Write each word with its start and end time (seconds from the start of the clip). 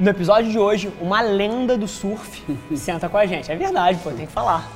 No 0.00 0.08
episódio 0.08 0.50
de 0.50 0.58
hoje, 0.58 0.90
uma 0.98 1.20
lenda 1.20 1.76
do 1.76 1.86
surf 1.86 2.42
senta 2.74 3.06
com 3.06 3.18
a 3.18 3.26
gente. 3.26 3.52
É 3.52 3.54
verdade, 3.54 3.98
pô, 4.02 4.10
tem 4.10 4.24
que 4.24 4.32
falar. 4.32 4.66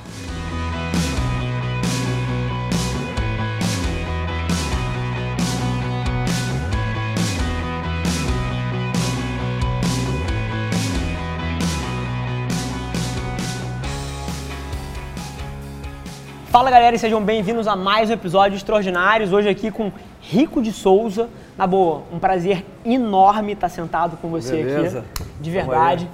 Fala 16.51 16.69
galera 16.69 16.95
e 16.95 16.99
sejam 16.99 17.19
bem-vindos 17.19 17.67
a 17.67 17.75
mais 17.75 18.11
um 18.11 18.13
episódio 18.13 18.57
Extraordinários. 18.57 19.33
Hoje 19.33 19.49
aqui 19.49 19.71
com 19.71 19.91
Rico 20.21 20.61
de 20.61 20.71
Souza. 20.71 21.27
Na 21.57 21.65
boa, 21.65 22.03
um 22.11 22.19
prazer 22.19 22.65
enorme 22.83 23.53
estar 23.53 23.69
sentado 23.69 24.17
com 24.17 24.27
você 24.29 24.63
Beleza. 24.63 24.99
aqui. 24.99 25.23
De 25.39 25.51
verdade. 25.51 26.09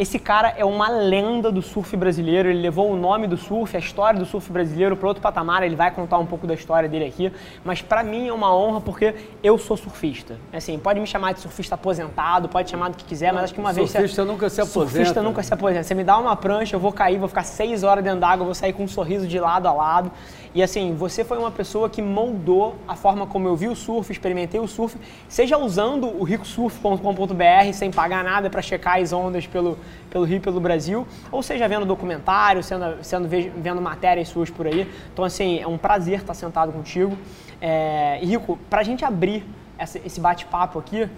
Esse 0.00 0.18
cara 0.18 0.54
é 0.56 0.64
uma 0.64 0.88
lenda 0.88 1.52
do 1.52 1.60
surf 1.60 1.94
brasileiro, 1.94 2.48
ele 2.48 2.62
levou 2.62 2.90
o 2.90 2.96
nome 2.96 3.26
do 3.26 3.36
surf, 3.36 3.76
a 3.76 3.78
história 3.78 4.18
do 4.18 4.24
surf 4.24 4.50
brasileiro 4.50 4.96
para 4.96 5.06
outro 5.06 5.22
patamar, 5.22 5.62
ele 5.62 5.76
vai 5.76 5.90
contar 5.90 6.16
um 6.16 6.24
pouco 6.24 6.46
da 6.46 6.54
história 6.54 6.88
dele 6.88 7.04
aqui, 7.04 7.30
mas 7.62 7.82
para 7.82 8.02
mim 8.02 8.28
é 8.28 8.32
uma 8.32 8.56
honra 8.56 8.80
porque 8.80 9.14
eu 9.42 9.58
sou 9.58 9.76
surfista. 9.76 10.38
Assim, 10.54 10.78
pode 10.78 10.98
me 10.98 11.06
chamar 11.06 11.34
de 11.34 11.40
surfista 11.40 11.74
aposentado, 11.74 12.48
pode 12.48 12.70
chamar 12.70 12.88
do 12.88 12.96
que 12.96 13.04
quiser, 13.04 13.30
mas 13.30 13.44
acho 13.44 13.52
que 13.52 13.60
uma 13.60 13.74
vez... 13.74 13.90
Surfista 13.90 14.24
nunca 14.24 14.48
se 14.48 14.62
aposenta. 14.62 14.90
Surfista 14.90 15.22
nunca 15.22 15.42
se 15.42 15.52
aposenta. 15.52 15.82
Você 15.82 15.94
me 15.94 16.02
dá 16.02 16.16
uma 16.16 16.34
prancha, 16.34 16.76
eu 16.76 16.80
vou 16.80 16.92
cair, 16.92 17.18
vou 17.18 17.28
ficar 17.28 17.42
seis 17.42 17.82
horas 17.82 18.02
dentro 18.02 18.20
d'água, 18.20 18.46
vou 18.46 18.54
sair 18.54 18.72
com 18.72 18.84
um 18.84 18.88
sorriso 18.88 19.28
de 19.28 19.38
lado 19.38 19.68
a 19.68 19.72
lado. 19.74 20.10
E 20.54 20.62
assim, 20.62 20.94
você 20.94 21.22
foi 21.24 21.38
uma 21.38 21.50
pessoa 21.50 21.88
que 21.88 22.02
moldou 22.02 22.74
a 22.88 22.96
forma 22.96 23.26
como 23.26 23.46
eu 23.46 23.54
vi 23.54 23.68
o 23.68 23.76
surf, 23.76 24.10
experimentei 24.10 24.58
o 24.58 24.66
surf, 24.66 24.96
seja 25.28 25.56
usando 25.56 26.08
o 26.08 26.24
ricosurf.com.br 26.24 27.72
sem 27.72 27.90
pagar 27.90 28.24
nada 28.24 28.50
para 28.50 28.60
checar 28.60 28.98
as 28.98 29.12
ondas 29.12 29.46
pelo, 29.46 29.78
pelo 30.10 30.24
Rio 30.24 30.36
e 30.36 30.40
pelo 30.40 30.60
Brasil, 30.60 31.06
ou 31.30 31.42
seja 31.42 31.68
vendo 31.68 31.86
documentário, 31.86 32.62
sendo, 32.62 33.02
sendo 33.02 33.28
vendo 33.28 33.80
matérias 33.80 34.28
suas 34.28 34.50
por 34.50 34.66
aí. 34.66 34.88
Então, 35.12 35.24
assim, 35.24 35.60
é 35.60 35.66
um 35.66 35.78
prazer 35.78 36.20
estar 36.20 36.34
sentado 36.34 36.72
contigo. 36.72 37.16
É, 37.60 38.18
Rico, 38.22 38.58
para 38.68 38.80
a 38.80 38.84
gente 38.84 39.04
abrir 39.04 39.44
essa, 39.78 39.98
esse 40.04 40.20
bate-papo 40.20 40.78
aqui, 40.78 41.08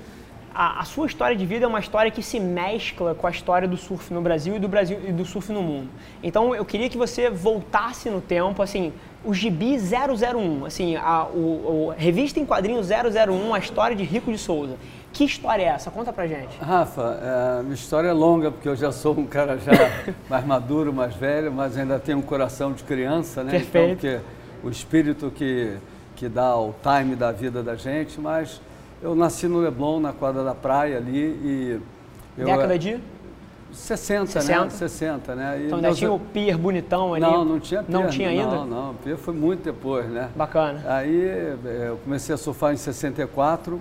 a, 0.55 0.81
a, 0.81 0.84
sua 0.84 1.06
história 1.06 1.34
de 1.34 1.47
vida 1.47 1.65
é 1.65 1.69
uma 1.69 1.81
história 1.81 2.11
que 2.11 2.23
se 2.23 2.39
mescla 2.39 3.15
com 3.15 3.27
a 3.27 3.31
história 3.31 3.67
do 3.67 3.77
surf 3.77 4.12
no 4.12 4.20
Brasil 4.20 4.56
e 4.56 4.59
do 4.59 4.69
Brasil 4.69 4.98
e 5.06 5.12
do 5.12 5.25
surf 5.25 5.50
no 5.50 5.62
mundo. 5.62 5.89
Então 6.23 6.55
eu 6.55 6.65
queria 6.65 6.89
que 6.91 6.98
você 6.98 7.31
voltasse 7.31 8.11
no 8.11 8.20
tempo, 8.20 8.62
assim, 8.62 8.93
o 9.25 9.33
Gibi 9.33 9.78
001, 9.78 10.67
assim, 10.67 10.97
a, 10.97 11.25
o, 11.25 11.89
o 11.89 11.95
revista 11.97 12.39
em 12.39 12.45
quadrinhos 12.45 12.89
001, 12.91 13.55
a 13.55 13.59
história 13.59 13.97
de 13.97 14.05
Rico 14.05 14.31
de 14.31 14.39
Souza. 14.39 14.77
Que 15.12 15.24
história 15.24 15.62
é 15.62 15.66
essa? 15.66 15.91
Conta 15.91 16.12
pra 16.12 16.27
gente. 16.27 16.56
Rafa, 16.58 17.18
é, 17.20 17.62
minha 17.62 17.74
história 17.74 18.08
é 18.08 18.12
longa, 18.12 18.50
porque 18.50 18.68
eu 18.68 18.74
já 18.74 18.91
sou 18.91 19.19
um 19.19 19.27
cara 19.27 19.58
já 19.58 19.72
mais 20.28 20.44
maduro, 20.46 20.92
mais 20.92 21.14
velho, 21.14 21.52
mas 21.52 21.77
ainda 21.77 21.98
tenho 21.98 22.19
um 22.19 22.22
coração 22.22 22.72
de 22.72 22.82
criança, 22.82 23.44
né? 23.44 23.50
Perfeito. 23.50 24.06
Então, 24.06 24.20
porque 24.20 24.66
o 24.66 24.70
espírito 24.70 25.30
que, 25.30 25.77
que 26.16 26.28
dá 26.28 26.56
o 26.56 26.74
time 26.82 27.14
da 27.14 27.30
vida 27.30 27.62
da 27.62 27.77
gente, 27.77 28.19
mas 28.19 28.60
eu 29.02 29.14
nasci 29.14 29.46
no 29.46 29.58
Leblon, 29.58 30.00
na 30.00 30.12
quadra 30.12 30.42
da 30.42 30.54
praia 30.54 30.96
ali 30.96 31.19
e... 31.19 31.80
Eu, 32.38 32.47
Década 32.47 32.78
de? 32.78 32.98
60, 33.72 34.26
60, 34.26 34.64
né? 34.64 34.70
60, 34.70 35.34
né? 35.34 35.60
E 35.60 35.66
então 35.66 35.76
ainda 35.76 35.94
tinha 35.94 36.12
o 36.12 36.19
pier 36.19 36.56
bonitão 36.56 37.14
ali? 37.14 37.22
Não, 37.22 37.44
não 37.44 37.60
tinha 37.60 37.82
pier. 37.82 37.92
Não 38.00 38.08
tinha 38.08 38.28
ainda? 38.28 38.47
Não, 38.47 38.66
não. 38.66 38.91
O 38.91 38.94
pier 38.94 39.16
foi 39.16 39.34
muito 39.34 39.64
depois, 39.64 40.08
né? 40.08 40.28
Bacana. 40.36 40.82
Aí 40.86 41.24
é, 41.24 41.56
eu 41.88 41.98
comecei 42.04 42.34
a 42.34 42.38
surfar 42.38 42.72
em 42.72 42.76
64. 42.76 43.80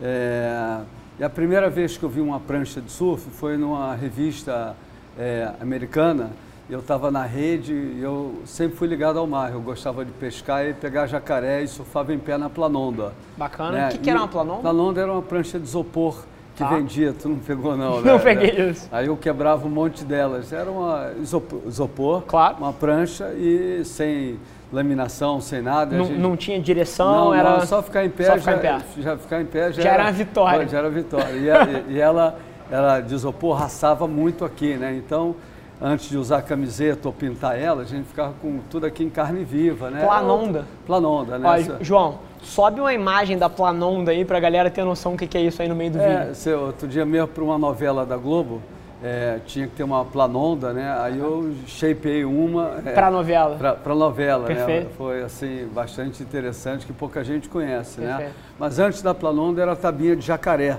É, 0.00 0.80
e 1.18 1.24
a 1.24 1.30
primeira 1.30 1.68
vez 1.68 1.96
que 1.96 2.04
eu 2.04 2.08
vi 2.08 2.20
uma 2.20 2.38
prancha 2.38 2.80
de 2.80 2.90
surf 2.90 3.28
foi 3.30 3.56
numa 3.56 3.94
revista 3.94 4.76
é, 5.18 5.50
americana. 5.60 6.30
Eu 6.70 6.80
estava 6.80 7.10
na 7.10 7.24
rede 7.24 7.72
e 7.72 8.00
eu 8.02 8.42
sempre 8.44 8.76
fui 8.76 8.86
ligado 8.86 9.18
ao 9.18 9.26
mar. 9.26 9.52
Eu 9.52 9.60
gostava 9.60 10.04
de 10.04 10.12
pescar 10.12 10.66
e 10.66 10.74
pegar 10.74 11.06
jacaré 11.06 11.62
e 11.62 11.68
surfava 11.68 12.12
em 12.12 12.18
pé 12.18 12.36
na 12.36 12.50
planonda. 12.50 13.14
Bacana. 13.36 13.72
Né? 13.72 13.88
O 13.88 13.90
que, 13.92 13.98
que 13.98 14.10
era 14.10 14.18
uma 14.18 14.28
planonda? 14.28 14.60
Planonda 14.60 15.00
era 15.00 15.12
uma 15.12 15.22
prancha 15.22 15.58
de 15.58 15.64
isopor 15.64 16.24
que 16.58 16.64
tá. 16.64 16.70
vendia, 16.70 17.12
tu 17.12 17.28
não 17.28 17.38
pegou 17.38 17.76
não, 17.76 18.00
né? 18.02 18.12
Não 18.12 18.18
peguei 18.18 18.70
isso. 18.70 18.88
Aí 18.90 19.06
eu 19.06 19.16
quebrava 19.16 19.66
um 19.66 19.70
monte 19.70 20.04
delas. 20.04 20.52
Era 20.52 20.70
uma 20.70 21.12
isopor, 21.20 21.60
isopor 21.66 22.22
claro. 22.22 22.56
uma 22.58 22.72
prancha 22.72 23.32
e 23.34 23.84
sem 23.84 24.38
laminação, 24.72 25.40
sem 25.40 25.62
nada. 25.62 25.96
Não, 25.96 26.04
gente... 26.04 26.18
não 26.18 26.36
tinha 26.36 26.60
direção, 26.60 27.26
não, 27.26 27.34
era 27.34 27.58
não, 27.58 27.66
só 27.66 27.82
ficar 27.82 28.04
em 28.04 28.10
pé, 28.10 28.24
só 28.24 28.32
já, 28.32 28.38
ficar 28.38 28.56
em 28.56 28.60
pé. 28.60 28.84
já 28.98 29.16
ficar 29.16 29.40
em 29.40 29.46
pé 29.46 29.72
já, 29.72 29.82
já 29.82 29.90
era, 29.90 30.02
uma 30.02 30.12
vitória. 30.12 30.68
Já 30.68 30.78
era 30.78 30.90
vitória. 30.90 31.32
E, 31.32 31.50
a, 31.50 31.68
e 31.88 31.98
ela, 31.98 32.38
ela 32.70 33.00
de 33.00 33.14
isopor 33.14 33.56
raçava 33.56 34.06
muito 34.08 34.44
aqui, 34.44 34.74
né? 34.74 34.94
Então, 34.94 35.36
antes 35.80 36.10
de 36.10 36.18
usar 36.18 36.42
camiseta 36.42 37.08
ou 37.08 37.14
pintar 37.14 37.58
ela, 37.58 37.82
a 37.82 37.86
gente 37.86 38.06
ficava 38.06 38.34
com 38.42 38.58
tudo 38.68 38.84
aqui 38.84 39.04
em 39.04 39.10
carne 39.10 39.44
viva, 39.44 39.90
né? 39.90 40.04
Planonda. 40.04 40.66
Planonda, 40.84 41.38
né? 41.38 41.48
Ó, 41.48 41.84
João, 41.84 42.18
Sobe 42.42 42.80
uma 42.80 42.92
imagem 42.92 43.36
da 43.36 43.48
Planonda 43.48 44.10
aí 44.10 44.24
pra 44.24 44.40
galera 44.40 44.70
ter 44.70 44.84
noção 44.84 45.14
do 45.14 45.18
que, 45.26 45.36
é 45.36 45.40
isso 45.40 45.60
aí 45.60 45.68
no 45.68 45.74
meio 45.74 45.90
do 45.90 46.00
é, 46.00 46.18
vídeo. 46.18 46.34
Seu, 46.34 46.60
outro 46.60 46.88
dia 46.88 47.04
mesmo 47.04 47.28
para 47.28 47.42
uma 47.44 47.58
novela 47.58 48.06
da 48.06 48.16
Globo, 48.16 48.62
é, 49.02 49.38
tinha 49.46 49.66
que 49.66 49.76
ter 49.76 49.84
uma 49.84 50.04
planonda, 50.04 50.72
né? 50.72 50.96
Aí 51.00 51.18
eu 51.18 51.52
shapeei 51.66 52.24
uma. 52.24 52.80
É, 52.84 52.92
para 52.92 53.10
novela. 53.10 53.56
Para 53.56 53.94
novela, 53.94 54.46
Perfeito. 54.46 54.88
né? 54.88 54.94
Foi 54.96 55.22
assim, 55.22 55.68
bastante 55.72 56.22
interessante, 56.22 56.84
que 56.84 56.92
pouca 56.92 57.22
gente 57.22 57.48
conhece, 57.48 58.00
Perfeito. 58.00 58.30
né? 58.30 58.32
Mas 58.58 58.78
antes 58.78 59.02
da 59.02 59.14
planonda 59.14 59.62
era 59.62 59.72
a 59.72 59.76
tabinha 59.76 60.16
de 60.16 60.26
jacaré. 60.26 60.78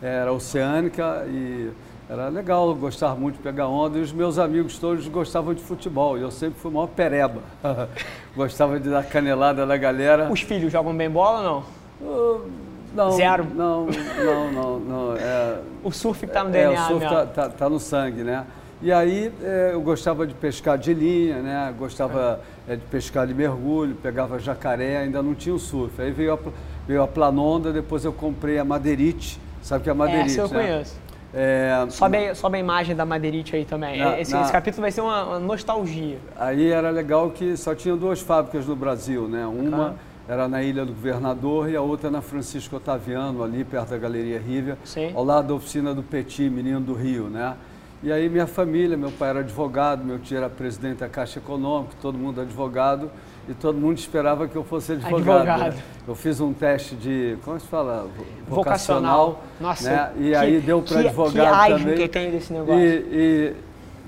Era 0.00 0.32
oceânica 0.32 1.24
e 1.26 1.70
era 2.08 2.28
legal, 2.28 2.68
eu 2.68 2.76
gostava 2.76 3.16
muito 3.16 3.36
de 3.36 3.42
pegar 3.42 3.66
onda 3.66 3.98
e 3.98 4.00
os 4.00 4.12
meus 4.12 4.38
amigos 4.38 4.78
todos 4.78 5.08
gostavam 5.08 5.52
de 5.52 5.62
futebol. 5.62 6.16
E 6.16 6.22
eu 6.22 6.30
sempre 6.30 6.60
fui 6.60 6.70
maior 6.70 6.86
pereba. 6.86 7.40
gostava 8.34 8.78
de 8.78 8.88
dar 8.88 9.04
canelada 9.04 9.66
na 9.66 9.76
galera. 9.76 10.30
Os 10.30 10.40
filhos 10.40 10.70
jogam 10.70 10.96
bem 10.96 11.10
bola 11.10 11.38
ou 11.38 11.44
não? 11.44 12.08
Uh, 12.08 12.50
não. 12.94 13.10
Zero? 13.10 13.46
Não, 13.52 13.86
não, 14.24 14.52
não. 14.52 14.78
não 14.78 15.16
é, 15.16 15.58
o 15.82 15.90
surf 15.90 16.24
está 16.24 16.44
no 16.44 16.50
é, 16.50 16.52
DNA 16.52 16.84
o 16.84 16.86
surf 16.86 17.04
está 17.04 17.26
tá, 17.26 17.48
tá, 17.48 17.68
no 17.68 17.80
sangue, 17.80 18.22
né? 18.22 18.46
E 18.80 18.92
aí 18.92 19.32
é, 19.42 19.70
eu 19.72 19.80
gostava 19.80 20.26
de 20.26 20.34
pescar 20.34 20.78
de 20.78 20.94
linha, 20.94 21.40
né? 21.40 21.74
Gostava 21.76 22.40
é, 22.68 22.76
de 22.76 22.82
pescar 22.82 23.26
de 23.26 23.34
mergulho, 23.34 23.96
pegava 23.96 24.38
jacaré, 24.38 24.98
ainda 24.98 25.22
não 25.22 25.34
tinha 25.34 25.54
o 25.54 25.58
surf. 25.58 26.00
Aí 26.00 26.12
veio 26.12 26.34
a, 26.34 26.38
veio 26.86 27.02
a 27.02 27.08
planonda, 27.08 27.72
depois 27.72 28.04
eu 28.04 28.12
comprei 28.12 28.58
a 28.58 28.64
madeirite. 28.64 29.40
Sabe 29.60 29.80
o 29.80 29.82
que 29.82 29.88
é 29.88 29.92
a 29.92 29.94
madeirite, 29.94 30.38
Essa 30.38 30.40
eu 30.42 30.48
né? 30.48 30.66
conheço. 30.66 31.05
É, 31.38 31.86
sobe, 31.90 32.34
sobe 32.34 32.56
a 32.56 32.60
imagem 32.60 32.96
da 32.96 33.04
Madeirite 33.04 33.54
aí 33.54 33.66
também. 33.66 33.98
Na, 33.98 34.18
esse, 34.18 34.32
na, 34.32 34.40
esse, 34.40 34.52
capítulo 34.52 34.80
vai 34.80 34.90
ser 34.90 35.02
uma, 35.02 35.22
uma, 35.24 35.38
nostalgia. 35.38 36.16
Aí 36.34 36.72
era 36.72 36.88
legal 36.88 37.30
que 37.30 37.54
só 37.58 37.74
tinha 37.74 37.94
duas 37.94 38.20
fábricas 38.20 38.66
no 38.66 38.74
Brasil, 38.74 39.28
né? 39.28 39.46
Uma 39.46 39.96
era 40.26 40.48
na 40.48 40.62
Ilha 40.62 40.86
do 40.86 40.94
Governador 40.94 41.68
e 41.68 41.76
a 41.76 41.82
outra 41.82 42.10
na 42.10 42.22
Francisco 42.22 42.76
Otaviano, 42.76 43.44
ali 43.44 43.64
perto 43.64 43.90
da 43.90 43.98
Galeria 43.98 44.40
Rívia, 44.40 44.78
Sim. 44.82 45.12
ao 45.14 45.22
lado 45.22 45.48
da 45.48 45.54
oficina 45.54 45.92
do 45.94 46.02
Petit, 46.02 46.48
menino 46.48 46.80
do 46.80 46.94
Rio, 46.94 47.24
né? 47.24 47.54
E 48.02 48.10
aí 48.10 48.28
minha 48.30 48.46
família, 48.46 48.96
meu 48.96 49.12
pai 49.12 49.28
era 49.28 49.40
advogado, 49.40 50.04
meu 50.04 50.18
tio 50.18 50.38
era 50.38 50.48
presidente 50.48 50.98
da 50.98 51.08
Caixa 51.08 51.38
Econômica, 51.38 51.94
todo 52.00 52.16
mundo 52.16 52.40
advogado 52.40 53.10
e 53.48 53.54
todo 53.54 53.78
mundo 53.78 53.98
esperava 53.98 54.48
que 54.48 54.56
eu 54.56 54.64
fosse 54.64 54.92
advogado. 54.92 55.48
advogado. 55.48 55.74
Né? 55.74 55.82
Eu 56.06 56.14
fiz 56.14 56.40
um 56.40 56.52
teste 56.52 56.94
de, 56.96 57.36
como 57.44 57.58
se 57.60 57.66
fala? 57.66 58.08
Vocacional. 58.48 59.42
Nossa, 59.60 59.90
né? 59.90 60.12
E 60.18 60.30
que, 60.30 60.34
aí 60.34 60.60
deu 60.60 60.82
para 60.82 61.00
advogado 61.00 61.66
que 61.66 61.78
também. 61.78 61.96
que 61.96 62.08
tem 62.08 62.30
desse 62.30 62.52
negócio. 62.52 62.80
E, 62.80 63.06
e 63.12 63.54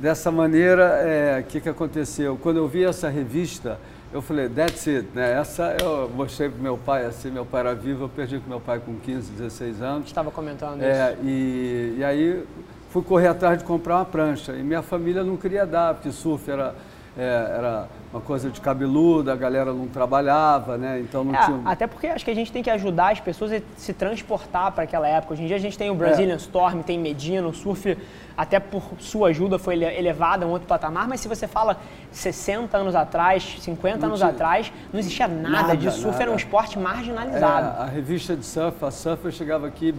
dessa 0.00 0.31
maneira, 0.31 0.84
o 0.84 1.09
é, 1.09 1.44
que, 1.47 1.60
que 1.60 1.69
aconteceu? 1.69 2.37
Quando 2.41 2.56
eu 2.56 2.69
vi 2.69 2.84
essa 2.84 3.09
revista, 3.09 3.78
eu 4.12 4.22
falei, 4.22 4.48
that's 4.48 4.88
it, 4.88 5.06
né? 5.15 5.38
Essa 5.38 5.77
eu 5.81 6.09
mostrei 6.09 6.48
para 6.48 6.62
meu 6.62 6.78
pai, 6.78 7.04
assim, 7.04 7.31
meu 7.31 7.44
pai 7.44 7.60
era 7.60 7.75
vivo, 7.75 8.04
eu 8.04 8.09
perdi 8.09 8.38
com 8.38 8.48
meu 8.48 8.60
pai 8.60 8.81
com 8.81 8.94
15, 8.97 9.32
16 9.32 9.82
anos. 9.82 10.06
Estava 10.06 10.31
comentando 10.31 10.83
é, 10.83 11.12
isso. 11.12 11.22
E, 11.24 11.95
e 11.98 12.04
aí 12.04 12.45
fui 12.91 13.03
correr 13.03 13.28
atrás 13.28 13.59
de 13.59 13.65
comprar 13.65 13.97
uma 13.97 14.04
prancha. 14.04 14.53
E 14.53 14.62
minha 14.62 14.83
família 14.83 15.22
não 15.22 15.36
queria 15.36 15.66
dar, 15.66 15.95
porque 15.95 16.10
surf 16.10 16.51
era, 16.51 16.74
é, 17.16 17.54
era 17.59 17.89
uma 18.13 18.22
coisa 18.22 18.49
de 18.49 18.59
cabeludo, 18.60 19.31
a 19.31 19.37
galera 19.37 19.72
não 19.72 19.87
trabalhava, 19.87 20.78
né? 20.78 20.99
Então 21.01 21.22
não 21.22 21.34
é, 21.34 21.45
tinha. 21.45 21.60
Até 21.65 21.87
porque 21.87 22.07
acho 22.07 22.25
que 22.25 22.31
a 22.31 22.34
gente 22.34 22.51
tem 22.51 22.63
que 22.63 22.71
ajudar 22.71 23.13
as 23.13 23.21
pessoas 23.21 23.53
a 23.53 23.60
se 23.77 23.93
transportar 23.93 24.72
para 24.72 24.84
aquela 24.84 25.07
época. 25.07 25.34
Hoje 25.34 25.43
em 25.43 25.47
dia 25.47 25.57
a 25.57 25.60
gente 25.60 25.77
tem 25.77 25.91
o 25.91 25.95
Brazilian 25.95 26.34
é. 26.34 26.39
Storm, 26.39 26.81
tem 26.81 26.99
Medina, 26.99 27.47
o 27.47 27.53
surf, 27.53 27.99
até 28.34 28.59
por 28.59 28.83
sua 28.99 29.28
ajuda, 29.28 29.59
foi 29.59 29.83
elevado 29.83 30.45
a 30.45 30.49
um 30.49 30.51
outro 30.51 30.66
patamar, 30.66 31.07
mas 31.07 31.21
se 31.21 31.28
você 31.28 31.47
fala 31.47 31.77
60 32.10 32.78
anos 32.78 32.95
atrás, 32.95 33.57
50 33.60 33.99
não 33.99 34.07
anos 34.07 34.21
tinha... 34.21 34.31
atrás, 34.31 34.72
não 34.91 34.99
existia 34.99 35.28
nada, 35.28 35.51
nada 35.51 35.77
de 35.77 35.91
surf, 35.91 36.07
nada. 36.07 36.22
era 36.22 36.33
um 36.33 36.37
esporte 36.37 36.78
marginalizado. 36.78 37.78
É, 37.78 37.83
a 37.83 37.87
revista 37.87 38.34
de 38.34 38.47
surf, 38.47 38.83
a 38.84 38.91
Surfer 38.91 39.31
chegava 39.33 39.66
aqui 39.66 39.93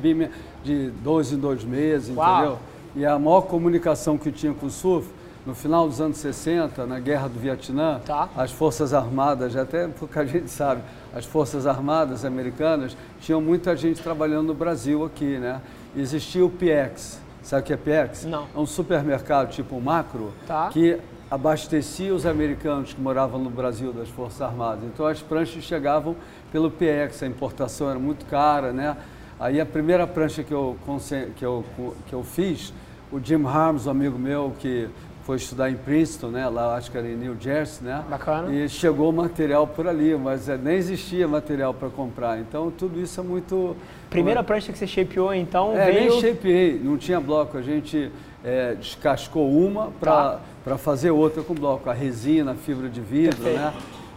de 0.63 0.89
dois 1.03 1.31
em 1.31 1.37
dois 1.37 1.63
meses, 1.63 2.15
Uau. 2.15 2.37
entendeu? 2.37 2.59
E 2.95 3.05
a 3.05 3.19
maior 3.19 3.41
comunicação 3.41 4.17
que 4.17 4.31
tinha 4.31 4.51
com 4.51 4.65
o 4.65 4.69
surf 4.71 5.18
no 5.45 5.55
final 5.55 5.87
dos 5.87 5.99
anos 6.01 6.17
60, 6.17 6.85
na 6.85 6.99
Guerra 6.99 7.27
do 7.27 7.39
Vietnã, 7.39 7.99
tá. 8.05 8.29
as 8.35 8.51
Forças 8.51 8.93
Armadas, 8.93 9.55
até 9.55 9.87
porque 9.87 10.19
a 10.19 10.25
gente 10.25 10.49
sabe, 10.49 10.81
as 11.13 11.25
Forças 11.25 11.65
Armadas 11.65 12.23
americanas 12.25 12.95
tinham 13.21 13.41
muita 13.41 13.75
gente 13.75 14.01
trabalhando 14.01 14.47
no 14.47 14.53
Brasil 14.53 15.03
aqui, 15.03 15.37
né? 15.37 15.61
Existia 15.95 16.45
o 16.45 16.49
PX, 16.49 17.19
Sabe 17.41 17.61
o 17.63 17.65
que 17.65 17.73
é 17.73 17.77
PX? 17.77 18.25
Não. 18.25 18.47
É 18.55 18.59
um 18.59 18.65
supermercado 18.65 19.49
tipo 19.49 19.79
macro 19.79 20.31
Tá. 20.45 20.69
que 20.71 20.99
abastecia 21.31 22.13
os 22.13 22.25
americanos 22.25 22.93
que 22.93 22.99
moravam 23.01 23.39
no 23.39 23.49
Brasil 23.49 23.93
das 23.93 24.09
Forças 24.09 24.41
Armadas. 24.41 24.83
Então 24.83 25.05
as 25.07 25.21
pranchas 25.21 25.63
chegavam 25.63 26.15
pelo 26.51 26.69
PX, 26.69 27.23
a 27.23 27.27
importação 27.27 27.89
era 27.89 27.97
muito 27.99 28.25
cara, 28.25 28.73
né? 28.73 28.97
Aí 29.39 29.61
a 29.61 29.65
primeira 29.65 30.05
prancha 30.05 30.43
que 30.43 30.53
eu, 30.53 30.75
que 31.37 31.45
eu, 31.45 31.63
que 32.07 32.13
eu 32.13 32.23
fiz, 32.23 32.73
o 33.11 33.19
Jim 33.19 33.43
Harms, 33.45 33.87
um 33.87 33.91
amigo 33.91 34.19
meu 34.19 34.53
que 34.59 34.89
foi 35.29 35.35
estudar 35.35 35.69
em 35.69 35.75
Princeton, 35.75 36.29
né? 36.29 36.49
Lá 36.49 36.75
acho 36.75 36.89
que 36.89 36.97
era 36.97 37.07
em 37.07 37.15
New 37.15 37.37
Jersey, 37.39 37.85
né? 37.85 38.03
Bacana. 38.09 38.51
E 38.51 38.67
chegou 38.67 39.11
material 39.11 39.67
por 39.67 39.87
ali, 39.87 40.17
mas 40.17 40.49
eh, 40.49 40.57
nem 40.57 40.73
existia 40.73 41.27
material 41.27 41.71
para 41.71 41.87
comprar. 41.87 42.39
Então 42.39 42.71
tudo 42.71 42.99
isso 42.99 43.19
é 43.19 43.23
muito 43.23 43.75
Primeira 44.09 44.43
prancha 44.43 44.71
que 44.71 44.77
você 44.79 44.87
shapeou, 44.87 45.31
então, 45.31 45.77
é, 45.77 45.91
veio... 45.91 46.09
nem 46.09 46.19
shapeei, 46.19 46.81
não 46.83 46.97
tinha 46.97 47.19
bloco. 47.19 47.59
A 47.59 47.61
gente 47.61 48.11
é, 48.43 48.73
descascou 48.73 49.47
uma 49.51 49.91
para 49.99 50.39
Tá. 50.65 50.77
fazer 50.79 51.11
outra 51.11 51.43
com 51.43 51.53
bloco. 51.53 51.87
A 51.87 51.93
resina, 51.93 52.53
a 52.53 52.55
fibra 52.55 52.89
de 52.89 52.99
vidro, 52.99 53.37
Perfeito. 53.43 53.59
né? 53.59 53.73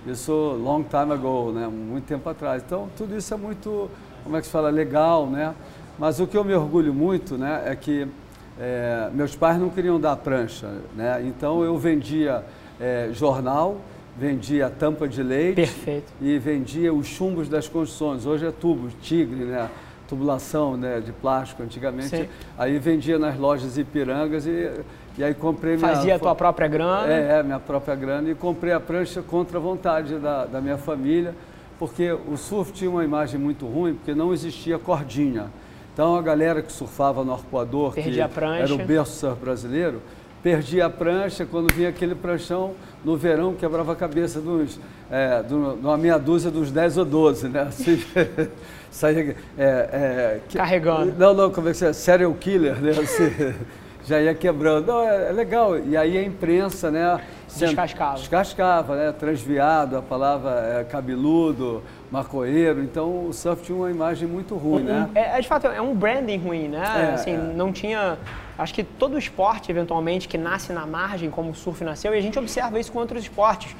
Isso 0.07 0.33
long 0.33 0.83
time 0.83 1.13
ago, 1.13 1.53
né? 1.53 1.69
Muito 1.69 2.05
tempo 2.07 2.27
atrás. 2.27 2.63
Então, 2.65 2.89
tudo 2.97 3.15
isso 3.15 3.35
é 3.35 3.37
muito, 3.37 3.91
como 4.25 4.35
é 4.35 4.41
que 4.41 4.47
se 4.47 4.53
fala, 4.53 4.71
legal, 4.71 5.27
né? 5.27 5.53
Mas 5.99 6.21
o 6.21 6.27
que 6.27 6.39
eu 6.39 6.43
me 6.43 6.55
orgulho 6.55 6.95
muito, 6.95 7.37
né, 7.37 7.65
é 7.67 7.77
que 7.77 8.09
é, 8.63 9.11
meus 9.13 9.35
pais 9.35 9.59
não 9.59 9.69
queriam 9.69 9.99
dar 9.99 10.15
prancha, 10.15 10.69
né? 10.95 11.21
Então, 11.27 11.65
eu 11.65 11.77
vendia 11.77 12.45
é, 12.81 13.09
jornal, 13.13 13.79
vendia 14.17 14.71
tampa 14.71 15.09
de 15.09 15.21
leite 15.21 15.57
Perfeito. 15.57 16.13
e 16.21 16.39
vendia 16.39 16.95
os 16.95 17.09
chumbos 17.09 17.49
das 17.49 17.67
construções. 17.67 18.25
Hoje 18.25 18.47
é 18.47 18.53
tubo, 18.53 18.89
tigre, 19.03 19.47
né? 19.47 19.69
Tubulação 20.09 20.77
né? 20.77 21.01
de 21.01 21.11
plástico 21.11 21.61
antigamente. 21.61 22.09
Sim. 22.09 22.29
Aí 22.57 22.79
vendia 22.79 23.19
nas 23.19 23.37
lojas 23.37 23.77
Ipirangas 23.77 24.47
e, 24.47 24.71
e 25.19 25.25
aí 25.25 25.35
comprei 25.35 25.77
minha... 25.77 25.89
Fazia 25.89 26.15
a 26.15 26.19
tua 26.21 26.35
própria 26.37 26.69
grana. 26.69 27.13
É, 27.13 27.39
é, 27.39 27.43
minha 27.43 27.59
própria 27.59 27.97
grana 27.97 28.31
e 28.31 28.35
comprei 28.35 28.73
a 28.73 28.79
prancha 28.79 29.23
contra 29.23 29.59
a 29.59 29.61
vontade 29.61 30.21
da, 30.21 30.45
da 30.45 30.61
minha 30.61 30.79
família, 30.79 31.35
porque 31.81 32.13
o 32.13 32.37
surf 32.37 32.73
tinha 32.73 32.91
uma 32.91 33.03
imagem 33.03 33.41
muito 33.41 33.67
ruim, 33.67 33.95
porque 33.95 34.15
não 34.15 34.33
existia 34.33 34.79
cordinha. 34.79 35.51
Então 35.93 36.17
a 36.17 36.23
galera 36.23 36.63
que 36.63 36.73
surfava 36.73 37.23
no 37.25 37.33
arpoador, 37.33 37.93
que 37.93 38.01
era 38.63 38.75
o 38.75 38.79
berço 38.87 39.13
surf 39.19 39.41
brasileiro, 39.41 40.01
perdia 40.43 40.87
a 40.87 40.91
prancha 40.91 41.45
quando 41.45 41.73
vinha 41.73 41.89
aquele 41.91 42.15
pranchão 42.15 42.73
no 43.05 43.17
verão 43.17 43.55
quebrava 43.55 43.93
a 43.93 43.97
cabeça 43.97 44.41
dos, 44.41 44.81
é, 45.11 45.43
do- 45.43 45.77
de 45.77 45.85
uma 45.87 45.97
meia 45.99 46.19
dúzia 46.19 46.51
dos 46.51 46.71
10 46.71 46.97
ou 46.99 47.05
12, 47.05 47.49
né? 47.49 47.63
Assim, 47.63 48.03
saía, 48.91 49.37
é, 49.59 49.65
é, 49.65 50.41
que- 50.49 50.57
Carregando. 50.57 51.13
Não, 51.19 51.35
não, 51.35 51.51
como 51.51 51.69
é 51.69 51.73
que 51.73 51.77
você 51.77 51.93
Serial 51.93 52.33
killer, 52.35 52.77
né? 52.81 52.91
Assim, 52.93 53.55
já 54.07 54.21
ia 54.21 54.35
quebrando. 54.35 54.87
Não, 54.87 55.01
é, 55.03 55.29
é 55.29 55.33
legal. 55.33 55.79
E 55.79 55.97
aí 55.97 56.17
a 56.17 56.23
imprensa, 56.25 56.91
né? 56.91 57.21
Descascava. 57.59 58.19
Descascava, 58.19 58.97
né? 58.97 59.13
Transviado, 59.13 59.97
a 59.97 60.03
palavra 60.03 60.51
é, 60.81 60.85
cabeludo, 60.85 61.83
macoeiro. 62.11 62.83
Então 62.83 63.27
o 63.29 63.33
surf 63.33 63.63
tinha 63.63 63.77
uma 63.77 63.91
imagem 63.91 64.27
muito 64.29 64.55
ruim, 64.57 64.83
né? 64.85 65.09
Um- 65.13 65.19
é, 65.19 65.39
é, 65.39 65.41
de 65.41 65.49
fato, 65.49 65.67
é 65.67 65.81
um 65.81 65.95
branding 65.95 66.39
ruim, 66.39 66.69
né? 66.69 67.11
É, 67.11 67.15
assim, 67.15 67.35
é. 67.35 67.37
não 67.37 67.73
tinha... 67.73 68.19
Acho 68.59 68.75
que 68.75 68.83
todo 68.83 69.19
esporte, 69.19 69.71
eventualmente, 69.71 70.29
que 70.29 70.39
nasce 70.39 70.73
na 70.73 70.87
margem, 70.87 71.31
como 71.31 71.51
o 71.51 71.55
surf 71.55 71.83
nasceu, 71.85 72.15
e 72.15 72.19
a 72.19 72.21
gente 72.21 72.39
observa 72.39 72.79
isso 72.79 72.93
com 72.93 72.99
outros 72.99 73.23
esportes, 73.23 73.75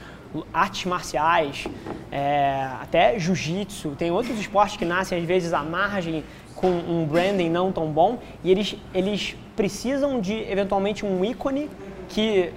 artes 0.53 0.87
marciais, 0.87 1.67
é, 2.11 2.67
até 2.81 3.19
jiu-jitsu, 3.19 3.91
tem 3.91 4.11
outros 4.11 4.39
esportes 4.39 4.77
que 4.77 4.85
nascem, 4.85 5.19
às 5.19 5.25
vezes, 5.25 5.53
à 5.53 5.63
margem 5.63 6.25
com 6.55 6.69
um 6.71 7.05
branding 7.05 7.51
não 7.51 7.71
tão 7.71 7.87
bom, 7.89 8.19
e 8.43 8.51
eles, 8.51 8.77
eles 8.95 9.37
precisam 9.55 10.21
de, 10.21 10.33
eventualmente, 10.51 11.05
um 11.05 11.23
ícone 11.25 11.69
que 12.09 12.53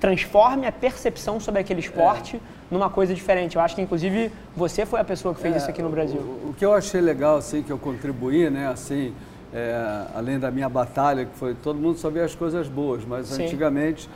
transforme 0.00 0.66
a 0.66 0.72
percepção 0.72 1.40
sobre 1.40 1.60
aquele 1.60 1.80
esporte 1.80 2.40
numa 2.70 2.90
coisa 2.90 3.14
diferente. 3.14 3.56
Eu 3.56 3.62
acho 3.62 3.74
que, 3.74 3.82
inclusive, 3.82 4.30
você 4.56 4.84
foi 4.84 5.00
a 5.00 5.04
pessoa 5.04 5.34
que 5.34 5.40
fez 5.40 5.56
isso 5.56 5.70
aqui 5.70 5.82
no 5.82 5.88
Brasil. 5.88 6.20
O, 6.20 6.50
o 6.50 6.54
que 6.54 6.64
eu 6.64 6.72
achei 6.72 7.00
legal, 7.00 7.36
assim, 7.36 7.62
que 7.62 7.70
eu 7.70 7.78
contribuí, 7.78 8.50
né, 8.50 8.68
assim, 8.68 9.14
é, 9.54 10.06
além 10.14 10.38
da 10.38 10.50
minha 10.50 10.68
batalha, 10.68 11.24
que 11.24 11.36
foi 11.36 11.54
todo 11.54 11.78
mundo 11.78 11.98
sabia 11.98 12.24
as 12.24 12.34
coisas 12.34 12.68
boas, 12.68 13.04
mas 13.04 13.28
Sim. 13.28 13.44
antigamente, 13.44 14.08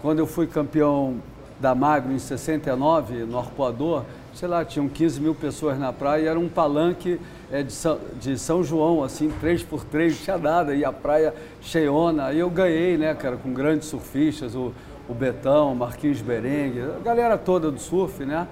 quando 0.00 0.18
eu 0.18 0.26
fui 0.26 0.46
campeão 0.46 1.16
da 1.60 1.74
Magno 1.74 2.14
em 2.14 2.18
69, 2.18 3.24
no 3.24 3.38
Arpoador, 3.38 4.04
sei 4.32 4.48
lá, 4.48 4.64
tinham 4.64 4.88
15 4.88 5.20
mil 5.20 5.34
pessoas 5.34 5.78
na 5.78 5.92
praia 5.92 6.22
e 6.22 6.26
era 6.26 6.38
um 6.38 6.48
palanque 6.48 7.20
é, 7.50 7.62
de, 7.62 7.72
São, 7.72 7.98
de 8.20 8.38
São 8.38 8.62
João, 8.62 9.02
assim, 9.02 9.30
3 9.40 9.64
por 9.64 9.84
3 9.84 10.14
não 10.14 10.24
tinha 10.24 10.38
nada, 10.38 10.74
e 10.74 10.84
a 10.84 10.92
praia 10.92 11.34
cheiona. 11.60 12.26
Aí 12.26 12.38
eu 12.38 12.48
ganhei, 12.48 12.96
né, 12.96 13.12
cara, 13.14 13.36
com 13.36 13.52
grandes 13.52 13.88
surfistas, 13.88 14.54
o, 14.54 14.72
o 15.08 15.14
Betão, 15.14 15.72
o 15.72 15.76
Marquinhos 15.76 16.20
Berengue, 16.20 16.82
a 16.82 17.02
galera 17.02 17.38
toda 17.38 17.70
do 17.70 17.80
surf, 17.80 18.24
né? 18.24 18.46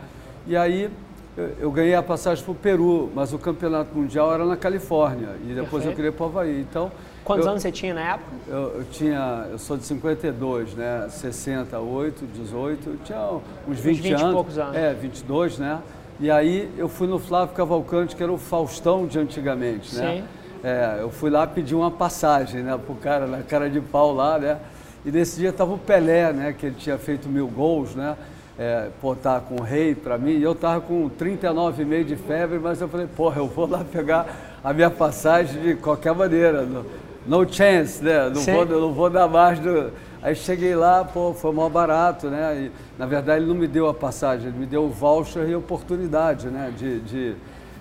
E 0.47 0.57
aí 0.57 0.91
eu, 1.37 1.51
eu 1.61 1.71
ganhei 1.71 1.95
a 1.95 2.03
passagem 2.03 2.43
para 2.43 2.53
o 2.53 2.55
Peru, 2.55 3.11
mas 3.15 3.33
o 3.33 3.39
campeonato 3.39 3.97
mundial 3.97 4.33
era 4.33 4.45
na 4.45 4.57
Califórnia 4.57 5.31
e 5.45 5.49
depois 5.49 5.85
Perfeito. 5.85 5.91
eu 5.91 5.95
queria 5.97 6.13
para 6.13 6.25
o 6.25 6.29
Havaí. 6.29 6.61
Então, 6.61 6.91
Quantos 7.25 7.45
eu, 7.45 7.51
anos 7.51 7.63
você 7.63 7.73
tinha 7.73 7.93
na 7.93 8.15
época? 8.15 8.31
Eu, 8.49 8.79
eu 8.79 8.85
tinha, 8.91 9.47
eu 9.51 9.59
sou 9.59 9.77
de 9.77 9.85
52, 9.85 10.75
né? 10.75 11.07
68, 11.11 12.25
18, 12.27 12.89
eu 12.89 12.97
tinha 13.05 13.31
uns 13.69 13.81
20, 13.81 14.01
20 14.01 14.11
e 14.11 14.15
anos. 14.15 14.33
poucos 14.33 14.59
anos. 14.59 14.77
É, 14.77 14.95
22, 14.95 15.59
né? 15.59 15.81
E 16.19 16.31
aí 16.31 16.73
eu 16.79 16.89
fui 16.89 17.07
no 17.07 17.19
Flávio 17.19 17.55
Cavalcante, 17.55 18.17
que 18.17 18.23
era 18.23 18.33
o 18.33 18.39
Faustão 18.39 19.07
de 19.07 19.19
antigamente, 19.19 19.95
né? 19.97 20.17
Sim. 20.17 20.25
É, 20.65 20.99
eu 21.01 21.11
fui 21.11 21.29
lá 21.29 21.47
pedir 21.47 21.75
uma 21.75 21.91
passagem, 21.91 22.63
né, 22.63 22.79
pro 22.79 22.95
cara, 22.95 23.27
na 23.27 23.43
cara 23.43 23.69
de 23.69 23.81
pau 23.81 24.15
lá, 24.15 24.39
né? 24.39 24.59
E 25.07 25.11
nesse 25.13 25.39
dia 25.39 25.53
tava 25.53 25.73
o 25.73 25.79
Pelé, 25.79 26.33
né, 26.33 26.53
que 26.53 26.67
ele 26.67 26.75
tinha 26.77 26.99
feito 26.99 27.29
mil 27.29 27.47
gols, 27.47 27.95
né? 27.95 28.17
É, 28.59 28.89
pô, 29.01 29.15
tá 29.15 29.39
com 29.39 29.61
o 29.61 29.63
rei 29.63 29.95
para 29.95 30.19
mim, 30.19 30.33
e 30.33 30.43
eu 30.43 30.53
tava 30.55 30.81
com 30.81 31.09
39,5 31.11 32.05
de 32.05 32.17
febre, 32.17 32.59
mas 32.59 32.81
eu 32.81 32.89
falei, 32.89 33.07
porra, 33.07 33.39
eu 33.39 33.47
vou 33.47 33.69
lá 33.69 33.85
pegar 33.85 34.27
a 34.65 34.73
minha 34.73 34.91
passagem 34.91 35.63
de 35.63 35.75
qualquer 35.77 36.13
maneira, 36.13 36.63
no, 36.63 36.85
no 37.27 37.49
chance, 37.53 38.03
né? 38.03 38.29
Não 38.31 38.41
Sim. 38.41 38.53
vou, 38.53 38.65
não 38.67 38.93
vou 38.93 39.09
dar 39.09 39.29
mais 39.29 39.61
do... 39.61 39.93
Aí 40.23 40.35
cheguei 40.35 40.75
lá, 40.75 41.05
pô, 41.05 41.33
foi 41.35 41.53
mal 41.53 41.71
barato, 41.71 42.29
né? 42.29 42.63
E, 42.65 42.73
na 42.99 43.07
verdade, 43.07 43.41
ele 43.43 43.47
não 43.49 43.55
me 43.55 43.69
deu 43.69 43.87
a 43.89 43.95
passagem, 43.95 44.49
ele 44.49 44.59
me 44.59 44.67
deu 44.67 44.85
o 44.85 44.89
voucher 44.89 45.49
e 45.49 45.53
a 45.55 45.59
oportunidade, 45.59 46.49
né? 46.49 46.73
De, 46.77 46.99
de, 47.01 47.35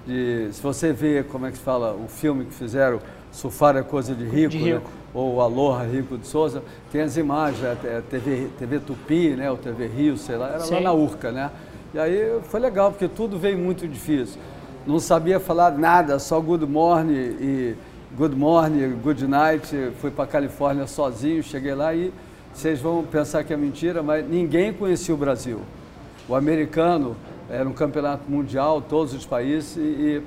de- 0.06 0.50
se 0.54 0.62
você 0.62 0.94
vê, 0.94 1.24
como 1.24 1.48
é 1.48 1.51
que 1.51 1.57
se 1.57 1.63
fala, 1.63 1.94
o 1.94 2.07
filme 2.07 2.45
que 2.45 2.54
fizeram, 2.54 3.00
Surfar 3.31 3.75
é 3.78 3.81
Coisa 3.81 4.13
de 4.13 4.25
Rico, 4.25 4.49
De 4.52 4.73
né? 4.73 4.81
Ou 5.16 5.40
Aloha 5.40 5.86
Rico 5.86 6.18
de 6.18 6.28
Souza, 6.28 6.62
tem 6.92 7.02
as 7.02 7.16
imagens, 7.16 7.62
né? 7.62 7.78
é 7.86 8.02
TV, 8.02 8.50
TV 8.60 8.80
Tupi, 8.80 9.30
né? 9.30 9.50
o 9.50 9.56
TV 9.56 9.88
Rio, 9.88 10.18
sei 10.18 10.36
lá, 10.36 10.50
era 10.50 10.57
lá 10.57 10.66
Sim. 10.66 10.81
na 10.81 10.92
Urca, 10.92 11.31
né? 11.31 11.50
E 11.94 12.00
aí 12.00 12.40
foi 12.50 12.60
legal, 12.60 12.92
porque 12.92 13.07
tudo 13.07 13.40
veio 13.40 13.57
muito 13.57 13.88
difícil. 13.88 14.38
Não 14.86 15.00
sabia 15.00 15.40
falar 15.40 15.72
nada, 15.72 16.19
só 16.19 16.40
good 16.42 16.66
morning 16.66 17.38
e 17.40 17.76
good 18.18 18.36
morning, 18.36 18.92
good 19.02 19.26
night. 19.26 19.66
Fui 20.02 20.12
para 20.12 20.28
Califórnia 20.28 20.86
sozinho, 20.86 21.42
cheguei 21.42 21.74
lá 21.74 21.95
e 21.95 22.14
vocês 22.54 22.81
vão 22.81 23.02
pensar 23.04 23.45
que 23.45 23.54
é 23.54 23.57
mentira, 23.57 24.04
mas 24.04 24.28
ninguém 24.28 24.74
conhecia 24.74 25.16
o 25.16 25.18
Brasil. 25.18 25.62
O 26.28 26.36
americano 26.36 27.16
era 27.50 27.68
um 27.68 27.74
campeonato 27.74 28.30
mundial, 28.30 28.81
todos 28.81 29.14
os 29.14 29.26
países, 29.26 29.78
e, 29.78 29.80
e 29.80 30.22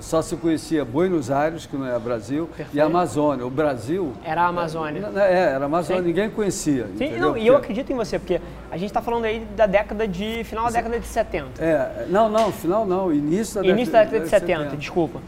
só 0.00 0.22
se 0.22 0.36
conhecia 0.36 0.84
Buenos 0.84 1.30
Aires, 1.30 1.66
que 1.66 1.76
não 1.76 1.86
é 1.86 1.98
Brasil, 1.98 2.48
e 2.52 2.56
Perfeito. 2.56 2.80
a 2.82 2.86
Amazônia. 2.86 3.46
O 3.46 3.50
Brasil. 3.50 4.12
Era 4.24 4.42
a 4.42 4.46
Amazônia. 4.48 5.10
É, 5.16 5.52
era 5.54 5.64
a 5.64 5.66
Amazônia, 5.66 6.02
Sim. 6.02 6.08
ninguém 6.08 6.30
conhecia. 6.30 6.88
Sim, 6.96 7.16
não, 7.18 7.36
e 7.36 7.46
eu 7.46 7.56
acredito 7.56 7.92
em 7.92 7.96
você, 7.96 8.18
porque 8.18 8.40
a 8.70 8.76
gente 8.76 8.88
está 8.88 9.02
falando 9.02 9.24
aí 9.24 9.46
da 9.56 9.66
década 9.66 10.08
de. 10.08 10.42
final 10.44 10.64
da 10.66 10.70
década 10.70 10.98
de 10.98 11.06
70. 11.06 11.62
É, 11.62 12.06
não, 12.08 12.28
não, 12.28 12.50
final 12.52 12.86
não, 12.86 13.12
início 13.12 13.62
da 13.62 13.68
Início 13.68 13.92
da 13.92 14.04
década 14.04 14.20
de 14.20 14.28
70, 14.28 14.76
desculpa. 14.76 15.20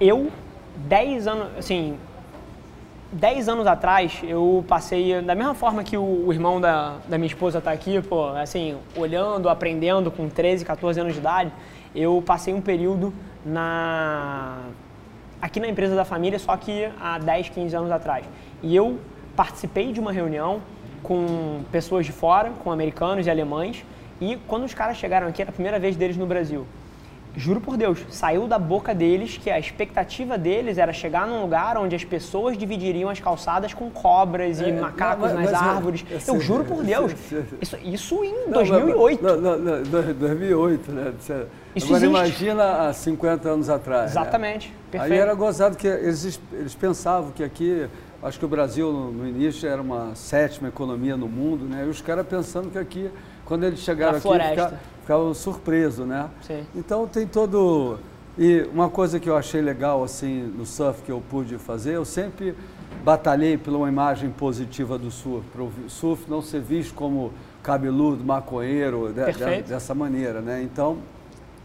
Eu, 0.00 0.30
10 0.88 1.26
anos, 1.26 1.48
assim, 1.58 1.96
10 3.12 3.48
anos 3.48 3.66
atrás, 3.66 4.20
eu 4.24 4.64
passei, 4.66 5.20
da 5.20 5.34
mesma 5.34 5.54
forma 5.54 5.84
que 5.84 5.96
o, 5.96 6.26
o 6.26 6.32
irmão 6.32 6.60
da, 6.60 6.96
da 7.06 7.18
minha 7.18 7.26
esposa 7.26 7.58
está 7.58 7.70
aqui, 7.70 8.00
pô, 8.00 8.28
assim, 8.28 8.76
olhando, 8.96 9.48
aprendendo 9.50 10.10
com 10.10 10.28
13, 10.28 10.64
14 10.64 10.98
anos 10.98 11.12
de 11.12 11.18
idade, 11.20 11.52
eu 11.94 12.22
passei 12.24 12.54
um 12.54 12.60
período 12.60 13.12
na 13.44 14.58
aqui 15.40 15.58
na 15.58 15.66
empresa 15.66 15.96
da 15.96 16.04
família, 16.04 16.38
só 16.38 16.56
que 16.56 16.88
há 17.00 17.18
10, 17.18 17.48
15 17.48 17.76
anos 17.76 17.90
atrás. 17.90 18.24
E 18.62 18.76
eu 18.76 19.00
participei 19.34 19.92
de 19.92 19.98
uma 19.98 20.12
reunião 20.12 20.62
com 21.02 21.62
pessoas 21.72 22.06
de 22.06 22.12
fora, 22.12 22.50
com 22.62 22.70
americanos 22.70 23.26
e 23.26 23.30
alemães, 23.30 23.84
e 24.20 24.36
quando 24.46 24.64
os 24.64 24.72
caras 24.72 24.96
chegaram 24.96 25.26
aqui, 25.26 25.42
era 25.42 25.50
a 25.50 25.52
primeira 25.52 25.80
vez 25.80 25.96
deles 25.96 26.16
no 26.16 26.26
Brasil. 26.26 26.64
Juro 27.34 27.60
por 27.60 27.76
Deus, 27.76 27.98
saiu 28.10 28.46
da 28.46 28.58
boca 28.58 28.94
deles 28.94 29.38
que 29.42 29.50
a 29.50 29.58
expectativa 29.58 30.36
deles 30.36 30.76
era 30.78 30.92
chegar 30.92 31.26
num 31.26 31.40
lugar 31.42 31.76
onde 31.78 31.96
as 31.96 32.04
pessoas 32.04 32.58
dividiriam 32.58 33.08
as 33.08 33.20
calçadas 33.20 33.72
com 33.72 33.88
cobras 33.90 34.60
e 34.60 34.64
É, 34.68 34.72
macacos 34.72 35.32
mas- 35.32 35.34
nas 35.34 35.50
mas 35.50 35.52
é- 35.52 35.64
árvores. 35.64 36.04
é 36.10 36.30
Eu 36.30 36.40
juro 36.40 36.64
por 36.64 36.80
é 36.82 36.86
Deus. 36.86 37.12
Isso, 37.60 37.76
isso 37.82 38.24
em 38.24 38.44
Não, 38.46 38.52
2008. 38.52 39.22
Não, 39.22 39.40
não, 39.40 39.58
não, 39.58 39.82
dois- 39.82 40.14
2008, 40.16 40.92
né? 40.92 41.12
Isso 41.18 41.32
Agora 41.86 42.04
existe. 42.04 42.04
imagina 42.06 42.88
há 42.88 42.92
50 42.92 43.48
anos 43.48 43.70
atrás. 43.70 44.14
né? 44.14 44.20
Exatamente. 44.20 44.72
Perfeito. 44.90 45.12
Aí 45.14 45.18
era 45.18 45.32
gozado 45.34 45.76
que 45.76 45.86
eles, 45.86 46.38
eles 46.52 46.74
pensavam 46.74 47.30
que 47.30 47.42
aqui, 47.42 47.86
acho 48.22 48.38
que 48.38 48.44
o 48.44 48.48
Brasil 48.48 48.92
no 48.92 49.26
início 49.26 49.66
era 49.66 49.80
uma 49.80 50.14
sétima 50.14 50.68
economia 50.68 51.16
no 51.16 51.28
mundo, 51.28 51.64
né? 51.64 51.84
E 51.86 51.88
os 51.88 52.02
caras 52.02 52.26
pensando 52.26 52.68
que 52.70 52.78
aqui, 52.78 53.10
quando 53.44 53.64
eles 53.64 53.80
chegaram 53.80 54.10
Era 54.10 54.18
aqui, 54.18 54.26
floresta. 54.28 54.64
fica- 54.68 54.80
ficavam 55.02 55.34
surpresos, 55.34 56.06
né? 56.06 56.28
Sim. 56.46 56.62
Então 56.74 57.06
tem 57.06 57.26
todo. 57.26 57.98
E 58.38 58.66
uma 58.72 58.88
coisa 58.88 59.20
que 59.20 59.28
eu 59.28 59.36
achei 59.36 59.60
legal 59.60 60.02
assim 60.02 60.42
no 60.56 60.64
surf 60.64 61.02
que 61.02 61.12
eu 61.12 61.22
pude 61.30 61.58
fazer, 61.58 61.94
eu 61.94 62.04
sempre 62.04 62.54
batalhei 63.04 63.58
por 63.58 63.74
uma 63.74 63.88
imagem 63.88 64.30
positiva 64.30 64.96
do 64.96 65.10
surf, 65.10 65.44
para 65.52 65.62
o 65.62 65.70
surf 65.88 66.24
não 66.30 66.40
ser 66.40 66.60
visto 66.60 66.94
como 66.94 67.32
cabeludo, 67.62 68.24
maconheiro, 68.24 69.12
de- 69.12 69.32
de- 69.32 69.62
dessa 69.68 69.94
maneira, 69.94 70.40
né? 70.40 70.62
Então, 70.62 70.98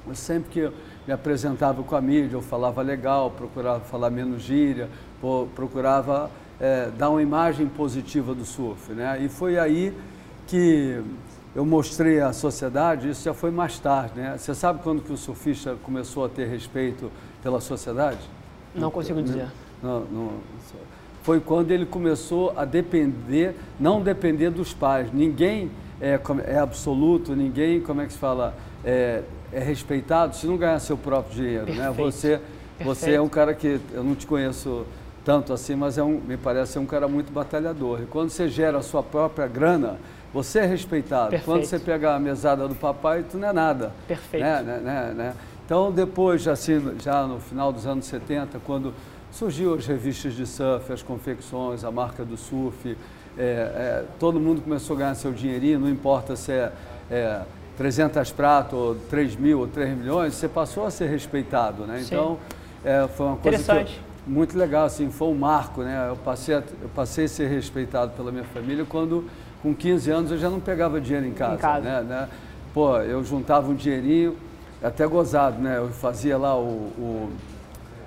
eu 0.08 0.16
sempre 0.16 0.50
que 0.50 0.60
eu 0.60 0.74
me 1.08 1.14
apresentava 1.14 1.82
com 1.84 1.96
a 1.96 2.02
mídia, 2.02 2.36
eu 2.36 2.42
falava 2.42 2.82
legal, 2.82 3.32
procurava 3.32 3.80
falar 3.82 4.10
menos 4.10 4.42
gíria, 4.42 4.90
procurava 5.56 6.30
eh, 6.60 6.90
dar 6.98 7.12
uma 7.12 7.22
imagem 7.22 7.68
positiva 7.68 8.34
do 8.34 8.44
surf, 8.44 8.92
né? 8.92 9.20
E 9.22 9.30
foi 9.30 9.60
aí 9.60 9.94
que 10.48 11.00
eu 11.58 11.66
mostrei 11.66 12.22
à 12.22 12.32
sociedade, 12.32 13.10
isso 13.10 13.24
já 13.24 13.34
foi 13.34 13.50
mais 13.50 13.80
tarde, 13.80 14.20
né? 14.20 14.38
Você 14.38 14.54
sabe 14.54 14.80
quando 14.84 15.02
que 15.02 15.12
o 15.12 15.18
surfista 15.18 15.76
começou 15.82 16.24
a 16.24 16.30
ter 16.30 16.48
respeito 16.48 17.12
pela 17.42 17.60
sociedade? 17.60 18.20
Não 18.76 18.92
consigo 18.92 19.24
dizer. 19.24 19.48
Não, 19.82 20.02
não, 20.02 20.32
foi 21.24 21.40
quando 21.40 21.72
ele 21.72 21.88
começou 21.88 22.54
a 22.56 22.64
depender, 22.64 23.56
não 23.80 24.04
depender 24.04 24.52
dos 24.52 24.72
pais. 24.72 25.12
Ninguém 25.12 25.72
é, 26.00 26.20
é 26.46 26.60
absoluto, 26.60 27.36
ninguém, 27.36 27.82
como 27.82 28.02
é 28.02 28.06
que 28.06 28.14
se 28.14 28.20
fala, 28.20 28.54
é, 28.86 29.24
é 29.52 29.60
respeitado 29.60 30.36
se 30.36 30.46
não 30.46 30.58
ganhar 30.58 30.78
seu 30.78 30.96
próprio 30.96 31.38
dinheiro. 31.38 31.74
Né? 31.74 31.88
Perfeito. 31.88 32.12
Você, 32.12 32.40
você 32.84 33.14
é 33.14 33.22
um 33.22 33.28
cara 33.28 33.56
que 33.56 33.82
eu 33.96 34.04
não 34.04 34.14
te 34.14 34.28
conheço 34.28 34.86
tanto 35.26 35.52
assim, 35.52 35.76
mas 35.76 35.98
é 35.98 36.04
um, 36.04 36.22
me 36.22 36.38
parece 36.38 36.74
ser 36.74 36.80
um 36.80 36.86
cara 36.86 37.08
muito 37.08 37.34
batalhador. 37.34 38.04
E 38.04 38.06
quando 38.06 38.30
você 38.30 38.48
gera 38.48 38.78
a 38.78 38.84
sua 38.84 39.02
própria 39.02 39.48
grana, 39.48 39.98
você 40.34 40.60
é 40.60 40.66
respeitado. 40.66 41.30
Perfeito. 41.32 41.46
Quando 41.46 41.66
você 41.66 41.80
pegar 41.80 42.16
a 42.16 42.20
mesada 42.20 42.68
do 42.68 42.76
papai, 42.76 43.24
tu 43.30 43.38
não 43.38 43.50
é 43.50 43.54
nada. 43.54 43.92
Perfeito. 44.08 44.44
Né, 44.44 44.62
né, 44.62 44.80
né, 44.84 45.14
né? 45.16 45.34
Então, 45.66 45.92
depois, 45.92 46.48
assim, 46.48 46.96
já 47.04 47.26
no 47.28 47.40
final 47.40 47.74
dos 47.74 47.86
anos 47.86 48.06
70, 48.06 48.60
quando 48.66 48.94
surgiu 49.32 49.74
as 49.76 49.86
revistas 49.86 50.34
de 50.34 50.46
surf, 50.46 50.92
as 50.94 51.02
confecções, 51.04 51.84
a 51.84 51.92
marca 51.92 52.24
do 52.24 52.38
surf, 52.38 52.96
é, 53.38 53.42
é, 53.42 54.06
todo 54.20 54.40
mundo 54.40 54.62
começou 54.62 54.96
a 54.96 55.00
ganhar 55.00 55.16
seu 55.16 55.32
dinheirinho, 55.34 55.80
não 55.80 55.90
importa 55.90 56.36
se 56.36 56.52
é, 56.52 56.72
é 57.12 57.42
300 57.78 58.32
pratos, 58.32 58.74
ou 58.80 58.96
3 58.96 59.36
mil, 59.36 59.60
ou 59.60 59.68
3 59.68 59.96
milhões, 59.98 60.34
você 60.34 60.48
passou 60.48 60.86
a 60.86 60.92
ser 60.92 61.08
respeitado, 61.10 61.86
né? 61.86 62.00
Sim. 62.00 62.06
Então, 62.06 62.38
é, 62.84 63.08
foi 63.08 63.26
uma 63.28 63.38
coisa 63.38 63.58
que 63.64 63.70
eu- 63.70 63.76
Interessante. 63.76 64.02
muito 64.26 64.58
legal, 64.58 64.86
assim, 64.86 65.12
foi 65.12 65.28
um 65.28 65.36
marco, 65.36 65.84
né? 65.84 66.08
Eu 66.10 66.16
passei, 66.16 66.56
a, 66.56 66.64
eu 66.82 66.90
passei 66.96 67.26
a 67.26 67.28
ser 67.28 67.48
respeitado 67.48 68.14
pela 68.14 68.32
minha 68.32 68.46
família 68.46 68.86
quando, 68.88 69.26
com 69.68 69.74
15 69.74 70.10
anos, 70.12 70.32
eu 70.32 70.38
já 70.38 70.50
não 70.50 70.60
pegava 70.60 71.02
dinheiro 71.02 71.26
em 71.28 71.34
casa, 71.34 71.58
casa. 71.58 71.82
né? 71.82 72.02
né? 72.08 72.28
Pô, 72.74 72.98
eu 73.00 73.24
juntava 73.24 73.70
um 73.70 73.76
dinheirinho, 73.76 74.36
até 74.82 75.06
gozado, 75.06 75.60
né? 75.62 75.78
Eu 75.78 75.90
fazia 75.90 76.38
lá 76.38 76.56
o... 76.58 76.64
o- 76.98 77.30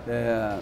é, 0.08 0.56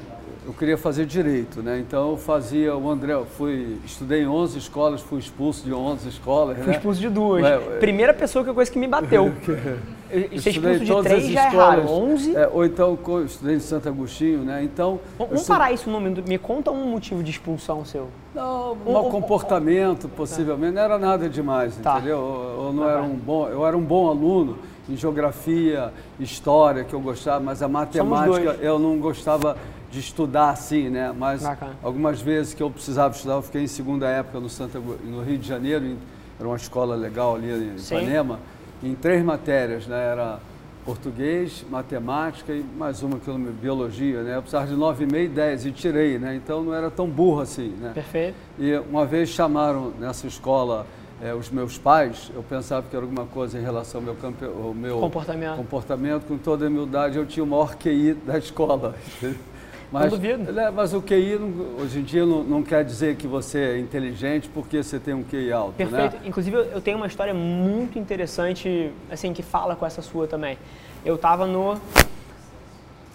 eu 0.46 0.52
queria 0.54 0.76
fazer 0.78 1.04
direito, 1.06 1.62
né? 1.62 1.78
Então 1.78 2.10
eu 2.12 2.16
fazia 2.16 2.74
o 2.74 2.90
André, 2.90 3.12
eu 3.12 3.26
fui, 3.26 3.78
estudei 3.84 4.22
em 4.22 4.26
11 4.26 4.58
escolas, 4.58 5.00
fui 5.02 5.18
expulso 5.20 5.62
de 5.64 5.72
11 5.74 6.08
escolas, 6.08 6.56
Fui 6.56 6.66
né? 6.66 6.72
expulso 6.76 7.00
de 7.00 7.08
duas. 7.08 7.44
Primeira 7.78 8.14
pessoa 8.14 8.42
que 8.42 8.50
eu 8.50 8.54
conheço 8.54 8.72
que 8.72 8.78
me 8.78 8.88
bateu. 8.88 9.32
Eu- 10.10 10.40
Ser 10.40 10.50
expulso 10.50 10.78
de 10.80 10.86
todas 10.86 11.04
três 11.12 11.24
as 11.26 11.30
já 11.32 11.44
é 11.44 11.48
raro. 11.48 11.88
11. 11.90 12.36
é, 12.36 12.48
ou 12.52 12.64
então 12.64 12.98
estudei 13.26 13.56
em 13.56 13.60
Santo 13.60 13.88
Agostinho, 13.88 14.38
né? 14.40 14.62
Então 14.64 14.98
Vamos 15.18 15.46
parar 15.46 15.72
isso 15.72 15.88
no 15.90 16.00
momento. 16.00 16.26
Me 16.26 16.38
conta 16.38 16.70
um 16.70 16.86
motivo 16.90 17.22
de 17.22 17.30
expulsão 17.30 17.84
seu. 17.84 18.08
Não, 18.34 18.72
Um- 18.86 18.92
mau 18.92 19.08
um- 19.08 19.10
comportamento, 19.10 20.08
possivelmente, 20.08 20.72
não 20.74 20.82
era 20.82 20.98
nada 20.98 21.28
demais, 21.28 21.76
Tá. 21.76 21.96
entendeu? 21.98 22.16
Eu, 22.18 22.64
eu 22.66 22.72
não 22.72 22.84
Tá 22.84 22.90
era 22.90 23.02
um 23.02 23.14
bom, 23.16 23.48
eu 23.48 23.66
era 23.66 23.76
um 23.76 23.82
bom 23.82 24.08
aluno 24.08 24.58
em 24.88 24.96
geografia, 24.96 25.92
história, 26.18 26.84
que 26.84 26.94
eu 26.94 27.00
gostava, 27.00 27.40
mas 27.44 27.62
a 27.62 27.68
matemática 27.68 28.56
eu 28.60 28.78
não 28.78 28.98
gostava 28.98 29.56
de 29.90 30.00
estudar 30.00 30.50
assim, 30.50 30.88
né? 30.88 31.12
Mas 31.16 31.42
Bacana. 31.42 31.72
algumas 31.82 32.20
vezes 32.20 32.54
que 32.54 32.62
eu 32.62 32.70
precisava 32.70 33.14
estudar, 33.14 33.34
eu 33.34 33.42
fiquei 33.42 33.62
em 33.62 33.66
segunda 33.66 34.06
época 34.08 34.40
no, 34.40 34.48
Santa, 34.48 34.78
no 34.78 35.22
Rio 35.22 35.38
de 35.38 35.46
Janeiro, 35.48 35.84
em- 35.84 35.98
era 36.38 36.46
uma 36.48 36.56
escola 36.56 36.94
legal 36.94 37.34
ali 37.36 37.50
em 37.74 37.78
Sim. 37.78 37.96
Ipanema, 37.96 38.38
em 38.82 38.94
três 38.94 39.22
matérias, 39.24 39.86
né? 39.86 40.12
Era 40.12 40.38
português, 40.84 41.64
matemática 41.70 42.52
e 42.52 42.62
mais 42.62 43.02
uma 43.02 43.18
que 43.18 43.28
eu 43.28 43.36
me 43.38 43.50
biologia, 43.50 44.22
né? 44.22 44.36
Eu 44.36 44.40
precisava 44.40 44.66
de 44.66 44.74
9,5 44.74 45.24
e 45.24 45.28
10 45.28 45.66
e 45.66 45.72
tirei, 45.72 46.18
né? 46.18 46.34
Então 46.34 46.62
não 46.62 46.72
era 46.72 46.90
tão 46.90 47.06
burro 47.06 47.40
assim, 47.40 47.74
né? 47.80 47.90
Perfeito. 47.92 48.36
E 48.58 48.74
uma 48.90 49.04
vez 49.04 49.28
chamaram 49.28 49.92
nessa 49.98 50.26
escola 50.26 50.86
eh, 51.20 51.34
os 51.34 51.50
meus 51.50 51.76
pais, 51.76 52.30
eu 52.34 52.42
pensava 52.42 52.86
que 52.88 52.96
era 52.96 53.04
alguma 53.04 53.26
coisa 53.26 53.58
em 53.58 53.62
relação 53.62 54.00
ao 54.00 54.04
meu, 54.04 54.14
campe... 54.14 54.44
ao 54.44 54.72
meu 54.72 54.98
Comportamento. 54.98 55.56
comportamento, 55.56 56.24
com 56.26 56.38
toda 56.38 56.64
a 56.64 56.68
humildade, 56.68 57.18
eu 57.18 57.26
tinha 57.26 57.44
o 57.44 57.46
maior 57.46 57.74
QI 57.76 58.14
da 58.14 58.38
escola. 58.38 58.94
Mas, 59.90 60.10
duvido. 60.10 60.52
né, 60.52 60.70
mas 60.70 60.92
o 60.92 61.00
QI, 61.00 61.38
não- 61.38 61.82
hoje 61.82 62.00
em 62.00 62.02
dia, 62.02 62.26
não, 62.26 62.44
não 62.44 62.62
quer 62.62 62.84
dizer 62.84 63.16
que 63.16 63.26
você 63.26 63.58
é 63.58 63.78
inteligente 63.78 64.48
porque 64.52 64.82
você 64.82 64.98
tem 64.98 65.14
um 65.14 65.22
QI 65.24 65.50
alto, 65.50 65.72
Perfeito. 65.76 66.16
né? 66.16 66.22
Inclusive, 66.26 66.56
eu- 66.56 66.80
tenho 66.80 66.98
uma 66.98 67.06
história 67.06 67.32
muito 67.32 67.98
interessante, 67.98 68.92
assim, 69.10 69.32
que 69.32 69.42
fala 69.42 69.74
com 69.74 69.86
essa 69.86 70.02
sua 70.02 70.26
também. 70.26 70.58
Eu 71.04 71.14
estava 71.14 71.46
no 71.46 71.80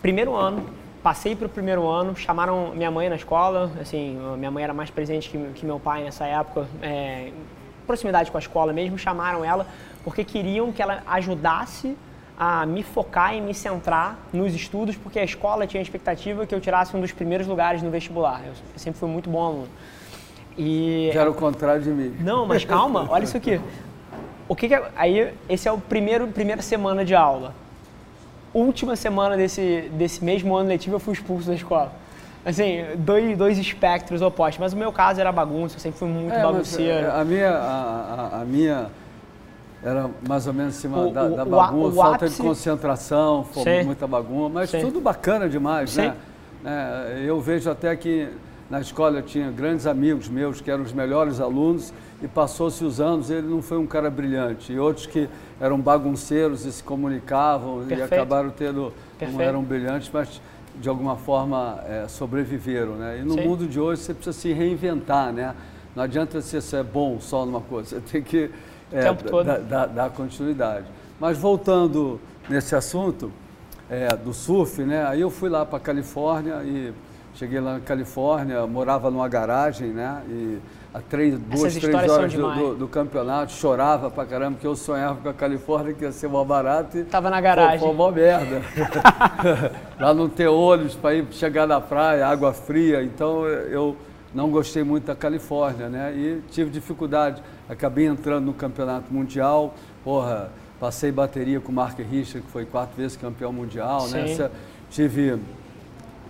primeiro 0.01 0.35
ano, 0.35 0.65
passei 1.03 1.35
para 1.35 1.45
o 1.45 1.49
primeiro 1.49 1.87
ano, 1.87 2.15
chamaram 2.15 2.73
minha 2.75 2.89
mãe 2.89 3.07
na 3.07 3.15
escola, 3.17 3.71
assim, 3.79 4.17
minha 4.37 4.49
mãe 4.49 4.63
era 4.63 4.73
mais 4.73 4.89
presente 4.89 5.29
que, 5.29 5.37
que 5.53 5.65
meu 5.65 5.79
pai 5.79 6.03
nessa 6.03 6.25
época, 6.25 6.65
é, 6.81 7.31
proximidade 7.85 8.31
com 8.31 8.37
a 8.37 8.39
escola 8.39 8.73
mesmo, 8.73 8.97
chamaram 8.97 9.43
ela 9.45 9.67
porque 10.03 10.23
queriam 10.23 10.71
que 10.71 10.81
ela 10.81 11.03
ajudasse 11.05 11.95
a 12.37 12.65
me 12.65 12.81
focar 12.83 13.35
e 13.35 13.41
me 13.41 13.53
centrar 13.53 14.17
nos 14.33 14.53
estudos, 14.55 14.95
porque 14.95 15.19
a 15.19 15.23
escola 15.23 15.67
tinha 15.67 15.79
a 15.79 15.83
expectativa 15.83 16.45
que 16.45 16.53
eu 16.53 16.59
tirasse 16.59 16.95
um 16.95 16.99
dos 17.01 17.11
primeiros 17.11 17.45
lugares 17.47 17.81
no 17.81 17.89
vestibular. 17.91 18.41
Eu 18.45 18.53
sempre 18.75 18.99
fui 18.99 19.07
muito 19.09 19.29
bom 19.29 19.45
aluno. 19.45 19.67
E 20.57 21.09
Já 21.13 21.21
era 21.21 21.31
o 21.31 21.33
contrário 21.33 21.81
de 21.81 21.89
mim. 21.89 22.15
não, 22.19 22.45
mas 22.45 22.63
calma, 22.65 23.07
olha 23.11 23.23
isso 23.23 23.37
aqui. 23.37 23.59
O 24.47 24.55
que, 24.55 24.67
que 24.67 24.75
é, 24.75 24.83
aí 24.95 25.33
esse 25.49 25.67
é 25.67 25.71
o 25.71 25.77
primeiro 25.77 26.27
primeira 26.27 26.61
semana 26.61 27.03
de 27.05 27.15
aula. 27.15 27.53
Última 28.53 28.95
semana 28.95 29.35
desse 29.35 29.89
desse 29.93 30.23
mesmo 30.23 30.55
ano 30.55 30.69
letivo 30.69 30.95
eu 30.95 30.99
fui 30.99 31.13
expulso 31.13 31.47
da 31.47 31.55
escola. 31.55 31.91
Assim, 32.45 32.83
dois, 32.97 33.37
dois 33.37 33.57
espectros 33.57 34.21
opostos, 34.21 34.59
mas 34.59 34.73
o 34.73 34.77
meu 34.77 34.91
caso 34.91 35.19
era 35.21 35.31
bagunça, 35.31 35.77
eu 35.77 35.79
sempre 35.79 35.97
fui 35.97 36.09
muito 36.09 36.33
É, 36.35 36.41
bagunceiro. 36.43 37.07
é, 37.07 37.09
a, 37.09 37.23
minha, 37.23 37.49
a, 37.49 38.29
a- 38.33 38.41
a 38.41 38.45
minha 38.45 38.87
era 39.83 40.09
mais 40.27 40.47
ou 40.47 40.53
menos 40.53 40.75
em 40.77 40.79
cima 40.79 40.97
O- 41.07 41.11
da, 41.11 41.25
o- 41.25 41.35
da 41.35 41.43
o 41.43 41.49
bagunça, 41.49 41.87
o 41.87 41.91
falta 42.01 42.25
ápice- 42.25 42.41
de 42.41 42.47
concentração, 42.47 43.43
fo- 43.43 43.63
Sim. 43.63 43.83
muita 43.83 44.07
bagunça, 44.07 44.49
mas 44.53 44.69
Sim. 44.69 44.81
tudo 44.81 45.01
bacana 45.01 45.49
demais, 45.49 45.91
Sim. 45.91 46.01
né? 46.01 46.15
É, 46.65 47.23
eu 47.25 47.39
vejo 47.41 47.69
até 47.69 47.93
que 47.95 48.29
na 48.69 48.79
escola 48.79 49.17
eu 49.19 49.21
tinha 49.23 49.51
grandes 49.51 49.85
amigos 49.85 50.29
meus 50.29 50.61
que 50.61 50.71
eram 50.71 50.83
os 50.83 50.93
melhores 50.93 51.39
alunos 51.41 51.93
e 52.21 52.27
passou-se 52.27 52.83
os 52.85 53.01
anos, 53.01 53.29
ele 53.29 53.45
não 53.47 53.61
foi 53.61 53.77
um 53.77 53.85
cara 53.85 54.09
brilhante. 54.09 54.71
E 54.71 54.79
outros 54.79 55.05
que 55.05 55.27
eram 55.59 55.77
bagunceiros 55.79 56.65
e 56.65 56.71
se 56.71 56.81
comunicavam 56.81 57.83
e 57.83 57.85
Perfeito. 57.87 58.13
acabaram 58.13 58.49
tendo, 58.49 58.81
não 58.83 58.91
Perfeito. 59.19 59.41
eram 59.41 59.61
brilhantes, 59.61 60.09
mas 60.13 60.41
de 60.75 60.87
alguma 60.87 61.17
forma 61.17 61.79
é, 61.85 62.05
sobreviveram, 62.07 62.93
né? 62.93 63.19
E 63.19 63.25
no 63.25 63.33
Sim. 63.33 63.47
mundo 63.47 63.67
de 63.67 63.79
hoje 63.79 64.01
você 64.01 64.13
precisa 64.13 64.35
se 64.39 64.53
reinventar, 64.53 65.33
né? 65.33 65.53
Não 65.93 66.03
adianta 66.03 66.41
você 66.41 66.61
ser 66.61 66.83
bom 66.83 67.19
só 67.19 67.45
numa 67.45 67.61
coisa, 67.61 67.89
você 67.89 67.99
tem 68.01 68.23
que 68.23 68.49
é, 68.93 69.01
tempo 69.03 69.23
todo. 69.23 69.45
dar- 69.45 69.59
dar- 69.59 69.87
dar 69.87 70.09
continuidade. 70.09 70.85
Mas 71.19 71.37
voltando 71.37 72.19
nesse 72.49 72.75
assunto 72.75 73.31
é, 73.89 74.07
do 74.15 74.33
surf, 74.33 74.81
né? 74.83 75.05
Aí 75.07 75.21
eu 75.21 75.29
fui 75.29 75.49
lá 75.49 75.65
para 75.65 75.79
Califórnia 75.79 76.61
e 76.63 76.93
cheguei 77.35 77.59
lá 77.59 77.73
na 77.73 77.79
Califórnia, 77.79 78.65
morava 78.67 79.09
numa 79.11 79.27
garagem, 79.27 79.89
né? 79.89 80.21
E 80.29 80.57
a 80.93 80.99
três, 81.01 81.39
duas, 81.39 81.73
três 81.75 82.09
horas 82.11 82.33
do, 82.33 82.53
do- 82.53 82.75
do 82.75 82.87
campeonato, 82.87 83.51
chorava 83.51 84.11
pra 84.11 84.25
caramba, 84.25 84.51
porque 84.53 84.67
eu 84.67 84.75
sonhava 84.75 85.19
com 85.21 85.29
a 85.29 85.33
Califórnia 85.33 85.93
que 85.93 86.03
ia 86.03 86.11
ser 86.11 86.27
mó 86.27 86.43
barato 86.43 86.97
e 86.99 87.03
Tava 87.03 87.29
na 87.31 87.41
garagem. 87.41 87.79
Foi 87.79 87.89
uma 87.89 88.11
merda. 88.11 88.61
Lá 89.99 90.13
não 90.13 90.29
ter 90.29 90.47
ônibus 90.47 90.95
para 90.95 91.15
ir 91.15 91.25
chegar 91.31 91.65
na 91.67 91.81
praia, 91.81 92.27
água 92.27 92.53
fria. 92.53 93.03
Então 93.03 93.45
eu 93.47 93.95
não 94.33 94.49
gostei 94.49 94.83
muito 94.83 95.05
da 95.05 95.15
Califórnia, 95.15 95.89
né? 95.89 96.13
E 96.15 96.41
tive 96.49 96.69
dificuldade. 96.69 97.41
Acabei 97.69 98.05
entrando 98.07 98.45
no 98.45 98.53
campeonato 98.53 99.13
mundial. 99.13 99.73
Porra, 100.03 100.49
passei 100.79 101.11
bateria 101.11 101.59
com 101.59 101.71
o 101.71 101.75
Mark 101.75 101.97
Richter, 101.99 102.41
que 102.41 102.49
foi 102.49 102.65
quatro 102.65 102.95
vezes 102.95 103.15
campeão 103.15 103.53
mundial, 103.53 104.07
né? 104.09 104.27
Sim. 104.27 104.49
Tive 104.89 105.39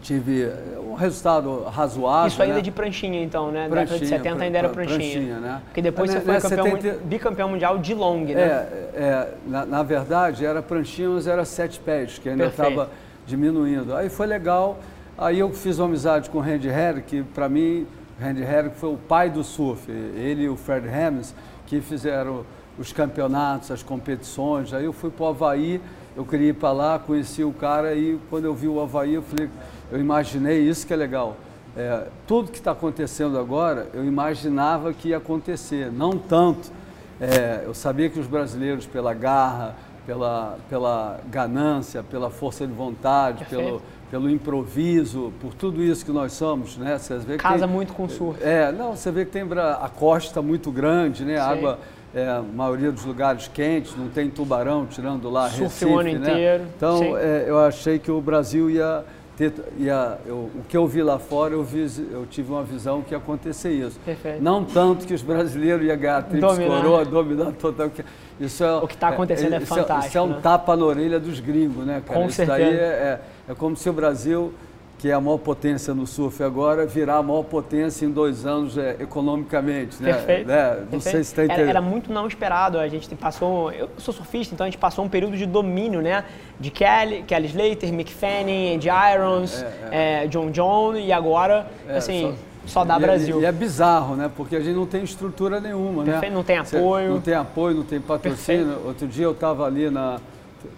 tive 0.02 0.52
um 0.86 0.96
resultado 0.96 1.64
razoável. 1.64 2.28
Isso 2.28 2.42
ainda 2.44 2.56
né? 2.56 2.62
de 2.62 2.72
pranchinha, 2.72 3.24
então, 3.24 3.52
né? 3.52 3.70
Pranchinha, 3.70 3.86
década 3.86 4.00
de 4.00 4.08
70 4.08 4.44
ainda 4.44 4.58
era 4.58 4.68
pra- 4.68 4.84
pranchinha. 4.84 5.12
pranchinha, 5.14 5.40
né? 5.40 5.62
Porque 5.64 5.82
depois 5.82 6.10
É, 6.10 6.14
você 6.20 6.26
foi 6.26 6.34
né, 6.34 6.42
campeão, 6.42 6.66
70 6.66 6.94
mun- 7.00 7.08
bicampeão 7.08 7.50
mundial 7.50 7.78
de 7.78 7.94
long, 7.94 8.26
né? 8.26 8.34
É, 8.34 8.90
é, 8.96 9.34
na, 9.48 9.66
na 9.66 9.82
verdade 9.82 10.46
era 10.46 10.62
pranchinha, 10.62 11.08
mas 11.10 11.26
era 11.26 11.46
sete 11.46 11.80
pés, 11.80 12.20
que 12.20 12.28
ainda 12.28 12.48
estava 12.48 12.90
diminuindo. 13.26 13.96
Aí 13.96 14.10
foi 14.10 14.28
legal, 14.28 14.78
aí 15.18 15.40
eu 15.40 15.52
fiz 15.52 15.80
uma 15.80 15.88
amizade 15.88 16.30
com 16.30 16.38
o 16.38 16.42
Randy 16.42 16.68
Herrick, 16.68 17.08
que 17.08 17.24
para 17.24 17.48
mim, 17.48 17.86
o 18.20 18.24
Randy 18.24 18.42
Herrick 18.42 18.76
foi 18.76 18.94
o 18.94 18.98
pai 18.98 19.30
do 19.30 19.44
surf. 19.44 19.92
Ele 19.92 20.44
e 20.44 20.50
o 20.50 20.56
Fred 20.56 20.88
Hammonds, 20.88 21.34
que 21.68 21.82
fizeram 21.82 22.46
os 22.78 22.92
campeonatos, 22.92 23.72
as 23.72 23.84
competições. 23.84 24.74
Aí 24.74 24.86
eu 24.86 24.94
fui 24.94 25.10
para 25.10 25.26
o 25.26 25.28
Havaí, 25.30 25.82
eu 26.16 26.26
queria 26.26 26.50
ir 26.50 26.54
para 26.54 26.72
lá, 26.72 27.00
conheci 27.00 27.44
o 27.44 27.52
cara 27.52 27.94
e 27.96 28.20
quando 28.30 28.46
eu 28.46 28.54
vi 28.54 28.68
o 28.68 28.80
Havaí, 28.82 29.16
eu 29.16 29.22
falei, 29.22 29.50
eu 29.92 30.00
imaginei 30.00 30.62
isso 30.62 30.86
que 30.86 30.94
é 30.94 30.96
legal. 30.96 31.38
É, 31.76 32.08
tudo 32.28 32.52
que 32.52 32.60
está 32.60 32.72
acontecendo 32.72 33.38
agora, 33.40 33.88
eu 33.94 34.06
imaginava 34.06 34.94
que 34.94 35.10
ia 35.10 35.18
acontecer, 35.18 35.92
não 35.92 36.18
tanto. 36.18 36.72
É, 37.20 37.64
eu 37.66 37.74
sabia 37.74 38.10
que 38.10 38.20
os 38.20 38.28
brasileiros, 38.28 38.86
pela 38.86 39.14
garra, 39.14 39.76
pela, 40.06 40.58
pela 40.70 41.20
ganância, 41.30 42.04
pela 42.04 42.30
força 42.30 42.68
de 42.68 42.74
vontade, 42.74 43.40
Perfeito. 43.40 43.64
pelo, 43.64 43.82
pelo 44.14 44.30
improviso, 44.30 45.34
por 45.42 45.56
tudo 45.56 45.82
isso 45.84 46.06
que 46.06 46.12
nós 46.12 46.34
somos, 46.34 46.78
né? 46.78 47.00
Você 47.00 47.18
vê 47.18 47.32
que 47.34 47.40
Casa 47.42 47.66
tem- 47.66 47.74
muito 47.76 47.94
com 47.94 48.08
surf. 48.08 48.40
É, 48.44 48.72
não, 48.72 48.96
você 48.96 49.10
vê 49.12 49.26
que 49.26 49.32
tem 49.32 49.42
a 49.42 49.90
costa 49.90 50.40
muito 50.40 50.70
grande, 50.72 51.26
né? 51.26 51.40
A 51.40 51.48
água, 51.48 51.80
é, 52.14 52.28
a 52.30 52.40
maioria 52.44 52.92
dos 52.92 53.04
lugares 53.06 53.48
quentes, 53.52 53.96
não 53.98 54.10
tem 54.10 54.30
tubarão 54.30 54.86
tirando 54.86 55.32
lá 55.32 55.50
Surf 55.50 55.64
Recife, 55.64 55.86
o 55.86 55.98
ano 55.98 56.10
né? 56.12 56.30
inteiro, 56.32 56.64
Então, 56.78 57.18
é, 57.18 57.46
eu 57.48 57.58
achei 57.58 57.98
que 57.98 58.12
o 58.12 58.22
Brasil 58.22 58.70
ia 58.70 59.04
ter, 59.36 59.52
ia, 59.80 60.20
eu- 60.28 60.52
o 60.54 60.62
que 60.70 60.78
eu 60.78 60.86
vi 60.86 61.02
lá 61.02 61.18
fora, 61.18 61.56
eu, 61.56 61.64
vi, 61.64 61.88
eu 62.12 62.28
tive 62.30 62.52
uma 62.52 62.62
visão 62.64 63.02
que 63.02 63.16
ia 63.16 63.18
acontecer 63.18 63.72
isso. 63.72 64.00
Perfeito. 64.06 64.44
Não 64.44 64.64
tanto 64.64 65.08
que 65.08 65.14
os 65.16 65.24
brasileiros 65.24 65.84
iam 65.88 65.98
ganhar 65.98 66.22
Dominar. 66.22 66.82
coroa, 66.82 67.04
dominar 67.04 67.52
total. 67.54 67.90
que 67.90 68.06
Isso 68.40 68.64
é, 68.64 68.76
O 68.76 68.88
que 68.88 68.96
tá 68.96 69.08
acontecendo 69.08 69.54
é 69.54 69.58
isso 69.58 69.66
fantástico, 69.66 70.08
Isso 70.10 70.18
é 70.20 70.22
um 70.22 70.28
né? 70.28 70.40
tapa 70.44 70.76
na 70.76 70.86
orelha 70.86 71.20
dos 71.20 71.40
gringos, 71.40 71.84
né, 71.84 72.00
cara? 72.06 72.20
Com 72.20 72.28
isso 72.28 72.46
daí 72.46 72.62
certeza. 72.64 72.80
é, 72.80 72.86
é, 72.86 73.22
é 73.48 73.54
como 73.54 73.76
se 73.76 73.90
o 73.90 73.94
Brasil, 73.94 74.54
que 75.00 75.10
é 75.10 75.14
a 75.14 75.20
maior 75.20 75.38
potência 75.38 75.94
no 75.94 76.08
surf 76.08 76.42
agora, 76.42 76.86
virar 76.86 77.18
a 77.18 77.24
maior 77.24 77.44
potência 77.44 78.06
em 78.06 78.10
dois 78.10 78.46
anos 78.46 78.78
é, 78.78 78.96
economicamente, 79.02 80.02
né? 80.02 80.14
Perfeito. 80.14 80.48
Né? 80.48 80.70
Não 80.70 80.76
Perfeito. 80.76 81.02
sei 81.02 81.12
se 81.12 81.20
está 81.32 81.42
era, 81.44 81.54
entendendo. 81.54 81.70
era 81.70 81.82
muito 81.82 82.12
não 82.14 82.26
esperado. 82.26 82.80
A 82.80 82.88
gente 82.88 83.14
passou. 83.16 83.72
Eu 83.72 83.90
sou 83.98 84.14
surfista, 84.14 84.54
então 84.54 84.66
a 84.66 84.70
gente 84.70 84.78
passou 84.80 85.04
um 85.04 85.10
período 85.10 85.36
de 85.36 85.46
domínio, 85.46 86.02
né? 86.02 86.24
De 86.60 86.72
Kelly, 86.72 87.24
Kelly 87.24 87.48
Slater, 87.48 87.92
Mick 87.94 88.14
Fanning, 88.14 88.76
Andy 88.76 88.88
Irons, 89.14 89.66
eh, 89.92 90.28
John 90.28 90.52
John 90.52 90.96
e 90.96 91.12
agora, 91.12 91.68
É, 91.88 91.98
assim, 91.98 92.34
só, 92.66 92.86
dá 92.86 92.94
e 92.94 92.98
é- 92.98 93.00
Brasil. 93.02 93.42
E 93.42 93.46
é 93.46 93.52
bizarro, 93.52 94.16
né? 94.16 94.32
Porque 94.34 94.56
a 94.56 94.62
gente 94.62 94.76
não 94.76 94.86
tem 94.86 95.04
estrutura 95.04 95.60
nenhuma, 95.60 96.06
né? 96.06 96.12
Perfeito, 96.14 96.34
não 96.34 96.44
tem 96.44 96.58
apoio. 96.58 97.10
Não 97.10 97.20
tem 97.20 97.34
apoio, 97.34 97.76
não 97.76 97.84
tem 97.84 98.00
patrocínio. 98.00 98.78
Outro 98.86 99.06
dia 99.06 99.26
eu 99.26 99.32
estava 99.34 99.66
ali 99.66 99.90
na... 99.90 100.22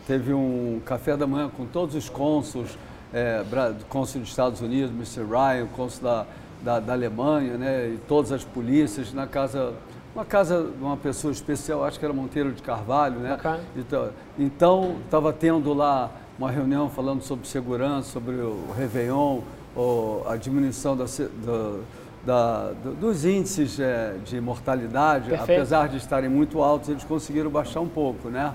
Teve 0.07 0.33
um 0.33 0.79
café 0.85 1.15
da 1.17 1.25
manhã 1.27 1.49
com 1.49 1.65
todos 1.65 1.95
os 1.95 2.09
cônsuls, 2.09 2.77
é, 3.13 3.43
cônsul 3.89 4.21
dos 4.21 4.29
Estados 4.29 4.61
Unidos, 4.61 4.91
Mr. 4.91 5.23
Ryan, 5.29 5.67
cônsul 5.75 6.03
da, 6.03 6.25
da, 6.63 6.79
da 6.79 6.93
Alemanha, 6.93 7.57
né? 7.57 7.87
E 7.89 7.97
todas 8.07 8.31
as 8.31 8.43
polícias 8.43 9.13
na 9.13 9.25
casa... 9.27 9.73
Uma 10.15 10.23
casa 10.23 10.63
de 10.63 10.81
uma 10.81 10.95
pessoa 10.95 11.31
especial, 11.33 11.83
acho 11.83 11.99
que 11.99 12.05
era 12.05 12.13
Monteiro 12.13 12.53
de 12.53 12.61
Carvalho, 12.61 13.19
né? 13.19 13.31
Bacana. 13.31 13.59
Então, 13.75 14.09
Então, 14.39 14.95
estava 15.03 15.33
tendo 15.33 15.73
lá 15.73 16.09
uma 16.39 16.49
reunião 16.49 16.89
falando 16.89 17.21
sobre 17.21 17.45
segurança, 17.47 18.09
sobre 18.11 18.35
o 18.35 18.65
Réveillon, 18.77 19.41
ou 19.75 20.25
a 20.29 20.37
diminuição 20.37 20.95
da, 20.95 21.03
do- 21.03 21.83
da- 22.25 22.71
do- 22.81 22.93
dos 22.95 23.25
índices 23.25 23.77
eh, 23.77 24.15
de 24.23 24.39
mortalidade, 24.39 25.29
Perfeito. 25.29 25.51
apesar 25.59 25.89
de 25.89 25.97
estarem 25.97 26.29
muito 26.29 26.61
altos, 26.63 26.87
eles 26.87 27.03
conseguiram 27.03 27.49
baixar 27.49 27.81
um 27.81 27.89
pouco, 27.89 28.29
né? 28.29 28.53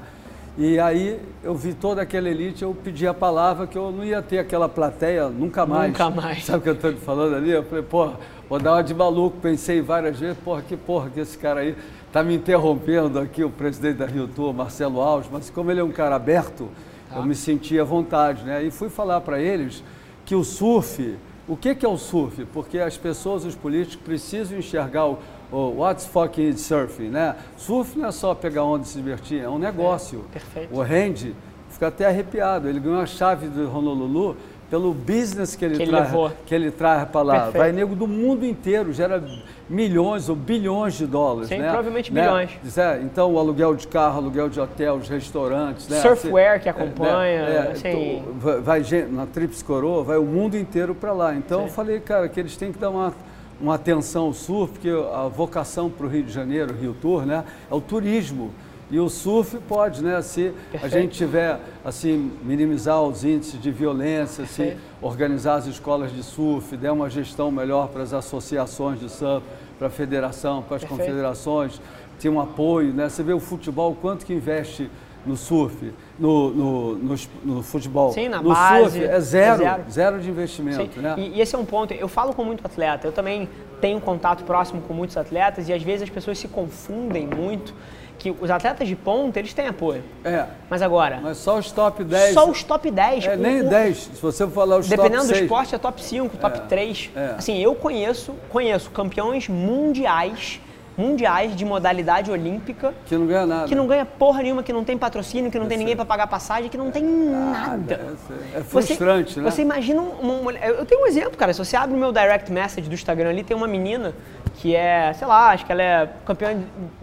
E 0.62 0.79
aí 0.79 1.19
eu 1.43 1.55
vi 1.55 1.73
toda 1.73 2.02
aquela 2.02 2.29
elite, 2.29 2.62
eu 2.62 2.75
pedi 2.75 3.07
a 3.07 3.14
palavra 3.14 3.67
que 3.67 3.79
eu 3.79 3.90
não 3.90 4.05
ia 4.05 4.21
ter 4.21 4.38
aquela 4.38 4.69
plateia 4.69 5.31
nunca 5.31 5.64
mais. 5.64 5.90
Nunca 5.90 6.11
mais. 6.11 6.45
Sabe 6.45 6.59
o 6.59 6.61
que 6.61 6.69
eu 6.69 6.75
estou 6.75 6.93
te 6.93 7.00
falando 7.00 7.35
ali? 7.35 7.50
Eu 7.50 7.64
falei, 7.64 7.83
porra, 7.83 8.21
vou 8.47 8.59
dar 8.59 8.75
uma 8.75 8.83
de 8.83 8.93
maluco. 8.93 9.38
Pensei 9.40 9.81
várias 9.81 10.21
vezes, 10.21 10.37
porra, 10.45 10.61
que 10.61 10.76
porra 10.76 11.08
que 11.08 11.19
esse 11.19 11.39
cara 11.39 11.61
aí 11.61 11.75
está 12.06 12.23
me 12.23 12.35
interrompendo 12.35 13.19
aqui, 13.19 13.43
o 13.43 13.49
presidente 13.49 13.97
da 13.97 14.04
Rio 14.04 14.28
Tour, 14.28 14.52
Marcelo 14.52 15.00
Alves, 15.00 15.30
mas 15.32 15.49
como 15.49 15.71
ele 15.71 15.80
é 15.80 15.82
um 15.82 15.93
cara 15.93 16.17
aberto, 16.17 16.69
eu 17.17 17.23
me 17.23 17.35
senti 17.35 17.80
à 17.80 17.85
vontade, 17.85 18.45
né? 18.45 18.63
E 18.63 18.71
fui 18.71 18.91
falar 18.91 19.23
para 19.23 19.41
eles 19.41 19.82
que 20.26 20.35
o 20.35 20.45
surf, 20.45 21.17
o 21.49 21.56
que, 21.56 21.75
que 21.75 21.87
é 21.87 21.89
o 21.89 21.97
surf? 21.97 22.45
Porque 22.52 22.78
as 22.78 22.99
pessoas, 22.99 23.47
os 23.47 23.54
políticos, 23.54 24.04
precisam 24.04 24.58
enxergar 24.58 25.06
o, 25.06 25.19
o 25.52 25.75
what's 25.78 26.06
fucking 26.06 26.56
surfing, 26.56 27.08
né? 27.08 27.34
Surf 27.56 27.99
não 27.99 28.08
é 28.08 28.13
só 28.13 28.34
pegar 28.34 28.65
onda 28.65 28.84
e 28.84 28.86
se 28.89 28.97
divertir, 28.99 29.41
é 29.43 29.49
um 29.49 29.58
negócio. 29.58 30.25
perfeito. 30.32 30.75
O 30.75 30.82
Randy 30.82 31.34
fica 31.69 31.89
até 31.89 32.06
arrepiado, 32.06 32.69
ele 32.69 32.80
ganhou 32.80 33.00
a 33.00 33.06
chave 33.06 33.47
do 33.49 33.69
Honolulu 33.75 34.36
pelo 34.71 34.95
business 34.95 35.56
que 35.56 35.65
ele, 35.65 35.75
Que 35.76 35.82
ele 35.82 35.91
traz, 35.91 36.06
levou. 36.06 36.30
que 36.47 36.54
ele 36.54 36.71
traz 36.71 37.08
para 37.08 37.23
lá. 37.23 37.34
Perfeito. 37.34 37.58
Vai 37.58 37.73
nego 37.73 37.97
do 37.97 38.06
mundo 38.06 38.47
inteiro, 38.47 38.93
gera 38.93 39.21
milhões 39.69 40.28
ou 40.28 40.36
bilhões 40.36 40.95
de 40.95 41.06
dólares. 41.06 41.49
Sim, 41.49 41.58
né? 41.58 41.67
provavelmente 41.69 42.13
Né? 42.13 42.21
bilhões. 42.23 42.78
É, 42.78 43.00
então, 43.02 43.32
o 43.34 43.39
aluguel 43.41 43.75
de 43.75 43.89
carro, 43.89 44.19
aluguel 44.19 44.49
de 44.49 44.60
hotel, 44.60 44.95
os 44.95 45.08
restaurantes. 45.08 45.89
Né? 45.89 45.97
Surfwear 46.00 46.60
que 46.60 46.69
É, 46.69 46.71
acompanha, 46.71 47.43
né? 47.43 47.54
É, 47.56 47.73
assim. 47.73 47.89
então, 48.19 48.32
vai- 48.60 48.60
vai 48.82 49.02
na 49.10 49.26
Trips 49.26 49.60
Coroa, 49.60 50.04
vai 50.04 50.19
o 50.19 50.25
mundo 50.25 50.56
inteiro 50.56 50.95
para 50.95 51.13
lá. 51.13 51.34
Então, 51.34 51.60
Sim. 51.63 51.67
eu 51.67 51.71
falei, 51.73 51.99
cara, 51.99 52.28
que 52.28 52.39
eles 52.39 52.56
têm 52.56 52.71
que 52.73 52.78
dar 52.78 52.91
uma, 52.91 53.13
uma 53.61 53.75
atenção 53.75 54.27
ao 54.27 54.33
surf, 54.33 54.73
porque 54.73 54.89
a 54.89 55.29
vocação 55.29 55.91
para 55.91 56.07
o 56.07 56.09
Rio 56.09 56.23
de 56.23 56.33
Janeiro, 56.33 56.75
Rio 56.75 56.97
Tour, 57.01 57.27
né, 57.27 57.45
é 57.71 57.75
o 57.75 57.81
turismo. 57.81 58.53
E 58.91 58.99
o 58.99 59.09
surf 59.09 59.57
pode, 59.69 60.03
né, 60.03 60.21
se 60.21 60.53
a 60.83 60.89
gente 60.89 61.17
tiver, 61.17 61.61
assim, 61.85 62.33
minimizar 62.43 63.01
os 63.01 63.23
índices 63.23 63.61
de 63.61 63.71
violência, 63.71 64.47
se 64.47 64.77
organizar 65.01 65.57
as 65.57 65.67
escolas 65.67 66.13
de 66.13 66.25
surf, 66.25 66.77
der 66.77 66.91
uma 66.91 67.09
gestão 67.09 67.53
melhor 67.53 67.89
para 67.89 68.03
as 68.03 68.13
associações 68.13 68.99
de 68.99 69.09
surf, 69.09 69.47
para 69.79 69.87
a 69.87 69.91
federação, 69.91 70.63
para 70.63 70.77
as 70.77 70.83
Perfeito. 70.83 71.03
confederações, 71.03 71.81
ter 72.19 72.29
um 72.29 72.41
apoio, 72.41 72.93
né? 72.93 73.09
Você 73.09 73.23
vê 73.23 73.33
o 73.33 73.39
futebol, 73.39 73.97
quanto 74.01 74.27
que 74.27 74.35
investe 74.35 74.91
no 75.26 75.37
surf, 75.37 75.93
no, 76.19 76.50
no, 76.50 76.95
no, 76.97 77.15
no 77.45 77.63
futebol. 77.63 78.13
Sim, 78.13 78.28
na 78.28 78.41
no 78.43 78.49
base, 78.54 78.83
surf 78.99 79.04
é 79.04 79.21
zero, 79.21 79.63
é 79.63 79.67
zero. 79.67 79.83
zero, 79.91 80.21
de 80.21 80.30
investimento, 80.30 80.95
Sim, 80.95 81.00
né? 81.00 81.15
E, 81.19 81.37
e 81.37 81.41
esse 81.41 81.54
é 81.54 81.59
um 81.59 81.65
ponto. 81.65 81.93
Eu 81.93 82.09
falo 82.09 82.33
com 82.35 82.45
muito 82.45 82.65
atleta, 82.67 83.06
eu 83.06 83.13
também 83.13 83.49
tenho 83.80 84.00
contato 84.00 84.45
próximo 84.45 84.80
com 84.83 84.93
muitos 84.95 85.17
atletas 85.17 85.69
e 85.69 85.73
às 85.73 85.83
vezes 85.83 86.02
as 86.02 86.11
pessoas 86.11 86.39
se 86.39 86.49
confundem 86.49 87.26
muito 87.26 87.75
que 88.19 88.30
os 88.39 88.50
atletas 88.50 88.87
de 88.87 88.95
ponta, 88.95 89.39
eles 89.39 89.54
têm 89.54 89.67
apoio. 89.67 90.02
É, 90.23 90.45
Mas 90.69 90.83
agora, 90.83 91.21
mas 91.23 91.39
só 91.39 91.59
os 91.59 91.73
top 91.73 92.04
10. 92.04 92.35
só 92.35 92.50
os 92.50 92.63
top 92.63 92.91
10. 92.91 93.25
É, 93.25 93.35
o- 93.35 93.39
nem 93.39 93.63
o- 93.63 93.69
10, 93.71 93.97
se 93.97 94.21
você 94.21 94.45
for 94.45 94.52
falar 94.52 94.76
os 94.76 94.87
Dependendo 94.89 95.17
top 95.23 95.26
do 95.28 95.33
6. 95.33 95.43
esporte, 95.43 95.75
é 95.75 95.78
top 95.78 96.04
5, 96.04 96.37
top 96.37 96.61
3. 96.69 97.11
é. 97.17 97.35
Assim, 97.39 97.59
eu 97.63 97.75
conheço, 97.75 98.35
conheço 98.50 98.91
campeões 98.91 99.49
mundiais, 99.49 100.61
mundiais 101.00 101.56
de 101.56 101.65
modalidade 101.65 102.30
olímpica 102.30 102.93
Que 103.06 103.17
não 103.17 103.26
ganha 103.26 103.47
nada. 103.47 103.67
que 103.69 103.75
não 103.75 103.86
ganha 103.86 104.04
porra 104.04 104.43
nenhuma, 104.43 104.63
que 104.63 104.73
não 104.73 104.84
tem 104.84 104.99
patrocínio, 104.99 105.50
que 105.50 105.58
não 105.58 105.67
tem 105.67 105.78
ninguém 105.78 105.97
para 105.97 106.04
pagar 106.04 106.26
passagem, 106.26 106.69
que 106.69 106.76
não 106.76 106.91
tem 106.91 107.02
nada. 107.02 108.17
É, 108.54 108.58
é 108.58 108.63
frustrante, 108.63 109.34
você, 109.34 109.41
né? 109.41 109.50
Você 109.50 109.63
imagina 109.63 110.00
uma 110.02 110.34
mulher. 110.34 110.69
Eu 110.69 110.84
tenho 110.84 111.02
um 111.02 111.06
exemplo, 111.06 111.36
cara. 111.36 111.52
Se 111.52 111.58
você 111.58 111.76
abre 111.76 111.97
o 111.97 111.99
meu 111.99 112.13
direct 112.13 112.52
message 112.52 112.89
do 112.89 112.95
Instagram 112.95 113.30
ali, 113.30 113.43
tem 113.43 113.56
uma 113.56 113.67
menina 113.67 114.15
que 114.56 114.76
é, 114.76 115.13
sei 115.15 115.26
lá, 115.26 115.50
acho 115.50 115.65
que 115.65 115.73
ela 115.73 115.82
é 115.82 116.08
campeã 116.26 116.54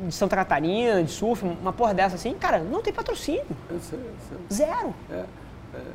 de- 0.06 0.14
Santa 0.14 0.36
Catarina, 0.36 1.02
de 1.04 1.12
surf, 1.12 1.44
uma 1.44 1.74
porra 1.74 1.94
dessa 1.94 2.16
assim. 2.16 2.34
Cara, 2.36 2.60
não 2.60 2.82
tem 2.82 2.94
patrocínio. 2.94 3.42
Eu 3.70 3.80
sei, 3.80 3.98
eu 4.00 4.12
sei. 4.50 4.66
Zero. 4.68 4.94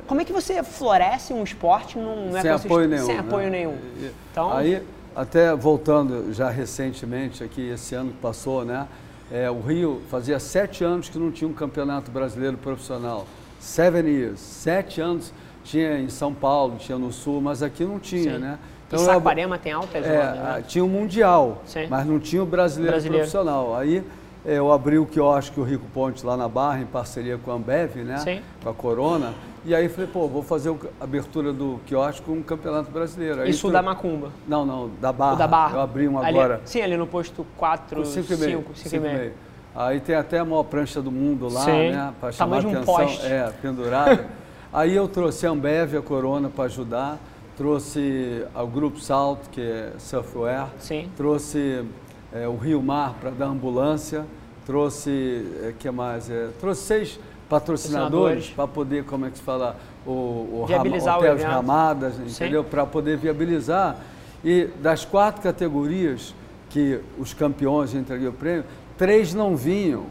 Como 0.07 0.21
é 0.21 0.25
que 0.25 0.31
você 0.31 0.63
floresce 0.63 1.33
um 1.33 1.43
esporte 1.43 1.97
num 1.97 2.31
sem 2.31 2.39
ecossistema- 2.51 2.55
apoio 2.75 2.87
nenhum. 2.87 3.05
Sem 3.05 3.15
né? 3.15 3.19
apoio 3.21 3.49
nenhum. 3.49 3.75
E- 3.97 4.11
Então- 4.31 4.53
Aí, 4.55 4.81
até 5.15 5.55
voltando 5.55 6.33
já 6.33 6.49
recentemente, 6.49 7.43
aqui 7.43 7.69
esse 7.69 7.95
ano 7.95 8.11
que 8.11 8.17
passou, 8.17 8.63
né? 8.65 8.87
é, 9.33 9.49
o 9.49 9.59
Rio 9.61 10.01
fazia 10.09 10.39
sete 10.39 10.83
anos 10.83 11.09
que 11.09 11.17
não 11.17 11.31
tinha 11.31 11.47
um 11.49 11.53
campeonato 11.53 12.11
brasileiro 12.11 12.55
profissional. 12.55 13.25
Seven 13.59 14.05
years. 14.05 14.39
Sete 14.39 15.01
anos 15.01 15.33
tinha 15.63 15.97
em 15.97 16.07
São 16.09 16.33
Paulo, 16.33 16.75
tinha 16.77 16.99
no 16.99 17.11
Sul, 17.11 17.41
mas 17.41 17.63
aqui 17.63 17.83
não 17.83 17.97
tinha, 17.97 18.33
Sim. 18.35 18.39
né? 18.39 18.59
e 18.91 18.95
eu- 18.95 18.99
Saquarema 18.99 19.57
tem 19.57 19.71
altas 19.71 20.05
é, 20.05 20.19
ondas, 20.19 20.39
ah, 20.39 20.53
né? 20.57 20.63
tinha 20.67 20.85
o 20.85 20.87
Mundial, 20.87 21.63
Sim. 21.65 21.87
mas 21.89 22.05
não 22.05 22.19
tinha 22.19 22.43
o 22.43 22.45
brasileiro, 22.45 22.91
Brasileiro. 22.91 23.23
profissional. 23.27 23.75
Aí 23.75 24.03
é, 24.45 24.57
eu 24.59 24.71
abri 24.71 24.99
o 24.99 25.05
quiosque 25.05 25.59
o 25.59 25.63
Rico 25.63 25.85
Ponte 25.93 26.23
lá 26.23 26.37
na 26.37 26.47
Barra, 26.47 26.81
em 26.81 26.85
parceria 26.85 27.37
com 27.37 27.49
a 27.51 27.55
Ambev, 27.55 27.95
né? 28.03 28.17
Sim. 28.17 28.41
Com 28.61 28.69
a 28.69 28.73
Corona. 28.73 29.33
E 29.65 29.73
aí 29.73 29.87
falei, 29.87 30.09
pô, 30.11 30.27
vou 30.27 30.43
fazer 30.43 30.69
a 30.99 31.03
abertura 31.03 31.53
do 31.53 31.79
quiosque 31.85 32.21
com 32.21 32.33
um 32.33 32.43
campeonato 32.43 32.91
brasileiro. 32.91 33.41
Aí 33.41 33.49
Isso 33.49 33.71
da 33.71 33.81
Macumba. 33.81 34.29
Não, 34.45 34.65
não, 34.65 34.91
da 34.99 35.13
Barra. 35.13 35.33
O 35.33 35.37
da 35.37 35.47
Barra. 35.47 35.75
Eu 35.77 35.81
abri 35.81 36.07
um 36.07 36.19
Ali- 36.19 36.29
agora. 36.37 36.61
sim, 36.65 36.81
ali 36.81 36.97
no 36.97 37.07
posto 37.07 37.45
4, 37.55 37.97
Com 37.97 38.05
5, 38.05 38.27
5 38.27 38.33
e 38.33 38.45
meio. 38.45 38.57
5 38.59 38.71
e 38.73 38.77
cinco 38.89 38.95
e 38.95 38.99
meio. 38.99 39.33
Aí 39.75 39.99
tem 40.01 40.15
até 40.15 40.39
a 40.39 40.45
maior 40.45 40.63
prancha 40.63 41.01
do 41.01 41.09
mundo 41.11 41.47
lá, 41.51 41.61
Sim. 41.61 41.91
né? 41.91 42.13
Para 42.19 42.31
Tamanho 42.33 42.33
chamar 42.33 42.59
de 42.61 42.67
um 42.67 42.71
atenção. 42.81 42.95
poste. 42.95 43.25
É, 43.25 43.53
pendurada. 43.61 44.25
Aí 44.73 44.95
eu 44.95 45.07
trouxe 45.07 45.47
a 45.47 45.51
Ambev, 45.51 45.95
a 45.97 46.01
Corona, 46.01 46.49
para 46.49 46.65
ajudar. 46.65 47.17
Trouxe 47.55 48.43
o 48.55 48.67
Grupo 48.67 48.99
Salto, 48.99 49.49
que 49.49 49.61
é 49.61 49.93
surfwear. 49.97 50.69
Sim. 50.79 51.09
Trouxe 51.15 51.85
é, 52.33 52.47
o 52.47 52.55
Rio 52.57 52.81
Mar 52.83 53.15
para 53.21 53.29
dar 53.29 53.45
ambulância. 53.45 54.25
Trouxe, 54.65 55.45
é, 55.63 55.73
que 55.77 55.89
mais? 55.91 56.29
É, 56.29 56.49
trouxe 56.59 56.81
seis 56.83 57.19
patrocinadores 57.53 58.49
para 58.49 58.67
poder, 58.67 59.03
como 59.05 59.27
é 59.27 59.29
que 59.29 59.37
se 59.37 59.43
fala, 59.43 59.75
o, 60.05 60.09
o 60.11 60.65
Viabilizar 60.67 61.15
o 61.15 61.19
Hotéis 61.19 61.33
evento. 61.35 61.51
Ramadas, 61.51 62.15
entendeu? 62.19 62.63
Para 62.63 62.85
poder 62.85 63.17
viabilizar. 63.17 63.97
E 64.43 64.69
das 64.81 65.05
quatro 65.05 65.41
categorias 65.41 66.33
que 66.69 66.99
os 67.19 67.33
campeões 67.33 67.93
entreguei 67.93 68.27
o 68.27 68.33
prêmio, 68.33 68.65
três 68.97 69.35
não 69.35 69.55
vinham, 69.55 70.05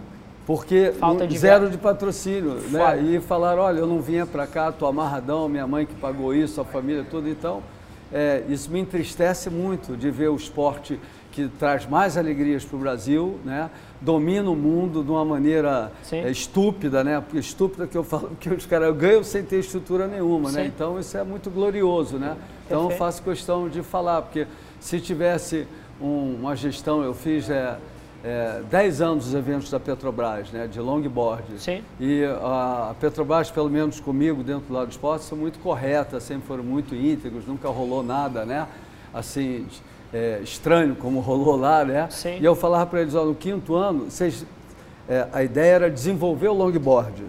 porque 0.46 0.92
Falta 0.98 1.26
de 1.26 1.36
zero 1.36 1.68
de 1.68 1.76
patrocínio. 1.76 2.54
Né? 2.70 3.02
E 3.02 3.20
falaram, 3.20 3.62
olha, 3.62 3.80
eu 3.80 3.86
não 3.86 4.00
vinha 4.00 4.24
para 4.24 4.46
cá, 4.46 4.70
tô 4.70 4.86
amarradão, 4.86 5.48
minha 5.48 5.66
mãe 5.66 5.84
que 5.84 5.94
pagou 5.94 6.32
isso, 6.32 6.60
a 6.60 6.64
família 6.64 7.04
toda. 7.10 7.28
Então, 7.28 7.60
é, 8.12 8.44
isso 8.48 8.70
me 8.70 8.78
entristece 8.78 9.50
muito 9.50 9.96
de 9.96 10.10
ver 10.10 10.28
o 10.28 10.36
esporte 10.36 10.98
que 11.32 11.48
traz 11.48 11.86
mais 11.86 12.16
alegrias 12.16 12.64
para 12.64 12.76
o 12.76 12.78
Brasil, 12.78 13.40
né? 13.44 13.68
Domina 14.02 14.50
o 14.50 14.56
mundo 14.56 15.02
de 15.02 15.10
uma 15.10 15.24
maneira 15.24 15.92
Sim. 16.02 16.16
é, 16.18 16.30
estúpida, 16.30 17.02
né? 17.04 17.20
Porque 17.20 17.38
estúpida 17.38 17.86
que 17.86 17.96
eu 17.96 18.04
falo, 18.04 18.28
porque 18.38 18.50
os 18.50 18.66
caras 18.66 18.94
ganham 18.96 19.22
sem 19.24 19.42
ter 19.42 19.60
estrutura 19.60 20.06
nenhuma, 20.06 20.50
né? 20.50 20.62
Sim. 20.62 20.66
Então 20.68 20.98
isso 20.98 21.16
é 21.16 21.22
muito 21.24 21.50
glorioso, 21.50 22.18
né? 22.18 22.36
Então 22.66 22.90
eu 22.90 22.96
faço 22.96 23.22
questão 23.22 23.68
de 23.68 23.82
falar, 23.82 24.22
porque 24.22 24.46
se 24.80 25.00
tivesse 25.00 25.66
um- 26.00 26.36
uma 26.40 26.56
gestão, 26.56 27.02
eu 27.02 27.14
fiz 27.14 27.48
é, 27.48 27.76
é, 28.24 28.62
10 28.70 29.00
anos 29.00 29.28
os 29.28 29.34
eventos 29.34 29.70
da 29.70 29.78
Petrobras, 29.78 30.50
né? 30.50 30.66
De 30.66 30.80
longboard. 30.80 31.44
Sim. 31.58 31.82
E 32.00 32.24
a 32.24 32.88
a 32.90 32.94
Petrobras, 32.94 33.50
pelo 33.50 33.70
menos 33.70 34.00
comigo, 34.00 34.42
dentro 34.42 34.66
do 34.68 34.74
lado 34.74 34.86
do 34.88 34.90
esporte, 34.92 35.24
são 35.24 35.38
muito 35.38 35.58
corretas, 35.60 36.22
sempre 36.24 36.46
foram 36.46 36.64
muito 36.64 36.94
íntegros, 36.94 37.46
nunca 37.46 37.68
rolou 37.68 38.02
nada, 38.02 38.44
né? 38.44 38.66
Assim, 39.14 39.66
é, 40.12 40.40
estranho 40.42 40.94
como 40.94 41.20
rolou 41.20 41.56
lá, 41.56 41.84
né? 41.84 42.06
Sim. 42.10 42.38
E 42.40 42.44
eu 42.44 42.54
falava 42.54 42.86
para 42.86 43.00
eles, 43.02 43.14
ó, 43.14 43.24
no 43.24 43.34
quinto 43.34 43.74
ano, 43.74 44.10
vocês, 44.10 44.44
é, 45.08 45.26
a 45.32 45.42
ideia 45.42 45.72
era 45.72 45.90
desenvolver 45.90 46.48
o 46.48 46.52
longboard. 46.54 47.22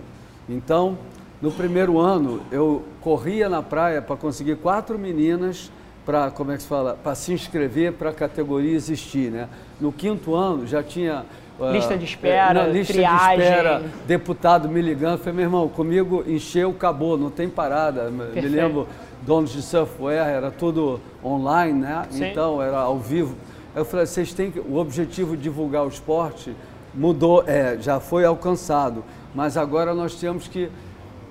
Então, 0.49 0.97
no 1.41 1.51
primeiro 1.51 1.97
ano, 1.99 2.41
eu 2.51 2.83
corria 3.01 3.47
na 3.49 3.61
praia 3.61 4.01
para 4.01 4.15
conseguir 4.15 4.55
quatro 4.57 4.97
meninas 4.99 5.71
para, 6.05 6.29
como 6.31 6.51
é 6.51 6.57
que 6.57 6.63
se 6.63 6.67
fala, 6.67 6.97
para 7.01 7.15
se 7.15 7.31
inscrever 7.31 7.93
para 7.93 8.09
a 8.09 8.13
categoria 8.13 8.75
existir, 8.75 9.31
né? 9.31 9.47
No 9.79 9.91
quinto 9.91 10.35
ano, 10.35 10.67
já 10.67 10.83
tinha... 10.83 11.23
ah, 11.61 11.71
Lista 11.71 11.97
de 11.97 12.03
espera, 12.03 12.53
na 12.53 12.67
lista 12.67 12.91
triagem. 12.93 13.37
de 13.37 13.43
espera, 13.43 13.83
deputado 14.05 14.67
me 14.67 14.81
ligando, 14.81 15.19
falei, 15.19 15.33
meu 15.35 15.45
irmão, 15.45 15.69
comigo 15.69 16.23
encheu, 16.27 16.71
acabou, 16.71 17.17
não 17.17 17.29
tem 17.29 17.47
parada. 17.47 18.09
Me 18.09 18.25
Perfeito. 18.25 18.49
lembro, 18.53 18.87
donos 19.25 19.51
de 19.51 19.61
software, 19.61 20.27
era 20.27 20.51
tudo 20.51 20.99
online, 21.23 21.79
né? 21.79 22.05
Sim. 22.09 22.25
Então, 22.25 22.61
era 22.61 22.77
ao 22.77 22.99
vivo. 22.99 23.35
Eu 23.75 23.85
falei, 23.85 24.05
vocês 24.05 24.33
têm 24.33 24.51
que, 24.51 24.59
o 24.59 24.75
objetivo 24.75 25.35
de 25.35 25.43
divulgar 25.43 25.83
o 25.83 25.87
esporte 25.87 26.55
mudou, 26.93 27.43
é, 27.47 27.77
já 27.79 27.99
foi 27.99 28.23
alcançado, 28.23 29.03
mas 29.33 29.57
agora 29.57 29.95
nós 29.95 30.15
temos 30.15 30.47
que 30.47 30.69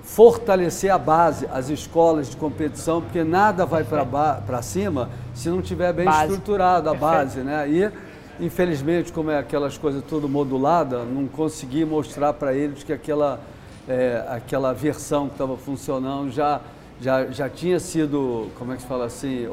fortalecer 0.01 0.91
a 0.91 0.97
base, 0.97 1.47
as 1.51 1.69
escolas 1.69 2.29
de 2.29 2.35
competição, 2.35 3.01
porque 3.01 3.23
nada 3.23 3.65
vai 3.65 3.85
para 3.85 4.61
cima 4.61 5.09
se 5.33 5.49
não 5.49 5.61
tiver 5.61 5.93
bem 5.93 6.05
Base. 6.05 6.23
estruturado 6.33 6.89
a 6.89 6.91
Perfeito. 6.91 7.13
base, 7.13 7.39
né? 7.39 7.69
E 7.69 7.89
infelizmente, 8.43 9.13
como 9.13 9.31
é 9.31 9.37
aquelas 9.37 9.77
coisas 9.77 10.03
tudo 10.03 10.27
modulada, 10.27 11.05
não 11.05 11.25
consegui 11.27 11.85
mostrar 11.85 12.33
para 12.33 12.53
eles 12.53 12.83
que 12.83 12.91
aquela 12.91 13.39
é, 13.87 14.25
aquela 14.29 14.73
versão 14.73 15.27
que 15.27 15.33
estava 15.33 15.57
funcionando 15.57 16.31
já, 16.31 16.61
já 17.03 17.25
já 17.25 17.49
tinha 17.49 17.79
sido, 17.79 18.47
como 18.57 18.71
é 18.71 18.75
que 18.75 18.81
se 18.81 18.87
fala 18.87 19.05
assim, 19.05 19.45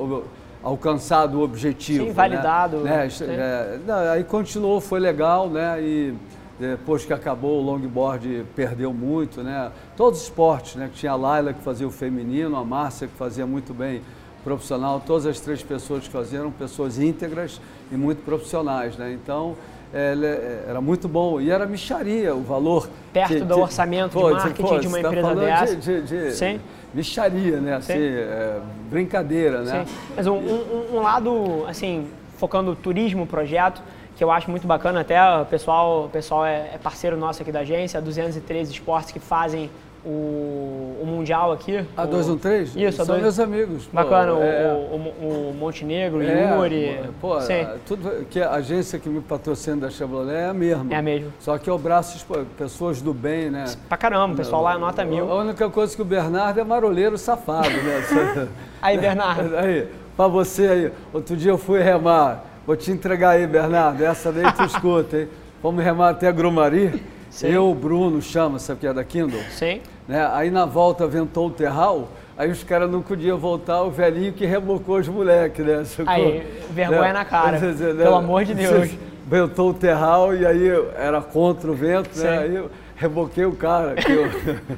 alcançado 0.62 1.38
o 1.38 1.42
objetivo, 1.42 2.04
Sim, 2.04 2.08
né? 2.08 2.12
validado, 2.14 2.78
Né? 2.78 3.08
sim. 3.10 3.24
É, 3.28 3.78
não, 3.86 3.96
aí 4.12 4.22
continuou, 4.24 4.80
foi 4.80 5.00
legal, 5.00 5.48
né? 5.48 5.82
E 5.82 6.14
depois 6.58 7.04
que 7.04 7.12
acabou 7.12 7.60
o 7.60 7.64
longboard 7.64 8.44
perdeu 8.54 8.92
muito, 8.92 9.42
né? 9.42 9.70
Todos 9.96 10.20
os 10.20 10.24
esportes, 10.26 10.76
né? 10.76 10.88
Tinha 10.94 11.12
a 11.12 11.16
Laila 11.16 11.52
que 11.52 11.62
fazia 11.62 11.86
o 11.88 11.90
feminino, 11.90 12.56
a 12.56 12.64
Márcia 12.64 13.08
que 13.08 13.14
fazia 13.16 13.46
muito 13.46 13.74
bem 13.74 14.00
profissional, 14.44 15.02
todas 15.04 15.26
as 15.26 15.40
três 15.40 15.62
pessoas 15.62 16.04
que 16.04 16.10
faziam 16.10 16.42
eram 16.42 16.50
pessoas 16.52 16.98
íntegras 16.98 17.60
e 17.90 17.94
muito 17.96 18.22
profissionais, 18.24 18.96
né? 18.96 19.12
Então 19.12 19.56
é, 19.92 20.12
ele- 20.12 20.26
era 20.68 20.80
muito 20.80 21.08
bom 21.08 21.40
e 21.40 21.50
era 21.50 21.66
micharia 21.66 22.34
o 22.34 22.42
valor. 22.42 22.88
Perto 23.12 23.44
do 23.44 23.58
orçamento 23.60 24.16
de 24.16 24.30
marketing 24.30 24.80
de 24.80 24.86
uma 24.86 25.00
tá 25.00 25.08
empresa 25.08 25.34
dessa. 25.34 25.76
De, 25.76 26.02
de, 26.02 26.26
de 26.26 26.32
Sim. 26.32 26.60
Micharia, 26.94 27.60
né? 27.60 27.74
Assim, 27.76 27.92
Sim. 27.94 28.14
é, 28.16 28.60
brincadeira, 28.90 29.62
né? 29.62 29.84
Sim. 29.86 29.94
Mas 30.16 30.26
um, 30.26 30.36
um- 30.36 30.96
um 30.96 31.00
lado, 31.00 31.64
assim, 31.68 32.06
focando 32.36 32.74
turismo, 32.74 33.26
projeto, 33.26 33.82
que 34.16 34.24
eu 34.24 34.30
acho 34.30 34.50
muito 34.50 34.66
bacana, 34.66 35.00
até 35.00 35.20
o 35.40 35.46
pessoal, 35.46 36.04
o 36.04 36.08
pessoal 36.08 36.44
é, 36.44 36.70
é 36.74 36.78
parceiro 36.82 37.16
nosso 37.16 37.42
aqui 37.42 37.50
da 37.52 37.60
agência, 37.60 37.98
a 37.98 38.00
213 38.00 38.72
Esportes 38.72 39.12
que 39.12 39.18
fazem 39.18 39.70
o, 40.04 40.96
o 41.02 41.04
Mundial 41.06 41.52
aqui. 41.52 41.84
A 41.96 42.04
o- 42.04 42.06
213? 42.06 42.82
Isso, 42.82 43.02
a 43.02 43.04
São 43.04 43.14
dois- 43.14 43.22
meus 43.22 43.40
amigos. 43.40 43.84
pô, 43.86 43.90
Bacana, 43.92 44.34
o- 44.34 44.42
é. 44.42 44.72
o, 44.72 44.96
o, 44.96 45.50
o 45.50 45.54
Montenegro, 45.58 46.18
o 46.18 46.22
É, 46.22 46.56
Yuri. 46.56 47.00
Pô, 47.20 47.40
Sim, 47.40 47.66
tudo 47.86 48.24
que 48.30 48.40
a 48.40 48.52
agência 48.52 48.98
que 48.98 49.08
me 49.08 49.20
patrocina 49.20 49.76
da 49.76 49.90
Chevrolet 49.90 50.34
é 50.36 50.46
a 50.46 50.54
mesma. 50.54 50.92
é 50.92 50.96
a 50.96 51.02
mesma. 51.02 51.30
Só 51.38 51.56
que 51.58 51.68
é 51.68 51.72
o 51.72 51.78
braço, 51.78 52.24
pessoas 52.56 53.00
do 53.02 53.12
bem, 53.12 53.50
né? 53.50 53.64
Pra 53.88 53.96
caramba, 53.96 54.34
o 54.34 54.36
pessoal 54.36 54.62
lá 54.62 54.78
nota 54.78 55.04
mil. 55.04 55.30
A 55.30 55.36
única 55.36 55.68
coisa 55.70 55.94
que 55.94 56.02
o 56.02 56.04
Bernardo 56.04 56.58
é 56.60 56.64
maroleiro 56.64 57.16
safado, 57.18 57.68
né? 57.70 58.48
Aí, 58.80 58.96
Bernardo. 58.98 59.56
Aí, 59.58 59.86
pra 60.16 60.26
você 60.26 60.66
aí. 60.66 60.92
Outro 61.12 61.36
dia 61.36 61.50
eu 61.52 61.58
fui 61.58 61.82
remar. 61.82 62.44
Vou 62.66 62.76
te 62.76 62.90
entregar 62.90 63.30
aí, 63.30 63.46
Bernardo. 63.46 64.02
Essa 64.04 64.30
daí 64.30 64.50
tu 64.52 64.62
escuta, 64.66 65.18
hein? 65.18 65.28
Vamos 65.62 65.82
remar 65.84 66.10
até 66.10 66.30
Grumari. 66.32 67.02
Sim. 67.30 67.48
Eu, 67.48 67.70
o 67.70 67.74
Bruno, 67.74 68.20
chama, 68.20 68.58
sabe 68.58 68.80
que 68.80 68.86
é 68.86 68.92
da 68.92 69.04
Kindle? 69.04 69.40
Sim. 69.50 69.80
Né? 70.08 70.28
Aí 70.32 70.50
na 70.50 70.66
volta 70.66 71.06
ventou 71.06 71.46
o 71.46 71.50
terral, 71.50 72.08
aí 72.36 72.50
os 72.50 72.64
caras 72.64 72.90
não 72.90 73.00
podiam 73.00 73.38
voltar, 73.38 73.82
o 73.82 73.90
velhinho 73.90 74.32
que 74.32 74.44
rebocou 74.44 74.98
os 74.98 75.06
moleques, 75.08 75.64
né? 75.64 75.84
Sacou? 75.84 76.12
Aí, 76.12 76.44
vergonha 76.70 77.12
na 77.12 77.24
cara. 77.24 77.58
Pelo 77.58 78.16
amor 78.16 78.44
de 78.44 78.54
Deus. 78.54 78.90
Ventou 79.26 79.70
o 79.70 79.74
terral 79.74 80.34
e 80.34 80.44
aí 80.44 80.68
era 80.96 81.20
contra 81.20 81.70
o 81.70 81.74
vento, 81.74 82.08
Sim. 82.12 82.24
né? 82.24 82.38
Aí 82.38 82.56
eu 82.56 82.68
reboquei 82.96 83.44
o 83.44 83.52
cara, 83.52 83.94
que 83.94 84.10
eu- 84.10 84.28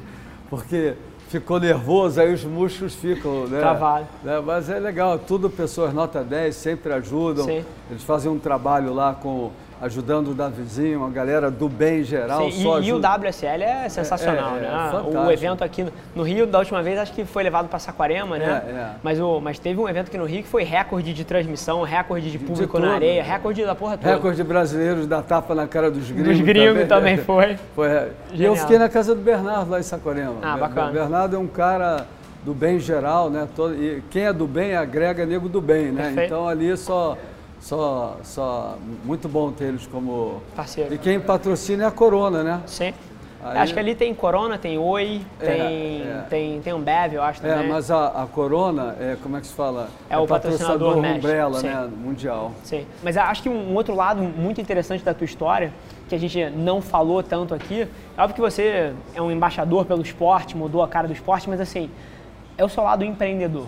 porque 0.51 0.93
ficou 1.29 1.59
nervoso, 1.59 2.21
aí 2.21 2.35
os 2.35 2.45
músculos 2.45 2.95
ficam, 2.95 3.47
né? 3.47 3.59
Travado. 3.61 4.07
Né? 4.23 4.39
Mas 4.45 4.69
é 4.69 4.79
legal, 4.79 5.19
tudo 5.19 5.49
pessoas 5.49 5.95
nota 5.95 6.23
10, 6.23 6.55
sempre 6.55 6.93
ajudam. 6.93 7.47
Sim. 7.47 7.65
Eles 7.91 8.03
fazem 8.05 8.31
um 8.31 8.39
trabalho 8.39 8.93
lá 8.93 9.15
com 9.15 9.51
ajudando 9.83 10.29
o 10.29 10.35
Davizinho, 10.35 11.05
a 11.05 11.11
galera 11.11 11.51
do 11.51 11.69
bem 11.69 12.05
geral. 12.05 12.49
Sim, 12.53 12.63
e, 12.81 12.87
e 12.87 12.93
o. 12.93 12.99
WSL 13.01 13.63
é 13.65 13.89
sensacional, 13.89 14.53
É, 14.55 14.55
é, 14.55 14.59
é 14.59 14.61
né? 14.61 14.89
fantástico. 14.93 15.19
o 15.19 15.33
evento 15.33 15.65
aqui 15.65 15.83
no- 15.83 15.93
no 16.15 16.23
Rio, 16.23 16.47
da 16.47 16.61
última 16.61 16.81
vez, 16.83 16.99
acho 17.01 17.13
que 17.13 17.25
foi 17.25 17.43
levado 17.43 17.69
para 17.69 17.81
Saquarema, 17.81 18.39
né? 18.39 18.63
É, 18.65 18.71
é. 18.71 18.91
Mas, 19.03 19.19
o, 19.21 19.41
mas 19.41 19.59
teve 19.59 19.81
um 19.81 19.89
evento 19.89 20.07
aqui 20.07 20.17
no 20.17 20.25
Rio 20.25 20.43
que 20.45 20.49
foi 20.49 20.63
recorde 20.63 21.13
de 21.13 21.25
transmissão, 21.25 21.83
recorde 21.83 22.31
de 22.31 22.39
público 22.39 22.77
tudo. 22.77 22.87
na 22.87 22.95
areia, 22.95 23.23
recorde 23.25 23.65
da 23.65 23.75
porra 23.75 23.99
toda. 23.99 24.15
Recorde 24.15 24.45
brasileiros 24.45 25.07
da 25.09 25.21
tapa 25.21 25.53
na 25.53 25.67
cara 25.67 25.91
dos 25.91 26.09
gringos. 26.09 26.39
Dos 26.39 26.41
gringos 26.47 26.87
também 26.89 27.17
foi. 27.25 27.59
Foi, 27.75 27.89
é. 27.89 28.09
E 28.33 28.45
eu 28.45 28.55
fiquei 28.55 28.79
na 28.79 28.89
casa 28.89 29.17
do 29.17 29.21
Bernardo 29.21 29.69
lá 29.73 29.81
em 29.81 29.83
Saquarema. 29.83 30.37
Ah, 30.43 30.55
O 30.55 30.61
bacana. 30.61 30.93
Bernardo 30.93 31.35
é 31.35 31.39
um 31.41 31.49
cara 31.49 32.07
do 32.45 32.55
bem 32.55 32.79
geral, 32.79 33.29
né? 33.31 33.49
Todo- 33.57 33.75
e 33.75 34.01
quem 34.11 34.27
é 34.27 34.33
do 34.33 34.47
bem 34.47 34.77
agrega 34.77 35.27
nego 35.27 35.49
do 35.49 35.61
bem, 35.61 35.91
né? 35.91 36.05
Perfeito. 36.05 36.27
Então 36.27 36.49
ali 36.49 36.77
só, 36.77 37.17
só, 37.63 38.17
só 38.25 38.77
muito 39.05 39.29
bom 39.29 39.53
ter 39.53 39.67
eles 39.67 39.87
como 39.87 40.43
Parceiro. 40.55 40.93
E 40.93 40.99
quem 40.99 41.21
patrocina 41.21 41.85
é 41.85 41.87
a 41.87 41.91
Corona, 41.93 42.43
né? 42.43 42.61
Sim. 42.67 42.93
Aí- 43.45 43.59
Acho 43.59 43.73
que 43.73 43.79
ali 43.81 43.95
tem 43.95 44.15
Corona, 44.15 44.57
tem 44.59 44.79
Oi, 44.79 45.21
É, 45.41 45.45
tem, 45.47 46.03
é. 46.03 46.27
tem, 46.29 46.61
tem 46.61 46.73
Ambev, 46.73 47.15
eu 47.15 47.23
acho 47.23 47.45
É, 47.45 47.51
também. 47.55 47.69
mas 47.69 47.91
a, 47.91 48.23
a 48.23 48.27
Corona 48.27 48.97
é 49.01 49.17
como 49.23 49.37
é 49.37 49.41
que 49.41 49.47
se 49.47 49.53
fala? 49.55 49.89
É 50.11 50.19
o 50.19 50.27
patrocinador 50.27 50.97
mesh, 51.01 51.17
umbrella, 51.17 51.59
sim. 51.61 51.67
né? 51.69 51.89
Mundial. 52.05 52.53
Sim. 52.65 52.85
Mas 53.03 53.17
acho 53.17 53.43
que 53.43 53.49
um 53.49 53.75
outro 53.75 53.95
lado 53.95 54.23
muito 54.23 54.61
interessante 54.61 55.03
da 55.05 55.15
tua 55.15 55.25
história, 55.25 55.73
que 56.09 56.15
a 56.15 56.19
gente 56.19 56.51
não 56.51 56.81
falou 56.83 57.23
tanto 57.23 57.55
aqui, 57.55 57.83
é 58.17 58.21
óbvio 58.21 58.35
que 58.35 58.41
você 58.41 58.93
é 59.15 59.23
um 59.23 59.31
embaixador 59.31 59.85
pelo 59.87 60.03
esporte, 60.03 60.57
mudou 60.57 60.83
a 60.83 60.89
cara 60.89 61.07
do 61.09 61.13
esporte, 61.15 61.49
mas 61.49 61.61
assim, 61.61 61.91
é 62.59 62.65
o 62.65 62.69
seu 62.69 62.83
lado 62.85 63.05
empreendedor. 63.05 63.67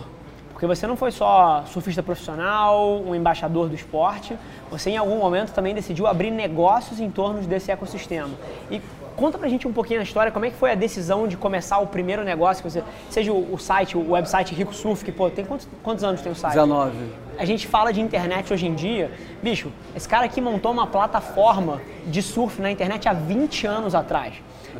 Porque 0.55 0.65
você 0.65 0.87
não 0.87 0.95
foi 0.95 1.11
só 1.11 1.65
surfista 1.67 2.01
profissional, 2.01 3.01
um 3.05 3.13
embaixador 3.13 3.67
do 3.67 3.75
esporte, 3.75 4.37
você 4.71 4.91
em 4.91 4.95
algum 4.95 5.17
momento 5.17 5.51
também 5.51 5.75
decidiu 5.75 6.07
abrir 6.07 6.31
negócios 6.31 6.97
em 6.97 7.11
torno 7.11 7.41
desse 7.41 7.73
ecossistema. 7.73 8.31
E 8.71 8.81
Conta 9.15 9.37
pra 9.37 9.47
gente 9.47 9.65
um 9.65 9.71
pouquinho 9.71 10.01
a 10.01 10.03
história, 10.03 10.29
como 10.29 10.45
é 10.45 10.49
que 10.49 10.57
foi 10.57 10.71
a 10.71 10.75
decisão 10.75 11.25
de 11.25 11.37
começar 11.37 11.77
o 11.79 11.87
primeiro 11.87 12.23
negócio, 12.23 12.61
que 12.61 12.69
você, 12.69 12.83
seja 13.09 13.31
o, 13.31 13.57
site, 13.57 13.97
o 13.97 14.11
website 14.11 14.53
Rico 14.53 14.73
Surf, 14.73 15.05
que 15.05 15.11
pô, 15.11 15.29
tem 15.29 15.45
quantos, 15.45 15.67
quantos 15.81 16.03
anos 16.03 16.21
tem 16.21 16.31
o 16.31 16.35
site? 16.35 16.53
19. 16.53 16.97
A 17.37 17.45
gente 17.45 17.65
fala 17.65 17.93
de 17.93 18.01
internet 18.01 18.51
hoje 18.51 18.67
em 18.67 18.75
dia, 18.75 19.09
bicho, 19.41 19.71
esse 19.95 20.07
cara 20.07 20.25
aqui 20.25 20.41
montou 20.41 20.71
uma 20.71 20.85
plataforma 20.85 21.81
de 22.05 22.21
surf 22.21 22.61
na 22.61 22.69
internet 22.69 23.07
há 23.07 23.13
20 23.13 23.65
anos 23.65 23.95
atrás. 23.95 24.33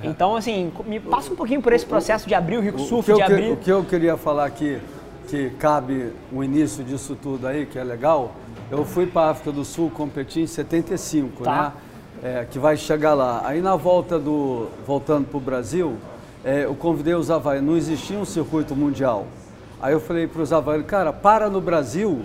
Então, 0.04 0.36
assim, 0.36 0.72
me 0.86 1.00
passa 1.00 1.32
um 1.32 1.36
pouquinho 1.36 1.62
por 1.62 1.72
esse 1.72 1.86
processo 1.86 2.28
de 2.28 2.36
abrir 2.36 2.58
o 2.58 2.62
Rico 2.62 2.80
Surf, 2.80 3.10
o 3.10 3.16
de 3.16 3.22
eu, 3.22 3.26
abrir... 3.26 3.52
O 3.54 3.58
que 3.58 3.72
eu 3.72 3.86
queria 3.86 4.18
falar 4.18 4.46
aqui, 4.46 4.82
que 5.28 5.50
cabe 5.52 6.12
o 6.32 6.44
início 6.44 6.84
disso 6.84 7.18
tudo 7.22 7.48
aí, 7.48 7.66
que 7.66 7.78
é 7.78 7.84
legal, 7.84 8.32
eu 8.72 8.86
fui 8.86 9.06
para 9.06 9.28
a 9.28 9.30
África 9.32 9.52
do 9.52 9.66
Sul 9.66 9.90
competir 9.92 10.44
em 10.44 10.48
75, 10.48 11.44
Tá. 11.44 11.64
né? 11.64 11.72
É, 12.24 12.46
que 12.50 12.58
vai 12.58 12.76
chegar 12.78 13.14
lá. 13.14 13.42
Aí 13.46 13.62
na 13.62 13.76
volta 13.76 14.18
do. 14.18 14.68
voltando 14.88 15.28
para 15.28 15.38
o 15.38 15.42
Brasil, 15.42 15.98
é, 16.44 16.64
eu 16.66 16.74
convidei 16.74 17.14
os 17.14 17.30
havaianos, 17.30 17.70
não 17.70 17.78
existia 17.78 18.18
um 18.18 18.26
circuito 18.26 18.76
mundial. 18.76 19.28
Aí 19.82 19.94
eu 19.94 20.00
falei 20.00 20.26
para 20.26 20.42
os 20.42 20.52
havaianos, 20.54 20.88
cara, 20.88 21.12
para 21.14 21.50
no 21.50 21.60
Brasil, 21.62 22.22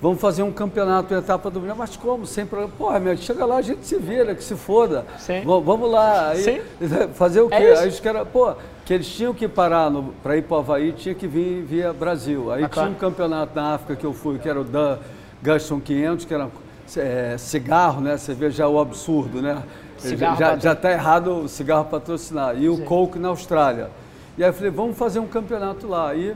vamos 0.00 0.20
fazer 0.20 0.42
um 0.42 0.52
campeonato 0.52 1.12
etapa 1.12 1.50
do 1.50 1.58
Brasil. 1.60 1.76
Mas 1.76 1.96
como? 1.96 2.24
Sem 2.24 2.46
problema. 2.46 2.72
Porra, 2.78 2.98
meu, 3.00 3.14
chega 3.16 3.44
lá, 3.44 3.56
a 3.56 3.62
gente 3.62 3.84
se 3.84 3.98
vira, 3.98 4.34
que 4.34 4.44
se 4.44 4.54
foda. 4.56 5.04
Sim. 5.18 5.42
Vamos 5.44 5.90
lá. 5.90 6.30
Aí, 6.30 6.42
Sim. 6.42 6.60
Fazer 7.14 7.40
o 7.42 7.48
quê? 7.48 7.54
É. 7.56 7.78
Aí 7.80 7.88
os 7.88 8.00
caras, 8.00 8.26
pô, 8.32 8.54
que 8.84 8.92
eles 8.92 9.06
tinham 9.06 9.32
que 9.32 9.46
parar 9.46 9.90
para 10.22 10.36
ir 10.36 10.42
para 10.42 10.56
o 10.56 10.60
Havaí, 10.60 10.92
tinha 10.92 11.14
que 11.14 11.26
vir 11.26 11.62
via 11.62 11.92
Brasil. 11.92 12.50
Aí 12.52 12.64
Ah, 12.64 12.68
tinha 12.68 12.68
claro. 12.68 12.90
um 12.90 12.94
campeonato 12.94 13.54
na 13.54 13.74
África 13.74 13.94
que 13.96 14.04
eu 14.04 14.12
fui, 14.12 14.38
que 14.38 14.48
era 14.48 14.60
o 14.60 14.64
Dan 14.64 14.98
Gaston 15.42 15.80
500, 15.80 16.24
que 16.24 16.34
era 16.34 16.48
é, 16.96 17.36
cigarro, 17.38 18.00
né? 18.00 18.16
Você 18.16 18.34
vê 18.34 18.50
já 18.50 18.66
o 18.68 18.78
absurdo, 18.80 19.40
né? 19.40 19.62
Cigarro 19.98 20.36
já, 20.38 20.46
patro- 20.46 20.60
já 20.62 20.74
tá 20.74 20.90
errado 20.90 21.44
o 21.44 21.48
cigarro 21.48 21.84
patrocinar. 21.84 22.56
E 22.60 22.68
o 22.68 22.78
Coke 22.84 23.18
na 23.18 23.28
Austrália. 23.28 23.88
E 24.36 24.42
aí 24.42 24.50
eu 24.50 24.54
falei, 24.54 24.70
vamos 24.70 24.98
fazer 24.98 25.20
um 25.20 25.26
campeonato 25.26 25.86
lá. 25.86 26.08
Aí 26.10 26.34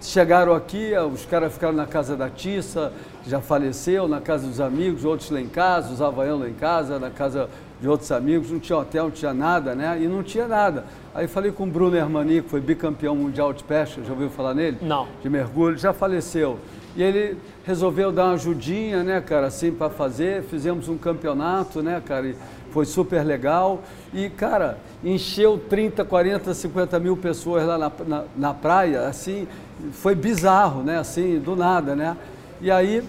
chegaram 0.00 0.54
aqui, 0.54 0.92
os 1.12 1.26
caras 1.26 1.52
ficaram 1.52 1.74
na 1.74 1.86
casa 1.86 2.16
da 2.16 2.30
Tissa, 2.30 2.92
já 3.26 3.40
faleceu, 3.40 4.06
na 4.08 4.20
casa 4.20 4.46
dos 4.46 4.60
amigos, 4.60 5.04
outros 5.04 5.30
lá 5.30 5.40
em 5.40 5.48
casa, 5.48 5.92
os 5.92 6.00
havaianos 6.00 6.42
lá 6.42 6.48
em 6.48 6.54
casa, 6.54 6.98
na 6.98 7.10
casa 7.10 7.48
de 7.84 7.88
outros 7.90 8.10
amigos, 8.10 8.50
não 8.50 8.58
tinha 8.58 8.78
hotel, 8.78 9.04
não 9.04 9.10
tinha 9.10 9.34
nada, 9.34 9.74
né? 9.74 9.98
E 10.00 10.08
não 10.08 10.22
tinha 10.22 10.48
nada. 10.48 10.86
Aí 11.14 11.28
falei 11.28 11.52
com 11.52 11.64
o 11.64 11.66
Bruno 11.66 11.94
Hermani, 11.94 12.40
que 12.40 12.48
foi 12.48 12.58
bicampeão 12.58 13.14
mundial 13.14 13.52
de 13.52 13.62
pesca, 13.62 14.02
já 14.02 14.10
ouviu 14.10 14.30
falar 14.30 14.54
nele? 14.54 14.78
Não. 14.80 15.06
De 15.22 15.28
mergulho, 15.28 15.76
já 15.76 15.92
faleceu. 15.92 16.58
E 16.96 17.02
ele 17.02 17.36
resolveu 17.62 18.10
dar 18.10 18.24
uma 18.24 18.34
ajudinha, 18.36 19.02
né, 19.02 19.20
cara, 19.20 19.48
assim, 19.48 19.70
para 19.70 19.90
fazer. 19.90 20.44
Fizemos 20.44 20.88
um 20.88 20.96
campeonato, 20.96 21.82
né, 21.82 22.02
cara, 22.02 22.28
e 22.28 22.36
foi 22.70 22.86
super 22.86 23.22
legal. 23.22 23.82
E, 24.14 24.30
cara, 24.30 24.78
encheu 25.04 25.58
30, 25.58 26.06
40, 26.06 26.54
50 26.54 26.98
mil 26.98 27.18
pessoas 27.18 27.66
lá 27.66 27.76
na, 27.76 27.92
na, 28.06 28.24
na 28.34 28.54
praia, 28.54 29.08
assim, 29.08 29.46
foi 29.92 30.14
bizarro, 30.14 30.82
né, 30.82 30.98
assim, 30.98 31.38
do 31.38 31.54
nada, 31.54 31.94
né. 31.94 32.16
E 32.62 32.70
aí, 32.70 33.04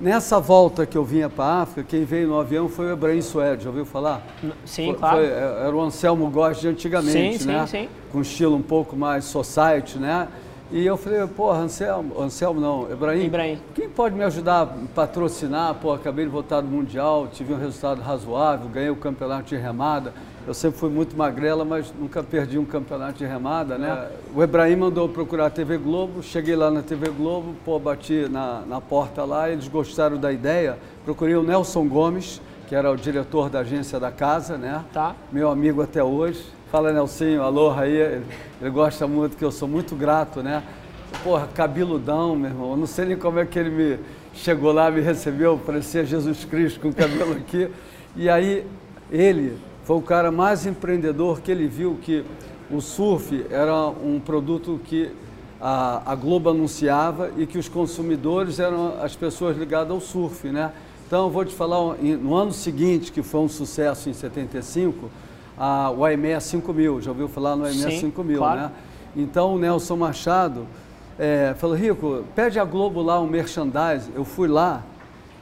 nessa 0.00 0.40
volta 0.40 0.86
que 0.86 0.96
eu 0.96 1.04
vinha 1.04 1.28
para 1.28 1.44
a 1.44 1.62
África, 1.62 1.86
quem 1.88 2.04
veio 2.04 2.28
no 2.28 2.38
avião 2.40 2.68
foi 2.68 2.86
o 2.86 2.92
Ebrahim 2.92 3.20
Suede, 3.22 3.64
já 3.64 3.70
ouviu 3.70 3.84
falar? 3.84 4.22
Sim, 4.64 4.86
Foi- 4.86 4.94
claro. 4.94 5.16
foi- 5.18 5.26
era 5.28 5.76
o 5.76 5.80
Anselmo 5.80 6.28
Góes 6.30 6.58
de 6.60 6.68
antigamente, 6.68 7.38
Sim, 7.38 7.44
sim, 7.44 7.46
né? 7.46 7.66
sim. 7.66 7.88
Com 8.10 8.20
estilo 8.20 8.56
um 8.56 8.62
pouco 8.62 8.96
mais 8.96 9.24
society, 9.24 9.98
né? 9.98 10.28
E 10.72 10.86
eu 10.86 10.96
falei, 10.96 11.26
pô, 11.26 11.50
Anselmo, 11.50 12.20
Anselmo 12.20 12.60
não, 12.60 12.88
Ebrahim, 12.90 13.24
Ibrahim. 13.24 13.58
quem 13.74 13.88
pode 13.88 14.14
me 14.14 14.22
ajudar 14.22 14.62
a 14.62 14.66
patrocinar? 14.94 15.74
Pô, 15.74 15.92
acabei 15.92 16.24
de 16.24 16.30
voltar 16.30 16.60
do 16.60 16.68
Mundial, 16.68 17.26
tive 17.32 17.52
um 17.52 17.58
resultado 17.58 18.00
razoável, 18.00 18.68
ganhei 18.68 18.88
o 18.90 18.94
campeonato 18.96 19.48
de 19.48 19.56
remada. 19.56 20.14
Eu 20.46 20.54
sempre 20.54 20.78
fui 20.78 20.88
muito 20.88 21.16
magrela, 21.16 21.64
mas 21.64 21.92
nunca 21.98 22.22
perdi 22.22 22.58
um 22.58 22.64
campeonato 22.64 23.18
de 23.18 23.26
remada, 23.26 23.76
né? 23.76 24.08
O 24.34 24.42
Ebrahim 24.42 24.76
mandou 24.76 25.08
procurar 25.08 25.46
a 25.46 25.50
TV 25.50 25.76
Globo, 25.76 26.22
cheguei 26.22 26.56
lá 26.56 26.70
na 26.70 26.82
TV 26.82 27.10
Globo, 27.10 27.54
pô, 27.62 27.78
bati 27.78 28.26
na, 28.28 28.62
na 28.66 28.80
porta 28.80 29.22
lá, 29.24 29.50
eles 29.50 29.68
gostaram 29.68 30.16
da 30.16 30.32
ideia. 30.32 30.78
Procurei 31.04 31.36
o 31.36 31.42
Nelson 31.42 31.86
Gomes, 31.86 32.40
que 32.66 32.74
era 32.74 32.90
o 32.90 32.96
diretor 32.96 33.50
da 33.50 33.60
agência 33.60 34.00
da 34.00 34.10
casa, 34.10 34.56
né? 34.56 34.82
Tá. 34.92 35.14
meu 35.30 35.50
amigo 35.50 35.82
até 35.82 36.02
hoje. 36.02 36.42
Fala, 36.72 36.90
Nelsinho, 36.90 37.42
alô, 37.42 37.72
aí. 37.72 37.92
Ele, 37.92 38.26
ele 38.62 38.70
gosta 38.70 39.06
muito, 39.06 39.36
que 39.36 39.44
eu 39.44 39.52
sou 39.52 39.68
muito 39.68 39.94
grato, 39.94 40.42
né? 40.42 40.62
Porra, 41.22 41.48
cabeludão, 41.52 42.34
meu 42.34 42.50
irmão. 42.50 42.70
Eu 42.70 42.76
não 42.78 42.86
sei 42.86 43.04
nem 43.04 43.16
como 43.16 43.38
é 43.38 43.44
que 43.44 43.58
ele 43.58 43.70
me 43.70 43.98
chegou 44.32 44.72
lá, 44.72 44.90
me 44.90 45.00
recebeu, 45.02 45.60
parecia 45.64 46.04
Jesus 46.04 46.44
Cristo 46.44 46.80
com 46.80 46.88
o 46.88 46.94
cabelo 46.94 47.32
aqui. 47.32 47.68
E 48.16 48.28
aí, 48.28 48.64
ele 49.10 49.58
foi 49.84 49.96
o 49.96 50.02
cara 50.02 50.30
mais 50.30 50.66
empreendedor 50.66 51.40
que 51.40 51.50
ele 51.50 51.66
viu 51.66 51.98
que 52.02 52.24
o 52.70 52.80
surf 52.80 53.44
era 53.50 53.88
um 53.88 54.20
produto 54.20 54.80
que 54.84 55.10
a, 55.60 56.12
a 56.12 56.14
Globo 56.14 56.50
anunciava 56.50 57.32
e 57.36 57.46
que 57.46 57.58
os 57.58 57.68
consumidores 57.68 58.58
eram 58.58 58.94
as 59.02 59.14
pessoas 59.14 59.56
ligadas 59.56 59.90
ao 59.90 60.00
surf, 60.00 60.48
né? 60.48 60.72
Então, 61.06 61.24
eu 61.24 61.30
vou 61.30 61.44
te 61.44 61.52
falar, 61.52 61.96
no 61.96 62.34
ano 62.36 62.52
seguinte, 62.52 63.10
que 63.10 63.20
foi 63.20 63.40
um 63.40 63.48
sucesso 63.48 64.08
em 64.08 64.12
75, 64.12 65.10
a, 65.58 65.90
o 65.90 66.04
AME 66.04 66.40
5000, 66.40 67.00
já 67.00 67.10
ouviu 67.10 67.28
falar 67.28 67.56
no 67.56 67.64
AME 67.64 67.74
Sim, 67.74 67.98
5000, 67.98 68.38
claro. 68.38 68.60
né? 68.60 68.70
Então, 69.16 69.56
o 69.56 69.58
Nelson 69.58 69.96
Machado 69.96 70.66
é, 71.18 71.52
falou, 71.58 71.74
Rico, 71.74 72.24
pede 72.34 72.60
a 72.60 72.64
Globo 72.64 73.02
lá 73.02 73.20
um 73.20 73.26
merchandise. 73.26 74.08
Eu 74.14 74.24
fui 74.24 74.46
lá, 74.46 74.84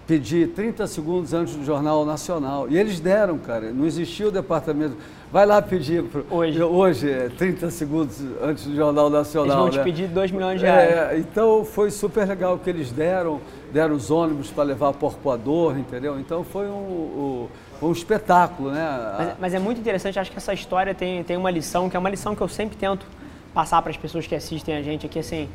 pedi 0.08 0.46
30 0.46 0.86
segundos 0.86 1.34
antes 1.34 1.54
do 1.54 1.62
Jornal 1.66 2.02
Nacional. 2.06 2.66
E 2.70 2.78
eles 2.78 2.98
deram, 2.98 3.36
cara. 3.36 3.70
Não 3.70 3.84
existia 3.84 4.26
o 4.26 4.30
departamento. 4.30 4.96
Vai 5.30 5.44
lá 5.44 5.60
pedir. 5.60 6.02
pro- 6.04 6.24
Hoje. 6.30 6.62
Hoje, 6.62 7.10
é 7.10 7.28
30 7.28 7.70
segundos 7.70 8.18
antes 8.42 8.64
do 8.64 8.74
Jornal 8.74 9.10
Nacional. 9.10 9.46
Eles 9.46 9.60
vão 9.60 9.70
te 9.70 9.76
né? 9.76 9.84
pedir 9.84 10.08
2 10.08 10.30
milhões 10.30 10.60
de 10.60 10.64
reais. 10.64 10.90
É, 10.90 11.18
então 11.18 11.62
foi 11.62 11.90
super 11.90 12.26
legal 12.26 12.54
o 12.54 12.58
que 12.58 12.70
eles 12.70 12.90
deram, 12.90 13.38
deram 13.70 13.94
os 13.94 14.10
ônibus 14.10 14.50
para 14.50 14.64
levar 14.64 14.94
porpoador, 14.94 15.78
entendeu? 15.78 16.18
Então 16.18 16.42
foi 16.42 16.66
um, 16.68 17.48
um, 17.82 17.88
um 17.88 17.92
espetáculo, 17.92 18.70
né? 18.70 19.14
Mas, 19.18 19.32
mas 19.38 19.54
é 19.54 19.58
muito 19.58 19.78
interessante, 19.78 20.18
acho 20.18 20.30
que 20.32 20.38
essa 20.38 20.54
história 20.54 20.94
tem, 20.94 21.22
tem 21.22 21.36
uma 21.36 21.50
lição, 21.50 21.90
que 21.90 21.96
é 21.96 22.00
uma 22.00 22.08
lição 22.08 22.34
que 22.34 22.40
eu 22.40 22.48
sempre 22.48 22.78
tento 22.78 23.04
passar 23.52 23.82
para 23.82 23.90
as 23.90 23.96
pessoas 23.98 24.26
que 24.26 24.34
assistem 24.34 24.74
a 24.74 24.80
gente 24.82 25.04
aqui, 25.04 25.18
assim, 25.18 25.50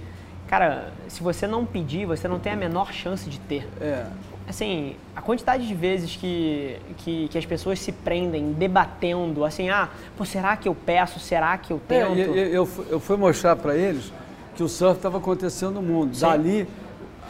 cara, 0.47 0.91
se 1.07 1.23
você 1.23 1.47
não 1.47 1.65
pedir, 1.65 2.05
você 2.05 2.27
não 2.27 2.37
tem 2.37 2.53
a 2.53 2.55
menor 2.55 2.93
chance 2.93 3.27
de 3.27 3.39
ter. 3.39 3.67
É, 3.81 4.05
Assim, 4.47 4.95
a 5.15 5.21
quantidade 5.21 5.65
de 5.65 5.73
vezes 5.73 6.15
que, 6.17 6.75
que, 6.97 7.27
que 7.29 7.37
as 7.37 7.45
pessoas 7.45 7.79
se 7.79 7.91
prendem 7.91 8.51
debatendo, 8.51 9.45
assim, 9.45 9.69
ah, 9.69 9.87
pô, 10.17 10.25
será 10.25 10.57
que 10.57 10.67
eu 10.67 10.75
peço, 10.75 11.19
será 11.19 11.57
que 11.57 11.71
eu 11.71 11.77
É, 11.89 12.05
tento? 12.05 12.17
e- 12.37 12.53
eu, 12.53 12.65
fui- 12.65 12.85
eu 12.89 12.99
fui 12.99 13.15
mostrar 13.15 13.55
para 13.55 13.75
eles 13.75 14.11
que 14.55 14.61
o 14.61 14.67
surf 14.67 14.97
estava 14.97 15.17
acontecendo 15.17 15.75
no 15.75 15.81
mundo. 15.81 16.13
Sim. 16.13 16.21
Dali 16.21 16.67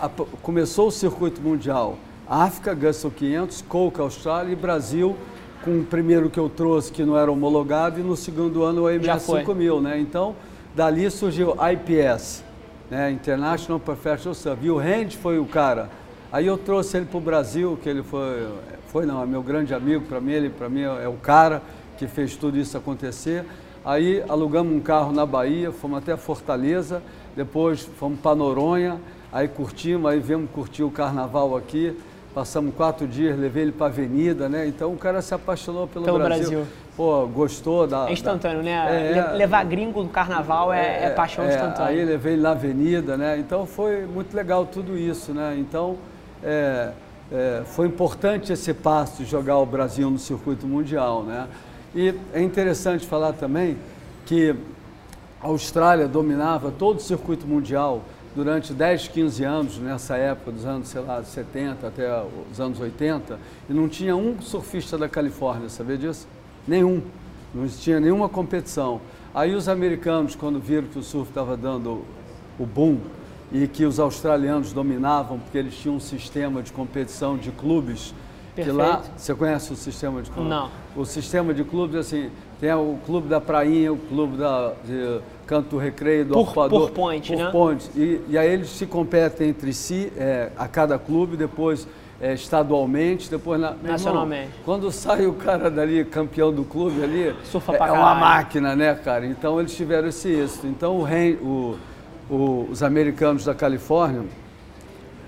a- 0.02 0.10
começou 0.42 0.88
o 0.88 0.92
circuito 0.92 1.40
mundial. 1.40 1.98
África, 2.28 2.74
Gussel 2.74 3.12
500, 3.12 3.62
Coca, 3.62 4.02
Austrália 4.02 4.52
e 4.52 4.56
Brasil, 4.56 5.16
com 5.64 5.80
o 5.80 5.84
primeiro 5.86 6.30
que 6.32 6.40
eu 6.40 6.50
trouxe 6.50 6.92
que 6.92 7.04
não 7.06 7.16
era 7.18 7.32
homologado 7.32 8.00
e 8.00 8.04
no 8.04 8.18
segundo 8.18 8.64
ano 8.64 8.82
o 8.84 8.90
foi. 9.20 9.40
5000, 9.42 9.80
né? 9.82 10.00
Então, 10.00 10.36
dali 10.76 11.10
surgiu 11.12 11.56
IPS, 11.72 12.44
né? 12.90 13.12
International 13.12 13.80
Professional 13.80 14.34
Surf. 14.34 14.66
E 14.66 14.72
o 14.72 14.78
Randy 14.78 15.16
foi 15.16 15.38
o 15.38 15.46
cara. 15.46 15.90
Aí 16.34 16.48
eu 16.48 16.58
trouxe 16.58 16.98
ele 16.98 17.06
para 17.06 17.18
o 17.20 17.22
Brasil, 17.22 17.78
que 17.80 17.88
ele 17.88 18.02
foi, 18.02 18.48
foi 18.88 19.06
não, 19.06 19.22
é 19.22 19.26
meu 19.28 19.44
grande 19.44 19.72
amigo, 19.72 20.04
para 20.06 20.20
mim, 20.20 20.32
ele 20.32 20.50
para 20.50 20.68
mim 20.68 20.82
é 20.82 21.08
o 21.08 21.14
cara 21.14 21.62
que 21.96 22.08
fez 22.08 22.36
tudo 22.36 22.58
isso 22.58 22.76
acontecer. 22.76 23.46
Aí 23.86 24.24
alugamos 24.28 24.74
um 24.76 24.80
carro 24.80 25.12
na 25.12 25.28
Bahia, 25.28 25.72
fomos 25.72 26.00
até 26.00 26.18
Fortaleza, 26.18 27.04
depois 27.36 27.82
fomos 28.00 28.20
para 28.20 28.36
Noronha, 28.36 29.00
aí 29.32 29.48
curtimos, 29.48 30.10
aí 30.10 30.20
viemos 30.20 30.50
curtir 30.50 30.82
o 30.82 30.90
carnaval 30.90 31.56
aqui, 31.56 31.96
passamos 32.34 32.74
quatro 32.74 33.06
dias, 33.06 33.38
levei 33.38 33.62
ele 33.62 33.72
para 33.72 33.86
a 33.86 33.90
avenida, 33.90 34.50
né? 34.50 34.66
Então 34.68 34.92
o 34.92 34.98
cara 34.98 35.22
se 35.22 35.36
apaixonou 35.36 35.88
pelo, 35.88 36.04
Pelo 36.04 36.18
Brasil. 36.18 36.50
Brasil. 36.50 36.66
Pô, 36.98 37.28
gostou 37.28 37.86
da. 37.86 38.10
É 38.10 38.14
instantâneo, 38.14 38.64
né? 38.64 38.72
É, 38.72 39.12
Le- 39.34 39.38
Levar 39.38 39.64
gringo 39.66 40.02
no 40.02 40.10
carnaval 40.10 40.74
é, 40.74 41.06
é 41.06 41.10
paixão 41.12 41.44
é, 41.44 41.50
instantânea. 41.50 41.92
Aí 41.92 42.04
levei 42.04 42.34
ele 42.34 42.42
na 42.42 42.52
avenida, 42.52 43.16
né? 43.18 43.38
Então 43.38 43.68
foi 43.68 44.06
muito 44.08 44.36
legal 44.36 44.66
tudo 44.66 44.98
isso, 44.98 45.32
né? 45.32 45.56
Então 45.60 45.98
é, 46.44 46.92
é, 47.32 47.64
foi 47.66 47.88
importante 47.88 48.52
esse 48.52 48.74
passo 48.74 49.24
de 49.24 49.30
jogar 49.30 49.58
o 49.58 49.66
Brasil 49.66 50.10
no 50.10 50.20
circuito 50.20 50.68
mundial, 50.68 51.24
né? 51.24 51.48
E 51.96 52.14
é 52.34 52.42
interessante 52.42 53.06
falar 53.06 53.34
também 53.34 53.78
que 54.26 54.56
a 55.42 55.48
Austrália 55.48 56.08
dominava 56.08 56.72
todo 56.72 56.98
o 56.98 57.02
circuito 57.02 57.46
mundial 57.48 58.04
durante 58.36 58.74
10, 58.74 59.10
15 59.10 59.44
anos, 59.44 59.78
nessa 59.78 60.18
época 60.18 60.52
dos 60.52 60.66
anos, 60.66 60.88
sei 60.88 61.02
lá, 61.02 61.24
70 61.24 61.88
até 61.88 62.10
os 62.52 62.60
anos 62.60 62.80
80, 62.80 63.38
e 63.70 63.74
não 63.74 63.88
tinha 63.88 64.16
um 64.16 64.42
surfista 64.42 64.98
da 64.98 65.08
Califórnia, 65.08 65.70
sabia 65.70 65.98
disso? 65.98 66.28
Nenhum. 66.68 67.02
Não 67.54 67.68
tinha 67.68 68.00
nenhuma 68.00 68.28
competição. 68.28 69.00
Aí 69.34 69.54
os 69.54 69.70
americanos, 69.70 70.36
quando 70.36 70.60
viram 70.60 70.88
que 70.88 70.98
o 70.98 71.04
surf 71.04 71.30
estava 71.30 71.56
dando 71.56 72.04
o 72.58 72.66
boom 72.66 72.98
e 73.54 73.68
que 73.68 73.86
os 73.86 74.00
australianos 74.00 74.74
dominavam, 74.74 75.40
porque 75.40 75.58
eles 75.58 75.76
tinham 75.76 75.96
um 75.96 76.00
sistema 76.00 76.62
de 76.64 76.74
competição 76.74 77.38
de 77.38 77.52
clubes, 77.52 78.14
Perfeito. 78.56 78.78
Que 78.78 78.84
lá, 78.84 79.02
você 79.18 79.34
conhece 79.34 79.74
o 79.74 79.76
sistema 79.76 80.22
de 80.22 80.30
clubes? 80.30 80.50
Não. 80.50 80.70
O 80.96 81.06
sistema 81.06 81.54
de 81.54 81.64
clubes, 81.64 81.96
assim, 81.96 82.30
tem 82.60 82.72
o 82.74 83.00
clube 83.04 83.28
da 83.28 83.42
Prainha, 83.42 83.92
o 83.92 83.98
clube 83.98 84.38
da, 84.38 84.74
de 84.86 85.22
Canto 85.48 85.70
do 85.70 85.78
Recreio, 85.78 86.26
do 86.26 86.34
por, 86.34 86.42
Ocupador. 86.42 86.82
Por 86.82 86.92
point, 86.92 87.32
por 87.32 87.38
né? 87.38 87.52
point. 87.52 87.90
E, 87.96 88.22
e 88.30 88.38
aí 88.38 88.52
eles 88.52 88.70
se 88.70 88.86
competem 88.86 89.50
entre 89.50 89.74
si, 89.74 90.12
é, 90.16 90.52
a 90.56 90.68
cada 90.68 91.00
clube, 91.00 91.36
depois 91.36 91.88
é, 92.22 92.34
estadualmente, 92.34 93.30
depois 93.30 93.60
na, 93.60 93.74
nacionalmente. 93.82 94.44
Irmão, 94.44 94.64
quando 94.66 94.92
sai 94.92 95.26
o 95.26 95.34
cara 95.34 95.70
dali, 95.72 96.06
campeão 96.06 96.54
do 96.54 96.64
clube 96.64 97.04
ali, 97.04 97.36
Surfa 97.46 97.74
é, 97.74 97.78
é 97.78 97.92
uma 97.92 98.14
máquina, 98.14 98.76
né, 98.76 98.94
cara? 98.94 99.26
Então 99.26 99.60
eles 99.60 99.76
tiveram 99.76 100.10
esse 100.10 100.30
êxito. 100.30 100.68
Então 100.68 100.98
o, 100.98 101.06
o, 101.44 101.78
o, 102.30 102.68
os 102.70 102.82
americanos 102.84 103.46
da 103.46 103.54
Califórnia 103.54 104.24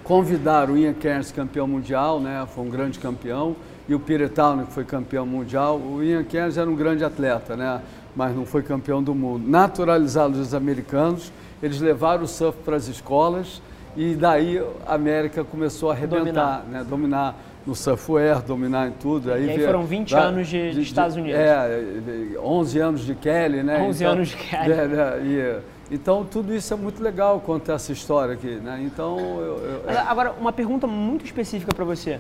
convidaram 0.04 0.76
o 0.76 0.78
Ian 0.78 0.94
Cairns, 0.94 1.32
campeão 1.32 1.68
mundial, 1.68 2.20
né? 2.20 2.46
Foi 2.54 2.64
um 2.64 2.70
grande 2.70 3.00
campeão. 3.00 3.56
E 3.88 3.94
o 3.94 4.00
Peter 4.00 4.30
Townley, 4.30 4.66
que 4.66 4.72
foi 4.72 4.84
campeão 4.84 5.26
mundial. 5.26 5.78
O 5.80 6.04
Ian 6.04 6.24
Cairns 6.24 6.58
era 6.58 6.70
um 6.70 6.76
grande 6.76 7.04
atleta, 7.04 7.56
né? 7.56 7.82
Mas 8.16 8.36
não 8.36 8.46
foi 8.46 8.64
campeão 8.64 9.04
do 9.04 9.14
mundo. 9.14 9.48
Naturalizados 9.48 10.40
os 10.40 10.54
americanos, 10.54 11.32
eles 11.62 11.80
levaram 11.80 12.24
o 12.24 12.28
surf 12.28 12.58
para 12.64 12.76
as 12.76 12.88
escolas 12.88 13.62
e 13.96 14.14
daí 14.14 14.62
a 14.86 14.94
América 14.94 15.44
começou 15.44 15.90
a 15.90 15.94
arrebentar, 15.94 16.20
dominar, 16.20 16.64
né? 16.70 16.86
dominar 16.88 17.36
no 17.66 17.76
surfwear, 17.76 18.42
dominar 18.42 18.88
em 18.88 18.92
tudo. 18.92 19.32
Aí, 19.34 19.46
e 19.46 19.50
aí 19.52 19.66
foram 19.66 19.86
20 19.86 20.14
da, 20.14 20.22
anos 20.22 20.48
de, 20.48 20.70
de, 20.70 20.76
de, 20.76 20.82
Estados 20.82 21.16
Unidos. 21.16 21.40
É, 21.40 22.40
11 22.40 22.80
anos 22.80 23.06
de 23.06 23.16
Kelly, 23.16 23.64
né? 23.64 23.82
11 23.82 24.04
então, 24.04 24.14
anos 24.14 24.28
de 24.28 24.36
Kelly. 24.36 24.74
É, 24.74 25.22
e, 25.24 25.75
então, 25.90 26.26
tudo 26.26 26.54
isso 26.54 26.74
é 26.74 26.78
muito 26.78 27.02
legal 27.02 27.40
contar 27.40 27.74
essa 27.74 27.92
história 27.92 28.34
aqui, 28.34 28.56
né? 28.56 28.82
Então, 28.84 29.20
eu, 29.20 29.84
eu, 29.88 30.00
Agora, 30.08 30.32
uma 30.32 30.52
pergunta 30.52 30.88
muito 30.88 31.26
específica 31.26 31.74
para 31.74 31.86
você. 31.86 32.20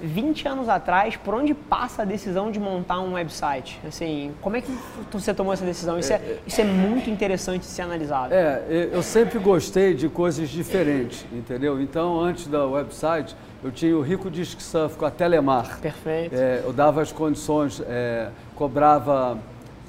20 0.00 0.46
anos 0.46 0.68
atrás, 0.68 1.16
por 1.16 1.34
onde 1.34 1.54
passa 1.54 2.02
a 2.02 2.04
decisão 2.04 2.50
de 2.50 2.60
montar 2.60 3.00
um 3.00 3.14
website? 3.14 3.80
Assim, 3.86 4.32
como 4.42 4.56
é 4.56 4.60
que 4.60 4.70
você 5.10 5.32
tomou 5.32 5.52
essa 5.52 5.64
decisão? 5.64 5.98
Isso 5.98 6.12
é, 6.12 6.16
é, 6.16 6.38
isso 6.46 6.60
é 6.60 6.64
muito 6.64 7.08
interessante 7.08 7.62
de 7.62 7.68
ser 7.68 7.82
analisado. 7.82 8.34
É, 8.34 8.90
eu 8.92 9.02
sempre 9.02 9.38
gostei 9.38 9.94
de 9.94 10.08
coisas 10.08 10.50
diferentes, 10.50 11.24
entendeu? 11.32 11.80
Então, 11.80 12.20
antes 12.20 12.46
da 12.46 12.66
website, 12.66 13.34
eu 13.64 13.72
tinha 13.72 13.96
o 13.96 14.02
Rico 14.02 14.30
Disc 14.30 14.60
Surf 14.60 14.96
com 14.96 15.06
a 15.06 15.10
Telemar. 15.10 15.80
Perfeito. 15.80 16.34
É, 16.34 16.60
eu 16.64 16.72
dava 16.72 17.00
as 17.00 17.10
condições, 17.10 17.82
é, 17.86 18.28
cobrava 18.54 19.38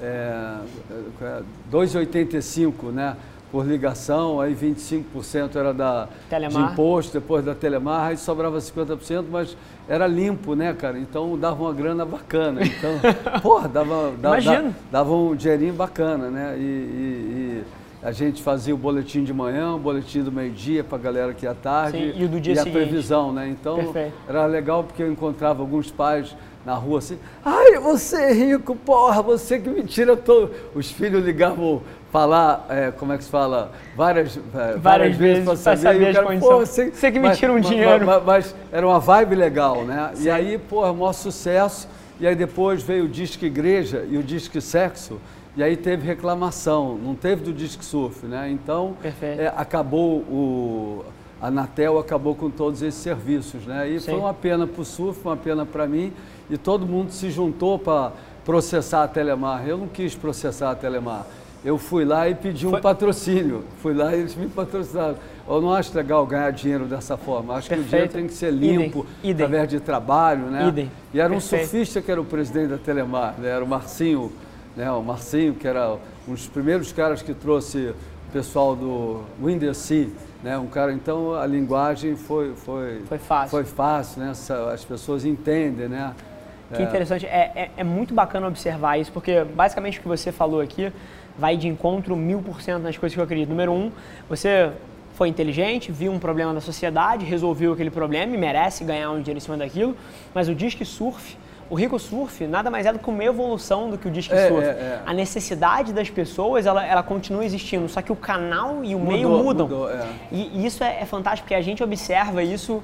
é, 0.00 0.58
2,85, 1.70 2.92
né? 2.92 3.16
por 3.50 3.66
ligação, 3.66 4.40
aí 4.40 4.54
25% 4.54 5.56
era 5.56 5.72
da, 5.72 6.08
de 6.48 6.58
imposto, 6.58 7.18
depois 7.18 7.44
da 7.44 7.54
Telemar, 7.54 8.08
aí 8.08 8.16
sobrava 8.16 8.58
50%, 8.58 9.24
mas 9.30 9.56
era 9.88 10.06
limpo, 10.06 10.54
né, 10.54 10.74
cara? 10.74 10.98
Então 10.98 11.36
dava 11.38 11.62
uma 11.62 11.72
grana 11.72 12.04
bacana. 12.04 12.60
Então, 12.62 12.90
porra, 13.40 13.68
dava, 13.68 14.12
dava, 14.20 14.40
dava, 14.40 14.74
dava 14.92 15.14
um 15.14 15.34
dinheirinho 15.34 15.72
bacana, 15.72 16.28
né? 16.28 16.56
E, 16.58 16.60
e, 16.60 16.64
e, 16.64 17.64
a 18.00 18.12
gente 18.12 18.42
fazia 18.42 18.72
o 18.72 18.78
boletim 18.78 19.24
de 19.24 19.32
manhã, 19.32 19.74
o 19.74 19.78
boletim 19.78 20.22
do 20.22 20.30
meio-dia 20.30 20.84
para 20.84 20.96
a 20.96 21.00
galera 21.00 21.34
que 21.34 21.44
ia 21.44 21.54
tarde. 21.54 21.98
Sim, 21.98 22.20
e 22.20 22.24
o 22.24 22.28
do 22.28 22.40
dia 22.40 22.52
e 22.52 22.56
seguinte. 22.56 22.76
a 22.76 22.80
previsão, 22.80 23.32
né? 23.32 23.48
Então 23.48 23.76
Perfeito. 23.76 24.14
era 24.28 24.46
legal 24.46 24.84
porque 24.84 25.02
eu 25.02 25.10
encontrava 25.10 25.62
alguns 25.62 25.90
pais 25.90 26.36
na 26.68 26.74
rua 26.74 26.98
assim, 26.98 27.18
ai, 27.42 27.78
você 27.78 28.16
é 28.16 28.32
rico, 28.34 28.76
porra, 28.76 29.22
você 29.22 29.58
que 29.58 29.70
me 29.70 29.82
tira 29.84 30.14
todo. 30.14 30.52
Os 30.74 30.90
filhos 30.90 31.24
ligavam 31.24 31.80
falar, 32.12 32.66
é, 32.68 32.90
como 32.90 33.10
é 33.10 33.16
que 33.16 33.24
se 33.24 33.30
fala, 33.30 33.72
várias, 33.96 34.36
é, 34.36 34.40
várias, 34.52 34.82
várias 34.82 35.16
vezes 35.16 35.44
para 35.44 35.56
saber, 35.56 35.80
saber 35.80 36.12
cara, 36.12 36.38
pô, 36.38 36.58
você, 36.58 36.90
você 36.90 37.10
que 37.10 37.18
me 37.18 37.28
mas, 37.28 37.38
tira 37.38 37.54
um 37.54 37.60
dinheiro. 37.60 38.04
Mas, 38.04 38.22
mas, 38.22 38.56
era 38.70 38.86
uma 38.86 38.98
vibe 38.98 39.34
legal, 39.34 39.82
né? 39.86 40.10
Sim. 40.12 40.24
E 40.24 40.30
aí, 40.30 40.58
pô, 40.58 40.82
maior 40.92 41.14
sucesso. 41.14 41.88
E 42.20 42.26
aí 42.26 42.34
depois 42.34 42.82
veio 42.82 43.06
o 43.06 43.08
Disque 43.08 43.46
Igreja 43.46 44.06
e 44.10 44.18
o 44.18 44.22
Disque 44.22 44.60
Sexo. 44.60 45.18
E 45.56 45.62
aí 45.62 45.74
teve 45.74 46.06
reclamação, 46.06 46.98
não 47.02 47.14
teve 47.14 47.42
do 47.44 47.52
Disque 47.52 47.84
Surf, 47.84 48.26
né? 48.26 48.50
Então, 48.50 48.94
é, 49.22 49.50
acabou 49.56 50.18
o... 50.18 51.04
A 51.40 51.46
Anatel 51.46 51.98
acabou 52.00 52.34
com 52.34 52.50
todos 52.50 52.82
esses 52.82 53.00
serviços, 53.00 53.64
né? 53.64 53.88
E 53.88 54.00
Sim. 54.00 54.10
foi 54.10 54.20
uma 54.20 54.34
pena 54.34 54.66
para 54.66 54.82
o 54.82 54.84
surf, 54.84 55.20
uma 55.24 55.36
pena 55.36 55.64
para 55.64 55.86
mim. 55.86 56.12
E 56.50 56.56
todo 56.56 56.86
mundo 56.86 57.10
se 57.10 57.30
juntou 57.30 57.78
para 57.78 58.12
processar 58.44 59.04
a 59.04 59.08
Telemar. 59.08 59.66
Eu 59.66 59.78
não 59.78 59.88
quis 59.88 60.14
processar 60.14 60.70
a 60.70 60.74
Telemar 60.74 61.26
eu 61.64 61.76
fui 61.76 62.04
lá 62.04 62.28
e 62.28 62.34
pedi 62.34 62.66
um 62.66 62.70
Foi... 62.70 62.80
patrocínio. 62.80 63.64
Fui 63.82 63.92
lá 63.92 64.14
e 64.14 64.20
eles 64.20 64.34
me 64.34 64.48
patrocinaram. 64.48 65.16
Eu 65.46 65.60
não 65.60 65.72
acho 65.72 65.96
legal 65.96 66.24
ganhar 66.26 66.50
dinheiro 66.50 66.84
dessa 66.84 67.16
forma. 67.16 67.54
Acho 67.54 67.68
Perfeito. 67.68 67.88
que 67.88 67.88
o 67.88 67.90
dinheiro 67.90 68.12
tem 68.12 68.26
que 68.26 68.34
ser 68.34 68.52
limpo, 68.52 69.06
Idem. 69.22 69.44
através 69.44 69.68
de 69.68 69.80
trabalho, 69.80 70.46
né? 70.46 70.68
Idem. 70.68 70.90
E 71.12 71.20
era 71.20 71.28
um 71.28 71.36
Perfeito. 71.36 71.62
surfista 71.62 72.00
que 72.00 72.10
era 72.10 72.20
o 72.20 72.24
presidente 72.24 72.68
da 72.68 72.78
Telemar, 72.78 73.34
né? 73.38 73.48
era 73.48 73.64
o 73.64 73.68
Marcinho, 73.68 74.32
né? 74.76 74.90
O 74.92 75.02
Marcinho, 75.02 75.54
que 75.54 75.66
era 75.66 75.96
um 76.28 76.34
dos 76.34 76.46
primeiros 76.46 76.92
caras 76.92 77.22
que 77.22 77.34
trouxe 77.34 77.92
o 78.28 78.32
pessoal 78.32 78.76
do 78.76 79.22
Winder 79.42 79.74
Sea, 79.74 80.08
né? 80.44 80.56
Um 80.58 80.66
cara, 80.66 80.92
então 80.92 81.34
a 81.34 81.46
linguagem 81.46 82.14
foi 82.14 82.52
foi 82.54 83.00
foi 83.08 83.18
fácil, 83.18 83.50
foi 83.50 83.64
fácil, 83.64 84.22
né? 84.22 84.32
As 84.72 84.84
pessoas 84.84 85.24
entendem, 85.24 85.88
né? 85.88 86.14
Que 86.74 86.82
é. 86.82 86.84
interessante, 86.84 87.26
é, 87.26 87.50
é, 87.54 87.70
é 87.78 87.84
muito 87.84 88.12
bacana 88.12 88.46
observar 88.46 88.98
isso, 88.98 89.10
porque 89.10 89.42
basicamente 89.42 89.98
o 89.98 90.02
que 90.02 90.08
você 90.08 90.30
falou 90.30 90.60
aqui 90.60 90.92
vai 91.38 91.56
de 91.56 91.68
encontro 91.68 92.14
mil 92.16 92.42
por 92.42 92.60
cento 92.60 92.82
nas 92.82 92.98
coisas 92.98 93.14
que 93.14 93.20
eu 93.20 93.24
acredito. 93.24 93.48
Número 93.48 93.72
um, 93.72 93.90
você 94.28 94.70
foi 95.14 95.28
inteligente, 95.28 95.90
viu 95.90 96.12
um 96.12 96.18
problema 96.18 96.52
da 96.52 96.60
sociedade, 96.60 97.24
resolveu 97.24 97.72
aquele 97.72 97.90
problema 97.90 98.34
e 98.34 98.38
merece 98.38 98.84
ganhar 98.84 99.10
um 99.10 99.20
dinheiro 99.20 99.38
em 99.38 99.40
cima 99.40 99.56
daquilo, 99.56 99.96
mas 100.34 100.48
o 100.48 100.54
Disque 100.54 100.84
Surf, 100.84 101.36
o 101.70 101.74
Rico 101.74 101.98
Surf, 101.98 102.46
nada 102.46 102.70
mais 102.70 102.86
é 102.86 102.92
do 102.92 102.98
que 102.98 103.10
uma 103.10 103.24
evolução 103.24 103.90
do 103.90 103.98
que 103.98 104.06
o 104.06 104.10
Disque 104.10 104.34
é, 104.34 104.48
Surf. 104.48 104.64
É, 104.64 104.70
é. 104.70 105.02
A 105.04 105.12
necessidade 105.12 105.92
das 105.92 106.08
pessoas, 106.08 106.66
ela, 106.66 106.86
ela 106.86 107.02
continua 107.02 107.44
existindo, 107.44 107.88
só 107.88 108.00
que 108.00 108.12
o 108.12 108.16
canal 108.16 108.84
e 108.84 108.94
o 108.94 108.98
mudou, 108.98 109.12
meio 109.12 109.28
mudam. 109.28 109.68
Mudou, 109.68 109.90
é. 109.90 110.06
e, 110.30 110.50
e, 110.54 110.66
isso 110.66 110.84
é, 110.84 111.00
é 111.00 111.04
fantástico, 111.04 111.44
porque 111.44 111.54
a 111.54 111.62
gente 111.62 111.82
observa 111.82 112.42
isso 112.42 112.82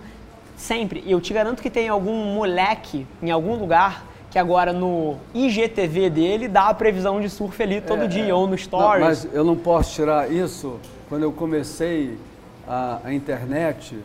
sempre. 0.57 1.03
E 1.07 1.12
eu 1.12 1.21
te 1.21 1.33
garanto 1.33 1.62
que 1.62 1.71
tem 1.71 1.88
algum 1.88 2.35
moleque 2.35 3.07
em 3.23 3.31
algum 3.31 3.55
lugar 3.57 4.05
que 4.31 4.38
agora 4.38 4.73
no 4.73 5.17
IGTV 5.33 6.11
dele 6.11 6.49
dá 6.49 6.69
a 6.69 6.75
previsão 6.75 7.21
de 7.21 7.31
surf 7.31 7.62
ali 7.62 7.81
todo 7.81 8.03
é, 8.03 8.07
dia, 8.09 8.31
é. 8.31 8.35
ou 8.35 8.49
no 8.49 8.59
Stories. 8.59 9.01
Não, 9.01 9.07
mas 9.07 9.29
eu 9.33 9.45
não 9.45 9.55
posso 9.55 9.95
tirar 9.95 10.29
isso. 10.29 10.81
Quando 11.09 11.23
eu 11.23 11.31
comecei 11.31 12.19
a, 12.67 12.99
a 13.05 13.14
internet, 13.14 13.97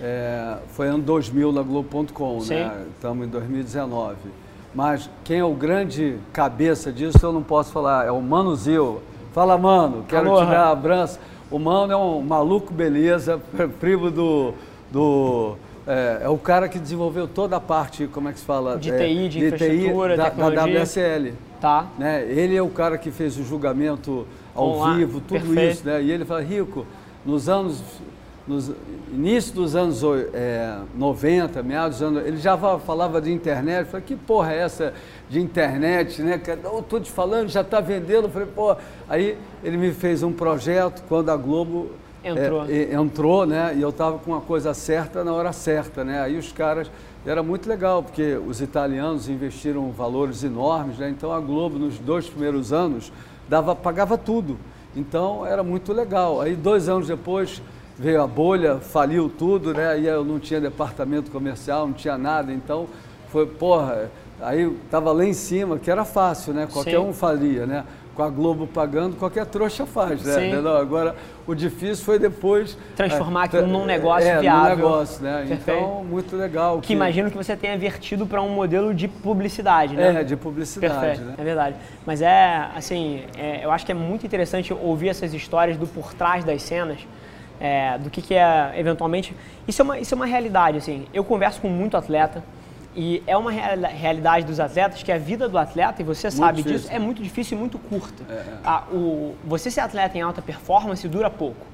é, 0.00 0.56
foi 0.70 0.88
ano 0.88 1.04
2000 1.04 1.52
na 1.52 1.62
Globo.com, 1.62 2.38
né? 2.48 2.84
Estamos 2.96 3.26
em 3.28 3.30
2019. 3.30 4.16
Mas 4.74 5.08
quem 5.22 5.38
é 5.38 5.44
o 5.44 5.54
grande 5.54 6.18
cabeça 6.32 6.92
disso, 6.92 7.18
eu 7.22 7.32
não 7.32 7.42
posso 7.42 7.70
falar, 7.72 8.06
é 8.06 8.10
o 8.10 8.20
Mano 8.20 8.56
Zil. 8.56 9.00
Fala, 9.32 9.56
Mano, 9.56 10.04
quero 10.08 10.30
Alô, 10.30 10.44
te 10.44 10.50
dar 10.50 10.68
um 10.68 10.72
abraço. 10.72 11.20
O 11.48 11.58
Mano 11.58 11.92
é 11.92 11.96
um 11.96 12.20
maluco 12.20 12.74
beleza, 12.74 13.40
primo 13.78 14.10
do, 14.10 14.52
do 14.90 15.56
é, 15.86 16.22
é, 16.22 16.28
o 16.28 16.36
cara 16.36 16.68
que 16.68 16.78
desenvolveu 16.78 17.28
toda 17.28 17.56
a 17.56 17.60
parte, 17.60 18.08
como 18.08 18.28
é 18.28 18.32
que 18.32 18.40
se 18.40 18.44
fala? 18.44 18.76
De 18.76 18.90
é, 18.90 18.98
TI, 18.98 19.14
de, 19.14 19.28
de 19.28 19.46
infraestrutura, 19.46 20.16
da, 20.16 20.24
tecnologia. 20.24 20.74
da 20.74 20.82
WSL. 20.82 21.34
Tá. 21.60 21.86
Né? 21.96 22.26
Ele 22.28 22.56
é 22.56 22.62
o 22.62 22.68
cara 22.68 22.98
que 22.98 23.10
fez 23.10 23.38
o 23.38 23.44
julgamento 23.44 24.26
ao 24.54 24.70
Olá. 24.70 24.94
vivo, 24.94 25.20
tudo 25.20 25.40
Perfeito. 25.40 25.72
isso. 25.74 25.86
Né? 25.86 26.02
E 26.02 26.10
ele 26.10 26.24
fala, 26.24 26.42
Rico, 26.42 26.84
nos 27.24 27.48
anos, 27.48 27.82
nos 28.48 28.72
início 29.12 29.54
dos 29.54 29.76
anos 29.76 30.02
é, 30.34 30.76
90, 30.94 31.62
meados 31.62 31.98
dos 31.98 32.08
anos, 32.08 32.26
ele 32.26 32.38
já 32.38 32.56
falava 32.56 33.20
de 33.20 33.32
internet. 33.32 33.80
Eu 33.80 33.86
falei, 33.86 34.06
que 34.06 34.16
porra 34.16 34.54
é 34.54 34.58
essa 34.58 34.92
de 35.30 35.40
internet, 35.40 36.20
né? 36.20 36.40
Eu 36.64 36.80
estou 36.80 37.00
te 37.00 37.10
falando, 37.10 37.48
já 37.48 37.60
está 37.60 37.80
vendendo. 37.80 38.24
Eu 38.24 38.30
falei, 38.30 38.48
pô. 38.48 38.76
Aí 39.08 39.38
ele 39.62 39.76
me 39.76 39.92
fez 39.92 40.22
um 40.24 40.32
projeto 40.32 41.04
quando 41.08 41.30
a 41.30 41.36
Globo 41.36 41.90
Entrou. 42.24 42.64
É, 42.68 42.94
entrou, 42.94 43.46
né? 43.46 43.74
E 43.76 43.82
eu 43.82 43.90
estava 43.90 44.18
com 44.18 44.34
a 44.34 44.40
coisa 44.40 44.74
certa 44.74 45.22
na 45.22 45.32
hora 45.32 45.52
certa, 45.52 46.04
né? 46.04 46.20
Aí 46.20 46.36
os 46.36 46.52
caras. 46.52 46.90
Era 47.24 47.42
muito 47.42 47.68
legal, 47.68 48.04
porque 48.04 48.36
os 48.36 48.60
italianos 48.60 49.28
investiram 49.28 49.90
valores 49.90 50.44
enormes, 50.44 50.98
né? 50.98 51.10
Então 51.10 51.32
a 51.32 51.40
Globo, 51.40 51.76
nos 51.76 51.98
dois 51.98 52.28
primeiros 52.28 52.72
anos, 52.72 53.12
dava, 53.48 53.74
pagava 53.74 54.16
tudo. 54.16 54.56
Então 54.94 55.44
era 55.44 55.62
muito 55.64 55.92
legal. 55.92 56.40
Aí 56.40 56.54
dois 56.54 56.88
anos 56.88 57.08
depois 57.08 57.60
veio 57.98 58.22
a 58.22 58.26
bolha, 58.26 58.76
faliu 58.76 59.28
tudo, 59.28 59.74
né? 59.74 59.98
E 59.98 60.06
eu 60.06 60.24
não 60.24 60.38
tinha 60.38 60.60
departamento 60.60 61.30
comercial, 61.30 61.86
não 61.86 61.94
tinha 61.94 62.16
nada. 62.16 62.52
Então 62.52 62.86
foi, 63.28 63.44
porra, 63.46 64.08
aí 64.40 64.72
estava 64.84 65.10
lá 65.12 65.24
em 65.24 65.32
cima, 65.32 65.78
que 65.78 65.90
era 65.90 66.04
fácil, 66.04 66.54
né? 66.54 66.68
Qualquer 66.72 66.98
Sim. 66.98 67.08
um 67.08 67.12
falia, 67.12 67.66
né? 67.66 67.84
Com 68.16 68.22
a 68.22 68.30
Globo 68.30 68.66
pagando, 68.66 69.14
qualquer 69.14 69.44
trouxa 69.44 69.84
faz, 69.84 70.22
né? 70.24 70.50
Sim. 70.50 70.66
Agora, 70.66 71.14
o 71.46 71.54
difícil 71.54 72.02
foi 72.02 72.18
depois... 72.18 72.76
Transformar 72.96 73.42
é, 73.42 73.44
aquilo 73.44 73.66
num 73.66 73.84
negócio 73.84 74.26
é, 74.26 74.40
viável. 74.40 74.76
num 74.76 74.76
negócio, 74.76 75.22
né? 75.22 75.44
Perfeito. 75.46 75.78
Então, 75.78 76.04
muito 76.04 76.34
legal. 76.34 76.80
Que, 76.80 76.88
que, 76.88 76.92
imagino 76.94 77.30
que 77.30 77.36
você 77.36 77.54
tenha 77.54 77.76
vertido 77.76 78.26
para 78.26 78.40
um 78.40 78.48
modelo 78.48 78.94
de 78.94 79.06
publicidade, 79.06 79.94
né? 79.94 80.22
É, 80.22 80.24
de 80.24 80.34
publicidade, 80.34 80.94
Perfeito, 80.94 81.24
né? 81.24 81.34
é 81.36 81.44
verdade. 81.44 81.76
Mas 82.06 82.22
é, 82.22 82.68
assim, 82.74 83.24
é, 83.36 83.62
eu 83.62 83.70
acho 83.70 83.84
que 83.84 83.92
é 83.92 83.94
muito 83.94 84.24
interessante 84.24 84.72
ouvir 84.72 85.10
essas 85.10 85.34
histórias 85.34 85.76
do 85.76 85.86
por 85.86 86.14
trás 86.14 86.42
das 86.42 86.62
cenas, 86.62 86.98
é, 87.60 87.98
do 87.98 88.08
que, 88.08 88.22
que 88.22 88.34
é, 88.34 88.72
eventualmente... 88.76 89.36
Isso 89.68 89.82
é, 89.82 89.84
uma, 89.84 89.98
isso 89.98 90.14
é 90.14 90.16
uma 90.16 90.26
realidade, 90.26 90.78
assim. 90.78 91.06
Eu 91.12 91.22
converso 91.22 91.60
com 91.60 91.68
muito 91.68 91.98
atleta, 91.98 92.42
E 92.96 93.22
é 93.26 93.36
uma 93.36 93.50
realidade 93.50 94.46
dos 94.46 94.58
atletas 94.58 95.02
que 95.02 95.12
a 95.12 95.18
vida 95.18 95.46
do 95.48 95.58
atleta, 95.58 96.00
e 96.00 96.04
você 96.04 96.28
muito 96.28 96.38
sabe 96.38 96.56
difícil. 96.62 96.78
disso, 96.78 96.92
é 96.92 96.98
muito 96.98 97.22
difícil 97.22 97.58
e 97.58 97.60
muito 97.60 97.78
curta. 97.78 98.24
É, 98.26 98.32
é. 98.32 98.44
Ah, 98.64 98.84
o, 98.90 99.34
você 99.44 99.70
ser 99.70 99.80
atleta 99.80 100.16
em 100.16 100.22
alta 100.22 100.40
performance 100.40 101.06
dura 101.06 101.28
pouco. 101.28 101.66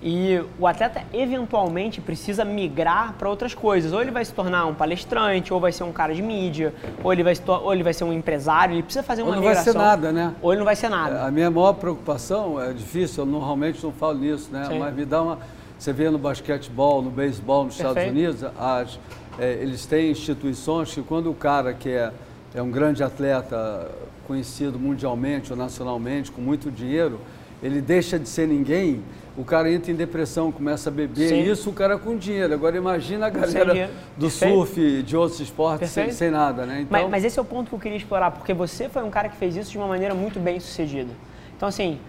E 0.00 0.40
o 0.60 0.66
atleta 0.66 1.02
eventualmente 1.12 2.00
precisa 2.00 2.44
migrar 2.44 3.14
para 3.18 3.28
outras 3.28 3.54
coisas. 3.54 3.92
Ou 3.92 4.00
ele 4.00 4.10
vai 4.10 4.24
se 4.24 4.32
tornar 4.32 4.66
um 4.66 4.74
palestrante, 4.74 5.52
ou 5.52 5.58
vai 5.58 5.72
ser 5.72 5.84
um 5.84 5.90
cara 5.90 6.14
de 6.14 6.22
mídia, 6.22 6.72
ou 7.02 7.12
ele 7.12 7.24
vai, 7.24 7.34
ou 7.46 7.72
ele 7.72 7.82
vai 7.82 7.94
ser 7.94 8.04
um 8.04 8.12
empresário. 8.12 8.74
Ele 8.74 8.82
precisa 8.82 9.02
fazer 9.02 9.22
uma 9.22 9.30
ou 9.30 9.36
não 9.36 9.42
migração. 9.42 9.72
vai 9.72 9.72
ser 9.72 9.78
nada, 9.78 10.12
né? 10.12 10.34
Ou 10.40 10.52
ele 10.52 10.58
não 10.58 10.66
vai 10.66 10.76
ser 10.76 10.88
nada. 10.88 11.16
É, 11.16 11.22
a 11.22 11.30
minha 11.30 11.50
maior 11.50 11.72
preocupação, 11.72 12.60
é 12.62 12.72
difícil, 12.72 13.24
eu 13.24 13.26
normalmente 13.26 13.82
não 13.82 13.90
falo 13.90 14.18
nisso, 14.18 14.50
né? 14.52 14.66
Sim. 14.68 14.78
Mas 14.78 14.94
me 14.94 15.04
dá 15.04 15.22
uma... 15.22 15.38
Você 15.76 15.92
vê 15.92 16.10
no 16.10 16.18
basquetebol, 16.18 17.02
no 17.02 17.10
beisebol 17.10 17.64
nos 17.64 17.76
Perfeito. 17.76 17.98
Estados 17.98 18.12
Unidos, 18.12 18.44
as, 18.58 18.98
é, 19.38 19.52
eles 19.60 19.86
têm 19.86 20.10
instituições 20.10 20.92
que 20.92 21.02
quando 21.02 21.30
o 21.30 21.34
cara 21.34 21.72
que 21.72 21.90
é, 21.90 22.12
é 22.54 22.62
um 22.62 22.70
grande 22.70 23.02
atleta 23.02 23.90
conhecido 24.26 24.78
mundialmente 24.78 25.52
ou 25.52 25.58
nacionalmente, 25.58 26.30
com 26.30 26.40
muito 26.40 26.70
dinheiro, 26.70 27.20
ele 27.62 27.80
deixa 27.80 28.18
de 28.18 28.28
ser 28.28 28.46
ninguém 28.46 29.02
o 29.38 29.44
cara 29.44 29.70
entra 29.70 29.92
em 29.92 29.94
depressão, 29.94 30.50
começa 30.50 30.90
a 30.90 30.92
beber, 30.92 31.28
Sim. 31.28 31.48
isso 31.48 31.70
o 31.70 31.72
cara 31.72 31.96
com 31.96 32.16
dinheiro. 32.16 32.52
Agora 32.52 32.76
imagina 32.76 33.28
a 33.28 33.30
galera 33.30 33.88
do 34.16 34.28
surf, 34.28 35.00
de 35.04 35.16
outros 35.16 35.38
esportes, 35.38 35.90
sem, 35.90 36.10
sem, 36.10 36.28
nada, 36.28 36.66
né? 36.66 36.80
Então... 36.80 37.00
Mas, 37.02 37.08
mas, 37.08 37.24
esse 37.24 37.38
é 37.38 37.42
o 37.42 37.44
ponto 37.44 37.68
que 37.68 37.74
eu 37.76 37.78
queria 37.78 37.96
explorar, 37.96 38.32
porque 38.32 38.52
você 38.52 38.88
foi 38.88 39.04
um 39.04 39.10
cara 39.10 39.28
que 39.28 39.36
fez 39.36 39.54
isso 39.54 39.70
de 39.70 39.78
uma 39.78 39.86
maneira 39.86 40.12
muito 40.12 40.40
bem 40.40 40.58
sucedida. 40.58 41.12
Então, 41.56 41.68
assim, 41.68 42.00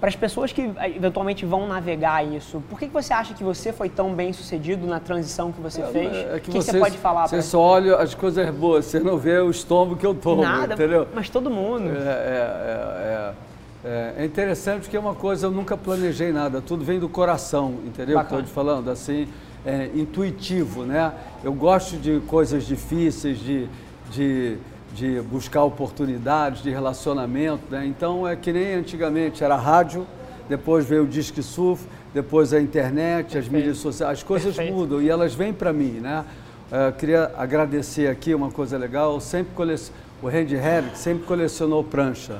para 0.00 0.08
as 0.08 0.16
pessoas 0.16 0.52
que 0.52 0.70
eventualmente 0.94 1.44
vão 1.44 1.66
navegar 1.66 2.24
isso, 2.24 2.62
por 2.70 2.78
que, 2.78 2.86
que 2.86 2.92
você 2.92 3.12
acha 3.12 3.34
que 3.34 3.42
você 3.42 3.72
foi 3.72 3.88
tão 3.88 4.14
bem 4.14 4.32
sucedido 4.32 4.86
na 4.86 5.00
transição 5.00 5.50
que 5.50 5.60
você 5.60 5.82
é, 5.82 5.86
fez? 5.86 6.12
É 6.16 6.40
que, 6.40 6.50
que, 6.50 6.62
você, 6.62 6.78
pode 6.78 6.98
falar? 6.98 7.26
Você 7.26 7.42
só 7.42 7.60
olha 7.60 7.96
as 7.96 8.14
coisas 8.14 8.48
boas, 8.50 8.84
você 8.84 9.00
não 9.00 9.18
vê 9.18 9.38
o 9.38 9.50
estômago 9.50 9.96
que 9.96 10.06
eu 10.06 10.14
tomo, 10.14 10.42
Nada, 10.42 10.74
entendeu? 10.74 11.08
Mas 11.12 11.28
todo 11.28 11.50
mundo. 11.50 11.88
É, 11.88 11.90
é, 11.90 11.94
é, 11.94 13.34
é. 13.34 13.48
É, 13.84 14.14
é, 14.18 14.24
interessante 14.24 14.82
porque 14.82 14.96
é 14.96 15.00
uma 15.00 15.14
coisa, 15.14 15.46
eu 15.46 15.50
nunca 15.52 15.76
planejei 15.76 16.32
nada, 16.32 16.60
tudo 16.60 16.84
vem 16.84 16.98
do 16.98 17.08
coração, 17.08 17.74
entendeu? 17.86 18.20
Estou 18.20 18.42
te 18.42 18.50
falando, 18.50 18.90
assim, 18.90 19.28
é, 19.64 19.88
intuitivo, 19.94 20.82
né? 20.82 21.12
Eu 21.44 21.52
gosto 21.52 21.96
de 21.96 22.20
coisas 22.26 22.66
difíceis, 22.66 23.38
de, 23.38 23.68
de, 24.10 24.58
de 24.94 25.20
buscar 25.20 25.64
oportunidades, 25.64 26.62
de 26.62 26.70
relacionamento, 26.70 27.62
né? 27.70 27.86
Então 27.86 28.26
é 28.26 28.34
que 28.34 28.52
nem 28.52 28.74
antigamente 28.74 29.44
era 29.44 29.56
rádio, 29.56 30.06
depois 30.48 30.84
veio 30.86 31.04
o 31.04 31.06
disque 31.06 31.42
surf, 31.42 31.86
depois 32.14 32.52
a 32.52 32.60
internet, 32.60 33.32
Perfeito. 33.32 33.44
as 33.44 33.48
mídias 33.52 33.78
sociais, 33.78 34.18
as 34.18 34.22
coisas 34.22 34.56
Perfeito. 34.56 34.76
mudam 34.76 35.02
e 35.02 35.08
elas 35.08 35.34
vêm 35.34 35.52
para 35.52 35.72
mim, 35.72 36.00
né? 36.00 36.24
Eu 36.70 36.92
queria 36.92 37.32
agradecer 37.36 38.08
aqui 38.08 38.34
uma 38.34 38.50
coisa 38.50 38.76
legal, 38.76 39.14
eu 39.14 39.20
sempre 39.20 39.54
colecion... 39.54 39.92
o 40.22 40.28
Randy 40.28 40.54
Herrick 40.54 40.98
sempre 40.98 41.24
colecionou 41.24 41.82
prancha 41.82 42.38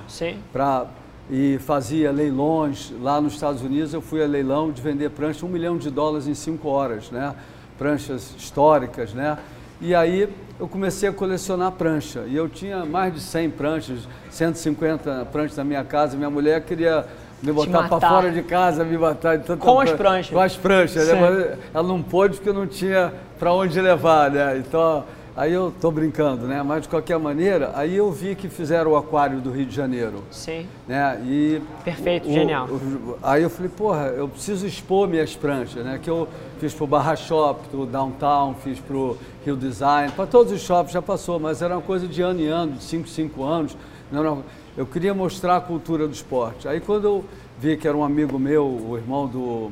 para 0.52 0.86
e 1.30 1.58
fazia 1.58 2.10
leilões 2.10 2.92
lá 3.02 3.20
nos 3.20 3.34
Estados 3.34 3.62
Unidos. 3.62 3.92
Eu 3.92 4.00
fui 4.00 4.22
a 4.22 4.26
leilão 4.26 4.72
de 4.72 4.80
vender 4.80 5.10
prancha, 5.10 5.44
um 5.44 5.48
milhão 5.48 5.76
de 5.76 5.90
dólares 5.90 6.26
em 6.26 6.34
cinco 6.34 6.68
horas, 6.68 7.10
né? 7.10 7.34
Pranchas 7.76 8.34
históricas, 8.36 9.12
né? 9.12 9.38
E 9.80 9.94
aí 9.94 10.28
eu 10.58 10.68
comecei 10.68 11.08
a 11.08 11.12
colecionar 11.12 11.72
prancha. 11.72 12.24
E 12.26 12.34
eu 12.34 12.48
tinha 12.48 12.84
mais 12.84 13.14
de 13.14 13.20
100 13.20 13.50
pranchas, 13.50 14.08
150 14.30 15.26
pranchas 15.30 15.56
na 15.56 15.64
minha 15.64 15.84
casa. 15.84 16.16
Minha 16.16 16.30
mulher 16.30 16.60
queria 16.62 17.06
me 17.42 17.52
botar 17.52 17.88
para 17.88 18.08
fora 18.08 18.30
de 18.30 18.42
casa, 18.42 18.84
me 18.84 18.98
matar. 18.98 19.38
Com 19.58 19.80
as 19.80 19.92
pranchas. 19.92 20.32
Com 20.32 20.40
as 20.40 20.56
pranchas, 20.56 21.08
né? 21.08 21.58
Ela 21.72 21.86
não 21.86 22.02
pôde 22.02 22.36
porque 22.36 22.52
não 22.52 22.66
tinha 22.66 23.12
para 23.38 23.52
onde 23.52 23.80
levar, 23.80 24.30
né? 24.30 24.58
Então 24.58 25.04
Aí 25.38 25.52
eu 25.52 25.68
estou 25.68 25.92
brincando, 25.92 26.48
né? 26.48 26.64
Mas 26.64 26.82
de 26.82 26.88
qualquer 26.88 27.16
maneira, 27.16 27.70
aí 27.76 27.94
eu 27.94 28.10
vi 28.10 28.34
que 28.34 28.48
fizeram 28.48 28.90
o 28.90 28.96
aquário 28.96 29.40
do 29.40 29.52
Rio 29.52 29.66
de 29.66 29.72
Janeiro. 29.72 30.24
Sim. 30.32 30.66
Né? 30.88 31.22
E 31.24 31.62
Perfeito, 31.84 32.28
o, 32.28 32.32
genial. 32.32 32.66
O, 32.66 33.16
aí 33.22 33.44
eu 33.44 33.48
falei, 33.48 33.70
porra, 33.70 34.06
eu 34.06 34.28
preciso 34.28 34.66
expor 34.66 35.06
minhas 35.06 35.36
pranchas, 35.36 35.84
né? 35.84 36.00
Que 36.02 36.10
eu 36.10 36.26
fiz 36.58 36.74
para 36.74 36.82
o 36.82 36.86
Barra 36.88 37.14
Shop, 37.14 37.68
do 37.70 37.86
Downtown, 37.86 38.56
fiz 38.64 38.80
para 38.80 38.96
o 38.96 39.16
Rio 39.44 39.56
Design, 39.56 40.10
para 40.10 40.26
todos 40.26 40.52
os 40.52 40.60
shops 40.60 40.92
já 40.92 41.00
passou, 41.00 41.38
mas 41.38 41.62
era 41.62 41.76
uma 41.76 41.82
coisa 41.82 42.08
de 42.08 42.20
ano 42.20 42.40
em 42.40 42.48
ano, 42.48 42.72
de 42.72 42.82
5, 42.82 43.08
5 43.08 43.44
anos. 43.44 43.76
Não, 44.10 44.24
não, 44.24 44.44
eu 44.76 44.86
queria 44.86 45.14
mostrar 45.14 45.58
a 45.58 45.60
cultura 45.60 46.08
do 46.08 46.14
esporte. 46.14 46.66
Aí 46.66 46.80
quando 46.80 47.04
eu 47.04 47.24
vi 47.60 47.76
que 47.76 47.86
era 47.86 47.96
um 47.96 48.02
amigo 48.02 48.40
meu, 48.40 48.66
o 48.66 48.96
irmão 48.96 49.28
do 49.28 49.70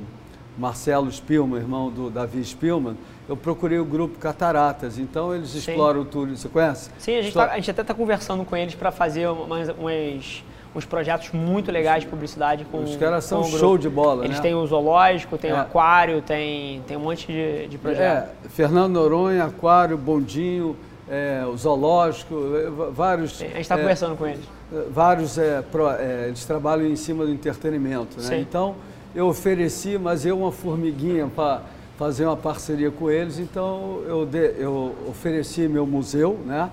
Marcelo 0.57 1.11
Spillman, 1.11 1.61
irmão 1.61 1.91
do 1.91 2.09
Davi 2.09 2.41
Spillman, 2.45 2.97
eu 3.29 3.37
procurei 3.37 3.79
o 3.79 3.85
grupo 3.85 4.19
Cataratas. 4.19 4.99
Então 4.99 5.35
eles 5.35 5.51
Sim. 5.51 5.59
exploram 5.59 6.03
o 6.03 6.05
turismo. 6.05 6.37
Você 6.37 6.49
conhece? 6.49 6.91
Sim, 6.99 7.17
a 7.17 7.23
gente, 7.23 7.35
tá, 7.35 7.53
a 7.53 7.57
gente 7.57 7.71
até 7.71 7.83
está 7.83 7.95
conversando 7.95 8.45
com 8.45 8.57
eles 8.57 8.75
para 8.75 8.91
fazer 8.91 9.29
umas, 9.29 9.69
umas, 9.71 10.45
uns 10.75 10.85
projetos 10.85 11.31
muito 11.33 11.73
legais 11.73 12.05
de 12.05 12.09
publicidade 12.09 12.65
com 12.67 12.83
Os 12.83 12.97
caras 12.97 13.25
são 13.25 13.43
show 13.45 13.77
de 13.77 13.89
bola, 13.89 14.25
Eles 14.25 14.37
né? 14.37 14.43
têm 14.43 14.55
o 14.55 14.67
zoológico, 14.67 15.39
tem 15.39 15.51
é. 15.51 15.55
o 15.55 15.57
aquário, 15.57 16.23
tem, 16.23 16.83
tem 16.87 16.97
um 16.97 17.01
monte 17.01 17.27
de, 17.27 17.67
de 17.67 17.79
projetos. 17.79 18.31
É, 18.45 18.49
Fernando 18.49 18.93
Noronha, 18.93 19.45
aquário, 19.45 19.97
bondinho, 19.97 20.77
é, 21.09 21.45
o 21.47 21.57
zoológico, 21.57 22.35
é, 22.55 22.91
vários... 22.91 23.41
A 23.41 23.45
gente 23.47 23.61
está 23.61 23.77
é, 23.77 23.79
conversando 23.79 24.17
com 24.17 24.27
eles. 24.27 24.45
Vários, 24.91 25.39
é, 25.39 25.63
pro, 25.63 25.89
é, 25.91 26.27
eles 26.27 26.45
trabalham 26.45 26.87
em 26.87 26.97
cima 26.97 27.25
do 27.25 27.31
entretenimento, 27.31 28.21
né? 28.21 28.39
Então, 28.41 28.75
eu 29.15 29.29
ofereci, 29.29 29.97
mas 29.97 30.27
eu 30.27 30.37
uma 30.37 30.53
formiguinha 30.53 31.29
para 31.29 31.63
fazer 31.99 32.27
uma 32.27 32.37
parceria 32.37 32.91
com 32.91 33.11
eles, 33.11 33.39
então 33.39 34.03
eu, 34.07 34.27
de, 34.27 34.55
eu 34.59 34.95
ofereci 35.09 35.67
meu 35.67 35.87
museu, 35.87 36.39
né? 36.45 36.71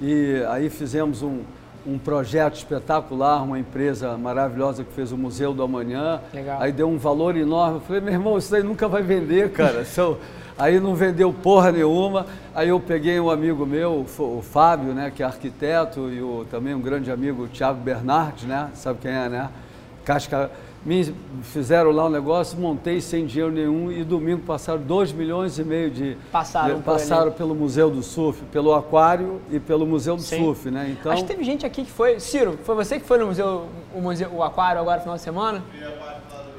E 0.00 0.42
aí 0.48 0.68
fizemos 0.68 1.22
um, 1.22 1.42
um 1.86 1.98
projeto 1.98 2.56
espetacular, 2.56 3.42
uma 3.42 3.58
empresa 3.58 4.16
maravilhosa 4.16 4.82
que 4.82 4.92
fez 4.92 5.12
o 5.12 5.16
Museu 5.16 5.54
do 5.54 5.62
Amanhã. 5.62 6.20
Legal. 6.32 6.60
Aí 6.60 6.72
deu 6.72 6.88
um 6.88 6.98
valor 6.98 7.36
enorme. 7.36 7.76
Eu 7.76 7.80
falei, 7.82 8.00
meu 8.00 8.12
irmão, 8.12 8.36
isso 8.36 8.54
aí 8.54 8.62
nunca 8.62 8.88
vai 8.88 9.02
vender, 9.02 9.52
cara. 9.52 9.84
aí 10.58 10.80
não 10.80 10.96
vendeu 10.96 11.32
porra 11.32 11.70
nenhuma. 11.70 12.26
Aí 12.52 12.70
eu 12.70 12.80
peguei 12.80 13.20
um 13.20 13.30
amigo 13.30 13.64
meu, 13.64 14.04
o 14.18 14.42
Fábio, 14.42 14.92
né, 14.92 15.12
que 15.14 15.22
é 15.22 15.26
arquiteto, 15.26 16.10
e 16.10 16.20
o, 16.20 16.44
também 16.50 16.74
um 16.74 16.80
grande 16.80 17.10
amigo, 17.10 17.44
o 17.44 17.48
Thiago 17.48 17.80
Bernardes, 17.80 18.44
né? 18.44 18.70
Sabe 18.74 18.98
quem 19.00 19.12
é, 19.12 19.28
né? 19.28 19.48
Casca 20.04 20.50
me 20.84 21.14
fizeram 21.42 21.90
lá 21.90 22.06
um 22.06 22.10
negócio, 22.10 22.58
montei 22.58 23.00
sem 23.00 23.24
dinheiro 23.24 23.50
nenhum 23.50 23.90
e 23.90 24.04
domingo 24.04 24.42
passaram 24.42 24.80
2 24.82 25.12
milhões 25.12 25.58
e 25.58 25.64
meio 25.64 25.90
de. 25.90 26.16
Passaram, 26.30 26.76
de, 26.76 26.82
passaram 26.82 27.32
pelo 27.32 27.54
Museu 27.54 27.90
do 27.90 28.02
Surf, 28.02 28.42
pelo 28.52 28.74
Aquário 28.74 29.40
e 29.50 29.58
pelo 29.58 29.86
Museu 29.86 30.16
do 30.16 30.22
Sim. 30.22 30.38
Surf, 30.38 30.70
né? 30.70 30.90
Então. 30.90 31.10
Acho 31.10 31.22
que 31.22 31.28
teve 31.28 31.42
gente 31.42 31.64
aqui 31.64 31.84
que 31.84 31.90
foi. 31.90 32.20
Ciro, 32.20 32.58
foi 32.64 32.74
você 32.74 33.00
que 33.00 33.06
foi 33.06 33.16
no 33.18 33.26
museu, 33.26 33.66
o, 33.94 34.00
museu, 34.00 34.30
o 34.30 34.42
Aquário 34.42 34.80
agora 34.80 34.96
no 34.96 35.02
final 35.02 35.16
de 35.16 35.22
semana? 35.22 35.64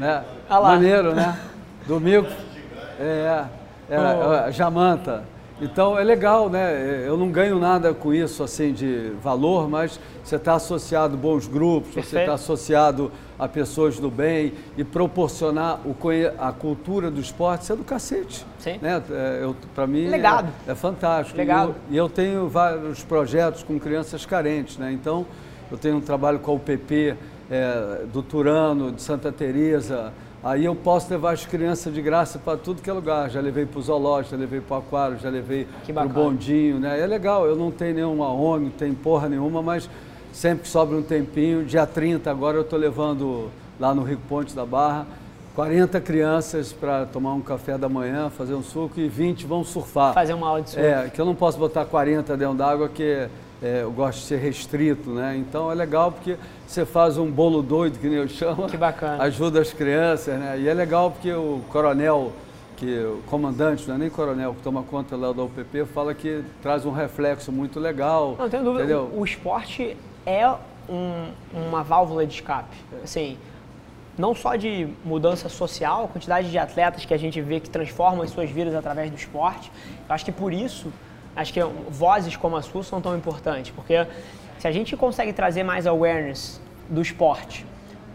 É, 0.02 0.24
ah 0.50 0.62
maneiro, 0.62 1.14
né? 1.14 1.40
Domingo. 1.86 2.28
É, 3.00 3.46
é, 3.90 4.48
é, 4.48 4.52
Jamanta. 4.52 5.35
Então 5.62 5.98
é 5.98 6.04
legal, 6.04 6.50
né? 6.50 7.04
Eu 7.06 7.16
não 7.16 7.30
ganho 7.30 7.58
nada 7.58 7.94
com 7.94 8.14
isso 8.14 8.44
assim 8.44 8.74
de 8.74 9.12
valor, 9.24 9.70
mas 9.70 10.00
você 10.24 10.36
está 10.36 10.56
associado 10.56 11.14
a 11.14 11.18
bons 11.18 11.48
grupos, 11.48 11.94
Perfeito. 11.94 12.10
você 12.10 12.20
está 12.20 12.34
associado 12.34 13.12
a 13.40 13.48
pessoas 13.48 13.98
do 13.98 14.12
bem 14.12 14.54
e 14.78 14.84
proporcionar 14.84 15.80
o, 15.86 15.96
a 16.38 16.52
cultura 16.52 17.10
do 17.10 17.22
esporte, 17.22 17.62
isso 17.62 17.74
é 17.74 17.76
do 17.76 17.84
cacete. 17.84 18.46
Sim. 18.60 18.80
Né? 18.82 19.02
É, 19.10 19.50
Para 19.74 19.88
mim 19.88 20.08
Legado. 20.08 20.50
É, 20.68 20.72
é 20.72 20.76
fantástico. 20.76 21.38
Legado. 21.38 21.76
E 21.90 21.96
eu, 21.96 21.96
e 21.96 21.98
eu, 21.98 22.10
tenho 22.10 22.50
vários 22.50 23.04
projetos 23.04 23.64
com 23.64 23.80
crianças 23.80 24.26
carentes, 24.26 24.78
né? 24.78 24.92
Então 24.92 25.26
eu 25.72 25.78
tenho 25.78 25.98
um 25.98 26.02
trabalho 26.02 26.40
com 26.40 26.52
a 26.52 26.56
UPP 26.56 27.16
é, 27.50 28.02
do 28.12 28.22
Turano, 28.22 28.92
de 28.92 29.02
Santa 29.02 29.32
Teresa. 29.32 30.12
Aí 30.46 30.64
eu 30.64 30.76
posso 30.76 31.12
levar 31.12 31.32
as 31.32 31.44
crianças 31.44 31.92
de 31.92 32.00
graça 32.04 32.38
para 32.38 32.56
tudo 32.56 32.80
que 32.80 32.88
é 32.88 32.94
lugar. 32.94 33.32
Já 33.32 33.42
levei 33.42 33.66
para 33.66 33.80
o 33.80 33.82
zoológico, 33.82 34.36
já 34.36 34.40
levei 34.40 34.62
para 34.62 34.76
o 34.76 34.78
aquário, 34.78 35.18
já 35.18 35.28
levei 35.28 35.68
para 35.92 36.06
o 36.06 36.10
bondinho, 36.10 36.80
né? 36.80 37.02
É 37.02 37.08
legal, 37.08 37.48
eu 37.48 37.56
não 37.56 37.72
tenho 37.72 37.96
nenhuma 37.96 38.32
ONG, 38.32 38.66
não 38.66 38.70
tenho 38.70 38.94
porra 38.94 39.28
nenhuma, 39.28 39.64
mas 39.64 39.90
sempre 40.32 40.66
que 40.66 40.68
sobra 40.68 40.96
um 40.96 41.02
tempinho, 41.02 41.66
dia 41.66 41.88
30 41.88 42.30
agora 42.30 42.58
eu 42.58 42.62
estou 42.62 42.78
levando 42.78 43.50
lá 43.80 43.96
no 43.96 44.04
Rico 44.04 44.22
Ponte 44.30 44.56
da 44.56 44.68
Barra 44.68 45.08
40 45.56 46.00
crianças 46.02 46.74
para 46.74 47.06
tomar 47.06 47.34
um 47.34 47.42
café 47.42 47.78
da 47.78 47.88
manhã, 47.88 48.30
fazer 48.30 48.54
um 48.54 48.62
suco 48.62 49.00
e 49.00 49.08
20 49.08 49.46
vão 49.48 49.64
surfar. 49.64 50.14
Fazer 50.14 50.34
uma 50.34 50.50
aula 50.50 50.62
de 50.62 50.70
surf. 50.72 50.86
É, 50.86 51.10
que 51.10 51.20
eu 51.20 51.26
não 51.26 51.34
posso 51.34 51.58
botar 51.58 51.86
40 51.86 52.36
dentro 52.36 52.56
d'água, 52.56 52.90
que 52.90 53.28
é, 53.64 53.82
eu 53.82 53.92
gosto 53.92 54.20
de 54.20 54.26
ser 54.26 54.38
restrito, 54.38 55.12
né? 55.12 55.38
Então 55.38 55.72
é 55.72 55.76
legal 55.76 56.12
porque 56.12 56.36
você 56.68 56.86
faz 56.86 57.18
um 57.18 57.30
bolo 57.30 57.62
doido, 57.62 58.00
que 58.00 58.08
nem 58.08 58.18
eu 58.18 58.28
chamo. 58.28 58.68
Que 58.68 58.78
bacana. 58.78 59.24
Ajuda 59.24 59.62
as 59.62 59.72
crianças, 59.72 60.38
né? 60.40 60.60
E 60.60 60.68
é 60.68 60.74
legal 60.74 61.12
porque 61.12 61.32
o 61.32 61.62
coronel, 61.70 62.32
que 62.76 63.00
o 63.00 63.22
comandante, 63.28 63.88
não 63.88 63.96
é 63.96 63.98
nem 63.98 64.10
coronel, 64.10 64.54
que 64.54 64.62
toma 64.62 64.84
conta 64.84 65.16
lá 65.16 65.32
do 65.32 65.46
UPP, 65.46 65.86
fala 65.86 66.14
que 66.14 66.44
traz 66.62 66.86
um 66.86 66.92
reflexo 66.92 67.52
muito 67.52 67.80
legal. 67.80 68.36
Não, 68.38 68.50
tenho 68.50 68.64
dúvida. 68.64 68.84
Entendeu? 68.84 69.10
O, 69.14 69.22
o 69.22 69.26
esporte 69.26 69.96
é 70.26 70.48
um, 70.90 71.30
uma 71.54 71.84
válvula 71.84 72.26
de 72.26 72.34
escape. 72.34 72.76
Assim, 73.04 73.38
não 74.18 74.34
só 74.34 74.56
de 74.56 74.88
mudança 75.04 75.50
social, 75.50 76.06
a 76.06 76.08
quantidade 76.08 76.50
de 76.50 76.58
atletas 76.58 77.06
que 77.06 77.14
a 77.14 77.18
gente 77.18 77.42
vê 77.42 77.60
que 77.60 77.70
transformam 77.70 78.22
as 78.22 78.32
suas 78.32 78.50
vidas 78.50 78.74
através 78.74 79.12
do 79.12 79.18
esporte. 79.18 79.72
Eu 80.08 80.16
acho 80.16 80.26
que 80.26 80.32
por 80.32 80.54
isso 80.54 80.92
acho 81.36 81.52
que 81.52 81.62
vozes 81.90 82.38
como 82.38 82.56
a 82.56 82.62
sua 82.62 82.82
são 82.82 83.02
tão 83.02 83.16
importantes, 83.16 83.72
porque 83.76 84.08
se 84.66 84.70
a 84.70 84.72
gente 84.72 84.98
consegue 84.98 85.32
trazer 85.32 85.62
mais 85.62 85.86
awareness 85.86 86.60
do 86.90 87.00
esporte, 87.00 87.64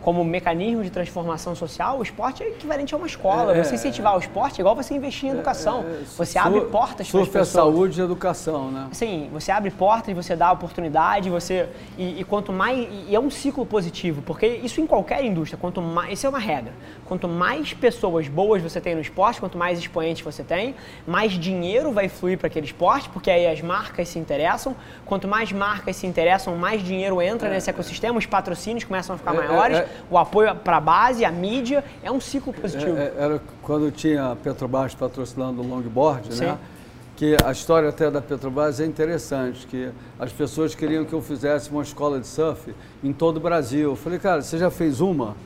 como 0.03 0.25
mecanismo 0.25 0.83
de 0.83 0.91
transformação 0.91 1.55
social, 1.55 1.99
o 1.99 2.03
esporte 2.03 2.43
é 2.43 2.49
equivalente 2.49 2.95
a 2.95 2.97
uma 2.97 3.07
escola. 3.07 3.57
É, 3.57 3.63
você 3.63 3.75
incentivar 3.75 4.17
o 4.17 4.19
esporte 4.19 4.59
é 4.59 4.63
igual 4.63 4.75
você 4.75 4.95
investir 4.95 5.29
em 5.29 5.33
é, 5.33 5.35
educação. 5.35 5.85
É, 5.87 6.05
você 6.17 6.39
abre 6.39 6.63
portas 6.63 7.11
para 7.11 7.21
as 7.21 7.29
pessoas. 7.29 7.49
saúde 7.49 8.01
e 8.01 8.05
educação, 8.05 8.71
né? 8.71 8.89
Sim, 8.93 9.29
você 9.33 9.53
abre 9.53 9.71
portas, 9.71 10.15
você 10.15 10.35
dá 10.35 10.51
oportunidade, 10.53 11.29
você 11.29 11.69
e, 11.99 12.21
e 12.21 12.25
quanto 12.25 12.53
mais 12.53 12.89
e 13.09 13.15
é 13.15 13.21
um 13.21 13.31
ciclo 13.31 13.67
positivo, 13.67 14.23
porque 14.23 14.47
isso 14.47 14.81
em 14.81 14.87
qualquer 14.87 15.25
indústria, 15.25 15.59
quanto 15.61 15.83
mais, 15.83 16.15
isso 16.15 16.27
é 16.27 16.29
uma 16.29 16.39
regra. 16.39 16.73
Quanto 17.07 17.29
mais 17.29 17.75
pessoas 17.75 18.29
boas 18.29 18.63
você 18.63 18.81
tem 18.81 18.95
no 18.95 19.01
esporte, 19.01 19.41
quanto 19.41 19.59
mais 19.59 19.79
expoentes 19.79 20.23
você 20.23 20.43
tem, 20.43 20.75
mais 21.07 21.33
dinheiro 21.33 21.93
vai 21.93 22.09
fluir 22.09 22.39
para 22.39 22.47
aquele 22.47 22.67
esporte, 22.67 23.09
porque 23.11 23.31
aí 23.31 23.47
as 23.47 23.61
marcas 23.61 24.09
se 24.09 24.19
interessam. 24.19 24.75
Quanto 25.05 25.29
mais 25.29 25.53
marcas 25.53 25.97
se 25.97 26.07
interessam, 26.07 26.57
mais 26.57 26.83
dinheiro 26.83 27.21
entra 27.21 27.49
é, 27.49 27.53
nesse 27.53 27.69
ecossistema, 27.69 28.19
os 28.19 28.27
patrocínios 28.27 28.85
começam 28.85 29.15
a 29.15 29.19
ficar 29.19 29.35
maiores 29.35 29.90
o 30.11 30.19
apoio 30.19 30.55
para 30.55 30.77
a 30.77 30.81
base, 30.81 31.25
a 31.25 31.31
mídia, 31.31 31.85
é 32.03 32.11
um 32.11 32.21
ciclo 32.21 32.53
positivo. 32.53 32.97
É, 32.97 33.05
é, 33.05 33.15
era 33.19 33.41
quando 33.63 33.91
tinha 33.91 34.33
a 34.33 34.37
Petrobras 34.37 34.95
patrocinando 34.95 35.63
o 35.63 35.67
longboard, 35.67 36.35
Sim. 36.35 36.45
né? 36.47 36.59
Que 37.17 37.37
a 37.45 37.53
história 37.53 37.89
até 37.89 38.11
da 38.11 38.23
Petrobras 38.23 38.81
é 38.81 38.87
interessante, 38.87 39.67
que 39.67 39.91
as 40.19 40.33
pessoas 40.33 40.75
queriam 40.75 41.05
que 41.05 41.13
eu 41.13 41.21
fizesse 41.21 41.71
uma 41.71 41.83
escola 41.83 42.19
de 42.19 42.27
surf 42.27 42.75
em 43.05 43.13
todo 43.13 43.37
o 43.37 43.41
Brasil. 43.41 43.91
Eu 43.91 43.97
falei, 43.97 44.19
cara, 44.19 44.41
você 44.41 44.57
já 44.57 44.71
fez 44.71 45.01
uma? 45.03 45.37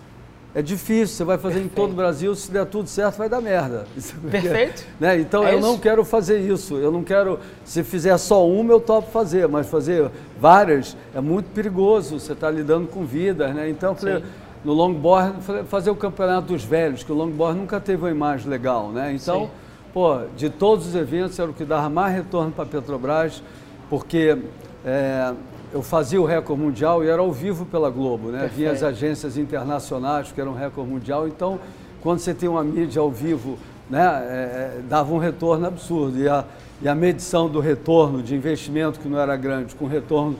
É 0.55 0.63
difícil, 0.63 1.17
você 1.17 1.25
vai 1.25 1.37
fazer 1.37 1.55
Perfeito. 1.55 1.73
em 1.73 1.75
todo 1.75 1.91
o 1.91 1.95
Brasil, 1.97 2.33
se 2.37 2.49
der 2.49 2.65
tudo 2.65 2.89
certo, 2.89 3.17
vai 3.17 3.29
dar 3.29 3.41
merda. 3.41 3.87
Perfeito. 4.31 4.87
né? 5.01 5.19
Então 5.19 5.45
é 5.45 5.53
eu 5.53 5.59
isso? 5.59 5.67
não 5.67 5.77
quero 5.77 6.05
fazer 6.05 6.39
isso. 6.39 6.77
Eu 6.77 6.93
não 6.93 7.03
quero, 7.03 7.41
se 7.65 7.83
fizer 7.83 8.17
só 8.19 8.47
uma, 8.47 8.73
eu 8.73 8.79
topo 8.79 9.11
fazer, 9.11 9.49
mas 9.49 9.67
fazer 9.67 10.09
várias 10.41 10.97
é 11.13 11.21
muito 11.21 11.47
perigoso. 11.47 12.21
Você 12.21 12.35
está 12.35 12.49
lidando 12.49 12.87
com 12.87 13.05
vidas, 13.05 13.53
né? 13.53 13.69
Então 13.69 13.97
falei, 13.97 14.23
no 14.65 14.73
longboard, 14.73 15.39
fazer 15.69 15.91
o 15.91 15.97
campeonato 15.97 16.49
dos 16.49 16.65
velhos, 16.65 17.03
que 17.03 17.11
o 17.11 17.17
longboard 17.17 17.59
nunca 17.59 17.81
teve 17.81 18.03
uma 18.03 18.11
imagem 18.11 18.49
legal, 18.49 18.91
né? 18.91 19.13
Então, 19.13 19.47
Sim. 19.47 19.51
pô, 19.93 20.21
de 20.37 20.49
todos 20.49 20.87
os 20.87 20.95
eventos 20.95 21.37
era 21.39 21.51
o 21.51 21.53
que 21.55 21.65
dava 21.65 21.89
mais 21.91 22.15
retorno 22.15 22.53
para 22.53 22.63
a 22.63 22.67
Petrobras, 22.67 23.43
porque 23.91 24.39
é, 24.85 25.35
eu 25.75 25.83
fazia 25.83 26.23
o 26.23 26.25
recorde 26.25 26.63
mundial 26.63 27.03
e 27.03 27.09
era 27.09 27.21
ao 27.21 27.33
vivo 27.33 27.67
pela 27.67 27.91
Globo, 27.91 28.29
né? 28.29 28.39
Perfeito. 28.43 28.57
Vinha 28.57 28.71
as 28.71 28.85
agências 28.85 29.37
internacionais 29.37 30.31
que 30.31 30.41
eram 30.41 30.55
recorde 30.55 30.89
mundial, 30.89 31.27
então 31.27 31.59
quando 32.01 32.21
você 32.21 32.33
tem 32.33 32.49
uma 32.49 32.63
mídia 32.63 33.03
ao 33.03 33.11
vivo, 33.11 33.59
né, 33.91 34.01
é, 34.01 34.81
dava 34.89 35.13
um 35.13 35.19
retorno 35.19 35.67
absurdo. 35.67 36.17
E 36.17 36.29
a, 36.29 36.45
e 36.81 36.89
a 36.89 36.95
medição 36.95 37.49
do 37.49 37.59
retorno 37.59 38.23
de 38.23 38.37
investimento, 38.37 39.01
que 39.01 39.09
não 39.09 39.19
era 39.19 39.35
grande, 39.37 39.75
com 39.75 39.87
retorno 39.87 40.37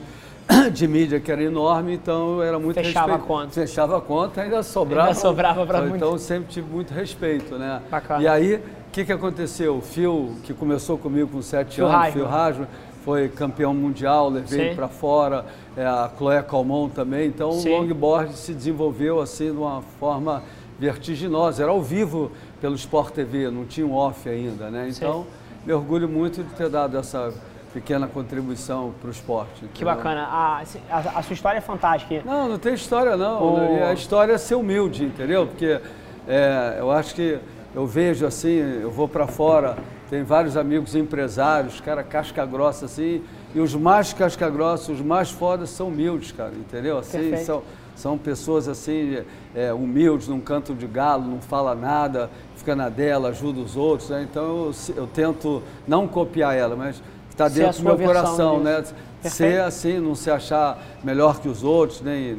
de 0.71 0.87
mídia 0.87 1.19
que 1.19 1.29
era 1.29 1.43
enorme, 1.43 1.95
então 1.95 2.41
era 2.41 2.57
muito 2.57 2.75
Fechava 2.75 3.07
respeito. 3.07 3.23
a 3.25 3.27
conta. 3.27 3.51
Fechava 3.51 3.97
a 3.97 4.01
conta, 4.01 4.41
ainda 4.41 4.63
sobrava. 4.63 5.09
Ainda 5.09 5.19
sobrava 5.19 5.65
para 5.67 5.81
muito. 5.81 5.97
Então 5.97 6.17
sempre 6.17 6.47
tive 6.47 6.71
muito 6.71 6.93
respeito, 6.93 7.57
né? 7.57 7.81
Bacana. 7.91 8.23
E 8.23 8.27
aí, 8.27 8.55
o 8.55 8.61
que, 8.93 9.03
que 9.03 9.11
aconteceu? 9.11 9.75
O 9.75 9.81
Phil, 9.81 10.35
que 10.43 10.53
começou 10.53 10.97
comigo 10.97 11.27
com 11.27 11.41
sete 11.41 11.75
Phil 11.75 11.87
anos, 11.87 12.13
Phil 12.13 12.25
Rasman, 12.25 12.67
foi 13.05 13.29
campeão 13.29 13.71
mundial, 13.71 14.29
levei 14.29 14.73
para 14.73 14.87
fora, 14.87 15.45
é, 15.77 15.85
a 15.85 16.09
Chloé 16.17 16.41
Calmon 16.41 16.89
também, 16.89 17.27
então 17.27 17.51
Sim. 17.51 17.69
o 17.69 17.77
longboard 17.77 18.33
se 18.33 18.51
desenvolveu 18.51 19.21
assim 19.21 19.51
de 19.51 19.57
uma 19.57 19.83
forma 19.99 20.41
vertiginosa, 20.79 21.61
era 21.61 21.71
ao 21.71 21.83
vivo 21.83 22.31
pelo 22.59 22.73
Sport 22.73 23.13
TV, 23.13 23.51
não 23.51 23.63
tinha 23.63 23.85
um 23.85 23.93
off 23.93 24.27
ainda, 24.27 24.71
né? 24.71 24.89
Então, 24.89 25.21
Sim. 25.21 25.27
me 25.67 25.73
orgulho 25.73 26.09
muito 26.09 26.43
de 26.43 26.49
ter 26.55 26.67
dado 26.67 26.97
essa 26.97 27.31
pequena 27.71 28.07
contribuição 28.07 28.91
para 28.99 29.09
o 29.09 29.11
esporte. 29.11 29.65
Que 29.73 29.85
bacana. 29.85 30.23
A, 30.23 30.63
a, 30.89 30.97
a, 31.19 31.21
sua 31.21 31.33
história 31.33 31.59
é 31.59 31.61
fantástica. 31.61 32.23
Não, 32.25 32.49
não 32.49 32.57
tem 32.57 32.73
história 32.73 33.15
não. 33.15 33.55
O... 33.55 33.83
A 33.83 33.93
história 33.93 34.33
é 34.33 34.37
ser 34.37 34.55
humilde, 34.55 35.03
entendeu? 35.03 35.45
Porque 35.45 35.79
é, 36.27 36.77
eu 36.79 36.89
acho 36.89 37.13
que 37.13 37.37
eu 37.75 37.85
vejo 37.85 38.25
assim, 38.25 38.55
eu 38.81 38.89
vou 38.89 39.07
para 39.07 39.27
fora, 39.27 39.77
tem 40.09 40.23
vários 40.23 40.55
amigos 40.55 40.95
empresários, 40.95 41.79
cara 41.81 42.03
casca 42.03 42.45
grossa 42.45 42.85
assim, 42.85 43.23
e 43.53 43.59
os 43.59 43.73
mais 43.73 44.13
casca 44.13 44.49
grossa, 44.49 44.91
os 44.91 45.01
mais 45.01 45.31
fodas 45.31 45.69
são 45.69 45.87
humildes, 45.87 46.31
cara, 46.31 46.53
entendeu? 46.53 46.97
Assim, 46.99 47.35
são, 47.37 47.63
são 47.95 48.17
pessoas 48.17 48.67
assim, 48.67 49.19
é, 49.55 49.73
humildes, 49.73 50.27
num 50.27 50.39
canto 50.39 50.75
de 50.75 50.85
galo, 50.85 51.25
não 51.25 51.41
fala 51.41 51.73
nada, 51.73 52.29
fica 52.55 52.75
na 52.75 52.89
dela, 52.89 53.29
ajuda 53.29 53.61
os 53.61 53.75
outros. 53.75 54.09
Né? 54.09 54.27
Então 54.29 54.43
eu, 54.43 54.75
eu 54.95 55.07
tento 55.07 55.63
não 55.87 56.07
copiar 56.07 56.55
ela, 56.55 56.75
mas 56.75 57.01
está 57.29 57.47
dentro 57.47 57.79
do 57.79 57.83
meu 57.83 57.97
coração, 57.97 58.59
né? 58.59 58.83
Ser 59.21 59.61
assim, 59.61 59.99
não 59.99 60.13
se 60.13 60.29
achar 60.29 60.77
melhor 61.03 61.39
que 61.39 61.47
os 61.47 61.63
outros, 61.63 62.01
nem 62.01 62.37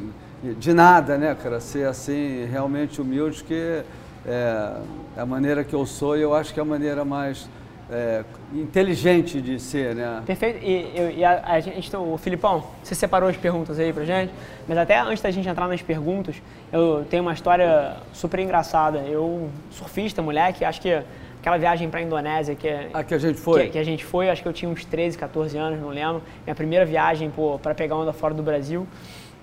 de 0.57 0.73
nada, 0.73 1.17
né, 1.17 1.35
cara? 1.35 1.59
Ser 1.59 1.87
assim, 1.87 2.45
realmente 2.45 3.01
humilde, 3.01 3.43
que 3.43 3.83
é, 4.27 4.73
é 5.17 5.21
a 5.21 5.25
maneira 5.25 5.63
que 5.63 5.73
eu 5.73 5.85
sou 5.85 6.17
e 6.17 6.21
eu 6.21 6.33
acho 6.33 6.53
que 6.53 6.59
é 6.59 6.63
a 6.63 6.65
maneira 6.65 7.05
mais 7.05 7.49
é, 7.89 8.23
inteligente 8.53 9.41
de 9.41 9.59
ser, 9.59 9.95
né? 9.95 10.21
Perfeito. 10.25 10.63
E, 10.63 11.17
e 11.19 11.23
a, 11.23 11.41
a, 11.45 11.59
gente, 11.59 11.95
o 11.95 12.17
Filipão, 12.17 12.65
você 12.83 12.93
separou 12.93 13.29
as 13.29 13.37
perguntas 13.37 13.79
aí 13.79 13.93
pra 13.93 14.03
gente, 14.03 14.31
mas 14.67 14.77
até 14.77 14.99
antes 14.99 15.21
da 15.21 15.31
gente 15.31 15.47
entrar 15.47 15.67
nas 15.67 15.81
perguntas, 15.81 16.35
eu 16.71 17.05
tenho 17.09 17.23
uma 17.23 17.33
história 17.33 17.97
super 18.13 18.39
engraçada. 18.39 18.99
Eu, 18.99 19.49
surfista, 19.71 20.21
moleque, 20.21 20.65
acho 20.65 20.81
que 20.81 21.01
aquela 21.39 21.57
viagem 21.57 21.89
para 21.89 22.01
a 22.01 22.03
Indonésia 22.03 22.55
que, 22.55 22.67
a 22.93 23.03
que 23.03 23.13
a 23.13 23.17
gente 23.17 23.39
foi. 23.39 23.63
Que, 23.63 23.69
que, 23.71 23.79
a 23.79 23.83
gente 23.83 24.03
foi, 24.03 24.29
acho 24.29 24.41
que 24.41 24.47
eu 24.47 24.53
tinha 24.53 24.69
uns 24.69 24.83
13, 24.83 25.17
14 25.17 25.57
anos, 25.57 25.79
não 25.79 25.89
lembro. 25.89 26.21
Minha 26.45 26.55
primeira 26.55 26.85
viagem 26.85 27.31
para 27.61 27.73
pegar 27.73 27.95
onda 27.95 28.11
fora 28.11 28.33
do 28.33 28.43
Brasil. 28.43 28.85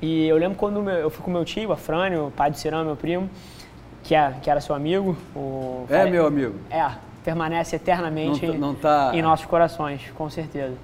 E 0.03 0.27
eu 0.29 0.37
lembro 0.37 0.59
quando 0.59 0.83
meu, 0.83 0.95
eu 0.95 1.09
fui 1.09 1.25
com 1.25 1.31
meu 1.31 1.45
tio, 1.45 1.73
a 1.73 1.77
Frânio, 1.77 2.27
o 2.27 2.31
pai 2.31 2.51
do 2.51 2.59
Cirão, 2.59 2.85
meu 2.85 2.97
primo, 2.97 3.31
que, 4.05 4.15
é, 4.15 4.35
que 4.41 4.49
era 4.49 4.61
seu 4.61 4.75
amigo. 4.75 5.17
O, 5.35 5.87
é 5.89 6.09
meu 6.09 6.27
amigo. 6.27 6.55
É, 6.71 6.87
permanece 7.25 7.77
eternamente 7.77 8.47
não, 8.47 8.59
não 8.59 8.75
tá... 8.75 9.11
em 9.15 9.23
nossos 9.23 9.47
corações, 9.47 10.03
com 10.15 10.31
certeza. 10.31 10.75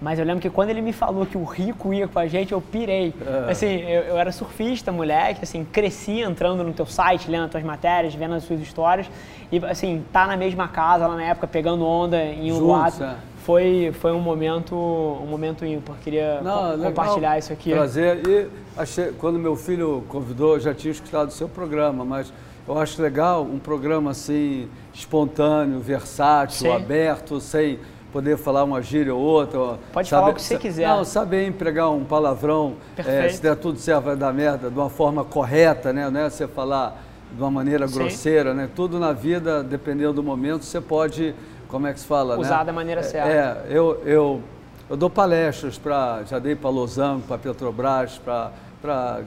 Mas 0.00 0.16
eu 0.16 0.24
lembro 0.24 0.40
que 0.40 0.48
quando 0.48 0.70
ele 0.70 0.80
me 0.80 0.92
falou 0.92 1.26
que 1.26 1.36
o 1.36 1.42
Rico 1.42 1.92
ia 1.92 2.06
com 2.06 2.20
a 2.20 2.28
gente, 2.28 2.52
eu 2.52 2.60
pirei. 2.60 3.12
É. 3.26 3.50
Assim, 3.50 3.80
eu, 3.80 4.02
eu, 4.02 4.16
era 4.16 4.30
surfista, 4.30 4.92
moleque, 4.92 5.40
assim, 5.42 5.64
cresci 5.64 6.20
entrando 6.20 6.62
no 6.62 6.72
teu 6.72 6.86
site, 6.86 7.28
lendo 7.28 7.46
as 7.46 7.50
tuas 7.50 7.64
matérias, 7.64 8.14
vendo 8.14 8.34
as 8.34 8.44
suas 8.44 8.60
histórias. 8.60 9.10
E, 9.50 9.58
assim, 9.66 10.04
tá 10.12 10.24
na 10.24 10.36
mesma 10.36 10.68
casa 10.68 11.04
lá 11.04 11.16
na 11.16 11.24
época, 11.24 11.48
pegando 11.48 11.84
onda 11.84 12.22
em 12.24 12.52
Uluwatu. 12.52 13.02
É. 13.02 13.16
Foi, 13.42 13.92
foi 13.98 14.12
um 14.12 14.20
momento 14.20 14.76
um 14.76 15.26
momento 15.26 15.64
ímpar. 15.64 15.96
Queria 16.04 16.40
Não, 16.42 16.76
co 16.76 16.84
compartilhar 16.84 17.38
isso 17.38 17.52
aqui. 17.52 17.72
Prazer. 17.72 18.20
E 18.28 18.46
achei, 18.76 19.10
quando 19.12 19.36
meu 19.36 19.56
filho 19.56 20.04
convidou, 20.08 20.54
eu 20.54 20.60
já 20.60 20.74
tinha 20.74 20.92
escutado 20.92 21.28
o 21.28 21.32
seu 21.32 21.48
programa, 21.48 22.04
mas 22.04 22.32
eu 22.68 22.78
acho 22.78 23.00
legal 23.00 23.42
um 23.42 23.58
programa 23.58 24.10
assim, 24.10 24.68
espontâneo, 24.92 25.80
versátil, 25.80 26.58
Sim. 26.58 26.72
aberto, 26.72 27.40
sem 27.40 27.78
poder 28.12 28.36
falar 28.36 28.64
uma 28.64 28.82
gíria 28.82 29.14
ou 29.14 29.20
outra. 29.20 29.78
Pode 29.92 30.08
saber, 30.08 30.20
falar 30.20 30.32
o 30.32 30.34
que 30.34 30.42
você 30.42 30.58
quiser. 30.58 30.88
Não, 30.88 31.04
saber 31.04 31.46
empregar 31.46 31.90
um 31.90 32.04
palavrão, 32.04 32.74
é, 32.96 33.28
se 33.28 33.40
der 33.40 33.56
tudo 33.56 33.78
certo 33.78 34.04
vai 34.04 34.16
dar 34.16 34.32
merda, 34.32 34.70
de 34.70 34.78
uma 34.78 34.90
forma 34.90 35.24
correta, 35.24 35.92
né? 35.92 36.08
Não 36.10 36.20
é 36.20 36.30
você 36.30 36.46
falar 36.46 37.02
de 37.32 37.40
uma 37.40 37.50
maneira 37.50 37.86
Sim. 37.88 37.94
grosseira, 37.94 38.54
né? 38.54 38.68
Tudo 38.74 38.98
na 38.98 39.12
vida, 39.12 39.62
dependendo 39.62 40.14
do 40.14 40.22
momento, 40.22 40.64
você 40.64 40.80
pode, 40.80 41.34
como 41.68 41.86
é 41.86 41.92
que 41.92 42.00
se 42.00 42.06
fala, 42.06 42.36
né? 42.36 42.42
Usar 42.42 42.58
né? 42.58 42.64
da 42.64 42.72
maneira 42.72 43.02
certa. 43.02 43.28
É, 43.28 43.66
eu, 43.70 44.02
eu, 44.04 44.42
eu 44.90 44.96
dou 44.96 45.10
palestras 45.10 45.78
para, 45.78 46.22
já 46.24 46.38
dei 46.38 46.54
para 46.54 46.70
Losango, 46.70 47.22
para 47.22 47.38
Petrobras, 47.38 48.18
para 48.18 48.52
para 48.80 49.20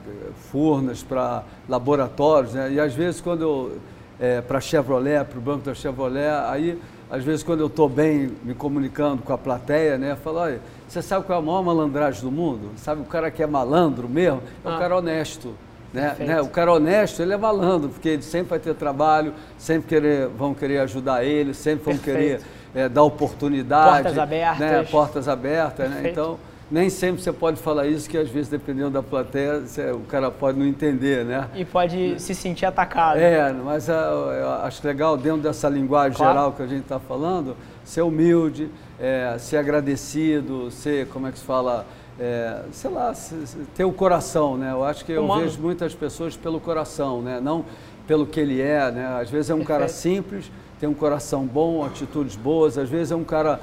Furnas, 0.50 1.02
para 1.02 1.42
laboratórios, 1.68 2.54
né? 2.54 2.72
E 2.72 2.80
às 2.80 2.94
vezes 2.94 3.20
quando 3.20 3.42
eu, 3.42 3.78
é, 4.20 4.40
para 4.40 4.60
Chevrolet, 4.60 5.24
para 5.24 5.38
o 5.38 5.42
banco 5.42 5.64
da 5.64 5.74
Chevrolet, 5.74 6.28
aí 6.48 6.78
às 7.10 7.22
vezes 7.22 7.42
quando 7.42 7.60
eu 7.60 7.66
estou 7.66 7.88
bem 7.88 8.30
me 8.42 8.54
comunicando 8.54 9.22
com 9.22 9.32
a 9.32 9.38
plateia, 9.38 9.98
né, 9.98 10.12
eu 10.12 10.16
falo, 10.16 10.38
olha, 10.38 10.60
você 10.88 11.02
sabe 11.02 11.26
qual 11.26 11.38
é 11.38 11.42
a 11.42 11.44
maior 11.44 11.62
malandragem 11.62 12.22
do 12.22 12.30
mundo? 12.30 12.70
Sabe 12.76 13.02
o 13.02 13.04
cara 13.04 13.30
que 13.30 13.42
é 13.42 13.46
malandro 13.46 14.08
mesmo? 14.08 14.42
É 14.64 14.68
o 14.68 14.72
ah. 14.72 14.78
cara 14.78 14.96
honesto. 14.96 15.54
Né? 15.92 16.16
né? 16.18 16.40
O 16.40 16.48
cara 16.48 16.72
honesto, 16.72 17.20
ele 17.20 17.34
é 17.34 17.36
malandro, 17.36 17.90
porque 17.90 18.08
ele 18.08 18.22
sempre 18.22 18.48
vai 18.48 18.58
ter 18.58 18.74
trabalho, 18.74 19.34
sempre 19.58 19.88
querer, 19.88 20.26
vão 20.28 20.54
querer 20.54 20.78
ajudar 20.78 21.22
ele, 21.22 21.52
sempre 21.52 21.84
vão 21.84 21.98
Perfeito. 21.98 22.44
querer 22.44 22.84
é, 22.84 22.88
dar 22.88 23.02
oportunidade. 23.02 24.04
Portas 24.04 24.18
abertas. 24.18 24.58
Né? 24.58 24.82
Portas 24.90 25.28
abertas, 25.28 25.90
né? 25.90 26.10
Então, 26.10 26.38
nem 26.72 26.88
sempre 26.88 27.22
você 27.22 27.30
pode 27.30 27.60
falar 27.60 27.86
isso, 27.86 28.08
que 28.08 28.16
às 28.16 28.30
vezes, 28.30 28.48
dependendo 28.48 28.88
da 28.88 29.02
plateia, 29.02 29.62
o 29.94 30.06
cara 30.08 30.30
pode 30.30 30.58
não 30.58 30.64
entender, 30.64 31.22
né? 31.22 31.46
E 31.54 31.66
pode 31.66 32.18
se 32.18 32.34
sentir 32.34 32.64
atacado. 32.64 33.18
É, 33.18 33.52
mas 33.52 33.90
ah, 33.90 34.10
eu 34.40 34.50
acho 34.64 34.86
legal, 34.86 35.18
dentro 35.18 35.42
dessa 35.42 35.68
linguagem 35.68 36.16
claro. 36.16 36.32
geral 36.32 36.52
que 36.52 36.62
a 36.62 36.66
gente 36.66 36.84
está 36.84 36.98
falando, 36.98 37.54
ser 37.84 38.00
humilde, 38.00 38.70
é, 38.98 39.36
ser 39.38 39.58
agradecido, 39.58 40.70
ser, 40.70 41.08
como 41.08 41.26
é 41.26 41.32
que 41.32 41.38
se 41.38 41.44
fala, 41.44 41.84
é, 42.18 42.62
sei 42.72 42.90
lá, 42.90 43.12
ter 43.74 43.84
o 43.84 43.92
coração, 43.92 44.56
né? 44.56 44.72
Eu 44.72 44.82
acho 44.82 45.04
que 45.04 45.12
eu 45.12 45.26
Humano. 45.26 45.42
vejo 45.42 45.60
muitas 45.60 45.94
pessoas 45.94 46.38
pelo 46.38 46.58
coração, 46.58 47.20
né? 47.20 47.38
Não 47.38 47.66
pelo 48.06 48.26
que 48.26 48.40
ele 48.40 48.62
é, 48.62 48.90
né? 48.90 49.20
Às 49.20 49.28
vezes 49.28 49.50
é 49.50 49.54
um 49.54 49.58
Perfeito. 49.58 49.78
cara 49.78 49.88
simples, 49.88 50.50
tem 50.80 50.88
um 50.88 50.94
coração 50.94 51.44
bom, 51.44 51.84
atitudes 51.84 52.34
boas, 52.34 52.78
às 52.78 52.88
vezes 52.88 53.12
é 53.12 53.14
um 53.14 53.24
cara 53.24 53.60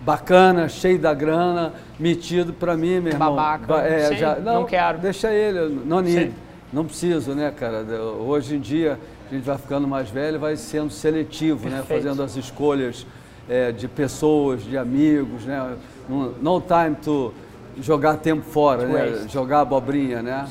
bacana, 0.00 0.68
cheio 0.68 0.98
da 0.98 1.12
grana, 1.12 1.72
metido 1.98 2.52
para 2.52 2.76
mim, 2.76 3.00
meu 3.00 3.12
irmão. 3.12 3.36
Babaca. 3.36 3.82
É, 3.82 4.08
Sim, 4.08 4.16
já, 4.16 4.36
não 4.36 4.64
quero. 4.64 4.98
Deixa 4.98 5.32
ele, 5.32 5.80
não 5.84 6.00
need. 6.00 6.30
Sim. 6.30 6.34
Não 6.72 6.84
preciso, 6.84 7.34
né, 7.34 7.50
cara? 7.50 7.84
Hoje 8.02 8.56
em 8.56 8.60
dia 8.60 8.98
a 9.30 9.34
gente 9.34 9.44
vai 9.44 9.58
ficando 9.58 9.88
mais 9.88 10.08
velho, 10.08 10.38
vai 10.38 10.56
sendo 10.56 10.90
seletivo, 10.90 11.68
né? 11.68 11.78
Perfeito. 11.78 12.02
Fazendo 12.02 12.22
as 12.22 12.36
escolhas 12.36 13.06
é, 13.48 13.72
de 13.72 13.88
pessoas, 13.88 14.62
de 14.62 14.78
amigos, 14.78 15.44
né? 15.44 15.76
No, 16.08 16.32
no 16.40 16.60
time 16.60 16.96
to 16.96 17.34
jogar 17.80 18.16
tempo 18.18 18.42
fora, 18.42 18.86
né? 18.86 19.10
waste. 19.10 19.32
Jogar 19.32 19.60
abobrinha, 19.60 20.22
né? 20.22 20.46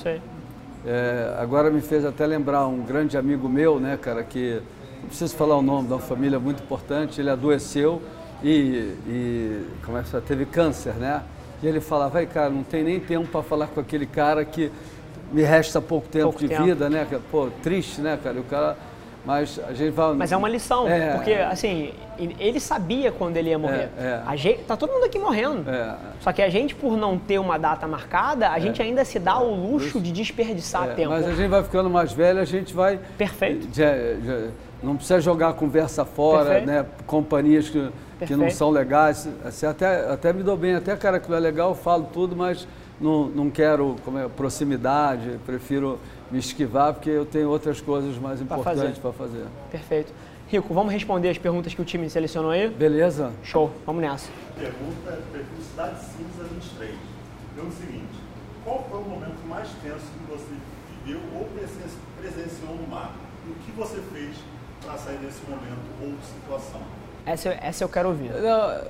É, 0.86 1.36
agora 1.38 1.70
me 1.70 1.82
fez 1.82 2.06
até 2.06 2.26
lembrar 2.26 2.66
um 2.68 2.82
grande 2.82 3.18
amigo 3.18 3.50
meu, 3.50 3.80
né, 3.80 3.98
cara, 4.02 4.24
que 4.24 4.62
não 5.02 5.08
preciso 5.10 5.36
falar 5.36 5.58
o 5.58 5.62
nome 5.62 5.88
de 5.88 5.94
uma 5.94 6.00
família 6.00 6.40
muito 6.40 6.64
importante, 6.64 7.20
ele 7.20 7.30
adoeceu 7.30 8.02
e, 8.44 8.96
e 9.08 9.66
é 9.98 10.04
se 10.04 10.22
teve 10.22 10.46
câncer, 10.46 10.94
né? 10.96 11.22
E 11.62 11.68
ele 11.68 11.82
falava, 11.82 12.12
vai 12.12 12.26
cara, 12.26 12.50
não 12.50 12.64
tem 12.64 12.84
nem 12.84 13.00
tempo 13.00 13.28
para 13.28 13.44
falar 13.44 13.68
com 13.68 13.80
aquele 13.80 14.06
cara 14.06 14.46
que 14.46 14.72
me 15.32 15.44
resta 15.44 15.82
pouco 15.82 16.08
tempo 16.08 16.26
Pouco 16.26 16.40
de 16.40 16.48
tempo. 16.48 16.64
vida, 16.64 16.90
né? 16.90 17.06
Pô, 17.30 17.50
triste, 17.62 18.02
né, 18.02 18.18
cara? 18.24 18.40
O 18.40 18.44
cara, 18.44 18.78
mas 19.26 19.60
a 19.68 19.74
gente 19.74 19.92
vai. 19.92 20.14
Mas 20.14 20.32
é 20.32 20.38
uma 20.38 20.48
lição, 20.50 20.88
É. 20.88 21.14
porque 21.16 21.34
assim, 21.34 21.92
ele 22.40 22.60
sabia 22.60 23.12
quando 23.12 23.36
ele 23.38 23.50
ia 23.50 23.60
morrer. 23.60 23.90
É, 23.98 24.04
é. 24.04 24.24
A 24.26 24.36
gente, 24.36 24.60
tá 24.64 24.78
todo 24.78 24.92
mundo 24.92 25.04
aqui 25.06 25.20
morrendo. 25.20 25.70
É, 25.70 25.96
Só 26.22 26.32
que 26.32 26.42
a 26.42 26.50
gente, 26.50 26.74
por 26.74 26.98
não 26.98 27.18
ter 27.20 27.38
uma 27.40 27.60
data 27.60 27.86
marcada, 27.88 28.50
a 28.50 28.58
gente 28.60 28.82
ainda 28.82 29.04
se 29.04 29.20
dá 29.20 29.38
o 29.40 29.54
luxo 29.54 30.00
de 30.00 30.12
desperdiçar 30.14 30.90
é, 30.90 30.94
tempo. 30.94 31.10
mas 31.10 31.28
a 31.28 31.34
gente 31.36 31.50
vai 31.50 31.62
ficando 31.64 31.90
mais 31.90 32.14
velho, 32.14 32.40
a 32.40 32.46
gente 32.46 32.74
vai 32.74 33.00
Perfeito. 33.18 33.68
Já- 33.74 33.94
já- 34.26 34.48
não 34.82 34.96
precisa 34.96 35.20
jogar 35.20 35.50
a 35.50 35.54
conversa 35.54 36.06
fora, 36.06 36.46
Perfeito. 36.62 36.68
né? 36.68 36.86
Companhias 37.06 37.70
que, 37.70 37.90
que 38.26 38.36
não 38.36 38.50
são 38.50 38.70
legais. 38.70 39.28
Assim, 39.44 39.66
até, 39.66 40.10
até 40.12 40.32
me 40.34 40.44
dou 40.44 40.56
bem, 40.58 40.76
até 40.76 40.96
cara 40.96 41.20
que 41.20 41.30
não 41.30 41.38
é 41.38 41.40
legal, 41.40 41.70
eu 41.70 41.76
falo 41.76 42.08
tudo, 42.14 42.36
mas 42.36 42.68
não, 43.00 43.26
não 43.28 43.50
quero 43.50 43.96
como 44.06 44.18
é, 44.18 44.28
proximidade, 44.28 45.40
prefiro 45.46 46.00
me 46.32 46.40
esquivar 46.40 46.94
porque 46.94 47.10
eu 47.10 47.26
tenho 47.26 47.50
outras 47.50 47.82
coisas 47.82 48.18
mais 48.18 48.42
importantes 48.42 48.80
fazer. 48.82 49.00
para 49.02 49.12
fazer. 49.14 49.46
Perfeito. 49.72 50.14
Rico, 50.48 50.74
vamos 50.74 50.92
responder 50.92 51.30
as 51.30 51.38
perguntas 51.38 51.74
que 51.74 51.82
o 51.82 51.86
time 51.86 52.10
selecionou 52.10 52.52
aí? 52.52 52.70
Beleza? 52.70 53.32
Show, 53.44 53.72
vamos 53.86 54.02
nessa. 54.02 54.30
Pergunta 54.58 55.10
é 55.12 55.22
perfil 55.32 55.62
Cidade 55.70 56.00
Cinza 56.00 56.44
23. 56.52 56.92
Pergunta 57.56 57.76
o 57.76 57.86
seguinte: 57.86 58.20
qual 58.66 58.86
foi 58.90 59.00
o 59.00 59.04
momento 59.04 59.48
mais 59.48 59.68
tenso 59.84 60.06
que 60.06 60.32
você 60.32 60.54
viveu 61.06 61.22
ou 61.36 61.46
presen- 61.46 62.00
presenciou 62.20 62.76
no 62.76 62.88
mar? 62.88 63.14
E 63.48 63.52
o 63.52 63.56
que 63.56 63.72
você 63.78 63.98
fez 64.12 64.36
para 64.86 64.98
sair 64.98 65.18
desse 65.18 65.42
momento 65.50 65.80
ou 66.02 66.12
situação? 66.24 66.82
Essa, 67.26 67.50
essa 67.62 67.84
eu 67.84 67.90
quero 67.90 68.10
ouvir. 68.10 68.32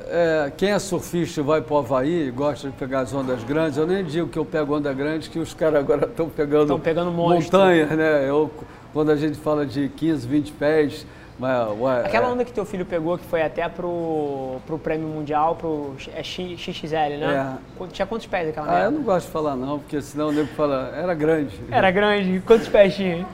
É, 0.07 0.51
quem 0.55 0.71
é 0.71 0.79
surfista 0.79 1.41
e 1.41 1.43
vai 1.43 1.61
para 1.61 1.73
o 1.73 1.77
Havaí 1.79 2.31
gosta 2.31 2.69
de 2.69 2.75
pegar 2.75 3.01
as 3.01 3.13
ondas 3.13 3.43
grandes, 3.43 3.77
eu 3.77 3.85
nem 3.85 4.03
digo 4.03 4.29
que 4.29 4.39
eu 4.39 4.45
pego 4.45 4.77
onda 4.77 4.93
grande, 4.93 5.29
que 5.29 5.39
os 5.39 5.53
caras 5.53 5.79
agora 5.79 6.05
estão 6.05 6.29
pegando, 6.29 6.67
Tão 6.67 6.79
pegando 6.79 7.11
montanhas, 7.11 7.89
né? 7.91 8.29
Eu, 8.29 8.49
quando 8.93 9.11
a 9.11 9.15
gente 9.15 9.37
fala 9.37 9.65
de 9.65 9.89
15, 9.89 10.25
20 10.25 10.51
pés, 10.53 11.05
mas, 11.37 11.67
ué, 11.79 12.05
Aquela 12.05 12.27
é, 12.27 12.31
onda 12.31 12.45
que 12.45 12.53
teu 12.53 12.65
filho 12.65 12.85
pegou, 12.85 13.17
que 13.17 13.25
foi 13.25 13.41
até 13.41 13.67
pro, 13.67 14.57
pro 14.65 14.77
prêmio 14.77 15.07
mundial, 15.07 15.55
pro 15.55 15.95
é 16.13 16.23
X- 16.23 16.59
XXL, 16.59 17.17
né? 17.19 17.57
Qu- 17.77 17.87
Tinha 17.87 18.05
quantos 18.05 18.27
pés 18.27 18.47
aquela 18.49 18.67
Ah, 18.67 18.69
eu 18.71 18.75
merda? 18.83 18.91
não 18.91 19.03
gosto 19.03 19.25
de 19.25 19.31
falar 19.33 19.55
não, 19.55 19.79
porque 19.79 20.01
senão 20.01 20.29
o 20.29 20.31
nego 20.31 20.47
fala, 20.49 20.93
era 20.95 21.13
grande. 21.13 21.59
Era 21.71 21.91
grande? 21.91 22.41
Quantos 22.45 22.67
pés 22.69 22.95
tinha? 22.95 23.25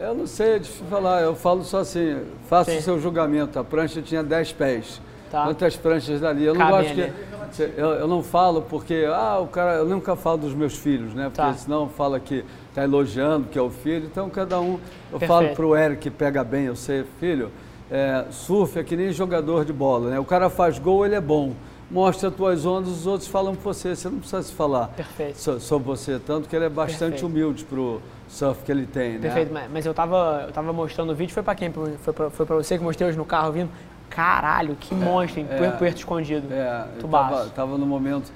Eu 0.00 0.14
não 0.14 0.26
sei, 0.26 0.54
é 0.54 0.58
difícil 0.58 0.86
falar, 0.86 1.20
eu 1.20 1.34
falo 1.34 1.62
só 1.62 1.78
assim, 1.80 2.22
faça 2.48 2.70
o 2.72 2.80
seu 2.80 2.98
julgamento, 2.98 3.58
a 3.58 3.64
prancha 3.64 4.00
tinha 4.00 4.22
10 4.22 4.52
pés. 4.52 5.00
Tá. 5.30 5.44
Quantas 5.44 5.76
pranchas 5.76 6.20
dali? 6.20 6.44
Eu 6.44 6.54
não 6.54 6.60
Cabem 6.66 6.80
gosto 6.82 6.94
que. 6.94 7.02
ali. 7.02 7.72
Eu, 7.76 7.88
eu 7.90 8.08
não 8.08 8.22
falo 8.22 8.62
porque, 8.62 9.06
ah, 9.12 9.38
o 9.40 9.46
cara, 9.46 9.74
eu 9.76 9.84
nunca 9.86 10.16
falo 10.16 10.38
dos 10.38 10.54
meus 10.54 10.74
filhos, 10.76 11.12
né? 11.14 11.24
Porque 11.24 11.36
Tá. 11.42 11.52
senão 11.54 11.88
fala 11.88 12.18
que 12.18 12.44
está 12.68 12.82
elogiando, 12.82 13.46
que 13.48 13.58
é 13.58 13.62
o 13.62 13.70
filho. 13.70 14.06
Então 14.06 14.30
cada 14.30 14.58
um. 14.60 14.78
Eu 15.12 15.18
Perfeito. 15.18 15.28
falo 15.28 15.48
para 15.54 15.66
o 15.66 15.76
Eric 15.76 16.00
que 16.02 16.10
pega 16.10 16.42
bem, 16.42 16.64
eu 16.64 16.74
sei, 16.76 17.04
filho, 17.20 17.50
é, 17.90 18.24
surf 18.30 18.78
é 18.78 18.82
que 18.84 18.96
nem 18.96 19.12
jogador 19.12 19.64
de 19.64 19.72
bola, 19.72 20.10
né? 20.10 20.18
O 20.18 20.24
cara 20.24 20.48
faz 20.48 20.78
gol, 20.78 21.04
ele 21.04 21.14
é 21.14 21.20
bom. 21.20 21.52
Mostra 21.90 22.28
as 22.28 22.34
tuas 22.34 22.64
ondas, 22.64 22.88
os 22.90 23.06
outros 23.06 23.28
falam 23.28 23.54
por 23.54 23.74
você. 23.74 23.94
Você 23.94 24.08
não 24.08 24.18
precisa 24.18 24.42
se 24.42 24.52
falar 24.52 24.90
so- 25.34 25.60
sobre 25.60 25.86
você, 25.88 26.18
tanto 26.24 26.48
que 26.48 26.54
ele 26.56 26.64
é 26.64 26.68
bastante 26.68 27.10
Perfeito. 27.20 27.26
humilde 27.26 27.64
pro 27.64 28.00
surf 28.30 28.62
que 28.64 28.70
ele 28.70 28.86
tem, 28.86 29.14
né? 29.14 29.18
Perfeito, 29.18 29.52
mas, 29.72 29.84
eu 29.84 29.92
tava, 29.92 30.44
eu 30.46 30.52
tava 30.52 30.72
mostrando 30.72 31.10
o 31.10 31.14
vídeo, 31.14 31.34
foi 31.34 31.42
pra 31.42 31.54
quem? 31.54 31.70
Foi 31.72 32.12
pra, 32.12 32.30
foi 32.30 32.46
pra 32.46 32.56
você 32.56 32.78
que 32.78 32.84
mostrei 32.84 33.08
hoje 33.08 33.18
no 33.18 33.24
carro 33.24 33.52
vindo? 33.52 33.70
Caralho, 34.08 34.76
que 34.78 34.94
monstro, 34.94 35.40
em 35.40 35.46
é. 35.50 35.56
Puerto, 35.56 35.78
Puerto 35.78 35.96
Escondido. 35.98 36.46
É, 36.52 36.86
Tubaço. 36.98 37.34
tava, 37.34 37.50
tava 37.50 37.78
no 37.78 37.86
momento. 37.86 38.32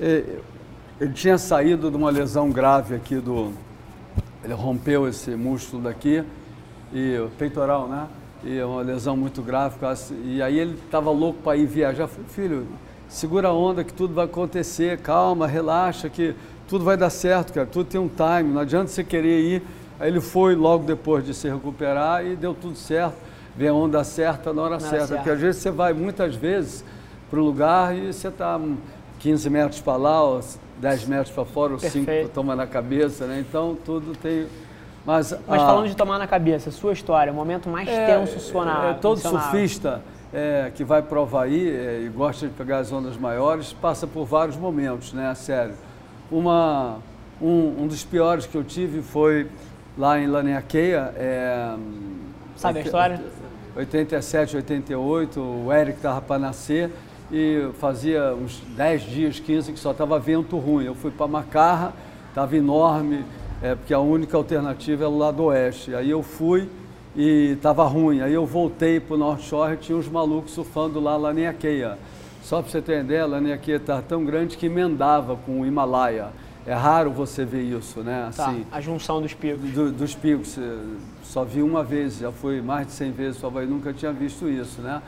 e- 0.00 0.38
Ele 1.00 1.12
tinha 1.12 1.38
saído 1.38 1.90
de 1.90 1.96
uma 1.96 2.10
lesão 2.10 2.50
grave 2.50 2.94
aqui 2.94 3.16
do. 3.16 3.52
Ele 4.44 4.52
rompeu 4.52 5.08
esse 5.08 5.30
músculo 5.30 5.82
daqui, 5.82 6.24
e 6.92 7.28
peitoral, 7.38 7.88
né? 7.88 8.06
E 8.44 8.58
é 8.58 8.64
uma 8.64 8.82
lesão 8.82 9.16
muito 9.16 9.42
grave. 9.42 9.76
E 10.24 10.40
aí 10.42 10.58
ele 10.58 10.74
estava 10.74 11.10
louco 11.10 11.40
para 11.42 11.56
ir 11.56 11.66
viajar. 11.66 12.04
Eu 12.04 12.08
falei, 12.08 12.26
filho, 12.28 12.66
segura 13.08 13.48
a 13.48 13.52
onda 13.52 13.84
que 13.84 13.92
tudo 13.92 14.14
vai 14.14 14.24
acontecer, 14.24 14.98
calma, 14.98 15.46
relaxa, 15.46 16.08
que 16.08 16.34
tudo 16.68 16.84
vai 16.84 16.96
dar 16.96 17.10
certo, 17.10 17.52
cara. 17.52 17.66
Tudo 17.66 17.88
tem 17.88 18.00
um 18.00 18.08
time, 18.08 18.52
não 18.52 18.60
adianta 18.60 18.88
você 18.88 19.02
querer 19.02 19.40
ir. 19.40 19.62
Aí 19.98 20.08
ele 20.08 20.20
foi 20.20 20.54
logo 20.54 20.84
depois 20.84 21.24
de 21.24 21.34
se 21.34 21.48
recuperar 21.48 22.24
e 22.24 22.36
deu 22.36 22.54
tudo 22.54 22.76
certo. 22.76 23.16
Vem 23.56 23.68
a 23.68 23.74
onda 23.74 24.04
certa 24.04 24.52
na 24.52 24.62
hora 24.62 24.74
hora 24.74 24.80
certa. 24.80 25.16
Porque 25.16 25.30
às 25.30 25.40
vezes 25.40 25.60
você 25.62 25.70
vai 25.70 25.92
muitas 25.92 26.36
vezes 26.36 26.84
para 27.28 27.40
um 27.40 27.42
lugar 27.42 27.96
e 27.96 28.12
você 28.12 28.28
está 28.28 28.60
15 29.18 29.50
metros 29.50 29.80
para 29.80 29.96
lá, 29.96 30.22
ou 30.22 30.40
10 30.78 31.06
metros 31.06 31.30
para 31.34 31.44
fora, 31.44 31.72
ou 31.72 31.78
5 31.78 31.92
Perfeito. 31.92 32.30
toma 32.32 32.54
na 32.54 32.66
cabeça, 32.66 33.26
né? 33.26 33.44
Então 33.46 33.76
tudo 33.84 34.16
tem. 34.16 34.46
Mas, 35.04 35.32
Mas 35.46 35.62
ah, 35.62 35.66
falando 35.66 35.88
de 35.88 35.96
tomar 35.96 36.18
na 36.18 36.26
cabeça, 36.26 36.70
sua 36.70 36.92
história, 36.92 37.32
o 37.32 37.34
momento 37.34 37.68
mais 37.68 37.88
tenso 37.88 38.38
sua 38.40 38.64
na 38.64 38.90
é, 38.90 38.94
todo 38.94 39.18
seu 39.18 39.32
na- 39.32 39.40
surfista 39.40 40.02
é, 40.32 40.70
que 40.74 40.84
vai 40.84 41.00
para 41.00 41.18
o 41.18 41.22
Havaí 41.22 41.68
é, 41.70 42.02
e 42.04 42.08
gosta 42.10 42.46
de 42.46 42.52
pegar 42.52 42.78
as 42.78 42.92
ondas 42.92 43.16
maiores 43.16 43.72
passa 43.72 44.06
por 44.06 44.26
vários 44.26 44.56
momentos, 44.56 45.12
né? 45.14 45.34
Sério. 45.34 45.74
Uma, 46.30 46.98
um, 47.40 47.82
um 47.82 47.86
dos 47.86 48.04
piores 48.04 48.46
que 48.46 48.56
eu 48.56 48.64
tive 48.64 49.02
foi 49.02 49.48
lá 49.96 50.18
em 50.20 50.26
Laniakeia. 50.26 51.12
É, 51.16 51.74
Sabe 52.56 52.80
a 52.80 52.82
história? 52.82 53.20
87, 53.76 54.56
88, 54.56 55.40
o 55.40 55.72
Eric 55.72 55.98
estava 55.98 56.20
para 56.20 56.38
nascer 56.38 56.90
e 57.30 57.68
fazia 57.78 58.34
uns 58.34 58.60
10 58.76 59.02
dias, 59.02 59.40
15 59.40 59.72
que 59.72 59.78
só 59.78 59.92
estava 59.92 60.18
vento 60.18 60.58
ruim. 60.58 60.84
Eu 60.84 60.94
fui 60.94 61.10
para 61.10 61.26
Macarra, 61.26 61.92
estava 62.28 62.56
enorme, 62.56 63.24
é, 63.62 63.74
porque 63.74 63.94
a 63.94 64.00
única 64.00 64.36
alternativa 64.36 65.04
era 65.04 65.10
o 65.10 65.18
lado 65.18 65.44
oeste. 65.44 65.94
Aí 65.94 66.10
eu 66.10 66.22
fui 66.22 66.68
e 67.14 67.52
estava 67.52 67.84
ruim. 67.84 68.20
Aí 68.20 68.32
eu 68.32 68.44
voltei 68.44 69.00
para 69.00 69.14
o 69.14 69.18
North 69.18 69.42
Shore 69.42 69.74
e 69.74 69.76
tinha 69.76 69.96
uns 69.96 70.08
malucos 70.08 70.52
surfando 70.52 71.00
lá, 71.00 71.16
lá 71.16 71.32
em 71.32 71.46
Akeia. 71.46 71.98
Só 72.42 72.62
para 72.62 72.70
você 72.70 72.80
ter 72.80 73.00
ideia, 73.00 73.26
lá 73.26 73.40
em 73.40 73.52
Akeia 73.52 73.76
estava 73.76 74.02
tão 74.02 74.24
grande 74.24 74.56
que 74.56 74.66
emendava 74.66 75.36
com 75.36 75.60
o 75.60 75.66
Himalaia. 75.66 76.28
É 76.66 76.74
raro 76.74 77.10
você 77.10 77.44
ver 77.44 77.62
isso, 77.62 78.00
né? 78.00 78.30
Tá, 78.36 78.48
Assim, 78.48 78.66
a 78.70 78.80
junção 78.80 79.22
dos 79.22 79.32
picos. 79.34 79.70
do- 79.70 79.90
dos 79.92 80.14
picos, 80.14 80.58
só 81.22 81.42
vi 81.44 81.62
uma 81.62 81.82
vez, 81.82 82.18
já 82.18 82.30
fui 82.30 82.60
mais 82.60 82.86
de 82.86 82.92
100 82.92 83.10
vezes 83.12 83.38
para 83.38 83.48
Havaí, 83.48 83.66
nunca 83.66 83.92
tinha 83.92 84.12
visto 84.12 84.48
isso, 84.48 84.80
né? 84.82 85.00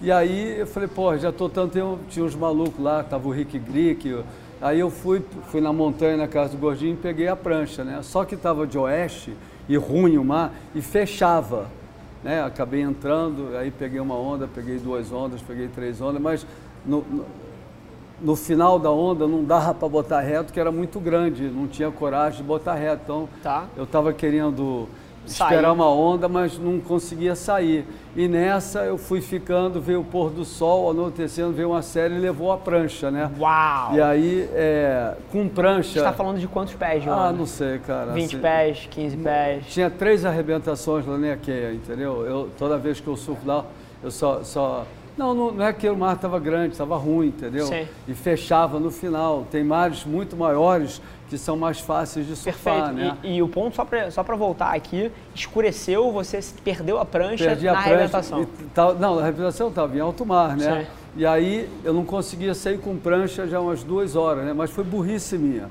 E 0.00 0.12
aí 0.12 0.58
eu 0.60 0.66
falei, 0.66 0.88
pô, 0.88 1.16
já 1.16 1.32
tô 1.32 1.48
tanto 1.48 1.72
tempo, 1.72 1.98
tinha 2.10 2.24
uns 2.24 2.34
malucos 2.34 2.82
lá, 2.82 3.02
tava 3.02 3.26
o 3.28 3.30
Rick 3.30 3.58
Grick, 3.58 4.22
aí 4.60 4.78
eu 4.78 4.90
fui, 4.90 5.22
fui 5.48 5.60
na 5.62 5.72
montanha, 5.72 6.18
na 6.18 6.28
casa 6.28 6.52
do 6.52 6.58
Gordinho 6.58 6.92
e 6.92 6.96
peguei 6.96 7.28
a 7.28 7.36
prancha, 7.36 7.82
né? 7.82 8.00
Só 8.02 8.22
que 8.24 8.36
tava 8.36 8.66
de 8.66 8.76
oeste 8.76 9.34
e 9.66 9.76
ruim 9.76 10.18
o 10.18 10.24
mar 10.24 10.52
e 10.74 10.82
fechava, 10.82 11.66
né? 12.22 12.42
Acabei 12.44 12.82
entrando, 12.82 13.56
aí 13.56 13.70
peguei 13.70 14.00
uma 14.00 14.16
onda, 14.16 14.46
peguei 14.46 14.78
duas 14.78 15.10
ondas, 15.10 15.40
peguei 15.40 15.68
três 15.68 15.98
ondas, 16.02 16.20
mas 16.20 16.46
no- 16.86 17.04
no, 17.10 17.24
no 18.20 18.36
final 18.36 18.78
da 18.78 18.90
onda 18.90 19.26
não 19.26 19.44
dava 19.44 19.74
para 19.74 19.88
botar 19.88 20.20
reto, 20.20 20.52
que 20.52 20.58
era 20.60 20.72
muito 20.72 20.98
grande, 21.00 21.44
não 21.48 21.66
tinha 21.66 21.90
coragem 21.90 22.38
de 22.38 22.44
botar 22.44 22.74
reto. 22.74 23.00
Então 23.04 23.28
Tá. 23.42 23.64
eu 23.76 23.84
estava 23.84 24.12
querendo 24.12 24.88
esperar 25.26 25.72
uma 25.72 25.90
onda, 25.90 26.28
mas 26.28 26.56
não 26.56 26.78
conseguia 26.78 27.34
sair. 27.34 27.84
E 28.14 28.28
nessa 28.28 28.84
eu 28.84 28.96
fui 28.96 29.20
ficando, 29.20 29.80
veio 29.80 30.00
o 30.00 30.04
pôr 30.04 30.30
do 30.30 30.44
sol, 30.44 30.88
anoitecendo, 30.88 31.52
veio 31.52 31.70
uma 31.70 31.82
série 31.82 32.14
e 32.14 32.18
levou 32.18 32.52
a 32.52 32.56
prancha, 32.56 33.10
né? 33.10 33.28
Uau! 33.38 33.94
E 33.96 34.00
aí, 34.00 34.48
é, 34.54 35.14
com 35.32 35.48
prancha. 35.48 35.94
Você 35.98 36.02
tá 36.02 36.12
falando 36.12 36.38
de 36.38 36.46
quantos 36.46 36.74
pés, 36.74 37.02
João? 37.02 37.18
Ah, 37.18 37.32
não 37.32 37.44
sei, 37.44 37.80
cara. 37.80 38.12
20 38.12 38.24
assim, 38.34 38.38
pés, 38.38 38.88
15 38.90 39.16
pés. 39.16 39.66
Tinha 39.66 39.90
três 39.90 40.24
arrebentações 40.24 41.04
lá 41.04 41.18
na 41.18 41.32
Ikea, 41.32 41.72
entendeu? 41.74 42.24
Eu, 42.24 42.48
toda 42.56 42.78
vez 42.78 43.00
que 43.00 43.08
eu 43.08 43.16
surfo 43.16 43.44
lá, 43.46 43.64
eu 44.04 44.10
só. 44.12 44.42
só 44.44 44.86
não, 45.16 45.34
não, 45.34 45.50
não 45.52 45.64
é 45.64 45.72
que 45.72 45.88
o 45.88 45.96
mar 45.96 46.16
estava 46.16 46.38
grande, 46.38 46.72
estava 46.72 46.96
ruim, 46.96 47.28
entendeu? 47.28 47.66
Sim. 47.66 47.86
E 48.06 48.14
fechava 48.14 48.78
no 48.78 48.90
final. 48.90 49.46
Tem 49.50 49.64
mares 49.64 50.04
muito 50.04 50.36
maiores 50.36 51.00
que 51.28 51.36
são 51.38 51.56
mais 51.56 51.80
fáceis 51.80 52.26
de 52.26 52.36
surfar, 52.36 52.92
Perfeito. 52.92 52.94
né? 52.94 53.16
E, 53.24 53.36
e 53.36 53.42
o 53.42 53.48
ponto, 53.48 53.74
só 54.10 54.22
pra 54.22 54.36
voltar 54.36 54.74
aqui, 54.74 55.10
escureceu, 55.34 56.12
você 56.12 56.38
perdeu 56.62 56.98
a 56.98 57.04
prancha 57.04 57.46
Perdi 57.46 57.66
na 57.66 57.72
a 57.72 57.74
prancha. 57.74 57.90
arrebentação. 57.94 58.42
e 58.42 58.46
tal- 58.74 58.94
não, 58.94 59.18
a 59.18 59.22
arrebentação 59.22 59.68
estava 59.68 59.96
em 59.96 60.00
alto 60.00 60.24
mar, 60.24 60.56
né? 60.56 60.84
Sim. 60.84 60.90
E 61.16 61.24
aí 61.26 61.68
eu 61.82 61.94
não 61.94 62.04
conseguia 62.04 62.54
sair 62.54 62.78
com 62.78 62.96
prancha 62.96 63.46
já 63.48 63.58
umas 63.58 63.82
duas 63.82 64.14
horas, 64.14 64.44
né? 64.44 64.52
Mas 64.52 64.70
foi 64.70 64.84
burrice 64.84 65.36
minha. 65.38 65.68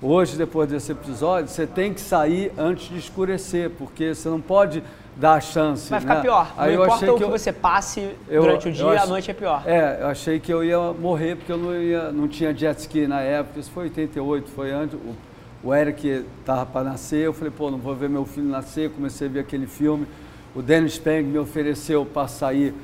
Hoje, 0.00 0.36
depois 0.36 0.68
desse 0.68 0.92
episódio, 0.92 1.48
você 1.48 1.66
tem 1.66 1.92
que 1.92 2.00
sair 2.00 2.52
antes 2.56 2.88
de 2.88 2.98
escurecer, 2.98 3.70
porque 3.70 4.14
você 4.14 4.28
não 4.28 4.40
pode 4.40 4.82
dar 5.16 5.34
a 5.34 5.40
chance. 5.40 5.88
Vai 5.90 6.00
ficar 6.00 6.16
né? 6.16 6.20
pior. 6.22 6.52
Aí 6.56 6.72
não 6.74 6.80
eu 6.80 6.84
importa 6.84 6.94
achei 7.04 7.08
o 7.08 7.16
que 7.16 7.22
eu- 7.24 7.30
você 7.30 7.52
passe 7.52 8.08
eu- 8.28 8.42
durante 8.42 8.68
o 8.68 8.72
dia, 8.72 8.90
ach- 8.92 9.02
a 9.02 9.06
noite 9.06 9.30
é 9.30 9.34
pior. 9.34 9.62
É, 9.64 9.98
eu 10.00 10.06
achei 10.08 10.40
que 10.40 10.52
eu 10.52 10.64
ia 10.64 10.78
morrer 10.92 11.36
porque 11.36 11.52
eu 11.52 11.58
não, 11.58 11.74
ia, 11.74 12.10
não 12.10 12.26
tinha 12.28 12.52
jet 12.54 12.78
ski 12.80 13.06
na 13.06 13.20
época. 13.20 13.60
Isso 13.60 13.70
foi 13.70 13.84
88, 13.84 14.50
foi 14.50 14.72
antes. 14.72 14.98
O, 14.98 15.68
o 15.68 15.74
Eric 15.74 16.24
estava 16.40 16.66
para 16.66 16.82
nascer. 16.84 17.24
Eu 17.26 17.32
falei, 17.32 17.52
pô, 17.56 17.70
não 17.70 17.78
vou 17.78 17.94
ver 17.94 18.08
meu 18.08 18.24
filho 18.24 18.48
nascer. 18.48 18.90
Comecei 18.90 19.28
a 19.28 19.30
ver 19.30 19.40
aquele 19.40 19.66
filme. 19.66 20.06
O 20.54 20.60
Dennis 20.62 20.98
Peng 20.98 21.22
me 21.24 21.38
ofereceu 21.38 22.04
para 22.04 22.26
sair 22.28 22.74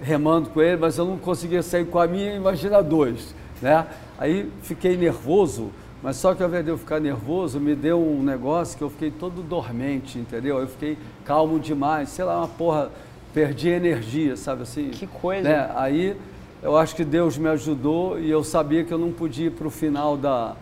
remando 0.00 0.50
com 0.50 0.60
ele, 0.60 0.76
mas 0.76 0.98
eu 0.98 1.04
não 1.06 1.16
conseguia 1.16 1.62
sair 1.62 1.86
com 1.86 1.98
a 1.98 2.06
minha, 2.06 2.34
imagina 2.34 2.82
dois, 2.82 3.34
né? 3.62 3.86
Aí 4.18 4.50
fiquei 4.62 4.96
nervoso, 4.96 5.70
mas 6.02 6.16
só 6.16 6.34
que 6.34 6.42
ao 6.42 6.48
invés 6.48 6.64
de 6.64 6.70
eu 6.70 6.78
ficar 6.78 7.00
nervoso, 7.00 7.58
me 7.58 7.74
deu 7.74 8.00
um 8.00 8.22
negócio 8.22 8.76
que 8.76 8.84
eu 8.84 8.90
fiquei 8.90 9.10
todo 9.10 9.42
dormente, 9.42 10.18
entendeu? 10.18 10.58
Eu 10.58 10.68
fiquei 10.68 10.98
calmo 11.24 11.58
demais, 11.58 12.10
sei 12.10 12.24
lá, 12.24 12.38
uma 12.38 12.48
porra, 12.48 12.90
perdi 13.32 13.68
energia, 13.68 14.36
sabe 14.36 14.62
assim? 14.62 14.90
Que 14.90 15.06
coisa. 15.06 15.48
Né? 15.48 15.70
Aí 15.74 16.16
eu 16.62 16.76
acho 16.76 16.94
que 16.94 17.04
Deus 17.04 17.38
me 17.38 17.48
ajudou 17.48 18.18
e 18.18 18.30
eu 18.30 18.44
sabia 18.44 18.84
que 18.84 18.92
eu 18.92 18.98
não 18.98 19.10
podia 19.10 19.46
ir 19.46 19.50
para 19.50 19.66
o 19.66 19.70
final 19.70 20.16
da. 20.16 20.54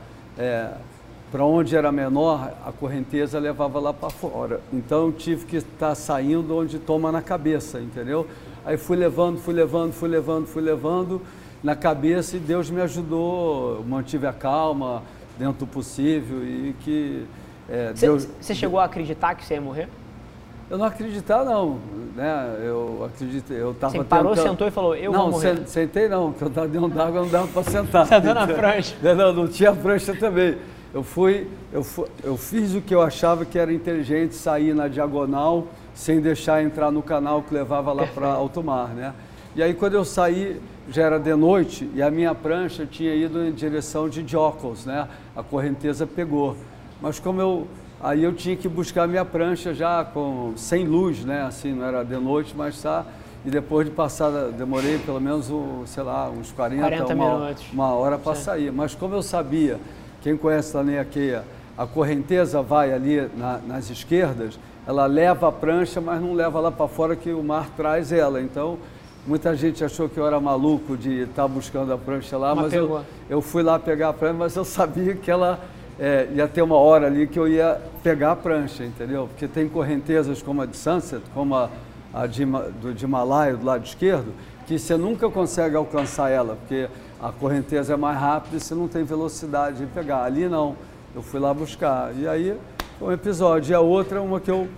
para 1.30 1.44
onde 1.44 1.76
era 1.76 1.90
menor, 1.90 2.52
a 2.64 2.70
correnteza 2.72 3.38
levava 3.38 3.80
lá 3.80 3.92
para 3.92 4.10
fora. 4.10 4.60
Então 4.72 5.06
eu 5.06 5.12
tive 5.12 5.46
que 5.46 5.56
estar 5.56 5.94
saindo 5.94 6.56
onde 6.56 6.78
toma 6.78 7.10
na 7.10 7.20
cabeça, 7.20 7.80
entendeu? 7.80 8.26
Aí 8.64 8.76
fui 8.76 8.96
levando, 8.96 9.38
fui 9.38 9.52
levando, 9.52 9.92
fui 9.92 10.08
levando, 10.08 10.46
fui 10.46 10.62
levando 10.62 11.20
na 11.62 11.74
cabeça 11.74 12.36
e 12.36 12.40
Deus 12.40 12.70
me 12.70 12.80
ajudou, 12.80 13.84
mantive 13.86 14.26
a 14.26 14.32
calma 14.32 15.02
dentro 15.38 15.54
do 15.60 15.66
possível 15.66 16.42
e 16.44 16.74
que 16.80 17.24
é, 17.68 17.92
Você 17.94 18.06
Deus. 18.06 18.28
você 18.40 18.54
chegou 18.54 18.78
a 18.78 18.84
acreditar 18.84 19.34
que 19.34 19.44
você 19.44 19.54
ia 19.54 19.60
morrer? 19.60 19.88
Eu 20.70 20.78
não 20.78 20.86
acreditar 20.86 21.44
não, 21.44 21.78
né? 22.16 22.56
Eu 22.64 23.08
acreditei, 23.12 23.60
eu 23.60 23.72
estava 23.72 23.92
Você 23.92 24.04
parou, 24.04 24.32
tentando... 24.34 24.50
sentou 24.50 24.66
e 24.66 24.70
falou, 24.70 24.96
eu 24.96 25.12
não, 25.12 25.22
vou 25.22 25.30
morrer. 25.32 25.56
sen- 25.58 25.66
sentei 25.66 26.08
não, 26.08 26.30
porque 26.30 26.44
eu 26.44 26.48
estava 26.48 26.68
dentro 26.68 26.88
d'água, 26.88 27.20
não 27.20 27.28
dava 27.28 27.46
para 27.48 27.62
sentar. 27.64 28.06
Sentou 28.06 28.34
na 28.34 28.46
prancha. 28.48 28.96
Não, 29.02 29.14
não, 29.14 29.32
não 29.32 29.48
tinha 29.48 29.72
prancha 29.74 30.14
também. 30.14 30.56
Eu 30.92 31.02
fui, 31.02 31.48
eu, 31.72 31.82
fu- 31.82 32.08
eu 32.22 32.36
fiz 32.36 32.74
o 32.74 32.80
que 32.80 32.94
eu 32.94 33.02
achava 33.02 33.44
que 33.44 33.58
era 33.58 33.72
inteligente, 33.72 34.34
sair 34.34 34.74
na 34.74 34.88
diagonal, 34.88 35.66
sem 35.94 36.20
deixar 36.20 36.62
entrar 36.62 36.90
no 36.90 37.02
canal 37.02 37.42
que 37.42 37.52
levava 37.52 37.92
lá 37.92 38.06
para 38.06 38.28
alto 38.32 38.62
mar, 38.62 38.88
né? 38.88 39.12
E 39.54 39.62
aí 39.62 39.74
quando 39.74 39.94
eu 39.94 40.04
saí, 40.04 40.60
já 40.90 41.02
era 41.02 41.18
de 41.18 41.34
noite 41.34 41.88
e 41.94 42.02
a 42.02 42.10
minha 42.10 42.34
prancha 42.34 42.86
tinha 42.86 43.14
ido 43.14 43.44
em 43.44 43.52
direção 43.52 44.08
de 44.08 44.26
Jocos, 44.26 44.84
né? 44.84 45.08
A 45.34 45.42
correnteza 45.42 46.06
pegou. 46.06 46.56
Mas 47.00 47.18
como 47.18 47.40
eu 47.40 47.66
aí 48.02 48.22
eu 48.22 48.34
tinha 48.34 48.54
que 48.54 48.68
buscar 48.68 49.08
minha 49.08 49.24
prancha 49.24 49.72
já 49.72 50.04
com 50.04 50.52
sem 50.56 50.84
luz, 50.84 51.24
né? 51.24 51.42
Assim, 51.42 51.72
não 51.72 51.86
era 51.86 52.04
de 52.04 52.16
noite, 52.16 52.54
mas 52.56 52.80
tá. 52.82 53.04
E 53.46 53.50
depois 53.50 53.86
de 53.86 53.92
passar, 53.92 54.30
demorei 54.52 54.98
pelo 54.98 55.20
menos, 55.20 55.50
um, 55.50 55.84
sei 55.86 56.02
lá, 56.02 56.30
uns 56.30 56.50
40, 56.52 56.80
40 56.82 57.14
uma, 57.14 57.38
minutos. 57.38 57.64
uma 57.72 57.92
hora 57.92 58.16
para 58.18 58.34
sair. 58.34 58.72
Mas 58.72 58.94
como 58.94 59.14
eu 59.14 59.22
sabia, 59.22 59.78
quem 60.22 60.34
conhece 60.36 60.74
Laneaqueia, 60.76 61.44
a 61.76 61.86
correnteza 61.86 62.62
vai 62.62 62.92
ali 62.92 63.28
na- 63.36 63.58
nas 63.66 63.90
esquerdas, 63.90 64.58
ela 64.86 65.04
leva 65.06 65.48
a 65.48 65.52
prancha, 65.52 66.00
mas 66.00 66.20
não 66.22 66.32
leva 66.34 66.58
lá 66.60 66.70
para 66.70 66.88
fora 66.88 67.14
que 67.16 67.32
o 67.32 67.42
mar 67.42 67.68
traz 67.76 68.12
ela. 68.12 68.40
Então, 68.40 68.78
muita 69.26 69.56
gente 69.56 69.84
achou 69.84 70.08
que 70.08 70.18
eu 70.18 70.26
era 70.26 70.38
maluco 70.40 70.96
de 70.96 71.22
estar 71.22 71.48
buscando 71.48 71.92
a 71.92 71.98
prancha 71.98 72.36
lá, 72.36 72.54
Mas 72.54 72.64
mas 72.64 72.74
eu, 72.74 73.04
eu 73.28 73.40
fui 73.40 73.62
lá 73.62 73.78
pegar 73.78 74.10
a 74.10 74.12
prancha, 74.12 74.34
mas 74.34 74.56
eu 74.56 74.64
sabia 74.66 75.14
que 75.14 75.30
ela 75.30 75.60
é, 75.98 76.28
ia 76.34 76.48
ter 76.48 76.62
uma 76.62 76.76
hora 76.76 77.06
ali 77.06 77.26
que 77.26 77.38
eu 77.38 77.48
ia 77.48 77.80
pegar 78.02 78.32
a 78.32 78.36
prancha, 78.36 78.84
entendeu? 78.84 79.28
Porque 79.28 79.46
tem 79.46 79.68
correntezas 79.68 80.42
como 80.42 80.62
a 80.62 80.66
de 80.66 80.76
Sunset, 80.76 81.22
como 81.32 81.54
a, 81.54 81.70
a 82.12 82.26
de, 82.26 82.44
do, 82.44 82.92
de 82.92 83.04
Himalaia, 83.04 83.56
do 83.56 83.64
lado 83.64 83.84
esquerdo, 83.84 84.32
que 84.66 84.78
você 84.78 84.96
nunca 84.96 85.28
consegue 85.30 85.76
alcançar 85.76 86.30
ela, 86.30 86.56
porque 86.56 86.88
a 87.22 87.30
correnteza 87.32 87.94
é 87.94 87.96
mais 87.96 88.18
rápida 88.18 88.56
e 88.56 88.60
você 88.60 88.74
não 88.74 88.88
tem 88.88 89.04
velocidade 89.04 89.78
de 89.78 89.86
pegar. 89.86 90.24
Ali 90.24 90.48
não, 90.48 90.76
eu 91.14 91.22
fui 91.22 91.38
lá 91.38 91.52
buscar. 91.54 92.12
E 92.16 92.26
aí, 92.26 92.56
foi 92.98 93.08
um 93.08 93.12
episódio. 93.12 93.72
E 93.72 93.74
a 93.74 93.80
outra 93.80 94.18
é 94.18 94.20
uma 94.20 94.40
que 94.40 94.50
eu 94.50 94.68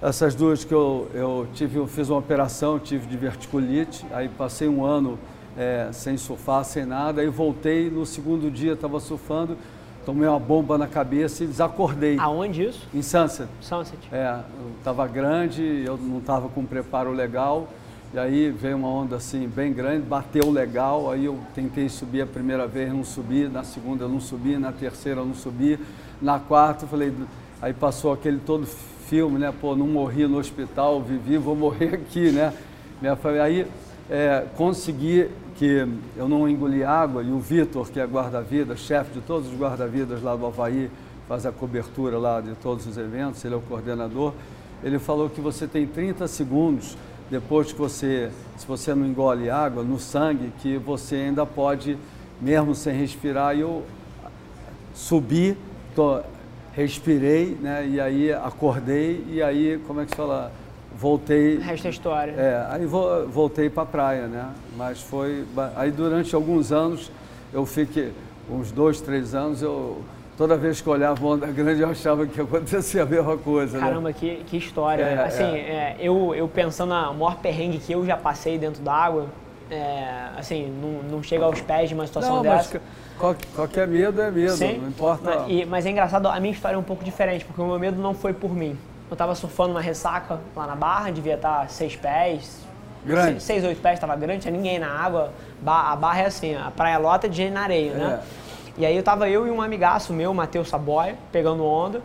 essas 0.00 0.34
duas 0.34 0.64
que 0.64 0.74
eu, 0.74 1.08
eu 1.14 1.48
tive, 1.54 1.78
eu 1.78 1.86
fiz 1.86 2.10
uma 2.10 2.18
operação, 2.18 2.78
tive 2.78 3.06
diverticulite, 3.06 4.04
aí 4.12 4.28
passei 4.28 4.68
um 4.68 4.84
ano 4.84 5.18
eh, 5.56 5.88
sem 5.92 6.18
surfar, 6.18 6.64
sem 6.64 6.84
nada, 6.84 7.22
aí 7.22 7.28
voltei, 7.28 7.88
no 7.90 8.04
segundo 8.04 8.50
dia 8.50 8.74
estava 8.74 9.00
surfando, 9.00 9.56
tomei 10.04 10.28
uma 10.28 10.38
bomba 10.38 10.76
na 10.76 10.86
cabeça 10.86 11.44
e 11.44 11.46
desacordei. 11.46 12.18
Aonde 12.18 12.64
isso? 12.64 12.86
Em 12.94 13.00
Sunset. 13.00 13.48
Sunset. 13.60 13.98
É, 14.12 14.40
estava 14.78 15.06
grande, 15.06 15.82
eu 15.86 15.96
não 15.96 16.18
estava 16.18 16.48
com 16.48 16.64
preparo 16.64 17.10
legal, 17.10 17.66
e 18.12 18.18
aí 18.18 18.50
veio 18.50 18.76
uma 18.76 18.88
onda 18.88 19.16
assim 19.16 19.48
bem 19.48 19.72
grande, 19.72 20.02
bateu 20.02 20.50
legal, 20.50 21.10
aí 21.10 21.24
eu 21.24 21.38
tentei 21.54 21.88
subir 21.88 22.20
a 22.20 22.26
primeira 22.26 22.66
vez, 22.66 22.92
não 22.92 23.02
subi, 23.02 23.48
na 23.48 23.64
segunda 23.64 24.04
eu 24.04 24.08
não 24.10 24.20
subi, 24.20 24.58
na 24.58 24.72
terceira 24.72 25.22
eu 25.22 25.26
não 25.26 25.34
subi, 25.34 25.78
na 26.20 26.38
quarta 26.38 26.84
eu 26.84 26.88
falei, 26.88 27.14
aí 27.62 27.72
passou 27.72 28.12
aquele 28.12 28.38
todo 28.38 28.66
filme, 29.08 29.38
né, 29.38 29.52
pô, 29.60 29.74
não 29.76 29.86
morri 29.86 30.26
no 30.26 30.38
hospital, 30.38 31.00
vivi, 31.00 31.38
vou 31.38 31.54
morrer 31.56 31.94
aqui, 31.94 32.30
né, 32.30 32.52
minha 33.00 33.16
família, 33.16 33.44
aí 33.44 33.66
é, 34.10 34.44
consegui 34.56 35.28
que 35.56 35.86
eu 36.16 36.28
não 36.28 36.48
engoli 36.48 36.84
água 36.84 37.22
e 37.22 37.30
o 37.30 37.38
Vitor, 37.38 37.88
que 37.88 37.98
é 37.98 38.04
guarda-vidas, 38.04 38.80
chefe 38.80 39.12
de 39.14 39.20
todos 39.20 39.50
os 39.50 39.58
guarda-vidas 39.58 40.22
lá 40.22 40.36
do 40.36 40.46
Havaí, 40.46 40.90
faz 41.26 41.46
a 41.46 41.52
cobertura 41.52 42.18
lá 42.18 42.40
de 42.40 42.54
todos 42.56 42.86
os 42.86 42.96
eventos, 42.96 43.44
ele 43.44 43.54
é 43.54 43.56
o 43.56 43.60
coordenador, 43.62 44.32
ele 44.82 44.98
falou 44.98 45.30
que 45.30 45.40
você 45.40 45.66
tem 45.66 45.86
30 45.86 46.28
segundos 46.28 46.96
depois 47.30 47.72
que 47.72 47.78
você, 47.78 48.30
se 48.56 48.66
você 48.66 48.94
não 48.94 49.06
engole 49.06 49.50
água 49.50 49.82
no 49.82 49.98
sangue, 49.98 50.52
que 50.60 50.78
você 50.78 51.16
ainda 51.16 51.44
pode, 51.44 51.98
mesmo 52.40 52.74
sem 52.74 52.96
respirar, 52.96 53.56
eu 53.56 53.84
subi, 54.94 55.56
respirei, 56.76 57.56
né, 57.60 57.86
e 57.88 57.98
aí 57.98 58.32
acordei, 58.32 59.24
e 59.30 59.42
aí, 59.42 59.80
como 59.86 60.02
é 60.02 60.04
que 60.04 60.10
se 60.10 60.16
fala, 60.16 60.52
voltei 60.94 61.56
O 61.56 61.60
resto 61.62 61.86
é 61.86 61.90
história. 61.90 62.32
é, 62.32 62.66
aí 62.70 62.84
vo- 62.84 63.26
voltei 63.28 63.70
para 63.70 63.82
a 63.84 63.86
praia, 63.86 64.26
né? 64.26 64.50
Mas 64.76 65.00
foi. 65.00 65.44
Aí 65.74 65.90
durante 65.90 66.34
alguns 66.34 66.70
anos, 66.72 67.10
eu 67.52 67.64
fiquei, 67.64 68.12
uns 68.50 68.70
dois, 68.70 69.00
três 69.00 69.34
anos, 69.34 69.62
eu. 69.62 70.02
Toda 70.36 70.54
vez 70.54 70.82
que 70.82 70.86
eu 70.86 70.92
olhava 70.92 71.18
uma 71.24 71.34
onda 71.34 71.46
grande, 71.50 71.80
eu 71.80 71.88
achava 71.88 72.26
que 72.26 72.38
acontecia 72.38 73.04
a 73.04 73.06
mesma 73.06 73.38
coisa. 73.38 73.78
né? 73.78 73.84
Caramba, 73.86 74.12
que, 74.12 74.36
que 74.46 74.58
história. 74.58 75.02
É, 75.02 75.24
assim, 75.24 75.44
é. 75.44 75.46
é, 75.58 75.96
eu, 75.98 76.34
eu 76.34 76.46
pensando 76.46 76.90
na 76.90 77.10
maior 77.10 77.36
perrengue 77.38 77.78
que 77.78 77.92
eu 77.94 78.04
já 78.04 78.18
passei 78.18 78.58
dentro 78.58 78.82
d'água, 78.82 79.28
é, 79.70 80.28
assim, 80.36 80.70
não, 80.80 81.10
não 81.16 81.22
chega 81.22 81.42
aos 81.46 81.58
pés 81.62 81.88
de 81.88 81.94
uma 81.94 82.06
situação 82.06 82.36
Não, 82.36 82.44
mas 82.44 82.66
dessa. 82.66 82.78
que- 82.78 82.84
qual- 83.18 83.36
qualquer 83.54 83.86
medo 83.86 84.20
é 84.20 84.30
medo, 84.30 84.52
Sim. 84.56 84.78
não 84.78 84.88
importa. 84.88 85.40
Mas, 85.40 85.44
e- 85.50 85.64
mas 85.64 85.86
é 85.86 85.90
engraçado, 85.90 86.28
a 86.28 86.38
minha 86.40 86.52
história 86.52 86.76
é 86.76 86.78
um 86.78 86.82
pouco 86.82 87.04
diferente, 87.04 87.44
porque 87.44 87.60
o 87.60 87.66
meu 87.66 87.78
medo 87.78 88.00
não 88.00 88.14
foi 88.14 88.32
por 88.32 88.54
mim. 88.54 88.76
Eu 89.10 89.16
tava 89.16 89.34
surfando 89.34 89.70
uma 89.72 89.80
ressaca 89.80 90.40
lá 90.54 90.66
na 90.66 90.74
barra, 90.74 91.10
devia 91.10 91.34
estar 91.34 91.68
seis 91.70 91.94
pés. 91.94 92.64
Grande. 93.04 93.30
Seis, 93.32 93.42
seis, 93.44 93.64
oito 93.64 93.80
pés, 93.80 94.00
tava 94.00 94.16
grande, 94.16 94.40
tinha 94.40 94.52
ninguém 94.52 94.78
na 94.80 94.88
água. 94.90 95.30
Ba- 95.60 95.92
A 95.92 95.96
barra 95.96 96.22
é 96.22 96.26
assim, 96.26 96.56
a 96.56 96.72
praia 96.72 96.98
lota 96.98 97.28
de 97.28 97.36
gente 97.36 97.52
na 97.52 97.62
areia, 97.62 97.92
né? 97.94 98.20
É. 98.22 98.46
E 98.78 98.84
aí 98.84 98.96
eu 98.96 99.02
tava 99.02 99.28
eu 99.28 99.46
e 99.46 99.50
um 99.50 99.62
amigaço 99.62 100.12
meu, 100.12 100.34
Matheus 100.34 100.68
Saboia, 100.68 101.14
pegando 101.30 101.64
onda. 101.64 102.02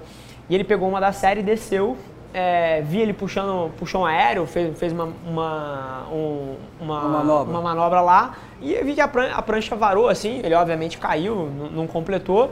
E 0.47 0.53
ele 0.55 0.63
pegou 0.63 0.87
uma 0.87 1.01
da 1.01 1.11
série 1.11 1.39
e 1.39 1.43
desceu. 1.43 1.97
É, 2.33 2.81
vi 2.81 2.99
ele 3.01 3.11
puxando, 3.11 3.69
puxou 3.77 4.01
um 4.03 4.05
aéreo, 4.05 4.45
fez, 4.45 4.77
fez 4.79 4.93
uma, 4.93 5.09
uma, 5.27 6.03
um- 6.11 6.55
uma, 6.79 6.99
Uma 7.01 7.09
manobra. 7.19 7.51
uma 7.51 7.61
manobra 7.61 7.99
lá. 8.01 8.35
E 8.61 8.73
eu 8.73 8.85
vi 8.85 8.93
que 8.93 9.01
a 9.01 9.07
prancha, 9.07 9.35
a 9.35 9.41
prancha 9.41 9.75
varou 9.75 10.07
assim, 10.07 10.39
ele 10.43 10.55
obviamente 10.55 10.97
caiu, 10.97 11.49
não 11.73 11.85
completou, 11.87 12.51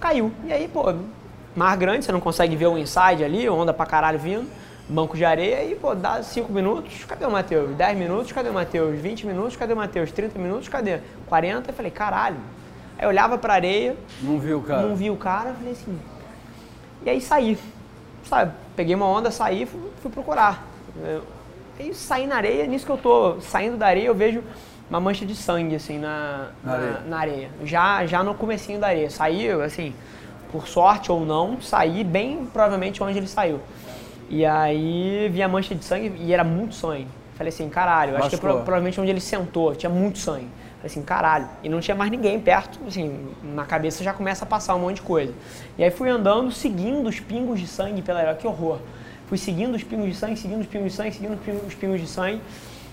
caiu. 0.00 0.32
E 0.46 0.52
aí, 0.52 0.66
pô, 0.68 0.94
mar 1.54 1.76
grande, 1.76 2.04
você 2.06 2.12
não 2.12 2.20
consegue 2.20 2.56
ver 2.56 2.68
o 2.68 2.78
inside 2.78 3.22
ali, 3.22 3.46
onda 3.48 3.74
pra 3.74 3.84
caralho 3.84 4.18
vindo, 4.18 4.48
banco 4.88 5.16
de 5.18 5.24
areia, 5.24 5.64
e 5.64 5.74
pô, 5.74 5.94
dá 5.94 6.22
5 6.22 6.50
minutos, 6.50 7.04
cadê 7.04 7.26
o 7.26 7.30
Matheus? 7.30 7.70
10 7.76 7.98
minutos, 7.98 8.32
cadê 8.32 8.48
o 8.48 8.54
Matheus? 8.54 8.98
20 8.98 9.26
minutos, 9.26 9.54
cadê 9.54 9.74
o 9.74 9.76
Matheus? 9.76 10.10
30 10.12 10.38
minutos, 10.38 10.66
cadê? 10.68 11.00
40, 11.26 11.68
eu 11.70 11.74
falei, 11.74 11.90
caralho. 11.90 12.36
Aí 12.98 13.04
eu 13.04 13.08
olhava 13.10 13.36
pra 13.36 13.52
areia, 13.52 13.96
Não 14.22 14.38
viu, 14.38 14.62
cara? 14.62 14.80
não 14.82 14.96
vi 14.96 15.10
o 15.10 15.16
cara, 15.16 15.52
falei 15.52 15.72
assim. 15.72 15.98
E 17.04 17.10
aí 17.10 17.20
saí. 17.20 17.58
Sabe, 18.24 18.52
peguei 18.80 18.94
uma 18.94 19.04
onda, 19.04 19.30
saí, 19.30 19.66
fui, 19.66 19.78
fui 20.00 20.10
procurar. 20.10 20.66
Aí 21.78 21.92
saí 21.92 22.26
na 22.26 22.36
areia, 22.36 22.66
nisso 22.66 22.86
que 22.86 22.92
eu 22.92 22.96
tô 22.96 23.38
saindo 23.42 23.76
da 23.76 23.86
areia, 23.86 24.06
eu 24.06 24.14
vejo 24.14 24.42
uma 24.88 24.98
mancha 24.98 25.26
de 25.26 25.34
sangue, 25.34 25.76
assim, 25.76 25.98
na, 25.98 26.48
Na 26.64 26.72
areia. 26.72 27.00
na 27.06 27.18
areia. 27.18 27.50
Já, 27.62 28.06
já 28.06 28.22
no 28.24 28.32
comecinho 28.34 28.80
da 28.80 28.86
areia. 28.86 29.10
Saí, 29.10 29.50
assim, 29.50 29.92
por 30.50 30.66
sorte 30.66 31.12
ou 31.12 31.26
não, 31.26 31.60
saí 31.60 32.02
bem 32.02 32.46
provavelmente 32.50 33.02
onde 33.02 33.18
ele 33.18 33.26
saiu. 33.28 33.60
E 34.30 34.46
aí 34.46 35.28
vi 35.30 35.42
a 35.42 35.48
mancha 35.48 35.74
de 35.74 35.84
sangue 35.84 36.14
e 36.18 36.32
era 36.32 36.42
muito 36.42 36.74
sangue. 36.74 37.06
Falei 37.34 37.52
assim, 37.52 37.68
caralho, 37.68 38.16
acho 38.16 38.30
que 38.30 38.36
pro, 38.38 38.54
provavelmente 38.54 38.98
onde 38.98 39.10
ele 39.10 39.20
sentou 39.20 39.74
tinha 39.74 39.90
muito 39.90 40.18
sangue. 40.18 40.48
Assim, 40.82 41.02
caralho. 41.02 41.48
E 41.62 41.68
não 41.68 41.80
tinha 41.80 41.94
mais 41.94 42.10
ninguém 42.10 42.40
perto, 42.40 42.78
assim, 42.86 43.28
na 43.42 43.66
cabeça 43.66 44.02
já 44.02 44.14
começa 44.14 44.44
a 44.44 44.48
passar 44.48 44.74
um 44.74 44.80
monte 44.80 44.96
de 44.96 45.02
coisa. 45.02 45.34
E 45.76 45.84
aí 45.84 45.90
fui 45.90 46.08
andando, 46.08 46.50
seguindo 46.50 47.06
os 47.06 47.20
pingos 47.20 47.60
de 47.60 47.66
sangue 47.66 48.00
pela. 48.00 48.34
Que 48.34 48.46
horror! 48.46 48.78
Fui 49.26 49.36
seguindo 49.38 49.74
os 49.74 49.84
pingos 49.84 50.08
de 50.08 50.14
sangue, 50.14 50.36
seguindo 50.36 50.60
os 50.60 50.66
pingos 50.66 50.90
de 50.90 50.96
sangue, 50.96 51.12
seguindo 51.12 51.38
os 51.66 51.74
pingos 51.74 52.00
de 52.00 52.06
sangue. 52.06 52.40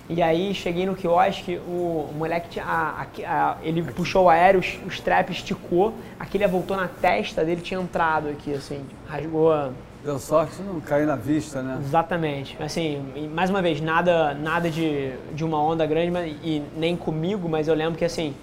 E 0.10 0.22
aí 0.22 0.54
cheguei 0.54 0.86
no 0.86 0.96
quiosque, 0.96 1.58
o, 1.68 2.10
moleque, 2.16 2.60
a, 2.62 3.06
a, 3.26 3.52
a, 3.52 3.58
ele 3.62 3.82
puxou 3.84 4.26
o 4.26 4.30
aéreo, 4.30 4.62
o 4.86 4.88
strap 4.88 5.30
esticou, 5.32 5.94
aquele 6.18 6.48
voltou 6.48 6.78
na 6.78 6.88
testa 6.88 7.44
dele, 7.44 7.60
tinha 7.60 7.80
entrado 7.80 8.30
aqui, 8.30 8.54
assim, 8.54 8.86
rasgou. 9.06 9.74
Deu 10.04 10.20
sorte 10.20 10.62
não 10.62 10.80
cair 10.80 11.06
na 11.06 11.16
vista, 11.16 11.62
né? 11.62 11.78
Exatamente. 11.82 12.58
Assim, 12.62 13.30
mais 13.34 13.50
uma 13.50 13.62
vez, 13.62 13.82
nada, 13.82 14.34
nada 14.34 14.70
de, 14.70 15.12
de 15.34 15.44
uma 15.44 15.62
onda 15.62 15.86
grande 15.86 16.12
mas, 16.12 16.36
e 16.44 16.64
nem 16.76 16.96
comigo, 16.96 17.50
mas 17.50 17.68
eu 17.68 17.76
lembro 17.76 17.98
que, 17.98 18.06
assim, 18.06 18.34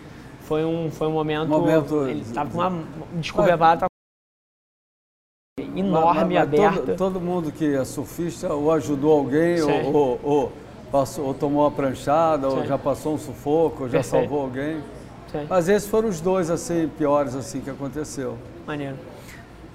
foi 0.41 0.65
um, 0.65 0.91
foi 0.91 1.07
um 1.07 1.13
momento... 1.13 1.49
momento 1.49 2.07
ele 2.07 2.21
estava 2.21 2.51
com 2.51 2.59
uma... 2.59 2.85
Descoberta, 3.15 3.87
enorme, 5.77 6.35
mas, 6.35 6.49
mas 6.49 6.55
aberta. 6.55 6.81
Todo, 6.81 6.97
todo, 6.97 7.21
mundo 7.21 7.53
que 7.53 7.75
é 7.75 7.85
surfista 7.85 8.53
ou 8.53 8.73
ajudou 8.73 9.13
alguém 9.13 9.63
ou, 9.63 9.95
ou, 9.95 10.21
ou 10.23 10.53
passou, 10.91 11.27
ou 11.27 11.35
tomou 11.35 11.63
uma 11.63 11.71
pranchada, 11.71 12.51
Sim. 12.51 12.57
ou 12.57 12.67
já 12.67 12.79
passou 12.79 13.15
um 13.15 13.19
sufoco, 13.19 13.85
ou 13.85 13.89
já 13.89 13.99
Perfeito. 13.99 14.23
salvou 14.23 14.43
alguém. 14.43 14.83
Sim. 15.31 15.47
Mas 15.49 15.69
esses 15.69 15.89
foram 15.89 16.09
os 16.09 16.21
dois 16.21 16.51
assim 16.51 16.89
piores 16.99 17.35
assim 17.35 17.61
que 17.61 17.71
aconteceu. 17.71 18.37
Maneiro. 18.67 18.97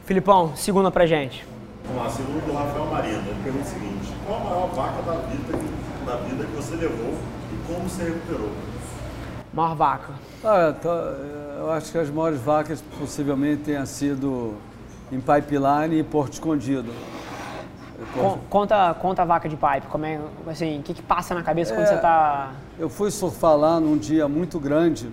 Filipão, 0.06 0.56
segunda 0.56 0.90
pra 0.90 1.06
gente. 1.06 1.46
Vamos 1.90 2.04
lá, 2.04 2.10
segundo 2.12 2.46
do 2.46 2.54
Rafael 2.54 2.86
Marina, 2.86 3.18
ele 3.18 3.44
pergunta 3.44 3.66
o 3.66 3.68
seguinte, 3.68 4.14
qual 4.28 4.40
a 4.40 4.44
maior 4.44 4.68
vaca 4.68 5.02
da 5.02 5.14
vida, 5.22 5.58
da 6.06 6.16
vida 6.18 6.46
que 6.46 6.56
você 6.56 6.76
levou 6.76 7.16
e 7.52 7.68
como 7.68 7.90
você 7.90 8.04
recuperou? 8.04 8.52
Maior 9.52 9.76
vaca? 9.76 10.14
Ah, 10.44 10.76
eu 11.58 11.72
acho 11.72 11.92
que 11.92 11.98
as 11.98 12.12
maiores 12.12 12.40
vacas 12.42 12.84
possivelmente 13.00 13.64
tenham 13.64 13.88
sido 13.88 14.54
em 15.12 15.20
Pipeline 15.20 16.00
e 16.00 16.04
Porto 16.04 16.34
Escondido. 16.34 16.94
Conta, 18.52 18.94
conta 18.94 19.24
a 19.24 19.26
vaca 19.26 19.50
de 19.50 19.58
pipe, 19.58 19.88
como 19.90 20.06
é, 20.06 20.20
assim, 20.48 20.80
o 20.80 20.84
que, 20.84 20.94
que 20.94 21.02
passa 21.02 21.34
na 21.34 21.42
cabeça 21.42 21.74
quando 21.74 21.86
é, 21.86 21.88
você 21.88 21.96
está... 21.96 22.52
Eu 22.78 22.88
fui 22.88 23.10
surfar 23.10 23.58
lá 23.58 23.80
num 23.80 23.98
dia 23.98 24.28
muito 24.28 24.60
grande, 24.60 25.10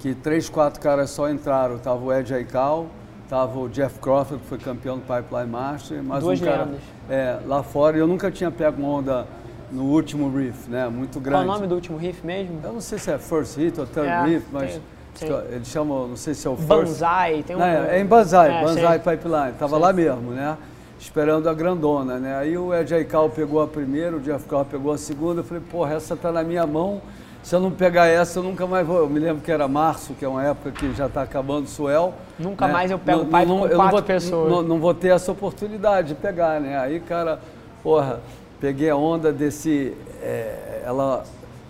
que 0.00 0.14
três, 0.14 0.50
quatro 0.50 0.80
caras 0.80 1.08
só 1.08 1.30
entraram. 1.30 1.78
Tava 1.78 2.04
o 2.04 2.12
Ed 2.12 2.32
Aikau, 2.34 2.88
tava 3.28 3.58
o 3.58 3.68
Jeff 3.68 3.98
Crawford, 3.98 4.42
que 4.42 4.48
foi 4.48 4.58
campeão 4.58 4.98
do 4.98 5.02
Pipeline 5.02 5.50
Master, 5.50 6.02
mais 6.02 6.22
Duas 6.22 6.40
um 6.40 6.44
cara 6.44 6.68
é, 7.08 7.38
lá 7.46 7.62
fora. 7.62 7.96
Eu 7.96 8.06
nunca 8.06 8.30
tinha 8.30 8.50
pego 8.50 8.82
onda 8.82 9.26
no 9.70 9.84
último 9.84 10.30
reef, 10.30 10.68
né? 10.68 10.88
Muito 10.88 11.18
grande. 11.20 11.44
Qual 11.44 11.56
o 11.56 11.58
nome 11.58 11.66
do 11.66 11.74
último 11.74 11.98
reef 11.98 12.22
mesmo? 12.22 12.60
Eu 12.62 12.72
não 12.72 12.80
sei 12.80 12.98
se 12.98 13.10
é 13.10 13.18
First 13.18 13.56
Hit 13.56 13.80
ou 13.80 13.86
Third 13.86 14.08
é, 14.08 14.22
Reef, 14.24 14.44
mas... 14.52 14.80
Tem, 15.18 15.30
Eles 15.50 15.68
chamam, 15.68 16.08
não 16.08 16.16
sei 16.16 16.34
se 16.34 16.46
é 16.46 16.50
o 16.50 16.56
First... 16.56 16.68
Banzai, 16.68 17.42
tem 17.42 17.56
um... 17.56 17.58
Não, 17.58 17.66
é, 17.66 17.96
é 17.96 18.00
em 18.00 18.04
Banzai, 18.04 18.50
é, 18.50 18.62
Banzai 18.62 18.98
Pipeline. 18.98 19.52
Tava 19.58 19.78
lá 19.78 19.90
mesmo, 19.90 20.32
né? 20.32 20.58
esperando 20.98 21.48
a 21.48 21.54
grandona, 21.54 22.18
né? 22.18 22.36
Aí 22.36 22.56
o 22.56 22.74
Ed 22.74 22.94
Aikau 22.94 23.28
pegou 23.28 23.62
a 23.62 23.66
primeira, 23.66 24.16
o 24.16 24.20
Jeff 24.20 24.46
Carl 24.46 24.64
pegou 24.64 24.92
a 24.92 24.98
segunda, 24.98 25.40
eu 25.40 25.44
falei, 25.44 25.62
porra, 25.70 25.94
essa 25.94 26.16
tá 26.16 26.32
na 26.32 26.42
minha 26.42 26.66
mão, 26.66 27.00
se 27.46 27.54
eu 27.54 27.60
não 27.60 27.70
pegar 27.70 28.06
essa, 28.08 28.40
eu 28.40 28.42
nunca 28.42 28.66
mais 28.66 28.84
vou. 28.84 28.98
Eu 28.98 29.08
me 29.08 29.20
lembro 29.20 29.40
que 29.40 29.52
era 29.52 29.68
março, 29.68 30.14
que 30.14 30.24
é 30.24 30.28
uma 30.28 30.42
época 30.42 30.72
que 30.72 30.92
já 30.94 31.06
está 31.06 31.22
acabando 31.22 31.66
o 31.66 31.68
Suel. 31.68 32.12
Nunca 32.36 32.66
né? 32.66 32.72
mais 32.72 32.90
eu 32.90 32.98
pego 32.98 33.20
o 33.20 33.26
pai 33.26 33.46
com 33.46 33.60
quatro 33.60 33.76
não 33.78 33.88
vou, 33.88 34.02
pessoas. 34.02 34.50
Não, 34.50 34.62
não, 34.62 34.80
vou 34.80 34.92
ter 34.92 35.14
essa 35.14 35.30
oportunidade 35.30 36.08
de 36.08 36.14
pegar, 36.16 36.60
né? 36.60 36.76
Aí, 36.76 36.98
cara, 36.98 37.38
porra, 37.84 38.18
peguei 38.60 38.90
a 38.90 38.96
onda 38.96 39.32
desse... 39.32 39.94
É, 40.20 40.82
ela, 40.84 41.22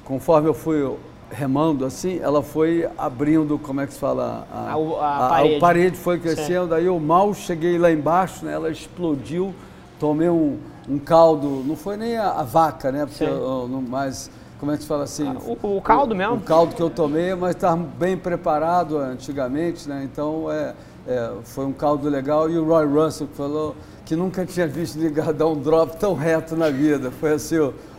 conforme 0.02 0.48
eu 0.48 0.54
fui 0.54 0.96
remando 1.30 1.84
assim, 1.84 2.20
ela 2.22 2.42
foi 2.42 2.88
abrindo, 2.96 3.58
como 3.58 3.82
é 3.82 3.86
que 3.86 3.92
se 3.92 3.98
fala? 3.98 4.48
A, 4.50 4.72
a, 4.72 5.26
a, 5.26 5.28
parede. 5.28 5.56
a 5.56 5.60
parede. 5.60 5.96
foi 5.98 6.18
crescendo, 6.18 6.74
aí 6.74 6.86
eu 6.86 6.98
mal 6.98 7.34
cheguei 7.34 7.76
lá 7.76 7.92
embaixo, 7.92 8.46
né, 8.46 8.54
ela 8.54 8.70
explodiu, 8.70 9.54
tomei 10.00 10.30
um, 10.30 10.58
um 10.88 10.98
caldo, 10.98 11.62
não 11.66 11.76
foi 11.76 11.98
nem 11.98 12.16
a, 12.16 12.42
vaca, 12.44 12.90
né? 12.90 13.04
Porque 13.04 13.24
eu, 13.24 13.68
não, 13.68 13.82
mas, 13.82 14.30
como 14.58 14.72
é 14.72 14.76
que 14.76 14.82
se 14.82 14.88
fala 14.88 15.04
assim? 15.04 15.28
Ah, 15.28 15.38
o, 15.38 15.76
o, 15.76 15.82
caldo 15.82 16.14
o, 16.14 16.16
mesmo? 16.16 16.34
O 16.36 16.40
caldo 16.40 16.74
que 16.74 16.82
eu 16.82 16.90
tomei, 16.90 17.34
mas 17.34 17.54
estava 17.54 17.76
bem 17.76 18.16
preparado 18.16 18.98
antigamente, 18.98 19.88
né? 19.88 20.02
Então 20.04 20.50
é, 20.50 20.74
é, 21.06 21.32
foi 21.44 21.66
um 21.66 21.72
caldo 21.72 22.08
legal. 22.08 22.48
E 22.50 22.58
o 22.58 22.64
Roy 22.64 22.86
Russell 22.86 23.28
falou 23.34 23.76
que 24.04 24.16
nunca 24.16 24.46
tinha 24.46 24.66
visto 24.66 24.98
ninguém 24.98 25.34
dar 25.34 25.46
um 25.46 25.60
drop 25.60 25.96
tão 25.98 26.14
reto 26.14 26.56
na 26.56 26.70
vida. 26.70 27.10
Foi 27.10 27.34
assim, 27.34 27.58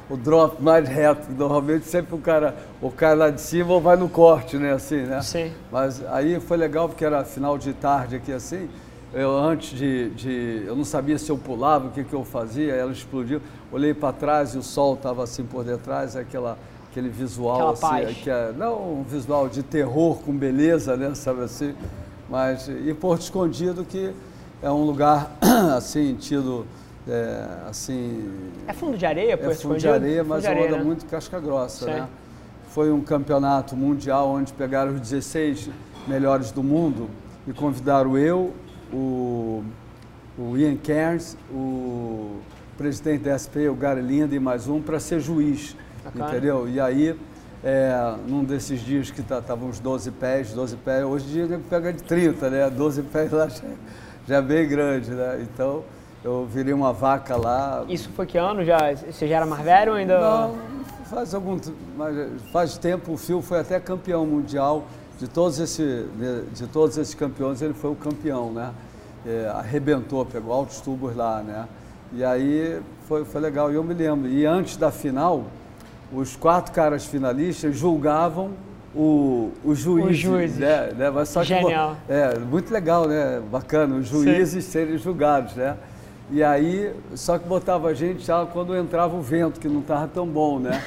o 0.10 0.18
drop 0.18 0.62
mais 0.62 0.88
reto. 0.88 1.32
Normalmente 1.32 1.86
sempre 1.86 2.16
o 2.16 2.20
cara 2.20 2.56
ou 2.82 2.92
cai 2.92 3.16
lá 3.16 3.30
de 3.30 3.42
cima 3.42 3.74
ou 3.74 3.82
vai 3.82 3.96
no 3.96 4.10
corte, 4.10 4.58
né? 4.58 4.74
Assim, 4.74 5.02
né? 5.02 5.22
Sim. 5.22 5.52
Mas 5.72 6.04
aí 6.08 6.40
foi 6.40 6.58
legal 6.58 6.88
porque 6.88 7.06
era 7.06 7.24
final 7.24 7.58
de 7.58 7.74
tarde 7.74 8.16
aqui 8.16 8.32
assim. 8.32 8.68
Eu 9.14 9.38
antes 9.38 9.78
de, 9.78 10.10
de 10.10 10.64
eu 10.66 10.76
não 10.76 10.84
sabia 10.84 11.18
se 11.18 11.30
eu 11.30 11.38
pulava, 11.38 11.88
o 11.88 11.92
que, 11.92 12.04
que 12.04 12.14
eu 12.14 12.26
fazia, 12.26 12.74
ela 12.74 12.92
explodiu. 12.92 13.42
Olhei 13.72 13.94
para 13.94 14.14
trás 14.14 14.56
e 14.56 14.58
o 14.58 14.64
sol 14.64 14.94
estava 14.94 15.24
assim 15.24 15.44
por 15.44 15.64
detrás, 15.64 16.16
aquela 16.16 16.58
aquele 16.90 17.10
visual 17.10 17.74
Aquela 17.74 18.00
assim, 18.00 18.14
que 18.22 18.30
é, 18.30 18.52
não 18.58 19.00
um 19.00 19.04
visual 19.04 19.48
de 19.48 19.62
terror 19.62 20.18
com 20.20 20.32
beleza, 20.34 20.96
né, 20.96 21.14
sabe 21.14 21.44
assim? 21.44 21.76
Mas 22.30 22.68
e 22.68 22.94
Porto 22.94 23.22
Escondido 23.22 23.84
que 23.84 24.14
é 24.62 24.72
um 24.72 24.84
lugar 24.84 25.32
assim 25.76 26.16
tido 26.16 26.66
é, 27.08 27.48
assim. 27.70 28.30
É 28.68 28.74
fundo 28.74 28.98
de 28.98 29.06
areia, 29.06 29.38
pô? 29.38 29.50
É 29.50 29.56
fundo 29.56 29.78
de 29.78 29.88
areia, 29.88 30.24
mas 30.24 30.44
é 30.44 30.52
onda 30.52 30.78
né? 30.78 30.84
muito 30.84 31.06
casca 31.06 31.40
grossa, 31.40 31.86
Sim. 31.86 31.92
né? 31.92 32.08
Foi 32.70 32.92
um 32.92 33.02
campeonato 33.02 33.76
mundial 33.76 34.30
onde 34.30 34.52
pegaram 34.52 34.94
os 34.94 35.00
16 35.00 35.70
melhores 36.08 36.52
do 36.52 36.62
mundo 36.62 37.10
e 37.48 37.54
convidaram 37.54 38.18
eu, 38.18 38.54
o, 38.92 39.64
o 40.38 40.58
Ian 40.58 40.76
Cairns, 40.76 41.38
o 41.50 42.40
presidente 42.78 43.24
da 43.24 43.38
SP, 43.38 43.68
o 43.68 43.74
Gary 43.74 44.02
Linda 44.02 44.36
e 44.36 44.40
mais 44.40 44.68
um, 44.68 44.80
para 44.80 45.00
ser 45.00 45.20
juiz, 45.20 45.76
Bacana. 46.06 46.30
entendeu? 46.30 46.70
E 46.70 46.80
aí, 46.80 47.20
é, 47.64 48.16
num 48.28 48.44
desses 48.44 48.80
dias 48.82 49.10
que 49.10 49.22
estavam 49.22 49.42
tá, 49.42 49.56
uns 49.56 49.80
12 49.80 50.12
pés, 50.12 50.54
12 50.54 50.78
pés, 50.78 51.04
hoje 51.04 51.26
em 51.26 51.48
dia 51.48 51.60
pega 51.68 51.92
de 51.92 52.04
30, 52.04 52.50
né? 52.52 52.70
12 52.70 53.02
pés 53.04 53.32
lá 53.32 53.50
já, 53.50 53.64
já 54.28 54.36
é 54.36 54.42
bem 54.42 54.68
grande, 54.68 55.10
né? 55.10 55.40
Então, 55.42 55.84
eu 56.24 56.46
virei 56.46 56.72
uma 56.72 56.94
vaca 56.94 57.36
lá. 57.36 57.84
Isso 57.90 58.10
foi 58.10 58.28
que 58.28 58.38
ano? 58.38 58.64
Já, 58.64 58.94
você 58.94 59.28
já 59.28 59.38
era 59.38 59.46
mais 59.46 59.64
velho 59.64 59.94
ou 59.94 59.98
ainda? 59.98 60.20
Não, 60.20 60.56
faz 61.06 61.34
algum 61.34 61.58
faz 62.52 62.78
tempo. 62.78 63.14
O 63.14 63.18
Phil 63.18 63.42
foi 63.42 63.60
até 63.60 63.80
campeão 63.80 64.24
mundial 64.24 64.86
de 65.20 65.28
todos, 65.28 65.60
esse, 65.60 66.06
de 66.54 66.68
todos 66.68 66.96
esses 66.98 67.16
campeões. 67.16 67.60
Ele 67.62 67.74
foi 67.74 67.90
o 67.92 67.96
campeão, 67.96 68.52
né? 68.52 68.72
É, 69.26 69.52
arrebentou, 69.56 70.24
pegou 70.26 70.54
altos 70.54 70.80
tubos 70.80 71.16
lá, 71.16 71.42
né? 71.42 71.68
E 72.14 72.24
aí 72.24 72.80
foi, 73.08 73.26
foi 73.26 73.42
legal. 73.42 73.72
E 73.72 73.76
eu 73.76 73.84
me 73.84 73.94
lembro. 73.94 74.30
E 74.30 74.46
antes 74.46 74.78
da 74.78 74.92
final, 74.92 75.46
os 76.12 76.36
quatro 76.36 76.74
caras 76.74 77.06
finalistas 77.06 77.76
julgavam 77.76 78.52
o, 78.96 79.52
os 79.64 79.80
juízes. 79.80 80.12
Os 80.12 80.18
juízes. 80.18 80.58
Né? 80.58 80.94
né? 80.96 81.10
Mas 81.10 81.30
só 81.30 81.44
Genial. 81.44 81.96
É, 82.08 82.38
muito 82.40 82.74
legal, 82.74 83.08
né? 83.08 83.42
Bacana, 83.52 83.96
os 83.96 84.08
juízes 84.08 84.66
Sim. 84.66 84.72
serem 84.72 84.98
julgados, 84.98 85.56
né? 85.56 85.78
E 86.30 86.44
aí, 86.44 86.94
só 87.16 87.38
que 87.38 87.48
botava 87.48 87.88
a 87.88 87.94
gente 87.94 88.26
já 88.26 88.46
quando 88.46 88.76
entrava 88.76 89.16
o 89.16 89.22
vento, 89.22 89.60
que 89.60 89.68
não 89.68 89.80
estava 89.80 90.08
tão 90.08 90.28
bom, 90.28 90.60
né? 90.60 90.82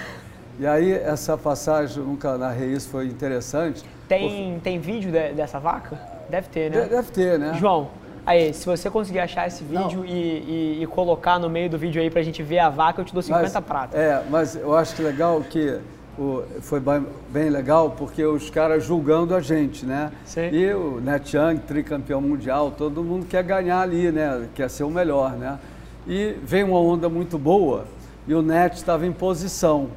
E 0.58 0.66
aí, 0.66 0.92
essa 0.92 1.38
passagem, 1.38 2.02
nunca 2.02 2.36
narrei 2.36 2.72
isso, 2.72 2.90
foi 2.90 3.06
interessante. 3.06 3.82
Tem, 4.06 4.60
tem 4.60 4.78
vídeo 4.78 5.10
de, 5.10 5.32
dessa 5.32 5.58
vaca? 5.58 5.98
Deve 6.28 6.48
ter, 6.48 6.70
né? 6.70 6.86
Deve 6.90 7.10
ter, 7.10 7.38
né? 7.38 7.54
João, 7.58 7.88
aí, 8.24 8.52
se 8.52 8.66
você 8.66 8.90
conseguir 8.90 9.20
achar 9.20 9.46
esse 9.46 9.62
vídeo 9.64 10.04
e, 10.04 10.10
e, 10.10 10.82
e, 10.82 10.86
colocar 10.86 11.38
no 11.38 11.48
meio 11.48 11.68
do 11.68 11.78
vídeo 11.78 12.00
aí 12.00 12.10
pra 12.10 12.22
gente 12.22 12.42
ver 12.42 12.58
a 12.58 12.68
vaca, 12.68 13.00
eu 13.00 13.04
te 13.04 13.12
dou 13.12 13.22
50 13.22 13.42
mas, 13.42 13.64
pratas. 13.64 14.00
É, 14.00 14.22
mas 14.30 14.54
eu 14.56 14.74
acho 14.74 14.94
que 14.94 15.02
legal 15.02 15.40
que 15.42 15.78
o, 16.18 16.42
foi 16.60 16.80
bem, 16.80 17.06
bem, 17.30 17.48
legal 17.48 17.90
porque 17.90 18.24
os 18.24 18.50
caras 18.50 18.84
julgando 18.84 19.34
a 19.34 19.40
gente, 19.40 19.86
né? 19.86 20.12
Sim. 20.24 20.50
E 20.52 20.72
o 20.72 21.00
Net 21.00 21.36
Young, 21.36 21.58
tricampeão 21.58 22.20
mundial, 22.20 22.70
todo 22.70 23.02
mundo 23.02 23.26
quer 23.26 23.42
ganhar 23.42 23.80
ali, 23.80 24.10
né? 24.10 24.48
Quer 24.54 24.68
ser 24.68 24.84
o 24.84 24.90
melhor, 24.90 25.32
né? 25.32 25.58
E 26.06 26.36
veio 26.42 26.66
uma 26.66 26.80
onda 26.80 27.08
muito 27.08 27.38
boa 27.38 27.84
e 28.26 28.34
o 28.34 28.42
Net 28.42 28.76
estava 28.76 29.06
em 29.06 29.12
posição 29.12 29.88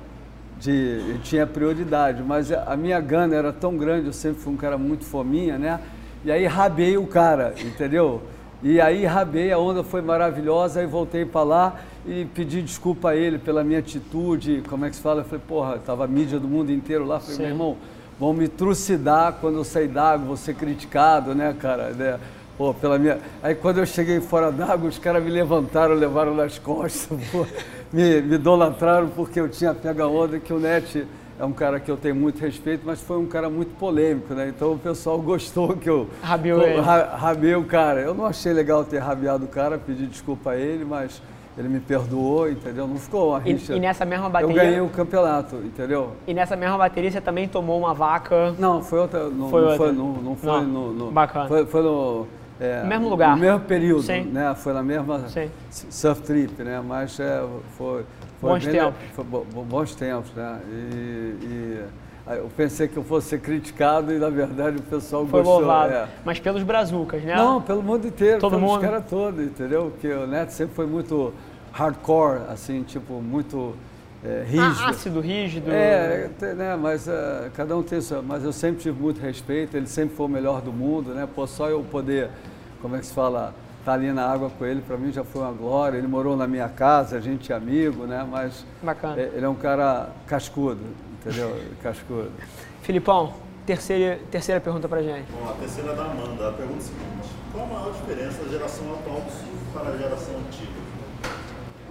de 0.59 1.19
tinha 1.23 1.45
prioridade, 1.45 2.23
mas 2.23 2.51
a 2.51 2.75
minha 2.77 2.99
gana 2.99 3.35
era 3.35 3.51
tão 3.51 3.75
grande, 3.75 4.07
eu 4.07 4.13
sempre 4.13 4.41
fui 4.41 4.53
um 4.53 4.57
cara 4.57 4.77
muito 4.77 5.03
fominha, 5.03 5.57
né? 5.57 5.79
E 6.25 6.31
aí 6.31 6.45
rabei 6.45 6.97
o 6.97 7.05
cara, 7.05 7.53
entendeu? 7.59 8.21
E 8.61 8.79
aí 8.79 9.05
rabei, 9.05 9.51
a 9.51 9.57
onda 9.57 9.83
foi 9.83 10.01
maravilhosa, 10.01 10.79
aí 10.79 10.85
voltei 10.85 11.25
para 11.25 11.43
lá 11.43 11.75
e 12.05 12.25
pedi 12.33 12.61
desculpa 12.61 13.09
a 13.09 13.15
ele 13.15 13.37
pela 13.37 13.61
minha 13.61 13.79
atitude, 13.79 14.63
como 14.69 14.85
é 14.85 14.89
que 14.89 14.95
se 14.95 15.01
fala? 15.01 15.19
Eu 15.19 15.25
falei, 15.25 15.41
porra, 15.45 15.79
tava 15.85 16.05
a 16.05 16.07
mídia 16.07 16.39
do 16.39 16.47
mundo 16.47 16.71
inteiro 16.71 17.05
lá, 17.05 17.19
falei, 17.19 17.35
Sim. 17.35 17.41
meu 17.41 17.51
irmão, 17.51 17.77
vão 18.17 18.33
me 18.33 18.47
trucidar 18.47 19.33
quando 19.41 19.57
eu 19.57 19.65
sair 19.65 19.89
d'água, 19.89 20.25
vou 20.25 20.37
ser 20.37 20.55
criticado, 20.55 21.35
né, 21.35 21.53
cara? 21.59 21.89
Né? 21.89 22.17
Pô, 22.57 22.73
pela 22.73 22.97
minha... 22.97 23.19
Aí 23.41 23.53
quando 23.53 23.79
eu 23.79 23.85
cheguei 23.85 24.21
fora 24.21 24.49
d'água, 24.49 24.87
os 24.87 24.97
caras 24.97 25.21
me 25.21 25.29
levantaram, 25.29 25.93
levaram 25.93 26.33
nas 26.33 26.57
costas, 26.57 27.19
pô. 27.33 27.45
me, 27.91 28.21
me 28.21 28.35
idolatraram 28.35 29.09
porque 29.09 29.41
eu 29.41 29.49
tinha 29.49 29.73
pega 29.73 30.07
onda 30.07 30.39
que 30.39 30.53
o 30.53 30.59
Net 30.59 31.05
é 31.39 31.43
um 31.45 31.51
cara 31.51 31.79
que 31.79 31.89
eu 31.89 31.97
tenho 31.97 32.15
muito 32.15 32.39
respeito, 32.39 32.83
mas 32.85 33.01
foi 33.01 33.17
um 33.17 33.25
cara 33.25 33.49
muito 33.49 33.75
polêmico, 33.77 34.33
né? 34.33 34.47
Então 34.49 34.73
o 34.73 34.77
pessoal 34.79 35.19
gostou 35.21 35.75
que 35.75 35.89
eu 35.89 36.07
Rabiou 36.21 36.61
ele. 36.61 36.79
ra, 36.81 37.15
rabei 37.15 37.55
o 37.55 37.63
cara. 37.63 37.99
Eu 38.01 38.13
não 38.13 38.25
achei 38.25 38.53
legal 38.53 38.83
ter 38.83 38.99
rabiado 38.99 39.45
o 39.45 39.47
cara, 39.47 39.77
pedi 39.77 40.05
desculpa 40.05 40.51
a 40.51 40.55
ele, 40.57 40.85
mas 40.85 41.21
ele 41.57 41.67
me 41.69 41.79
perdoou, 41.79 42.49
entendeu? 42.49 42.87
Não 42.87 42.97
ficou 42.97 43.29
uma 43.29 43.39
rixa. 43.39 43.73
E, 43.73 43.77
e 43.77 43.79
nessa 43.79 44.05
mesma 44.05 44.27
bateria. 44.29 44.55
Eu 44.55 44.63
ganhei 44.65 44.81
o 44.81 44.89
campeonato, 44.89 45.55
entendeu? 45.57 46.11
E 46.27 46.33
nessa 46.33 46.55
mesma 46.55 46.77
bateria 46.77 47.11
você 47.11 47.21
também 47.21 47.47
tomou 47.47 47.77
uma 47.79 47.93
vaca. 47.93 48.53
Não, 48.57 48.81
foi 48.81 48.99
outra. 48.99 49.29
Não 49.29 49.49
Foi 49.49 49.61
não 49.61 49.69
outra. 49.69 49.77
foi, 49.85 49.91
não, 49.93 50.13
não 50.13 50.35
foi 50.35 50.61
no, 50.61 50.93
no- 50.93 51.11
bacana. 51.11 51.47
Foi, 51.47 51.65
foi 51.67 51.81
no. 51.83 52.25
é, 52.59 52.81
No 52.81 52.87
mesmo 52.89 53.09
lugar. 53.09 53.35
No 53.35 53.41
mesmo 53.41 53.59
período, 53.61 54.01
Sim. 54.03 54.23
né? 54.23 54.53
Foi 54.55 54.73
na 54.73 54.81
mesma 54.81 55.27
Sim. 55.27 55.49
surf 55.69 56.21
trip, 56.23 56.63
né? 56.63 56.81
Mas 56.83 57.19
é, 57.19 57.43
foi, 57.77 58.03
foi 58.43 58.51
Bons 58.59 58.65
bem- 58.65 58.73
tempos. 58.73 59.01
Foi 59.15 59.23
bo- 59.23 59.45
bo- 59.53 59.63
bons 59.63 59.95
tempos, 59.95 60.31
né? 60.33 60.59
E, 60.69 60.75
e, 61.45 61.83
eu 62.37 62.49
pensei 62.55 62.87
que 62.87 62.95
eu 62.97 63.03
fosse 63.03 63.27
ser 63.29 63.39
criticado 63.41 64.13
e 64.13 64.17
na 64.19 64.29
verdade 64.29 64.77
o 64.77 64.81
pessoal 64.83 65.25
Foi 65.25 65.41
gostou. 65.41 65.59
louvado. 65.59 65.93
é. 65.93 66.07
Mas 66.23 66.39
pelos 66.39 66.63
brazucas, 66.63 67.21
né? 67.23 67.35
Não, 67.35 67.61
pelo 67.61 67.81
mundo 67.83 68.07
inteiro, 68.07 68.39
Todo 68.39 68.51
pelos 68.57 68.69
mundo. 68.69 68.81
caras 68.81 69.03
todos, 69.09 69.43
entendeu? 69.43 69.91
Porque 69.91 70.07
o 70.13 70.25
Neto 70.27 70.51
sempre 70.51 70.73
foi 70.75 70.85
muito 70.85 71.33
hardcore, 71.71 72.41
assim, 72.49 72.83
tipo, 72.83 73.15
muito 73.21 73.75
é, 74.23 74.43
rígido. 74.47 74.83
Ah, 74.85 74.89
ácido, 74.89 75.19
rígido. 75.19 75.69
É, 75.69 76.29
né, 76.55 76.77
mas 76.81 77.09
ah, 77.09 77.49
cada 77.55 77.75
um 77.75 77.83
tem 77.83 77.99
isso. 77.99 78.23
Mas 78.25 78.43
eu 78.45 78.53
sempre 78.53 78.81
tive 78.81 79.01
muito 79.01 79.19
respeito, 79.19 79.75
ele 79.75 79.87
sempre 79.87 80.15
foi 80.15 80.25
o 80.25 80.29
melhor 80.29 80.61
do 80.61 80.71
mundo, 80.71 81.13
né? 81.13 81.27
Pô, 81.35 81.45
só 81.45 81.69
eu 81.69 81.83
poder, 81.83 82.29
como 82.81 82.95
é 82.95 82.99
que 82.99 83.05
se 83.05 83.13
fala, 83.13 83.53
estar 83.83 83.93
ali 83.93 84.13
na 84.13 84.25
água 84.25 84.49
com 84.49 84.65
ele, 84.65 84.81
para 84.81 84.95
mim 84.95 85.11
já 85.11 85.25
foi 85.25 85.41
uma 85.41 85.51
glória. 85.51 85.97
Ele 85.97 86.07
morou 86.07 86.37
na 86.37 86.47
minha 86.47 86.69
casa, 86.69 87.17
a 87.17 87.19
gente 87.19 87.51
é 87.51 87.55
amigo, 87.55 88.05
né? 88.05 88.25
Mas 88.29 88.65
Bacana. 88.81 89.19
é, 89.19 89.31
ele 89.35 89.45
é 89.45 89.49
um 89.49 89.55
cara 89.55 90.09
cascudo, 90.25 90.79
entendeu? 91.19 91.53
Cascudo. 91.83 92.31
Filipão, 92.81 93.33
terceira, 93.65 94.19
terceira 94.31 94.61
pergunta 94.61 94.87
pra 94.87 95.01
gente. 95.03 95.25
Bom, 95.31 95.49
a 95.49 95.53
terceira 95.53 95.91
é 95.91 95.95
da 95.95 96.05
Amanda. 96.05 96.49
A 96.49 96.53
pergunta 96.53 96.79
é 96.79 96.79
a 96.79 96.81
seguinte: 96.81 97.35
qual 97.51 97.65
a 97.65 97.67
maior 97.67 97.91
diferença 97.91 98.43
da 98.43 98.49
geração 98.49 98.93
atual 98.93 99.21
do 99.21 99.31
surf 99.31 99.65
para 99.73 99.89
a 99.89 99.97
geração 99.97 100.35
antiga? 100.47 100.83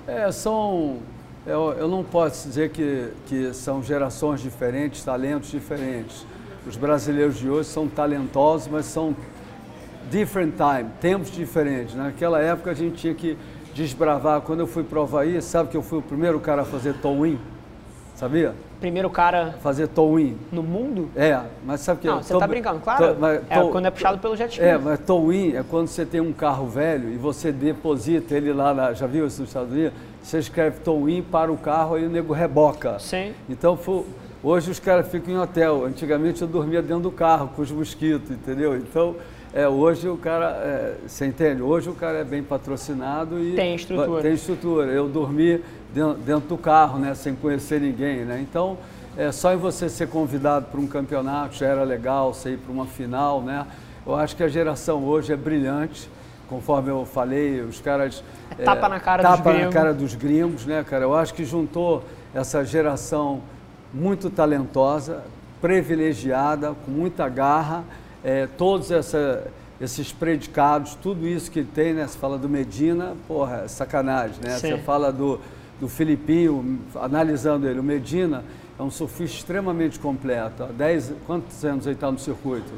É, 0.07 0.33
são. 0.33 0.99
Eu, 1.45 1.73
eu 1.73 1.89
não 1.89 2.05
posso 2.05 2.49
dizer 2.49 2.71
que, 2.71 3.13
que 3.27 3.53
são 3.53 3.83
gerações 3.83 4.41
diferentes, 4.41 5.05
talentos 5.05 5.51
diferentes. 5.51 6.25
Os 6.65 6.77
brasileiros 6.77 7.37
de 7.37 7.51
hoje 7.51 7.69
são 7.69 7.89
talentosos, 7.89 8.69
mas 8.69 8.87
são 8.87 9.17
different 10.11 10.55
time, 10.57 10.91
tempos 11.01 11.31
diferentes. 11.31 11.95
Naquela 11.95 12.41
época 12.41 12.71
a 12.71 12.75
gente 12.75 12.97
tinha 12.97 13.15
que 13.15 13.37
desbravar. 13.75 14.41
Quando 14.43 14.61
eu 14.61 14.67
fui 14.67 14.83
para 14.83 14.99
o 14.99 15.03
Havaí, 15.03 15.41
sabe 15.43 15.71
que 15.71 15.77
eu 15.77 15.83
fui 15.83 15.99
o 15.99 16.03
primeiro 16.03 16.39
cara 16.41 16.63
a 16.63 16.65
fazer 16.65 16.95
tow-in? 16.95 17.39
Sabia? 18.17 18.55
Primeiro 18.79 19.09
cara 19.09 19.55
Fazer 19.63 19.87
tow-in. 19.89 20.37
no 20.51 20.63
mundo? 20.63 21.09
É, 21.17 21.41
mas 21.65 21.81
sabe 21.81 22.01
que 22.01 22.07
Não, 22.07 22.21
você 22.23 22.33
tow- 22.33 22.41
tá 22.41 22.47
brincando, 22.49 22.81
claro. 22.81 23.17
mas 23.19 23.41
é 23.49 23.61
quando 23.71 23.87
é 23.87 23.91
puxado 23.91 24.19
pelo 24.19 24.37
jet 24.37 24.51
ski. 24.53 24.63
é, 24.65 24.77
mas 24.77 24.99
tow-in 25.01 25.55
é 25.55 25.63
quando 25.69 25.87
você 25.87 26.05
tem 26.05 26.21
um 26.21 26.33
carro 26.33 26.67
velho 26.67 27.09
e 27.11 27.17
você 27.17 27.53
deposita 27.53 28.35
ele 28.37 28.53
lá, 28.53 28.75
na, 28.75 28.93
já 28.93 29.07
viu 29.07 29.27
isso 29.27 29.41
nos 29.41 29.51
Estados 29.51 29.73
Unidos? 29.73 29.93
Você 30.23 30.39
escreve 30.39 30.81
tow-in 30.81 31.23
para 31.23 31.51
o 31.51 31.57
carro 31.57 31.95
aí 31.95 32.05
o 32.05 32.11
nego 32.11 32.33
reboca. 32.33 32.99
Sim. 32.99 33.33
Então, 33.49 33.77
fo- 33.77 34.05
hoje 34.43 34.71
os 34.71 34.79
caras 34.81 35.09
ficam 35.09 35.33
em 35.35 35.39
hotel. 35.39 35.85
Antigamente 35.85 36.43
eu 36.43 36.49
dormia 36.49 36.83
dentro 36.83 37.05
do 37.05 37.11
carro 37.13 37.51
com 37.55 37.63
os 37.63 37.71
mosquitos, 37.71 38.31
entendeu? 38.33 38.77
Então, 38.77 39.15
é, 39.53 39.69
hoje 39.69 40.09
o 40.09 40.17
cara, 40.17 40.51
é, 40.63 40.95
você 41.07 41.27
entende? 41.27 41.61
Hoje 41.61 41.91
o 41.91 41.95
cara 41.95 42.19
é 42.19 42.25
bem 42.25 42.43
patrocinado 42.43 43.39
e... 43.39 43.55
Tem 43.55 43.75
estrutura. 43.75 44.23
Tem 44.23 44.33
estrutura. 44.33 44.87
Eu 44.87 45.09
dormi 45.09 45.63
dentro, 45.93 46.15
dentro 46.15 46.49
do 46.49 46.57
carro, 46.57 46.99
né, 46.99 47.15
sem 47.15 47.35
conhecer 47.35 47.81
ninguém, 47.81 48.25
né? 48.25 48.41
Então, 48.41 48.79
é, 49.17 49.31
só 49.31 49.53
em 49.53 49.59
você 49.59 49.89
ser 49.89 50.09
convidado 50.09 50.67
para 50.71 50.81
um 50.81 50.87
campeonato 50.87 51.57
já 51.57 51.67
era 51.67 51.83
legal, 51.83 52.33
você 52.33 52.53
ir 52.53 52.57
para 52.57 52.73
uma 52.73 52.87
final, 52.87 53.43
né? 53.43 53.67
Eu 54.07 54.15
acho 54.15 54.35
que 54.35 54.43
a 54.43 54.49
geração 54.49 55.05
hoje 55.05 55.33
é 55.33 55.37
brilhante, 55.37 56.09
conforme 56.49 56.91
eu 56.91 57.05
falei, 57.05 57.61
os 57.61 57.81
caras... 57.81 58.25
É 58.59 58.65
tapa 58.65 58.89
na 58.89 58.99
cara 58.99 59.23
dos 59.23 59.37
tapa 59.37 59.51
na 59.51 59.57
gringos. 59.57 59.75
cara 59.75 59.95
dos 59.95 60.15
gringos, 60.15 60.67
né, 60.67 60.83
cara? 60.83 61.05
Eu 61.05 61.15
acho 61.15 61.35
que 61.35 61.45
juntou 61.45 62.03
essa 62.35 62.65
geração 62.65 63.43
muito 63.93 64.31
talentosa, 64.31 65.23
privilegiada, 65.61 66.75
com 66.85 66.91
muita 66.91 67.29
garra, 67.29 67.85
é, 68.25 68.47
todos 68.47 68.91
essa, 68.91 69.47
esses 69.81 70.13
predicados, 70.13 70.95
tudo 70.95 71.27
isso 71.27 71.51
que 71.51 71.63
tem, 71.63 71.93
né? 71.93 72.07
Você 72.07 72.19
fala 72.19 72.39
do 72.39 72.49
Medina, 72.49 73.15
porra, 73.27 73.63
é 73.65 73.69
sacanagem, 73.69 74.37
né? 74.43 74.51
Sim. 74.59 74.71
Você 74.71 74.79
fala 74.79 75.13
do, 75.13 75.41
do 75.81 75.89
Filipinho, 75.89 76.79
analisando 76.95 77.69
ele, 77.69 77.81
o 77.81 77.83
Medina 77.83 78.45
é 78.79 78.83
um 78.83 78.91
surfista 78.91 79.37
extremamente 79.37 79.99
completo. 79.99 80.63
Há 80.63 80.67
10, 80.67 81.13
quantos 81.27 81.65
anos 81.65 81.87
ele 81.87 81.95
está 81.95 82.11
no 82.11 82.19
circuito? 82.19 82.73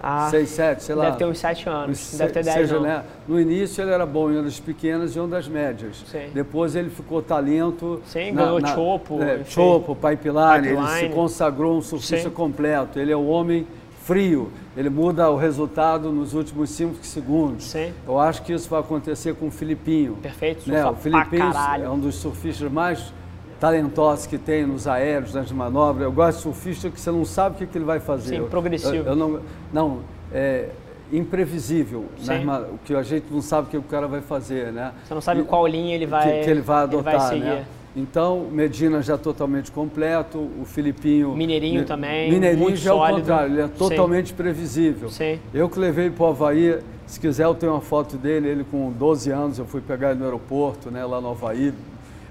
Ah, 0.00 0.28
6, 0.30 0.48
7, 0.50 0.82
sei 0.84 0.94
lá. 0.94 1.06
Deve 1.06 1.16
ter 1.16 1.24
uns 1.24 1.38
7 1.38 1.68
anos. 1.68 2.14
Deve 2.16 2.32
ter 2.32 2.44
10 2.44 2.54
seja, 2.54 2.80
né, 2.80 3.02
No 3.26 3.40
início 3.40 3.82
ele 3.82 3.90
era 3.90 4.04
bom 4.04 4.30
em 4.30 4.38
ondas 4.38 4.60
pequenas 4.60 5.16
e 5.16 5.18
ondas 5.18 5.48
médias. 5.48 6.04
Sim. 6.06 6.28
Depois 6.34 6.76
ele 6.76 6.90
ficou 6.90 7.22
talento. 7.22 8.00
Sim, 8.06 8.34
ganhou 8.34 8.64
chopo, 8.66 9.22
É, 9.22 9.42
chopo, 9.44 9.96
pipeline, 9.96 10.68
ele 10.68 10.76
se 10.76 10.92
Pipeline. 10.92 11.14
consagrou 11.14 11.78
um 11.78 11.82
surfista 11.82 12.28
Sim. 12.28 12.34
completo. 12.34 12.98
Ele 12.98 13.10
é 13.10 13.16
o 13.16 13.26
homem 13.26 13.66
frio. 14.10 14.50
Ele 14.76 14.88
muda 14.88 15.28
o 15.30 15.36
resultado 15.36 16.12
nos 16.12 16.32
últimos 16.32 16.70
5 16.70 17.04
segundos. 17.04 17.64
Sim. 17.64 17.92
Eu 18.06 18.20
acho 18.20 18.42
que 18.42 18.52
isso 18.52 18.70
vai 18.70 18.78
acontecer 18.80 19.34
com 19.34 19.48
o 19.48 19.50
Filipinho. 19.50 20.14
Perfeito, 20.22 20.70
Né? 20.70 20.86
O 20.86 20.94
Filipinho 20.94 21.50
é 21.82 21.90
um 21.90 21.98
dos 21.98 22.14
surfistas 22.14 22.70
mais 22.70 23.12
talentosos 23.58 24.26
que 24.26 24.38
tem 24.38 24.64
nos 24.64 24.86
aéreos, 24.86 25.34
nas 25.34 25.50
manobras. 25.50 26.04
Eu 26.04 26.12
gosto 26.12 26.36
de 26.36 26.42
surfista 26.44 26.88
que 26.88 27.00
você 27.00 27.10
não 27.10 27.24
sabe 27.24 27.56
o 27.56 27.58
que, 27.58 27.66
que 27.66 27.76
ele 27.78 27.84
vai 27.84 27.98
fazer. 27.98 28.36
Sim, 28.40 28.46
progressivo. 28.48 28.94
Eu, 28.94 29.04
eu 29.06 29.16
não, 29.16 29.40
não, 29.72 29.98
é 30.32 30.68
imprevisível. 31.12 32.04
ma- 32.44 32.60
O 32.60 32.78
que 32.84 32.94
a 32.94 33.02
gente 33.02 33.26
não 33.30 33.40
sabe 33.42 33.66
o 33.68 33.70
que 33.70 33.76
o 33.76 33.82
cara 33.82 34.06
vai 34.06 34.20
fazer, 34.20 34.72
né? 34.72 34.92
Você 35.04 35.14
não 35.14 35.20
sabe 35.20 35.40
E- 35.40 35.44
qual 35.44 35.66
linha 35.66 35.94
ele 35.94 36.06
vai, 36.06 36.22
que, 36.40 36.44
que 36.44 36.50
ele 36.50 36.60
vai 36.60 36.84
ele 36.84 36.94
adotar, 36.96 37.18
vai 37.18 37.28
seguir. 37.28 37.44
né? 37.44 37.64
Então, 37.96 38.46
Medina 38.52 39.00
já 39.00 39.16
totalmente 39.16 39.72
completo, 39.72 40.38
o 40.38 40.66
Filipinho... 40.66 41.34
Mineirinho 41.34 41.86
também, 41.86 42.30
Mineirinho 42.30 42.76
já 42.76 42.90
é 42.90 42.92
o 42.92 42.96
sólido. 42.98 43.20
contrário, 43.20 43.54
ele 43.54 43.62
é 43.62 43.68
Sim. 43.68 43.72
totalmente 43.72 44.34
previsível. 44.34 45.08
Sim. 45.08 45.40
Eu 45.54 45.66
que 45.66 45.78
levei 45.78 46.10
para 46.10 46.24
o 46.24 46.28
Havaí, 46.28 46.78
se 47.06 47.18
quiser 47.18 47.44
eu 47.44 47.54
tenho 47.54 47.72
uma 47.72 47.80
foto 47.80 48.18
dele, 48.18 48.48
ele 48.48 48.64
com 48.64 48.92
12 48.92 49.30
anos, 49.30 49.58
eu 49.58 49.64
fui 49.64 49.80
pegar 49.80 50.10
ele 50.10 50.18
no 50.18 50.26
aeroporto, 50.26 50.90
né, 50.90 51.06
lá 51.06 51.22
no 51.22 51.30
Havaí. 51.30 51.72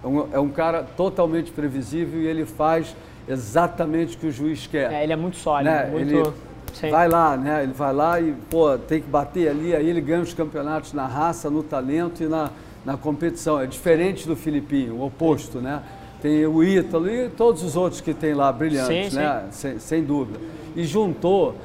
É 0.04 0.08
um, 0.08 0.28
é 0.34 0.40
um 0.40 0.50
cara 0.50 0.84
totalmente 0.84 1.52
previsível 1.52 2.22
e 2.22 2.28
ele 2.28 2.46
faz 2.46 2.96
exatamente 3.28 4.16
o 4.16 4.20
que 4.20 4.28
o 4.28 4.32
juiz 4.32 4.68
quer. 4.68 4.94
É, 4.94 5.04
ele 5.04 5.14
é 5.14 5.16
muito 5.16 5.38
sólido, 5.38 5.72
né? 5.72 5.90
muito... 5.92 6.16
Ele 6.16 6.32
Sim. 6.74 6.92
vai 6.92 7.08
lá, 7.08 7.36
né? 7.36 7.64
Ele 7.64 7.74
vai 7.74 7.92
lá 7.92 8.22
e, 8.22 8.36
pô, 8.52 8.78
tem 8.78 9.02
que 9.02 9.10
bater 9.10 9.50
ali, 9.50 9.76
aí 9.76 9.90
ele 9.90 10.02
ganha 10.02 10.22
os 10.22 10.34
campeonatos 10.34 10.94
na 10.94 11.08
raça, 11.08 11.50
no 11.50 11.64
talento 11.64 12.22
e 12.22 12.28
na, 12.28 12.52
na 12.86 12.96
competição. 12.96 13.60
É 13.60 13.66
diferente 13.66 14.28
do 14.28 14.36
Filipinho, 14.36 14.96
o 14.96 15.06
oposto, 15.06 15.60
né? 15.60 15.82
Tem 16.22 16.46
o 16.46 16.64
Ítalo 16.64 17.10
e 17.10 17.30
todos 17.30 17.64
os 17.64 17.76
outros 17.76 18.02
que 18.02 18.14
tem 18.14 18.34
lá, 18.34 18.52
brilhantes, 18.52 19.12
Sim, 19.12 19.18
né? 19.18 19.46
Sem, 19.52 19.80
sem 19.80 20.04
dúvida. 20.04 20.40
E 20.76 20.84
juntou 20.84 21.56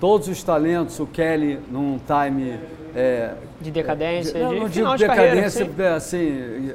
todos 0.00 0.28
os 0.28 0.42
talentos, 0.42 0.98
o 0.98 1.06
Kelly 1.06 1.58
num 1.70 1.98
time... 1.98 2.58
é, 2.94 3.34
De 3.60 3.70
decadência, 3.70 4.38
não, 4.42 4.50
de 4.50 4.60
não 4.60 4.68
digo 4.68 4.96
de 4.96 5.06
carreira, 5.06 5.34
decadência, 5.36 5.70
é, 5.78 5.94
assim, 5.94 6.72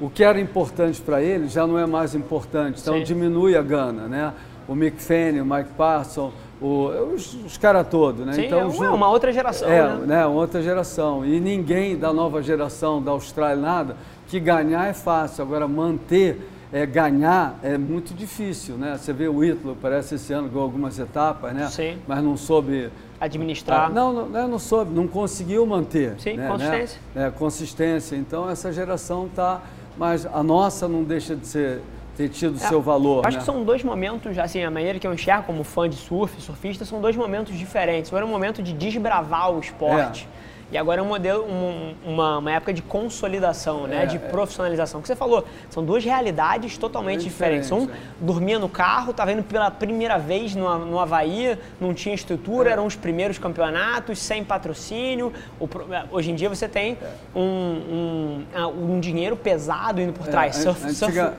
o 0.00 0.10
que 0.10 0.24
era 0.24 0.40
importante 0.40 1.00
para 1.00 1.22
ele 1.22 1.48
já 1.48 1.66
não 1.66 1.78
é 1.78 1.86
mais 1.86 2.14
importante, 2.14 2.80
então 2.80 2.94
Sim. 2.94 3.04
diminui 3.04 3.56
a 3.56 3.62
gana, 3.62 4.08
né? 4.08 4.32
O 4.66 4.74
Mick 4.74 5.00
Fanning, 5.00 5.40
o 5.40 5.44
Mike 5.44 5.70
Parson, 5.76 6.32
o- 6.60 6.88
os, 7.14 7.34
os 7.44 7.56
caras 7.58 7.86
todos, 7.88 8.24
né? 8.26 8.32
Sim, 8.32 8.46
então, 8.46 8.60
é 8.60 8.90
uma, 8.90 9.08
outra 9.08 9.32
geração, 9.32 9.68
é, 9.68 9.82
né? 9.82 10.06
né? 10.06 10.26
Outra 10.26 10.62
geração. 10.62 11.24
E 11.24 11.40
ninguém 11.40 11.96
da 11.96 12.12
nova 12.12 12.42
geração 12.42 13.02
da 13.02 13.10
Austrália, 13.10 13.56
nada, 13.60 13.96
que 14.28 14.38
ganhar 14.40 14.86
é 14.86 14.92
fácil. 14.92 15.42
Agora, 15.44 15.66
manter, 15.68 16.48
é, 16.72 16.84
ganhar 16.86 17.58
é 17.62 17.76
muito 17.78 18.14
difícil, 18.14 18.76
né? 18.76 18.96
Você 18.98 19.12
vê 19.12 19.28
o 19.28 19.44
Ítalo, 19.44 19.76
parece 19.80 20.14
esse 20.16 20.32
ano 20.32 20.48
ganhou 20.48 20.62
algumas 20.64 20.98
etapas, 20.98 21.52
né? 21.52 21.68
Sim. 21.68 21.98
Mas 22.06 22.22
não 22.22 22.36
soube 22.36 22.90
Administrar. 23.20 23.86
ah, 23.86 23.88
não, 23.88 24.12
não, 24.12 24.28
né, 24.28 24.46
não 24.46 24.58
soube, 24.58 24.92
não 24.94 25.06
conseguiu 25.06 25.64
manter. 25.66 26.14
Sim, 26.18 26.36
né, 26.36 26.48
consistência. 26.48 27.00
Né, 27.14 27.26
É, 27.26 27.30
consistência. 27.30 28.16
Então 28.16 28.50
essa 28.50 28.72
geração 28.72 29.26
está. 29.26 29.60
Mas 29.96 30.26
a 30.26 30.42
nossa 30.42 30.88
não 30.88 31.04
deixa 31.04 31.36
de 31.36 31.46
ser, 31.46 31.80
ter 32.16 32.28
tido 32.28 32.56
É, 32.56 32.68
seu 32.68 32.80
valor. 32.80 33.26
Acho 33.26 33.36
né? 33.36 33.40
que 33.40 33.46
são 33.46 33.62
dois 33.64 33.82
momentos, 33.82 34.38
assim, 34.38 34.62
a 34.62 34.70
maneira 34.70 34.98
que 34.98 35.06
eu 35.06 35.12
enxergo 35.12 35.44
como 35.44 35.64
fã 35.64 35.88
de 35.88 35.96
surf, 35.96 36.40
surfista, 36.40 36.84
são 36.84 37.00
dois 37.00 37.16
momentos 37.16 37.56
diferentes. 37.56 38.12
Um 38.12 38.16
era 38.16 38.24
um 38.24 38.28
momento 38.28 38.62
de 38.62 38.72
desbravar 38.72 39.50
o 39.52 39.58
esporte. 39.58 40.28
e 40.72 40.78
agora 40.78 41.00
é 41.00 41.04
um 41.04 41.08
modelo, 41.08 41.44
um, 41.44 41.94
uma, 42.04 42.38
uma, 42.38 42.52
época 42.52 42.72
de 42.72 42.82
consolidação, 42.82 43.86
né? 43.86 44.04
É, 44.04 44.06
de 44.06 44.16
é. 44.16 44.18
profissionalização. 44.18 44.98
O 44.98 45.02
que 45.02 45.08
você 45.08 45.14
falou, 45.14 45.44
são 45.70 45.84
duas 45.84 46.04
realidades 46.04 46.78
totalmente 46.78 47.20
é 47.20 47.24
diferentes. 47.24 47.70
Um 47.70 47.88
dormia 48.20 48.58
no 48.58 48.68
carro, 48.68 49.10
estava 49.10 49.32
indo 49.32 49.42
pela 49.42 49.70
primeira 49.70 50.16
vez 50.18 50.54
no, 50.54 50.78
no 50.78 50.98
Havaí, 50.98 51.58
não 51.80 51.92
tinha 51.92 52.14
estrutura, 52.14 52.70
é. 52.70 52.72
eram 52.72 52.86
os 52.86 52.96
primeiros 52.96 53.38
campeonatos, 53.38 54.18
sem 54.18 54.42
patrocínio. 54.42 55.32
O, 55.60 55.68
hoje 56.10 56.30
em 56.30 56.34
dia 56.34 56.48
você 56.48 56.68
tem 56.68 56.96
um, 57.34 57.40
um, 57.40 58.44
ah, 58.54 58.68
um 58.68 59.00
dinheiro 59.00 59.36
pesado 59.36 60.00
indo 60.00 60.12
por 60.12 60.26
trás. 60.26 60.56
Surf, 60.56 60.82
antiga, 60.84 61.24
surf, 61.24 61.36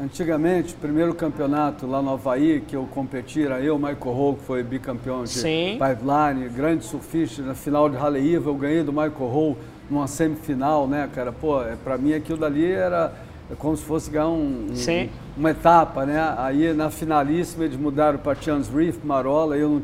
Antigamente, 0.00 0.74
o 0.74 0.76
primeiro 0.76 1.12
campeonato 1.12 1.84
lá 1.84 2.00
no 2.00 2.12
Havaí, 2.12 2.60
que 2.60 2.76
eu 2.76 2.86
competi, 2.94 3.42
era 3.42 3.60
eu, 3.60 3.76
Michael 3.76 4.14
Hall, 4.14 4.34
que 4.36 4.44
foi 4.44 4.62
bicampeão 4.62 5.24
de 5.24 5.30
Sim. 5.30 5.76
pipeline, 5.78 6.48
grande 6.48 6.84
surfista, 6.84 7.42
na 7.42 7.54
final 7.54 7.88
de 7.88 7.96
Haleiva, 7.96 8.48
eu 8.48 8.54
ganhei 8.54 8.84
do 8.84 8.92
Michael 8.92 9.28
Hall 9.28 9.58
numa 9.90 10.06
semifinal, 10.06 10.86
né, 10.86 11.08
cara? 11.12 11.32
Pô, 11.32 11.60
é, 11.62 11.74
pra 11.82 11.98
mim 11.98 12.12
aquilo 12.12 12.38
dali 12.38 12.70
era 12.70 13.12
como 13.58 13.76
se 13.76 13.82
fosse 13.82 14.08
ganhar 14.08 14.28
um, 14.28 14.68
um, 14.70 15.08
uma 15.36 15.50
etapa, 15.50 16.06
né? 16.06 16.34
Aí 16.38 16.72
na 16.72 16.90
finalíssima 16.90 17.64
eles 17.64 17.76
mudaram 17.76 18.18
para 18.18 18.40
Chance 18.40 18.70
Reef, 18.70 18.98
Marola, 19.02 19.56
eu 19.56 19.68
não 19.68 19.82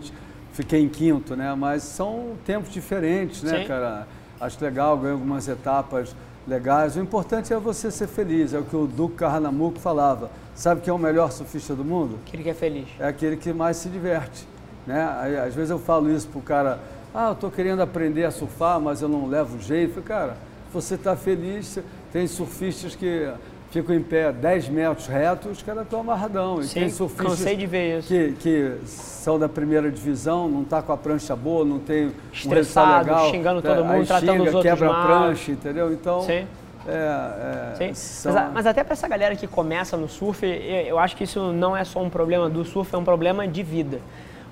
fiquei 0.52 0.80
em 0.80 0.88
quinto, 0.88 1.34
né? 1.34 1.52
Mas 1.58 1.82
são 1.82 2.34
tempos 2.44 2.72
diferentes, 2.72 3.42
né, 3.42 3.62
Sim. 3.62 3.64
cara? 3.64 4.06
Acho 4.40 4.62
legal, 4.62 4.96
ganhei 4.96 5.12
algumas 5.12 5.48
etapas 5.48 6.14
legais. 6.46 6.96
O 6.96 7.00
importante 7.00 7.52
é 7.52 7.58
você 7.58 7.90
ser 7.90 8.06
feliz, 8.06 8.52
é 8.54 8.58
o 8.58 8.64
que 8.64 8.76
o 8.76 8.86
Duque 8.86 9.16
Carranamuco 9.16 9.78
falava. 9.78 10.30
Sabe 10.54 10.80
quem 10.80 10.90
é 10.90 10.94
o 10.94 10.98
melhor 10.98 11.32
surfista 11.32 11.74
do 11.74 11.84
mundo? 11.84 12.18
Aquele 12.26 12.42
que 12.42 12.50
é 12.50 12.54
feliz. 12.54 12.88
É 12.98 13.06
aquele 13.06 13.36
que 13.36 13.52
mais 13.52 13.76
se 13.76 13.88
diverte. 13.88 14.46
Né? 14.86 15.02
Às 15.46 15.54
vezes 15.54 15.70
eu 15.70 15.78
falo 15.78 16.10
isso 16.10 16.28
pro 16.28 16.40
cara, 16.40 16.78
ah, 17.14 17.28
eu 17.28 17.32
estou 17.32 17.50
querendo 17.50 17.80
aprender 17.80 18.24
a 18.24 18.30
surfar, 18.30 18.80
mas 18.80 19.00
eu 19.00 19.08
não 19.08 19.26
levo 19.26 19.60
jeito. 19.60 20.02
Cara, 20.02 20.36
você 20.72 20.96
está 20.96 21.16
feliz, 21.16 21.78
tem 22.12 22.26
surfistas 22.26 22.94
que 22.94 23.32
ficam 23.74 23.96
em 23.96 24.02
pé 24.02 24.30
10 24.30 24.68
metros 24.68 25.06
retos, 25.08 25.50
os 25.50 25.62
caras 25.62 25.82
estão 25.82 26.00
amarradão. 26.00 26.60
E 26.60 26.64
Sim, 26.64 26.80
tem 26.80 26.90
surfistas 26.90 27.26
cansei 27.26 27.56
de 27.56 27.66
ver 27.66 27.98
isso. 27.98 28.08
Que, 28.08 28.32
que 28.32 28.78
são 28.86 29.36
da 29.36 29.48
primeira 29.48 29.90
divisão, 29.90 30.48
não 30.48 30.62
está 30.62 30.80
com 30.80 30.92
a 30.92 30.96
prancha 30.96 31.34
boa, 31.34 31.64
não 31.64 31.80
tem 31.80 32.12
Estressado, 32.32 33.10
um 33.10 33.14
legal, 33.14 33.30
xingando 33.30 33.62
todo 33.62 33.84
mundo, 33.84 33.92
aí 33.92 34.06
tratando 34.06 34.30
xinga, 34.30 34.42
os 34.42 34.54
outros 34.54 34.72
quebra 34.72 34.88
mal. 34.88 35.02
a 35.02 35.06
prancha, 35.06 35.50
entendeu? 35.50 35.92
Então, 35.92 36.22
Sim. 36.22 36.46
É, 36.86 37.74
é, 37.80 37.94
são... 37.94 38.32
mas, 38.32 38.52
mas, 38.52 38.66
até 38.66 38.84
para 38.84 38.92
essa 38.92 39.08
galera 39.08 39.34
que 39.34 39.46
começa 39.46 39.96
no 39.96 40.06
surf, 40.06 40.44
eu 40.46 40.98
acho 40.98 41.16
que 41.16 41.24
isso 41.24 41.52
não 41.52 41.76
é 41.76 41.82
só 41.82 42.00
um 42.00 42.10
problema 42.10 42.48
do 42.48 42.64
surf, 42.64 42.94
é 42.94 42.98
um 42.98 43.04
problema 43.04 43.48
de 43.48 43.62
vida. 43.62 44.00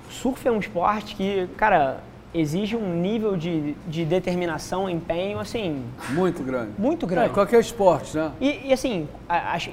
O 0.09 0.11
surf 0.11 0.45
é 0.47 0.51
um 0.51 0.59
esporte 0.59 1.15
que, 1.15 1.47
cara, 1.55 1.99
exige 2.33 2.75
um 2.75 2.95
nível 2.95 3.37
de, 3.37 3.73
de 3.87 4.03
determinação, 4.05 4.89
empenho, 4.89 5.39
assim... 5.39 5.83
Muito 6.09 6.43
grande. 6.43 6.71
Muito 6.77 7.05
grande. 7.05 7.27
É, 7.27 7.33
qualquer 7.33 7.59
esporte, 7.59 8.17
né? 8.17 8.31
E, 8.41 8.69
e 8.69 8.73
assim, 8.73 9.07
acho, 9.29 9.69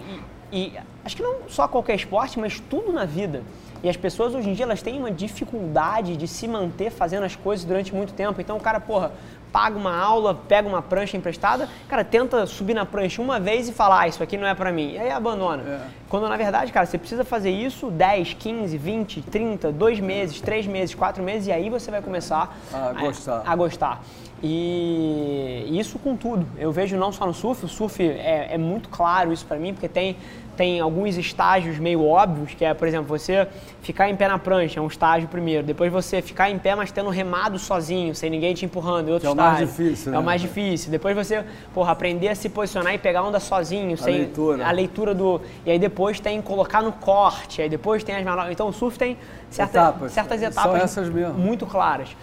e, 0.52 0.56
e, 0.56 0.72
acho 1.04 1.16
que 1.16 1.22
não 1.22 1.48
só 1.48 1.66
qualquer 1.66 1.94
esporte, 1.94 2.38
mas 2.38 2.60
tudo 2.60 2.92
na 2.92 3.04
vida. 3.04 3.42
E 3.82 3.88
as 3.88 3.96
pessoas 3.96 4.34
hoje 4.34 4.50
em 4.50 4.52
dia 4.52 4.66
elas 4.66 4.82
têm 4.82 4.98
uma 4.98 5.10
dificuldade 5.10 6.16
de 6.16 6.28
se 6.28 6.46
manter 6.46 6.90
fazendo 6.90 7.24
as 7.24 7.34
coisas 7.34 7.64
durante 7.64 7.94
muito 7.94 8.12
tempo. 8.12 8.40
Então 8.40 8.58
o 8.58 8.60
cara, 8.60 8.78
porra, 8.78 9.12
paga 9.52 9.76
uma 9.76 9.96
aula, 9.96 10.34
pega 10.34 10.68
uma 10.68 10.82
prancha 10.82 11.16
emprestada, 11.16 11.68
cara, 11.88 12.04
tenta 12.04 12.46
subir 12.46 12.74
na 12.74 12.86
prancha 12.86 13.20
uma 13.20 13.38
vez 13.38 13.68
e 13.68 13.72
falar, 13.72 14.00
ah, 14.00 14.08
isso 14.08 14.22
aqui 14.22 14.36
não 14.36 14.46
é 14.46 14.54
para 14.54 14.72
mim. 14.72 14.92
E 14.92 14.98
aí 14.98 15.10
abandona. 15.10 15.62
É. 15.62 15.80
Quando 16.08 16.28
na 16.28 16.36
verdade, 16.36 16.72
cara, 16.72 16.86
você 16.86 16.98
precisa 16.98 17.24
fazer 17.24 17.50
isso 17.50 17.90
10, 17.90 18.34
15, 18.34 18.76
20, 18.76 19.22
30, 19.22 19.72
2 19.72 20.00
meses, 20.00 20.40
3 20.40 20.66
meses, 20.66 20.94
4 20.94 21.22
meses 21.22 21.48
e 21.48 21.52
aí 21.52 21.70
você 21.70 21.90
vai 21.90 22.02
começar 22.02 22.56
a 22.72 22.92
gostar. 22.92 23.42
A, 23.44 23.52
a 23.52 23.56
gostar. 23.56 24.02
E 24.42 25.66
isso 25.70 25.98
com 25.98 26.16
tudo. 26.16 26.46
Eu 26.58 26.72
vejo 26.72 26.96
não 26.96 27.12
só 27.12 27.26
no 27.26 27.34
surf, 27.34 27.64
o 27.64 27.68
surf 27.68 28.02
é, 28.02 28.48
é 28.52 28.58
muito 28.58 28.88
claro 28.88 29.32
isso 29.32 29.44
para 29.44 29.58
mim, 29.58 29.72
porque 29.74 29.88
tem 29.88 30.16
tem 30.60 30.78
alguns 30.78 31.16
estágios 31.16 31.78
meio 31.78 32.04
óbvios, 32.04 32.52
que 32.52 32.66
é, 32.66 32.74
por 32.74 32.86
exemplo, 32.86 33.06
você 33.06 33.48
ficar 33.80 34.10
em 34.10 34.16
pé 34.16 34.28
na 34.28 34.38
prancha, 34.38 34.78
é 34.78 34.82
um 34.82 34.88
estágio 34.88 35.26
primeiro. 35.26 35.64
Depois 35.64 35.90
você 35.90 36.20
ficar 36.20 36.50
em 36.50 36.58
pé, 36.58 36.74
mas 36.74 36.92
tendo 36.92 37.08
remado 37.08 37.58
sozinho, 37.58 38.14
sem 38.14 38.28
ninguém 38.28 38.52
te 38.52 38.66
empurrando, 38.66 39.08
é 39.08 39.12
outro 39.14 39.26
é 39.26 39.30
estágio. 39.30 39.52
É 39.52 39.54
o 39.54 39.56
mais 39.56 39.70
difícil, 39.70 40.10
né? 40.12 40.16
É 40.18 40.20
o 40.20 40.22
mais 40.22 40.40
difícil. 40.42 40.90
Depois 40.90 41.16
você, 41.16 41.42
porra, 41.72 41.92
aprender 41.92 42.28
a 42.28 42.34
se 42.34 42.50
posicionar 42.50 42.92
e 42.92 42.98
pegar 42.98 43.22
onda 43.22 43.40
sozinho, 43.40 43.94
a 43.94 43.96
sem 43.96 44.18
leitura. 44.18 44.66
a 44.66 44.70
leitura 44.70 45.14
do... 45.14 45.40
E 45.64 45.70
aí 45.70 45.78
depois 45.78 46.20
tem 46.20 46.42
colocar 46.42 46.82
no 46.82 46.92
corte, 46.92 47.62
aí 47.62 47.68
depois 47.70 48.04
tem 48.04 48.16
as 48.16 48.22
manobras. 48.22 48.52
Então 48.52 48.68
o 48.68 48.72
surf 48.72 48.98
tem 48.98 49.16
certa, 49.48 49.78
etapas. 49.78 50.12
certas 50.12 50.42
etapas 50.42 50.72
São 50.72 50.76
essas 50.76 51.08
mesmo. 51.08 51.32
muito 51.32 51.64
claras. 51.64 52.14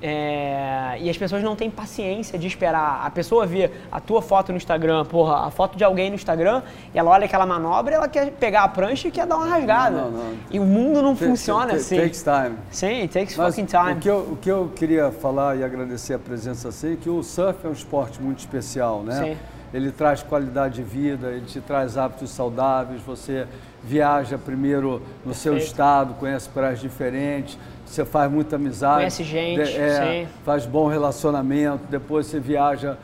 É, 0.00 0.96
e 1.00 1.10
as 1.10 1.16
pessoas 1.16 1.42
não 1.42 1.56
têm 1.56 1.70
paciência 1.70 2.38
de 2.38 2.46
esperar. 2.46 3.02
A 3.04 3.10
pessoa 3.10 3.46
vê 3.46 3.70
a 3.90 4.00
tua 4.00 4.22
foto 4.22 4.52
no 4.52 4.56
Instagram, 4.56 5.04
porra, 5.04 5.46
a 5.46 5.50
foto 5.50 5.76
de 5.76 5.82
alguém 5.82 6.08
no 6.08 6.14
Instagram, 6.14 6.62
e 6.94 6.98
ela 6.98 7.10
olha 7.10 7.24
aquela 7.24 7.44
manobra, 7.44 7.96
ela 7.96 8.08
quer 8.08 8.30
pegar 8.30 8.62
a 8.62 8.68
prancha 8.68 9.08
e 9.08 9.10
quer 9.10 9.26
dar 9.26 9.36
uma 9.36 9.46
rasgada. 9.46 10.02
Não, 10.02 10.10
não, 10.10 10.24
não. 10.24 10.36
E 10.50 10.60
o 10.60 10.64
mundo 10.64 11.02
não 11.02 11.16
funciona 11.16 11.74
assim. 11.74 11.96
Takes 11.96 12.22
time. 12.22 12.56
Sim, 12.70 13.00
it 13.02 13.08
takes 13.08 13.36
Mas 13.36 13.54
fucking 13.54 13.66
time. 13.66 13.92
O 13.92 13.96
que, 13.96 14.08
eu, 14.08 14.18
o 14.18 14.36
que 14.36 14.48
eu 14.48 14.72
queria 14.74 15.10
falar 15.10 15.56
e 15.56 15.64
agradecer 15.64 16.14
a 16.14 16.18
presença 16.18 16.68
assim, 16.68 16.92
é 16.92 16.96
que 16.96 17.10
o 17.10 17.22
surf 17.22 17.66
é 17.66 17.68
um 17.68 17.72
esporte 17.72 18.22
muito 18.22 18.38
especial, 18.38 19.02
né? 19.02 19.24
Sim. 19.24 19.36
Ele 19.72 19.90
traz 19.90 20.22
qualidade 20.22 20.76
de 20.76 20.82
vida, 20.82 21.28
ele 21.28 21.46
te 21.46 21.60
traz 21.60 21.98
hábitos 21.98 22.30
saudáveis, 22.30 23.00
você 23.02 23.46
viaja 23.84 24.38
primeiro 24.38 24.92
no 24.92 24.98
Perfeito. 24.98 25.36
seu 25.36 25.56
estado, 25.56 26.14
conhece 26.14 26.48
praias 26.48 26.80
diferentes, 26.80 27.58
você 27.84 28.04
faz 28.04 28.30
muita 28.30 28.56
amizade. 28.56 28.96
Conhece 28.98 29.24
gente, 29.24 29.60
é, 29.60 30.26
faz 30.44 30.64
bom 30.64 30.88
relacionamento, 30.88 31.84
depois 31.90 32.26
você 32.26 32.40
viaja 32.40 32.96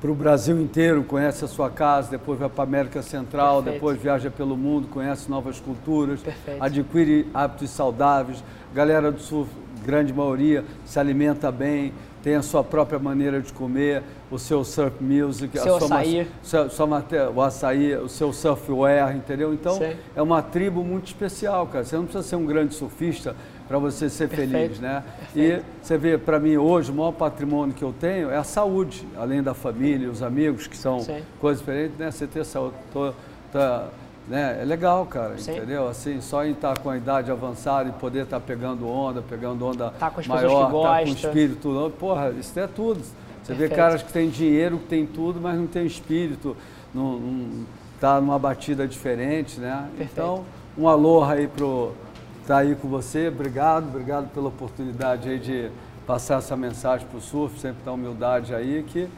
para 0.00 0.10
o 0.10 0.14
Brasil 0.14 0.58
inteiro, 0.58 1.04
conhece 1.04 1.44
a 1.44 1.48
sua 1.48 1.68
casa, 1.68 2.10
depois 2.10 2.38
vai 2.38 2.48
para 2.48 2.64
a 2.64 2.66
América 2.66 3.02
Central, 3.02 3.56
Perfeito. 3.56 3.74
depois 3.74 4.00
viaja 4.00 4.30
pelo 4.30 4.56
mundo, 4.56 4.88
conhece 4.88 5.30
novas 5.30 5.60
culturas, 5.60 6.20
Perfeito. 6.20 6.62
adquire 6.62 7.26
hábitos 7.34 7.70
saudáveis. 7.70 8.42
Galera 8.74 9.12
do 9.12 9.20
Sul, 9.20 9.46
grande 9.84 10.12
maioria, 10.12 10.64
se 10.86 10.98
alimenta 10.98 11.52
bem, 11.52 11.92
tem 12.22 12.34
a 12.34 12.42
sua 12.42 12.62
própria 12.62 12.98
maneira 12.98 13.40
de 13.40 13.52
comer, 13.52 14.02
o 14.30 14.38
seu 14.38 14.62
surf 14.64 15.02
music, 15.02 15.58
seu 15.58 15.76
a 15.76 15.80
sua, 15.80 15.86
açaí. 15.86 16.28
Sua, 16.42 16.68
sua, 16.68 17.04
o 17.34 17.42
açaí, 17.42 17.94
o 17.96 18.08
seu 18.08 18.32
surfwear, 18.32 19.16
entendeu? 19.16 19.54
Então, 19.54 19.74
Sim. 19.74 19.96
é 20.14 20.22
uma 20.22 20.42
tribo 20.42 20.84
muito 20.84 21.06
especial, 21.06 21.66
cara. 21.66 21.84
Você 21.84 21.96
não 21.96 22.04
precisa 22.04 22.22
ser 22.22 22.36
um 22.36 22.44
grande 22.44 22.74
surfista 22.74 23.34
para 23.66 23.78
você 23.78 24.10
ser 24.10 24.28
Perfeito. 24.28 24.50
feliz, 24.50 24.80
né? 24.80 25.02
Perfeito. 25.32 25.64
E 25.64 25.84
você 25.86 25.96
vê, 25.96 26.18
para 26.18 26.38
mim 26.38 26.56
hoje, 26.56 26.90
o 26.90 26.94
maior 26.94 27.12
patrimônio 27.12 27.74
que 27.74 27.84
eu 27.84 27.94
tenho 27.98 28.30
é 28.30 28.36
a 28.36 28.44
saúde, 28.44 29.06
além 29.16 29.42
da 29.42 29.54
família, 29.54 30.10
os 30.10 30.22
amigos, 30.22 30.66
que 30.66 30.76
são 30.76 31.00
Sim. 31.00 31.22
coisas 31.40 31.60
diferentes, 31.60 31.96
né? 31.96 32.10
Você 32.10 32.26
ter 32.26 32.44
saúde, 32.44 32.74
tô, 32.92 33.12
tá, 33.52 33.88
né? 34.30 34.58
É 34.62 34.64
legal, 34.64 35.04
cara, 35.06 35.36
Sim. 35.36 35.56
entendeu? 35.56 35.88
Assim, 35.88 36.20
só 36.20 36.44
em 36.44 36.52
estar 36.52 36.78
com 36.78 36.88
a 36.88 36.96
idade 36.96 37.32
avançada 37.32 37.88
e 37.88 37.92
poder 37.92 38.22
estar 38.22 38.38
pegando 38.38 38.88
onda, 38.88 39.20
pegando 39.20 39.66
onda 39.66 39.90
tá 39.98 40.08
com 40.08 40.20
as 40.20 40.26
maior, 40.28 40.66
que 40.66 40.82
tá 40.82 41.02
com 41.02 41.28
espírito, 41.28 41.92
porra, 41.98 42.30
isso 42.30 42.58
é 42.58 42.68
tudo. 42.68 43.00
Você 43.00 43.54
Perfeito. 43.54 43.70
vê 43.70 43.76
caras 43.76 44.02
que 44.02 44.12
têm 44.12 44.30
dinheiro, 44.30 44.78
que 44.78 44.86
têm 44.86 45.04
tudo, 45.04 45.40
mas 45.40 45.58
não 45.58 45.66
tem 45.66 45.84
espírito, 45.84 46.56
não, 46.94 47.18
não 47.18 47.66
tá 48.00 48.20
numa 48.20 48.38
batida 48.38 48.86
diferente, 48.86 49.58
né? 49.58 49.88
Perfeito. 49.98 50.12
Então, 50.12 50.44
um 50.78 50.88
aloha 50.88 51.34
aí 51.34 51.48
pro 51.48 51.92
estar 52.40 52.58
aí 52.58 52.76
com 52.76 52.86
você. 52.86 53.28
Obrigado, 53.28 53.88
obrigado 53.88 54.32
pela 54.32 54.46
oportunidade 54.46 55.28
aí 55.28 55.40
de 55.40 55.70
passar 56.06 56.38
essa 56.38 56.56
mensagem 56.56 57.04
para 57.04 57.18
o 57.18 57.20
surf, 57.20 57.58
sempre 57.58 57.82
da 57.84 57.92
humildade 57.92 58.54
aí, 58.54 58.84
que 58.86 59.08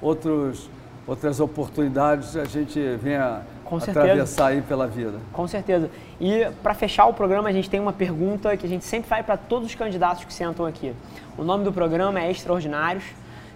outros, 0.00 0.70
outras 1.08 1.40
oportunidades 1.40 2.36
a 2.36 2.44
gente 2.44 2.80
venha 3.02 3.42
Com 3.70 3.76
atravessar 3.76 4.26
certeza. 4.26 4.46
aí 4.46 4.62
pela 4.62 4.86
vida. 4.88 5.20
Com 5.32 5.46
certeza. 5.46 5.88
E 6.20 6.46
para 6.60 6.74
fechar 6.74 7.06
o 7.06 7.14
programa, 7.14 7.48
a 7.48 7.52
gente 7.52 7.70
tem 7.70 7.78
uma 7.78 7.92
pergunta 7.92 8.56
que 8.56 8.66
a 8.66 8.68
gente 8.68 8.84
sempre 8.84 9.08
faz 9.08 9.24
para 9.24 9.36
todos 9.36 9.68
os 9.68 9.74
candidatos 9.76 10.24
que 10.24 10.34
sentam 10.34 10.66
aqui. 10.66 10.92
O 11.38 11.44
nome 11.44 11.62
do 11.62 11.72
programa 11.72 12.20
é 12.20 12.30
Extraordinários. 12.30 13.04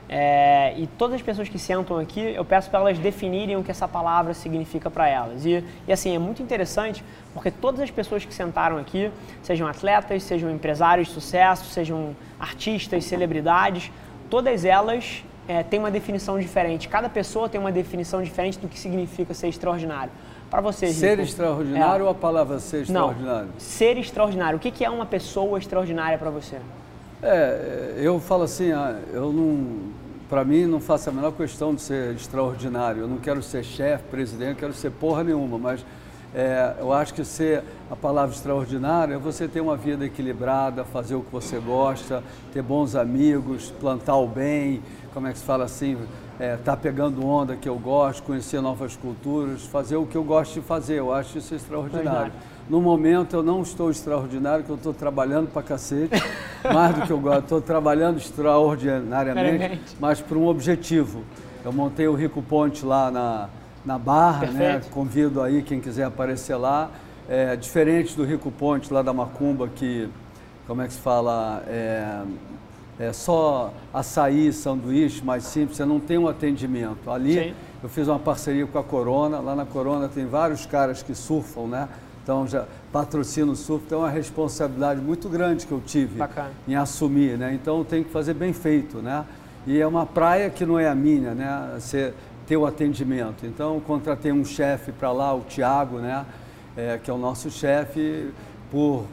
É, 0.09 0.75
e 0.77 0.87
todas 0.87 1.17
as 1.17 1.23
pessoas 1.23 1.49
que 1.49 1.59
sentam 1.59 1.99
aqui, 1.99 2.21
eu 2.21 2.45
peço 2.45 2.71
para 2.71 2.79
elas 2.79 2.99
definirem 2.99 3.57
o 3.57 3.65
que 3.65 3.71
essa 3.71 3.89
palavra 3.89 4.35
significa 4.35 4.89
para 4.89 5.09
elas. 5.09 5.45
E, 5.45 5.65
e 5.89 5.93
assim, 5.93 6.15
é 6.15 6.19
muito 6.19 6.43
interessante 6.43 7.03
porque 7.33 7.51
todas 7.51 7.81
as 7.81 7.91
pessoas 7.91 8.25
que 8.25 8.33
sentaram 8.33 8.79
aqui, 8.79 9.11
sejam 9.43 9.67
atletas, 9.67 10.23
sejam 10.23 10.51
empresários 10.51 11.09
de 11.09 11.15
sucesso, 11.15 11.65
sejam 11.65 12.15
artistas, 12.39 13.05
celebridades, 13.05 13.91
todas 14.31 14.65
elas 14.65 15.25
é, 15.47 15.63
têm 15.63 15.79
uma 15.79 15.91
definição 15.91 16.39
diferente. 16.39 16.89
Cada 16.89 17.09
pessoa 17.09 17.49
tem 17.49 17.61
uma 17.61 17.73
definição 17.73 18.23
diferente 18.23 18.59
do 18.59 18.69
que 18.69 18.79
significa 18.79 19.35
ser 19.35 19.49
extraordinário. 19.49 20.11
Para 20.51 20.61
você, 20.61 20.89
Ser 20.89 21.11
Rico, 21.11 21.23
extraordinário 21.23 22.03
é. 22.03 22.05
ou 22.05 22.11
a 22.11 22.15
palavra 22.15 22.59
ser 22.61 22.83
extraordinário? 22.83 23.47
Não, 23.47 23.59
ser 23.59 23.99
extraordinário. 23.99 24.57
O 24.57 24.61
que 24.61 24.71
que 24.71 24.85
é 24.85 24.91
uma 24.91 25.07
pessoa 25.07 25.59
extraordinária 25.59 26.17
para 26.17 26.31
você? 26.31 26.57
É, 27.23 27.95
eu 27.97 28.21
falo 28.21 28.45
assim, 28.45 28.71
ah, 28.71 28.97
eu 29.13 29.33
não, 29.33 29.91
para 30.29 30.45
mim 30.45 30.67
não 30.67 30.79
faço 30.81 31.11
a 31.11 31.13
menor 31.13 31.33
questão 31.33 31.75
de 31.75 31.81
ser 31.81 32.15
extraordinário. 32.15 33.03
Eu 33.03 33.09
não 33.09 33.17
quero 33.19 33.43
ser 33.43 33.65
chefe, 33.65 34.05
presidente, 34.05 34.51
eu 34.51 34.57
quero 34.57 34.73
ser 34.75 34.91
porra 34.91 35.25
nenhuma, 35.25 35.59
mas 35.59 35.85
É, 36.37 36.75
eu 36.81 36.93
acho 36.93 37.15
que 37.15 37.25
ser 37.25 37.63
a 37.89 37.95
palavra 37.95 38.35
extraordinária 38.35 39.15
é 39.15 39.17
você 39.17 39.47
ter 39.47 39.61
uma 39.61 39.77
vida 39.77 40.05
equilibrada, 40.05 40.85
fazer 40.85 41.15
o 41.15 41.21
que 41.21 41.31
você 41.31 41.61
gosta, 41.61 42.25
ter 42.53 42.61
bons 42.61 42.97
amigos, 42.97 43.71
plantar 43.81 44.17
o 44.17 44.27
bem, 44.27 44.83
como 45.15 45.29
é 45.29 45.33
que 45.33 45.39
se 45.39 45.45
fala 45.45 45.65
assim, 45.65 45.97
é, 46.41 46.57
tá 46.57 46.77
pegando 46.77 47.25
onda 47.25 47.55
que 47.55 47.69
eu 47.69 47.79
gosto, 47.79 48.25
conhecer 48.25 48.61
novas 48.61 48.97
culturas, 48.97 49.63
fazer 49.63 49.95
o 49.97 50.05
que 50.05 50.17
eu 50.17 50.25
gosto 50.25 50.55
de 50.55 50.61
fazer. 50.61 50.99
Eu 50.99 51.13
acho 51.13 51.39
isso 51.39 51.55
extraordinário. 51.55 52.33
No 52.69 52.81
momento 52.81 53.37
eu 53.37 53.43
não 53.43 53.63
estou 53.63 53.91
extraordinário, 53.91 54.65
que 54.65 54.71
eu 54.71 54.77
estou 54.77 54.93
trabalhando 54.93 55.53
para 55.53 55.63
cacete, 55.63 56.21
mais 56.73 56.97
do 56.97 57.03
que 57.03 57.13
eu 57.13 57.21
gosto. 57.21 57.43
Estou 57.45 57.61
trabalhando 57.61 58.19
extraordinariamente, 58.19 59.81
mas 60.01 60.21
por 60.21 60.37
um 60.37 60.49
objetivo. 60.49 61.23
Eu 61.65 61.73
montei 61.73 62.09
o 62.09 62.15
Rico 62.15 62.43
Ponte 62.43 62.85
lá 62.85 63.11
na, 63.11 63.49
na 63.85 63.99
Barra, 63.99 64.49
né? 64.49 64.83
Convido 64.91 65.41
aí 65.41 65.63
quem 65.63 65.81
quiser 65.81 66.05
aparecer 66.05 66.57
lá. 66.57 66.91
É, 67.29 67.55
diferente 67.55 68.17
do 68.17 68.25
Rico 68.25 68.51
Ponte 68.51 68.93
lá 68.93 69.01
da 69.01 69.13
Macumba, 69.13 69.69
que, 69.69 70.09
como 70.67 70.83
é 70.83 70.87
que 70.87 70.93
se 70.93 71.01
fala, 71.01 71.63
é, 71.69 72.23
é 72.99 73.13
só 73.13 73.73
açaí, 73.93 74.53
sanduíche, 74.53 75.25
mais 75.25 75.45
simples, 75.45 75.77
você 75.77 75.85
não 75.85 75.99
tem 75.99 76.17
um 76.17 76.29
atendimento. 76.29 77.11
Ali 77.11 77.35
Sim. 77.35 77.55
eu 77.83 77.89
fiz 77.89 78.07
uma 78.07 78.19
parceria 78.19 78.67
com 78.67 78.79
a 78.79 78.85
Corona, 78.85 79.41
lá 79.41 79.57
na 79.57 79.67
Corona 79.67 80.09
tem 80.09 80.27
vários 80.27 80.65
caras 80.65 81.03
que 81.03 81.15
surfam, 81.15 81.67
né? 81.67 81.89
Então 82.23 82.47
já 82.47 82.67
patrocino 82.93 83.53
o 83.53 83.57
surf, 83.57 83.85
então 83.85 83.99
é 84.01 84.03
uma 84.05 84.11
responsabilidade 84.11 85.01
muito 85.01 85.29
grande 85.29 85.67
que 85.67 85.73
eu 85.73 85.83
tive 85.85 86.19
Bacana. 86.19 86.51
em 86.67 86.75
assumir, 86.75 87.37
né? 87.37 87.53
Então 87.53 87.85
tem 87.85 88.05
que 88.05 88.11
fazer 88.11 88.35
bem 88.35 88.53
feito, 88.53 88.99
né? 88.99 89.25
E 89.67 89.81
é 89.81 89.87
uma 89.87 90.07
praia 90.07 90.49
que 90.49 90.65
não 90.65 90.79
é 90.79 90.89
a 90.89 90.95
minha, 90.95 91.35
né? 91.35 91.75
Você 91.79 92.15
ter 92.47 92.57
o 92.57 92.65
atendimento. 92.65 93.45
Então 93.45 93.81
contratei 93.81 94.31
um 94.31 94.45
chefe 94.45 94.93
para 94.93 95.11
lá, 95.11 95.35
o 95.35 95.41
Tiago, 95.41 95.99
né? 95.99 96.25
É, 96.77 96.99
que 97.03 97.11
é 97.11 97.15
o 97.15 97.19
nosso 97.19 97.51
chefe, 97.51 98.31
por, 98.71 99.05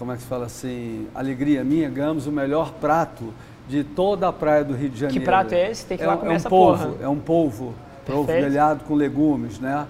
como 0.00 0.12
é 0.12 0.16
que 0.16 0.22
se 0.22 0.28
fala 0.28 0.46
assim, 0.46 1.06
alegria 1.14 1.62
minha, 1.62 1.90
ganhamos 1.90 2.26
o 2.26 2.32
melhor 2.32 2.72
prato 2.80 3.34
de 3.68 3.84
toda 3.84 4.28
a 4.28 4.32
praia 4.32 4.64
do 4.64 4.74
Rio 4.74 4.88
de 4.88 4.98
Janeiro. 4.98 5.20
Que 5.20 5.26
prato 5.26 5.52
é 5.52 5.70
esse? 5.70 5.84
Tem 5.84 5.98
que 5.98 6.02
ir 6.02 6.06
lá 6.06 6.16
comer 6.16 6.30
é 6.30 6.32
um 6.32 6.36
essa 6.36 6.48
polvo, 6.48 6.86
porra. 6.86 7.04
É 7.04 7.08
um 7.08 7.18
polvo, 7.18 7.74
polvo 8.06 8.26
grelhado 8.26 8.82
com 8.84 8.94
legumes, 8.94 9.60
né? 9.60 9.86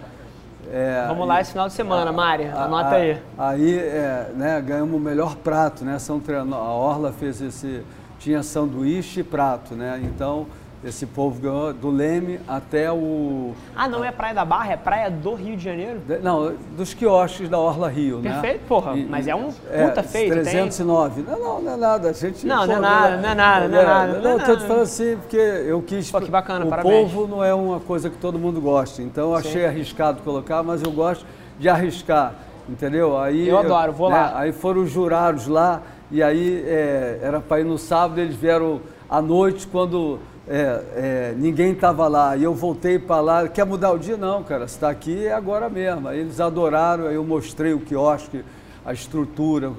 É, 0.68 1.04
Vamos 1.06 1.28
lá 1.28 1.40
esse 1.40 1.52
final 1.52 1.68
de 1.68 1.74
semana, 1.74 2.10
a, 2.10 2.12
Mari, 2.12 2.46
anota 2.46 2.88
a, 2.88 2.98
aí. 2.98 3.22
Aí, 3.38 3.78
é, 3.78 4.32
né, 4.34 4.60
ganhamos 4.60 4.96
o 4.96 4.98
melhor 4.98 5.36
prato, 5.36 5.84
né? 5.84 5.96
São, 6.00 6.20
a 6.26 6.72
Orla 6.72 7.12
fez 7.12 7.40
esse, 7.40 7.84
tinha 8.18 8.42
sanduíche 8.42 9.20
e 9.20 9.24
prato, 9.24 9.76
né? 9.76 10.00
Então, 10.02 10.48
esse 10.82 11.04
povo 11.04 11.38
ganhou 11.38 11.74
do 11.74 11.90
Leme 11.90 12.40
até 12.48 12.90
o. 12.90 13.52
Ah, 13.76 13.86
não 13.86 14.02
é 14.02 14.10
Praia 14.10 14.34
da 14.34 14.44
Barra, 14.46 14.72
é 14.72 14.76
Praia 14.78 15.10
do 15.10 15.34
Rio 15.34 15.54
de 15.54 15.62
Janeiro? 15.62 16.00
Não, 16.22 16.54
dos 16.74 16.94
quiosques 16.94 17.50
da 17.50 17.58
Orla 17.58 17.88
Rio, 17.88 18.20
Perfeito, 18.20 18.34
né? 18.34 18.40
Perfeito, 18.40 18.66
porra. 18.66 18.96
E, 18.96 19.04
mas 19.04 19.28
é 19.28 19.34
um 19.34 19.50
é, 19.70 19.86
puta 19.86 20.00
é, 20.00 20.02
feito, 20.02 20.32
309. 20.32 21.22
Tem? 21.22 21.32
Não, 21.32 21.38
não, 21.38 21.62
não 21.62 21.72
é 21.72 21.76
nada. 21.76 22.08
A 22.08 22.12
gente, 22.14 22.46
não, 22.46 22.66
não 22.66 22.76
é 22.76 22.80
nada, 22.80 23.16
não 23.18 23.28
é 23.28 23.34
nada, 23.34 23.68
não 23.68 23.78
é 23.78 23.84
nada. 23.84 24.18
Não, 24.20 24.36
estou 24.38 24.56
te 24.56 24.62
falando 24.66 24.82
assim, 24.82 25.16
porque 25.18 25.36
eu 25.36 25.82
quis. 25.82 26.10
Pô, 26.10 26.18
que 26.18 26.30
bacana, 26.30 26.64
o 26.64 26.68
parabéns. 26.68 27.12
povo 27.12 27.28
não 27.28 27.44
é 27.44 27.52
uma 27.52 27.80
coisa 27.80 28.08
que 28.08 28.16
todo 28.16 28.38
mundo 28.38 28.58
gosta. 28.58 29.02
Então 29.02 29.30
eu 29.30 29.36
achei 29.36 29.60
Sim. 29.60 29.66
arriscado 29.66 30.22
colocar, 30.22 30.62
mas 30.62 30.82
eu 30.82 30.90
gosto 30.90 31.26
de 31.58 31.68
arriscar, 31.68 32.34
entendeu? 32.66 33.18
Aí, 33.18 33.46
eu, 33.46 33.56
eu 33.56 33.58
adoro, 33.58 33.92
vou 33.92 34.08
né, 34.08 34.16
lá. 34.16 34.38
Aí 34.38 34.52
foram 34.52 34.80
os 34.80 34.90
jurados 34.90 35.46
lá, 35.46 35.82
e 36.10 36.22
aí 36.22 36.64
é, 36.66 37.20
era 37.22 37.38
para 37.38 37.60
ir 37.60 37.64
no 37.64 37.76
sábado, 37.76 38.18
eles 38.18 38.34
vieram 38.34 38.80
à 39.10 39.20
noite, 39.20 39.66
quando 39.66 40.18
é, 40.52 40.82
é, 40.96 41.34
ninguém 41.38 41.70
estava 41.72 42.08
lá. 42.08 42.36
E 42.36 42.42
eu 42.42 42.52
voltei 42.52 42.98
para 42.98 43.20
lá, 43.20 43.48
quer 43.48 43.64
mudar 43.64 43.92
o 43.92 43.98
dia? 43.98 44.16
Não, 44.16 44.42
cara, 44.42 44.64
está 44.64 44.90
aqui 44.90 45.26
é 45.26 45.32
agora 45.32 45.70
mesmo. 45.70 46.08
Aí 46.08 46.18
eles 46.18 46.40
adoraram, 46.40 47.06
aí 47.06 47.14
eu 47.14 47.22
mostrei 47.22 47.72
o 47.72 47.78
quiosque, 47.78 48.44
a 48.84 48.92
estrutura, 48.92 49.72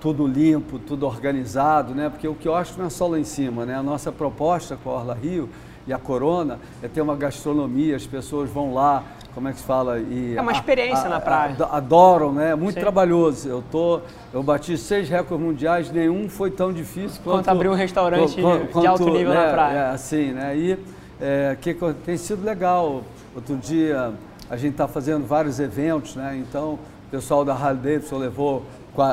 tudo 0.00 0.26
limpo, 0.26 0.80
tudo 0.80 1.06
organizado, 1.06 1.94
né? 1.94 2.10
Porque 2.10 2.26
o 2.26 2.34
quiosque 2.34 2.76
não 2.76 2.86
é 2.86 2.90
só 2.90 3.06
lá 3.06 3.20
em 3.20 3.24
cima, 3.24 3.64
né? 3.64 3.76
A 3.76 3.82
nossa 3.84 4.10
proposta 4.10 4.76
com 4.82 4.90
a 4.90 4.94
Orla 4.94 5.14
Rio 5.14 5.48
e 5.86 5.92
a 5.92 5.98
Corona 5.98 6.58
é 6.82 6.88
ter 6.88 7.00
uma 7.00 7.14
gastronomia, 7.14 7.94
as 7.94 8.06
pessoas 8.06 8.50
vão 8.50 8.74
lá, 8.74 9.04
como 9.36 9.48
é 9.48 9.52
que 9.52 9.58
se 9.58 9.64
fala? 9.64 9.98
E 9.98 10.34
é 10.34 10.40
uma 10.40 10.50
experiência 10.50 11.04
a, 11.04 11.06
a, 11.06 11.10
na 11.10 11.20
praia. 11.20 11.54
adoram, 11.70 12.32
né? 12.32 12.52
É 12.52 12.54
muito 12.54 12.76
Sim. 12.76 12.80
trabalhoso. 12.80 13.46
Eu 13.46 13.62
tô, 13.70 14.00
eu 14.32 14.42
bati 14.42 14.78
seis 14.78 15.10
recordes 15.10 15.46
mundiais, 15.46 15.90
nenhum 15.90 16.26
foi 16.26 16.50
tão 16.50 16.72
difícil 16.72 17.20
quanto, 17.22 17.36
quanto 17.36 17.48
abrir 17.50 17.68
um 17.68 17.74
restaurante 17.74 18.40
quanto, 18.40 18.80
de 18.80 18.86
alto 18.86 19.04
nível 19.10 19.34
né, 19.34 19.46
na 19.46 19.52
praia. 19.52 19.76
É, 19.76 19.90
assim, 19.90 20.32
né? 20.32 20.56
E 20.56 20.78
é, 21.20 21.54
que 21.60 21.76
tem 22.06 22.16
sido 22.16 22.42
legal. 22.46 23.02
Outro 23.34 23.56
dia 23.56 24.14
a 24.48 24.56
gente 24.56 24.72
está 24.72 24.88
fazendo 24.88 25.26
vários 25.26 25.60
eventos, 25.60 26.16
né? 26.16 26.34
Então 26.38 26.78
o 27.06 27.10
pessoal 27.10 27.44
da 27.44 27.52
Harley 27.52 27.76
Davidson 27.76 28.16
levou 28.16 28.62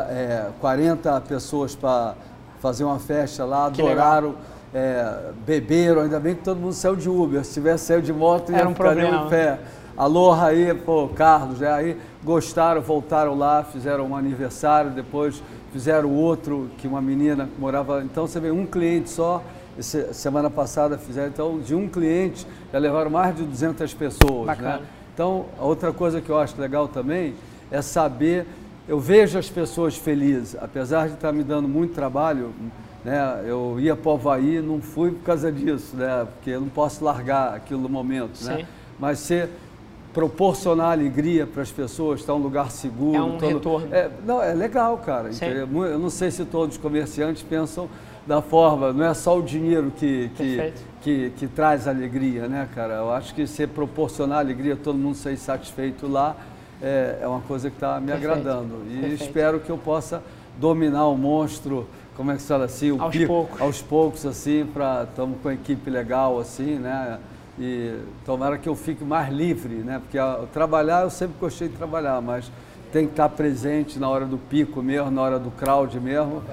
é, 0.10 0.46
40 0.62 1.20
pessoas 1.28 1.76
para 1.76 2.16
fazer 2.62 2.86
uma 2.86 2.98
festa 2.98 3.44
lá, 3.44 3.66
adoraram. 3.66 4.36
É, 4.74 5.32
beberam, 5.46 6.02
ainda 6.02 6.20
bem 6.20 6.34
que 6.34 6.44
todo 6.44 6.60
mundo 6.60 6.74
saiu 6.74 6.96
de 6.96 7.10
Uber. 7.10 7.44
Se 7.44 7.56
tivesse 7.56 7.88
saído 7.88 8.06
de 8.06 8.14
moto, 8.14 8.54
ia 8.54 8.60
Era 8.60 8.70
um 8.70 8.74
ficar 8.74 8.86
problema. 8.86 9.26
em 9.26 9.30
pé. 9.30 9.60
Aloha 9.96 10.48
aí, 10.48 10.74
pô, 10.74 11.08
Carlos, 11.10 11.60
né? 11.60 11.72
aí 11.72 11.98
gostaram, 12.24 12.82
voltaram 12.82 13.38
lá, 13.38 13.64
fizeram 13.64 14.08
um 14.08 14.16
aniversário, 14.16 14.90
depois 14.90 15.42
fizeram 15.72 16.12
outro, 16.12 16.70
que 16.78 16.88
uma 16.88 17.02
menina 17.02 17.48
morava. 17.60 18.04
Então 18.04 18.26
você 18.26 18.40
vê 18.40 18.50
um 18.50 18.66
cliente 18.66 19.10
só, 19.10 19.44
esse, 19.78 20.12
semana 20.14 20.50
passada 20.50 20.98
fizeram, 20.98 21.28
então 21.28 21.60
de 21.60 21.76
um 21.76 21.88
cliente 21.88 22.48
já 22.72 22.80
levaram 22.80 23.12
mais 23.12 23.36
de 23.36 23.44
200 23.44 23.94
pessoas. 23.94 24.58
Né? 24.58 24.82
Então, 25.14 25.46
a 25.60 25.64
outra 25.64 25.94
coisa 25.94 26.20
que 26.22 26.30
eu 26.30 26.40
acho 26.40 26.60
legal 26.60 26.88
também 26.88 27.36
é 27.70 27.82
saber, 27.82 28.48
eu 28.88 29.00
vejo 29.00 29.38
as 29.38 29.48
pessoas 29.50 29.96
felizes, 29.96 30.58
apesar 30.60 31.08
de 31.08 31.14
estar 31.14 31.32
me 31.32 31.44
dando 31.44 31.68
muito 31.68 31.94
trabalho, 31.94 32.52
né? 33.06 33.44
Eu 33.46 33.80
ia 33.80 33.96
para 33.96 34.12
o 34.12 34.16
Havaí, 34.16 34.60
não 34.62 34.82
fui 34.82 35.12
por 35.12 35.24
causa 35.24 35.52
disso, 35.52 35.96
né? 35.96 36.26
Porque 36.34 36.50
eu 36.50 36.62
não 36.62 36.70
posso 36.70 37.04
largar 37.04 37.54
aquilo 37.54 37.82
no 37.82 37.90
momento, 37.90 38.44
né? 38.44 38.66
Mas 39.00 39.20
ser 39.20 39.50
proporcionar 40.14 40.92
alegria 40.92 41.48
para 41.48 41.64
as 41.64 41.72
pessoas, 41.72 42.20
estar 42.20 42.36
um 42.36 42.38
lugar 42.38 42.70
seguro. 42.70 43.18
É 43.18 43.22
um 43.22 43.38
todo... 43.38 43.54
retorno. 43.54 43.88
É, 43.92 44.10
não, 44.26 44.42
é 44.42 44.54
legal, 44.54 44.98
cara. 45.00 45.30
Eu 45.42 46.00
não 46.00 46.10
sei 46.10 46.30
se 46.30 46.46
todos 46.46 46.76
os 46.76 46.82
comerciantes 46.82 47.42
pensam 47.42 47.90
da 48.26 48.42
forma, 48.42 48.94
não 48.94 49.06
é 49.06 49.14
só 49.14 49.38
o 49.38 49.42
dinheiro 49.42 49.92
que, 49.98 50.32
que, 50.36 50.74
que, 51.02 51.30
que, 51.32 51.48
traz 51.48 51.88
alegria, 51.90 52.48
né, 52.48 52.70
cara? 52.74 52.94
Eu 52.94 53.12
acho 53.12 53.36
que 53.36 53.46
se 53.46 53.68
proporcionar 53.68 54.40
alegria, 54.40 54.78
todo 54.78 54.98
mundo 54.98 55.16
sair 55.16 55.36
satisfeito 55.36 56.08
lá, 56.08 56.38
é, 56.82 57.20
é 57.22 57.28
uma 57.28 57.42
coisa 57.42 57.70
que 57.70 57.76
está 57.76 58.00
me 58.00 58.08
Perfeito. 58.08 58.32
agradando. 58.32 58.82
E 58.90 58.94
Perfeito. 58.94 59.24
espero 59.24 59.60
que 59.60 59.70
eu 59.70 59.78
possa 59.78 60.24
dominar 60.58 61.08
o 61.08 61.18
monstro, 61.18 61.86
como 62.16 62.32
é 62.32 62.36
que 62.36 62.42
se 62.44 62.48
fala 62.48 62.66
assim? 62.66 62.92
O 62.92 63.02
aos 63.02 63.12
pico, 63.12 63.28
poucos. 63.28 63.62
Aos 63.62 63.82
poucos, 63.82 64.26
assim, 64.26 64.66
para 64.74 65.04
estamos 65.04 65.38
com 65.42 65.50
uma 65.50 65.54
equipe 65.54 65.90
legal, 65.90 66.40
assim, 66.40 66.76
né? 66.76 67.20
E 67.60 68.00
tomara 68.26 68.58
que 68.58 68.68
eu 68.68 68.76
fique 68.76 69.04
mais 69.04 69.32
livre, 69.32 69.76
né? 69.76 70.00
Porque 70.00 70.18
a, 70.18 70.46
trabalhar, 70.52 71.04
eu 71.04 71.10
sempre 71.10 71.36
gostei 71.40 71.68
de 71.68 71.76
trabalhar, 71.76 72.20
mas 72.22 72.52
tem 72.94 73.08
que 73.08 73.14
estar 73.14 73.28
presente 73.28 73.98
na 73.98 74.08
hora 74.08 74.24
do 74.24 74.38
pico 74.38 74.84
mesmo, 74.84 75.10
na 75.10 75.22
hora 75.22 75.40
do 75.40 75.50
crowd 75.50 76.00
mesmo. 76.00 76.44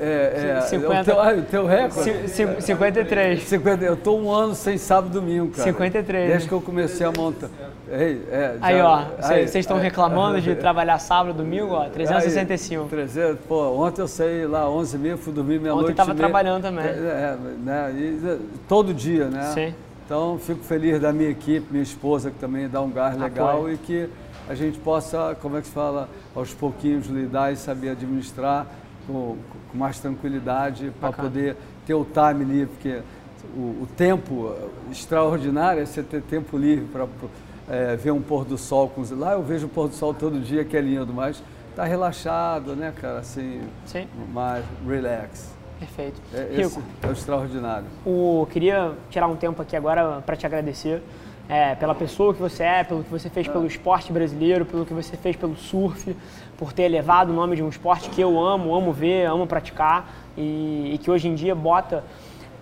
É, 0.00 0.58
é, 0.58 0.60
50, 0.60 1.00
o, 1.00 1.04
teu, 1.04 1.38
o 1.38 1.42
teu 1.42 1.66
recorde? 1.66 2.28
53. 2.62 3.42
50, 3.42 3.84
eu 3.84 3.94
estou 3.94 4.20
um 4.20 4.30
ano 4.30 4.54
sem 4.54 4.78
sábado 4.78 5.08
e 5.08 5.20
domingo, 5.20 5.48
cara. 5.48 5.64
53. 5.64 6.30
Desde 6.30 6.48
que 6.48 6.54
eu 6.54 6.60
comecei 6.60 7.04
a 7.04 7.10
montar. 7.10 7.50
É, 7.90 8.16
é, 8.30 8.56
aí, 8.60 8.80
ó, 8.80 9.06
vocês 9.20 9.56
estão 9.56 9.78
reclamando 9.78 10.40
de 10.40 10.54
trabalhar 10.56 11.00
sábado 11.00 11.36
domingo, 11.36 11.72
ó, 11.72 11.88
365. 11.88 12.82
Aí, 12.82 12.88
300, 12.88 13.44
pô, 13.46 13.60
ontem 13.84 14.02
eu 14.02 14.06
saí 14.06 14.46
lá 14.46 14.70
11 14.70 14.96
h 14.96 15.16
fui 15.16 15.32
dormir 15.32 15.58
meia-noite. 15.58 15.90
Ontem 15.90 15.92
estava 15.92 16.14
trabalhando 16.14 16.62
também. 16.62 16.84
É, 16.84 16.88
é, 16.88 17.36
né, 17.64 17.92
e, 17.96 18.38
todo 18.68 18.94
dia, 18.94 19.24
né? 19.24 19.50
Sim. 19.52 19.74
Então, 20.06 20.38
fico 20.38 20.62
feliz 20.62 21.00
da 21.00 21.12
minha 21.12 21.28
equipe, 21.28 21.66
minha 21.70 21.82
esposa, 21.82 22.30
que 22.30 22.38
também 22.38 22.68
dá 22.68 22.80
um 22.80 22.90
gás 22.90 23.18
legal 23.18 23.58
Apoio. 23.58 23.74
e 23.74 23.76
que 23.76 24.08
a 24.48 24.54
gente 24.54 24.78
possa, 24.78 25.36
como 25.40 25.56
é 25.58 25.60
que 25.60 25.66
se 25.66 25.72
fala, 25.72 26.08
aos 26.34 26.54
pouquinhos 26.54 27.06
lidar 27.06 27.52
e 27.52 27.56
saber 27.56 27.90
administrar 27.90 28.66
com, 29.06 29.36
com 29.70 29.78
mais 29.78 29.98
tranquilidade 30.00 30.90
para 30.98 31.12
poder 31.12 31.56
ter 31.86 31.94
o 31.94 32.04
time 32.04 32.44
livre, 32.44 32.74
porque 32.74 33.00
o, 33.54 33.82
o, 33.82 33.88
tempo 33.96 34.54
extraordinário 34.90 35.82
é 35.82 35.86
você 35.86 36.02
ter 36.02 36.22
tempo 36.22 36.56
livre 36.56 36.86
para 36.86 37.06
é, 37.68 37.96
ver 37.96 38.10
um 38.10 38.22
pôr 38.22 38.44
do 38.44 38.56
sol 38.56 38.88
com 38.88 39.02
os... 39.02 39.10
Lá 39.10 39.32
eu 39.32 39.42
vejo 39.42 39.66
o 39.66 39.68
pôr 39.68 39.88
do 39.88 39.94
sol 39.94 40.14
todo 40.14 40.40
dia, 40.40 40.64
que 40.64 40.76
é 40.76 40.80
lindo, 40.80 41.12
mas 41.12 41.42
tá 41.76 41.84
relaxado, 41.84 42.74
né, 42.74 42.92
cara? 42.98 43.18
Assim, 43.18 43.60
Sim. 43.86 44.08
mais 44.32 44.64
relax. 44.86 45.54
Perfeito. 45.78 46.20
É, 46.34 46.56
Rico, 46.56 46.82
é 47.02 47.06
o 47.06 47.12
extraordinário. 47.12 47.86
O, 48.04 48.46
queria 48.50 48.92
tirar 49.10 49.28
um 49.28 49.36
tempo 49.36 49.62
aqui 49.62 49.76
agora 49.76 50.20
para 50.22 50.34
te 50.34 50.44
agradecer 50.44 51.02
é, 51.48 51.74
pela 51.74 51.94
pessoa 51.94 52.34
que 52.34 52.40
você 52.40 52.62
é, 52.62 52.84
pelo 52.84 53.02
que 53.02 53.10
você 53.10 53.30
fez 53.30 53.48
pelo 53.48 53.66
esporte 53.66 54.12
brasileiro, 54.12 54.64
pelo 54.64 54.84
que 54.84 54.92
você 54.92 55.16
fez 55.16 55.34
pelo 55.34 55.56
surf, 55.56 56.14
por 56.56 56.72
ter 56.72 56.82
elevado 56.82 57.32
o 57.32 57.34
nome 57.34 57.56
de 57.56 57.62
um 57.62 57.68
esporte 57.68 58.10
que 58.10 58.20
eu 58.20 58.38
amo, 58.38 58.74
amo 58.74 58.92
ver, 58.92 59.26
amo 59.26 59.46
praticar 59.46 60.12
e, 60.36 60.92
e 60.94 60.98
que 60.98 61.10
hoje 61.10 61.28
em 61.28 61.34
dia 61.34 61.54
bota 61.54 62.04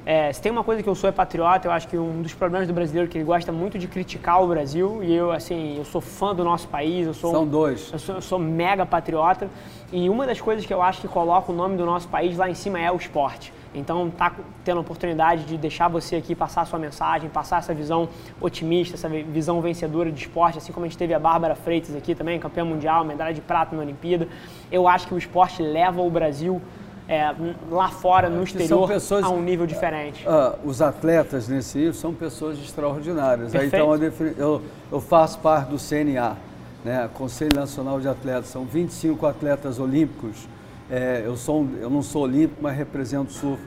é, 0.07 0.33
se 0.33 0.41
tem 0.41 0.53
uma 0.53 0.63
coisa 0.63 0.85
que 0.85 0.89
eu 0.89 0.95
sou 0.95 1.11
é 1.11 1.13
patriota, 1.13 1.67
eu 1.67 1.73
acho 1.73 1.89
que 1.89 1.99
um 1.99 2.23
dos 2.23 2.33
problemas 2.33 2.69
do 2.69 2.73
brasileiro 2.73 3.09
é 3.09 3.11
que 3.11 3.19
ele 3.19 3.25
gosta 3.25 3.51
muito 3.51 3.77
de 3.77 3.89
criticar 3.89 4.41
o 4.41 4.47
Brasil 4.47 5.03
e 5.03 5.13
eu, 5.13 5.33
assim, 5.33 5.77
eu 5.77 5.85
sou 5.85 6.01
fã 6.01 6.33
do 6.33 6.45
nosso 6.45 6.69
país, 6.69 7.09
eu 7.09 7.13
sou... 7.13 7.33
São 7.33 7.45
dois. 7.45 7.91
Eu 7.93 7.99
sou, 7.99 8.15
eu 8.15 8.23
sou 8.23 8.39
mega 8.39 8.87
patriota 8.87 9.51
e 9.93 10.09
uma 10.09 10.25
das 10.25 10.41
coisas 10.41 10.65
que 10.65 10.73
eu 10.73 10.81
acho 10.81 11.01
que 11.01 11.09
coloca 11.09 11.51
o 11.51 11.55
nome 11.55 11.77
do 11.77 11.85
nosso 11.85 12.07
país 12.07 12.37
lá 12.37 12.49
em 12.49 12.55
cima 12.55 12.79
é 12.79 12.89
o 12.93 12.95
esporte. 12.95 13.53
Então, 13.77 14.11
tá 14.11 14.35
tendo 14.65 14.79
a 14.79 14.81
oportunidade 14.81 15.45
de 15.45 15.59
deixar 15.59 15.89
você 15.89 16.17
aqui 16.17 16.35
passar 16.35 16.63
a 16.63 16.65
sua 16.65 16.79
mensagem, 16.79 17.29
passar 17.29 17.59
essa 17.59 17.75
visão 17.75 18.09
otimista, 18.41 18.97
essa 18.97 19.09
visão 19.09 19.61
vencedora 19.61 20.11
de 20.11 20.19
esporte, 20.19 20.59
assim 20.59 20.73
como 20.73 20.87
a 20.87 20.89
gente 20.89 20.99
teve 20.99 21.13
a 21.13 21.19
Bárbara 21.19 21.55
Freitas 21.55 21.95
aqui 21.95 22.15
também, 22.15 22.41
campeã 22.41 22.65
mundial, 22.65 23.05
medalha 23.05 23.35
de 23.35 23.43
prata 23.43 23.77
na 23.77 23.83
Olimpíada. 23.83 24.27
Eu 24.73 24.89
acho 24.89 25.07
que 25.07 25.15
o 25.15 25.19
esporte 25.19 25.63
leva 25.63 26.01
o 26.01 26.11
Brasil 26.11 26.61
é, 27.09 27.35
lá 27.71 27.89
fora, 27.89 28.29
no 28.29 28.43
exterior, 28.43 28.89
pessoas, 28.89 29.25
a 29.25 29.29
um 29.29 29.43
nível 29.43 29.67
diferente? 29.67 30.27
Uh, 30.27 30.69
os 30.69 30.83
atletas 30.83 31.47
nesse 31.47 31.79
nível 31.79 31.95
são 31.95 32.13
pessoas 32.13 32.59
extraordinárias. 32.59 33.55
Aí, 33.55 33.67
então, 33.67 33.95
eu, 34.37 34.63
eu 34.91 35.01
faço 35.01 35.39
parte 35.39 35.69
do 35.69 35.77
CNA, 35.77 36.37
né, 36.85 37.09
Conselho 37.15 37.55
Nacional 37.55 38.01
de 38.01 38.09
Atletas. 38.09 38.47
São 38.47 38.65
25 38.65 39.25
atletas 39.27 39.79
olímpicos. 39.79 40.49
É, 40.91 41.23
eu, 41.25 41.37
sou, 41.37 41.67
eu 41.81 41.91
não 41.91 42.03
sou 42.03 42.23
olímpico, 42.23 42.63
mas 42.63 42.77
represento 42.77 43.31
o 43.31 43.35
surf 43.35 43.63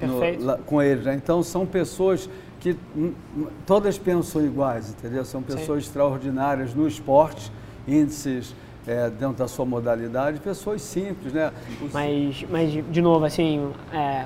no, 0.00 0.44
lá, 0.44 0.58
com 0.58 0.82
eles. 0.82 1.04
Né? 1.04 1.14
Então, 1.14 1.42
são 1.42 1.64
pessoas 1.64 2.28
que 2.60 2.76
todas 3.66 3.98
pensam 3.98 4.44
iguais, 4.44 4.90
entendeu? 4.90 5.24
São 5.24 5.42
pessoas 5.42 5.84
Sim. 5.84 5.88
extraordinárias 5.88 6.74
no 6.74 6.88
esporte, 6.88 7.52
índices 7.86 8.54
é, 8.86 9.10
dentro 9.10 9.36
da 9.36 9.48
sua 9.48 9.64
modalidade, 9.64 10.40
pessoas 10.40 10.82
simples, 10.82 11.32
né? 11.32 11.52
Mas, 11.92 12.44
mas 12.50 12.72
de 12.90 13.02
novo, 13.02 13.24
assim, 13.24 13.70
é, 13.92 14.24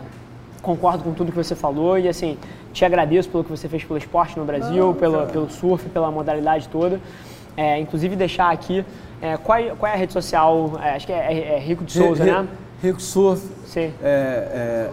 concordo 0.63 1.05
com 1.05 1.13
tudo 1.13 1.33
que 1.33 1.37
você 1.37 1.55
falou 1.55 1.99
e, 1.99 2.09
assim, 2.09 2.39
te 2.73 2.85
agradeço 2.85 3.29
pelo 3.29 3.45
que 3.45 3.51
você 3.51 3.69
fez 3.69 3.85
pelo 3.85 3.99
esporte 3.99 4.39
no 4.39 4.45
Brasil, 4.45 4.87
Não, 4.87 4.95
pelo, 4.95 5.27
pelo 5.27 5.51
surf, 5.51 5.89
pela 5.89 6.11
modalidade 6.11 6.69
toda. 6.69 7.01
É, 7.57 7.79
inclusive, 7.81 8.15
deixar 8.15 8.51
aqui, 8.51 8.85
é, 9.21 9.37
qual, 9.37 9.59
é, 9.59 9.71
qual 9.71 9.91
é 9.91 9.95
a 9.95 9.99
rede 9.99 10.13
social? 10.13 10.73
É, 10.83 10.91
acho 10.97 11.07
que 11.07 11.13
é, 11.13 11.57
é, 11.57 11.59
Rico 11.59 11.85
de 11.85 11.93
Souza, 11.93 12.25
né? 12.25 12.47
Rico 12.83 13.01
Surf. 13.01 13.43
Sim. 13.67 13.93
É, 14.03 14.91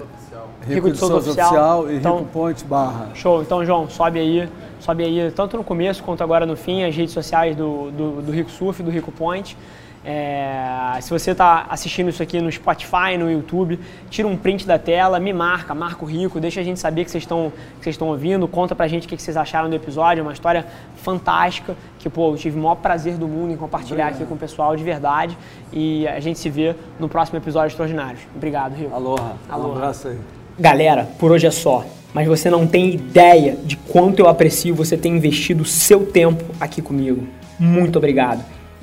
Rico, 0.62 0.88
Rico 0.88 0.92
de 0.92 0.98
Souza, 0.98 1.16
Oficial, 1.18 1.46
oficial 1.48 1.92
e 1.92 1.96
então, 1.98 2.18
Rico 2.18 2.30
Point 2.32 2.66
Barra. 2.66 3.10
Show. 3.14 3.42
Então, 3.42 3.64
João, 3.64 3.90
sobe 3.90 4.20
aí 4.20 4.50
sobe 4.80 5.04
aí 5.04 5.32
tanto 5.32 5.58
no 5.58 5.64
começo 5.64 6.04
quanto 6.04 6.24
agora 6.24 6.46
no 6.46 6.56
fim 6.56 6.84
as 6.84 6.96
redes 6.96 7.14
sociais 7.14 7.56
do, 7.56 7.90
do, 7.92 8.22
do 8.22 8.32
Rico 8.32 8.52
Surf, 8.52 8.84
do 8.84 8.92
Rico 8.92 9.12
Point. 9.12 9.58
É, 10.08 11.00
se 11.02 11.10
você 11.10 11.32
está 11.32 11.66
assistindo 11.68 12.10
isso 12.10 12.22
aqui 12.22 12.40
no 12.40 12.52
Spotify, 12.52 13.18
no 13.18 13.32
YouTube, 13.32 13.80
tira 14.08 14.28
um 14.28 14.38
print 14.38 14.68
da 14.68 14.78
tela, 14.78 15.20
me 15.20 15.34
marca, 15.34 15.74
marca 15.74 16.06
o 16.06 16.08
Rico, 16.08 16.40
deixa 16.40 16.62
a 16.62 16.64
gente 16.64 16.80
saber 16.80 17.06
que 17.06 17.12
vocês 17.12 17.24
estão 17.24 17.52
que 17.78 17.84
vocês 17.84 17.96
estão 17.96 18.10
ouvindo, 18.10 18.48
conta 18.48 18.76
pra 18.76 18.88
gente 18.88 19.08
o 19.08 19.10
que 19.10 19.20
vocês 19.20 19.36
acharam 19.36 19.68
do 19.68 19.76
episódio, 19.76 20.22
é 20.22 20.24
uma 20.24 20.34
história 20.34 20.64
fantástica, 20.98 21.76
que 21.98 22.08
pô, 22.08 22.34
eu 22.34 22.38
tive 22.38 22.60
o 22.60 22.62
maior 22.62 22.76
prazer 22.76 23.18
do 23.18 23.28
mundo 23.28 23.52
em 23.54 23.58
compartilhar 23.58 24.06
Obrigado. 24.06 24.22
aqui 24.22 24.30
com 24.30 24.36
o 24.36 24.38
pessoal 24.38 24.76
de 24.76 24.84
verdade 24.84 25.36
e 25.74 26.08
a 26.08 26.20
gente 26.20 26.38
se 26.38 26.50
vê 26.52 26.76
no 27.00 27.10
próximo 27.10 27.40
episódio 27.40 27.70
extraordinário. 27.70 28.20
Obrigado, 28.36 28.76
Rico. 28.76 28.94
Aloha. 28.94 29.34
Aloha. 29.50 29.70
Um 29.70 29.72
abraço 29.72 30.10
aí. 30.10 30.20
Galera, 30.60 31.10
por 31.18 31.32
hoje 31.32 31.48
é 31.48 31.52
só 31.52 31.84
mas 32.14 32.30
você 32.30 32.50
não 32.50 32.66
tem 32.66 32.94
ideia 32.94 33.58
de 33.62 33.76
quanto 33.76 34.20
eu 34.20 34.30
aprecio 34.30 34.74
você 34.74 34.96
ter 34.96 35.10
investido 35.10 35.66
seu 35.66 36.06
tempo 36.06 36.46
aqui 36.62 36.82
comigo. 36.82 37.28
Muito 37.60 37.98
obrigado. 37.98 38.42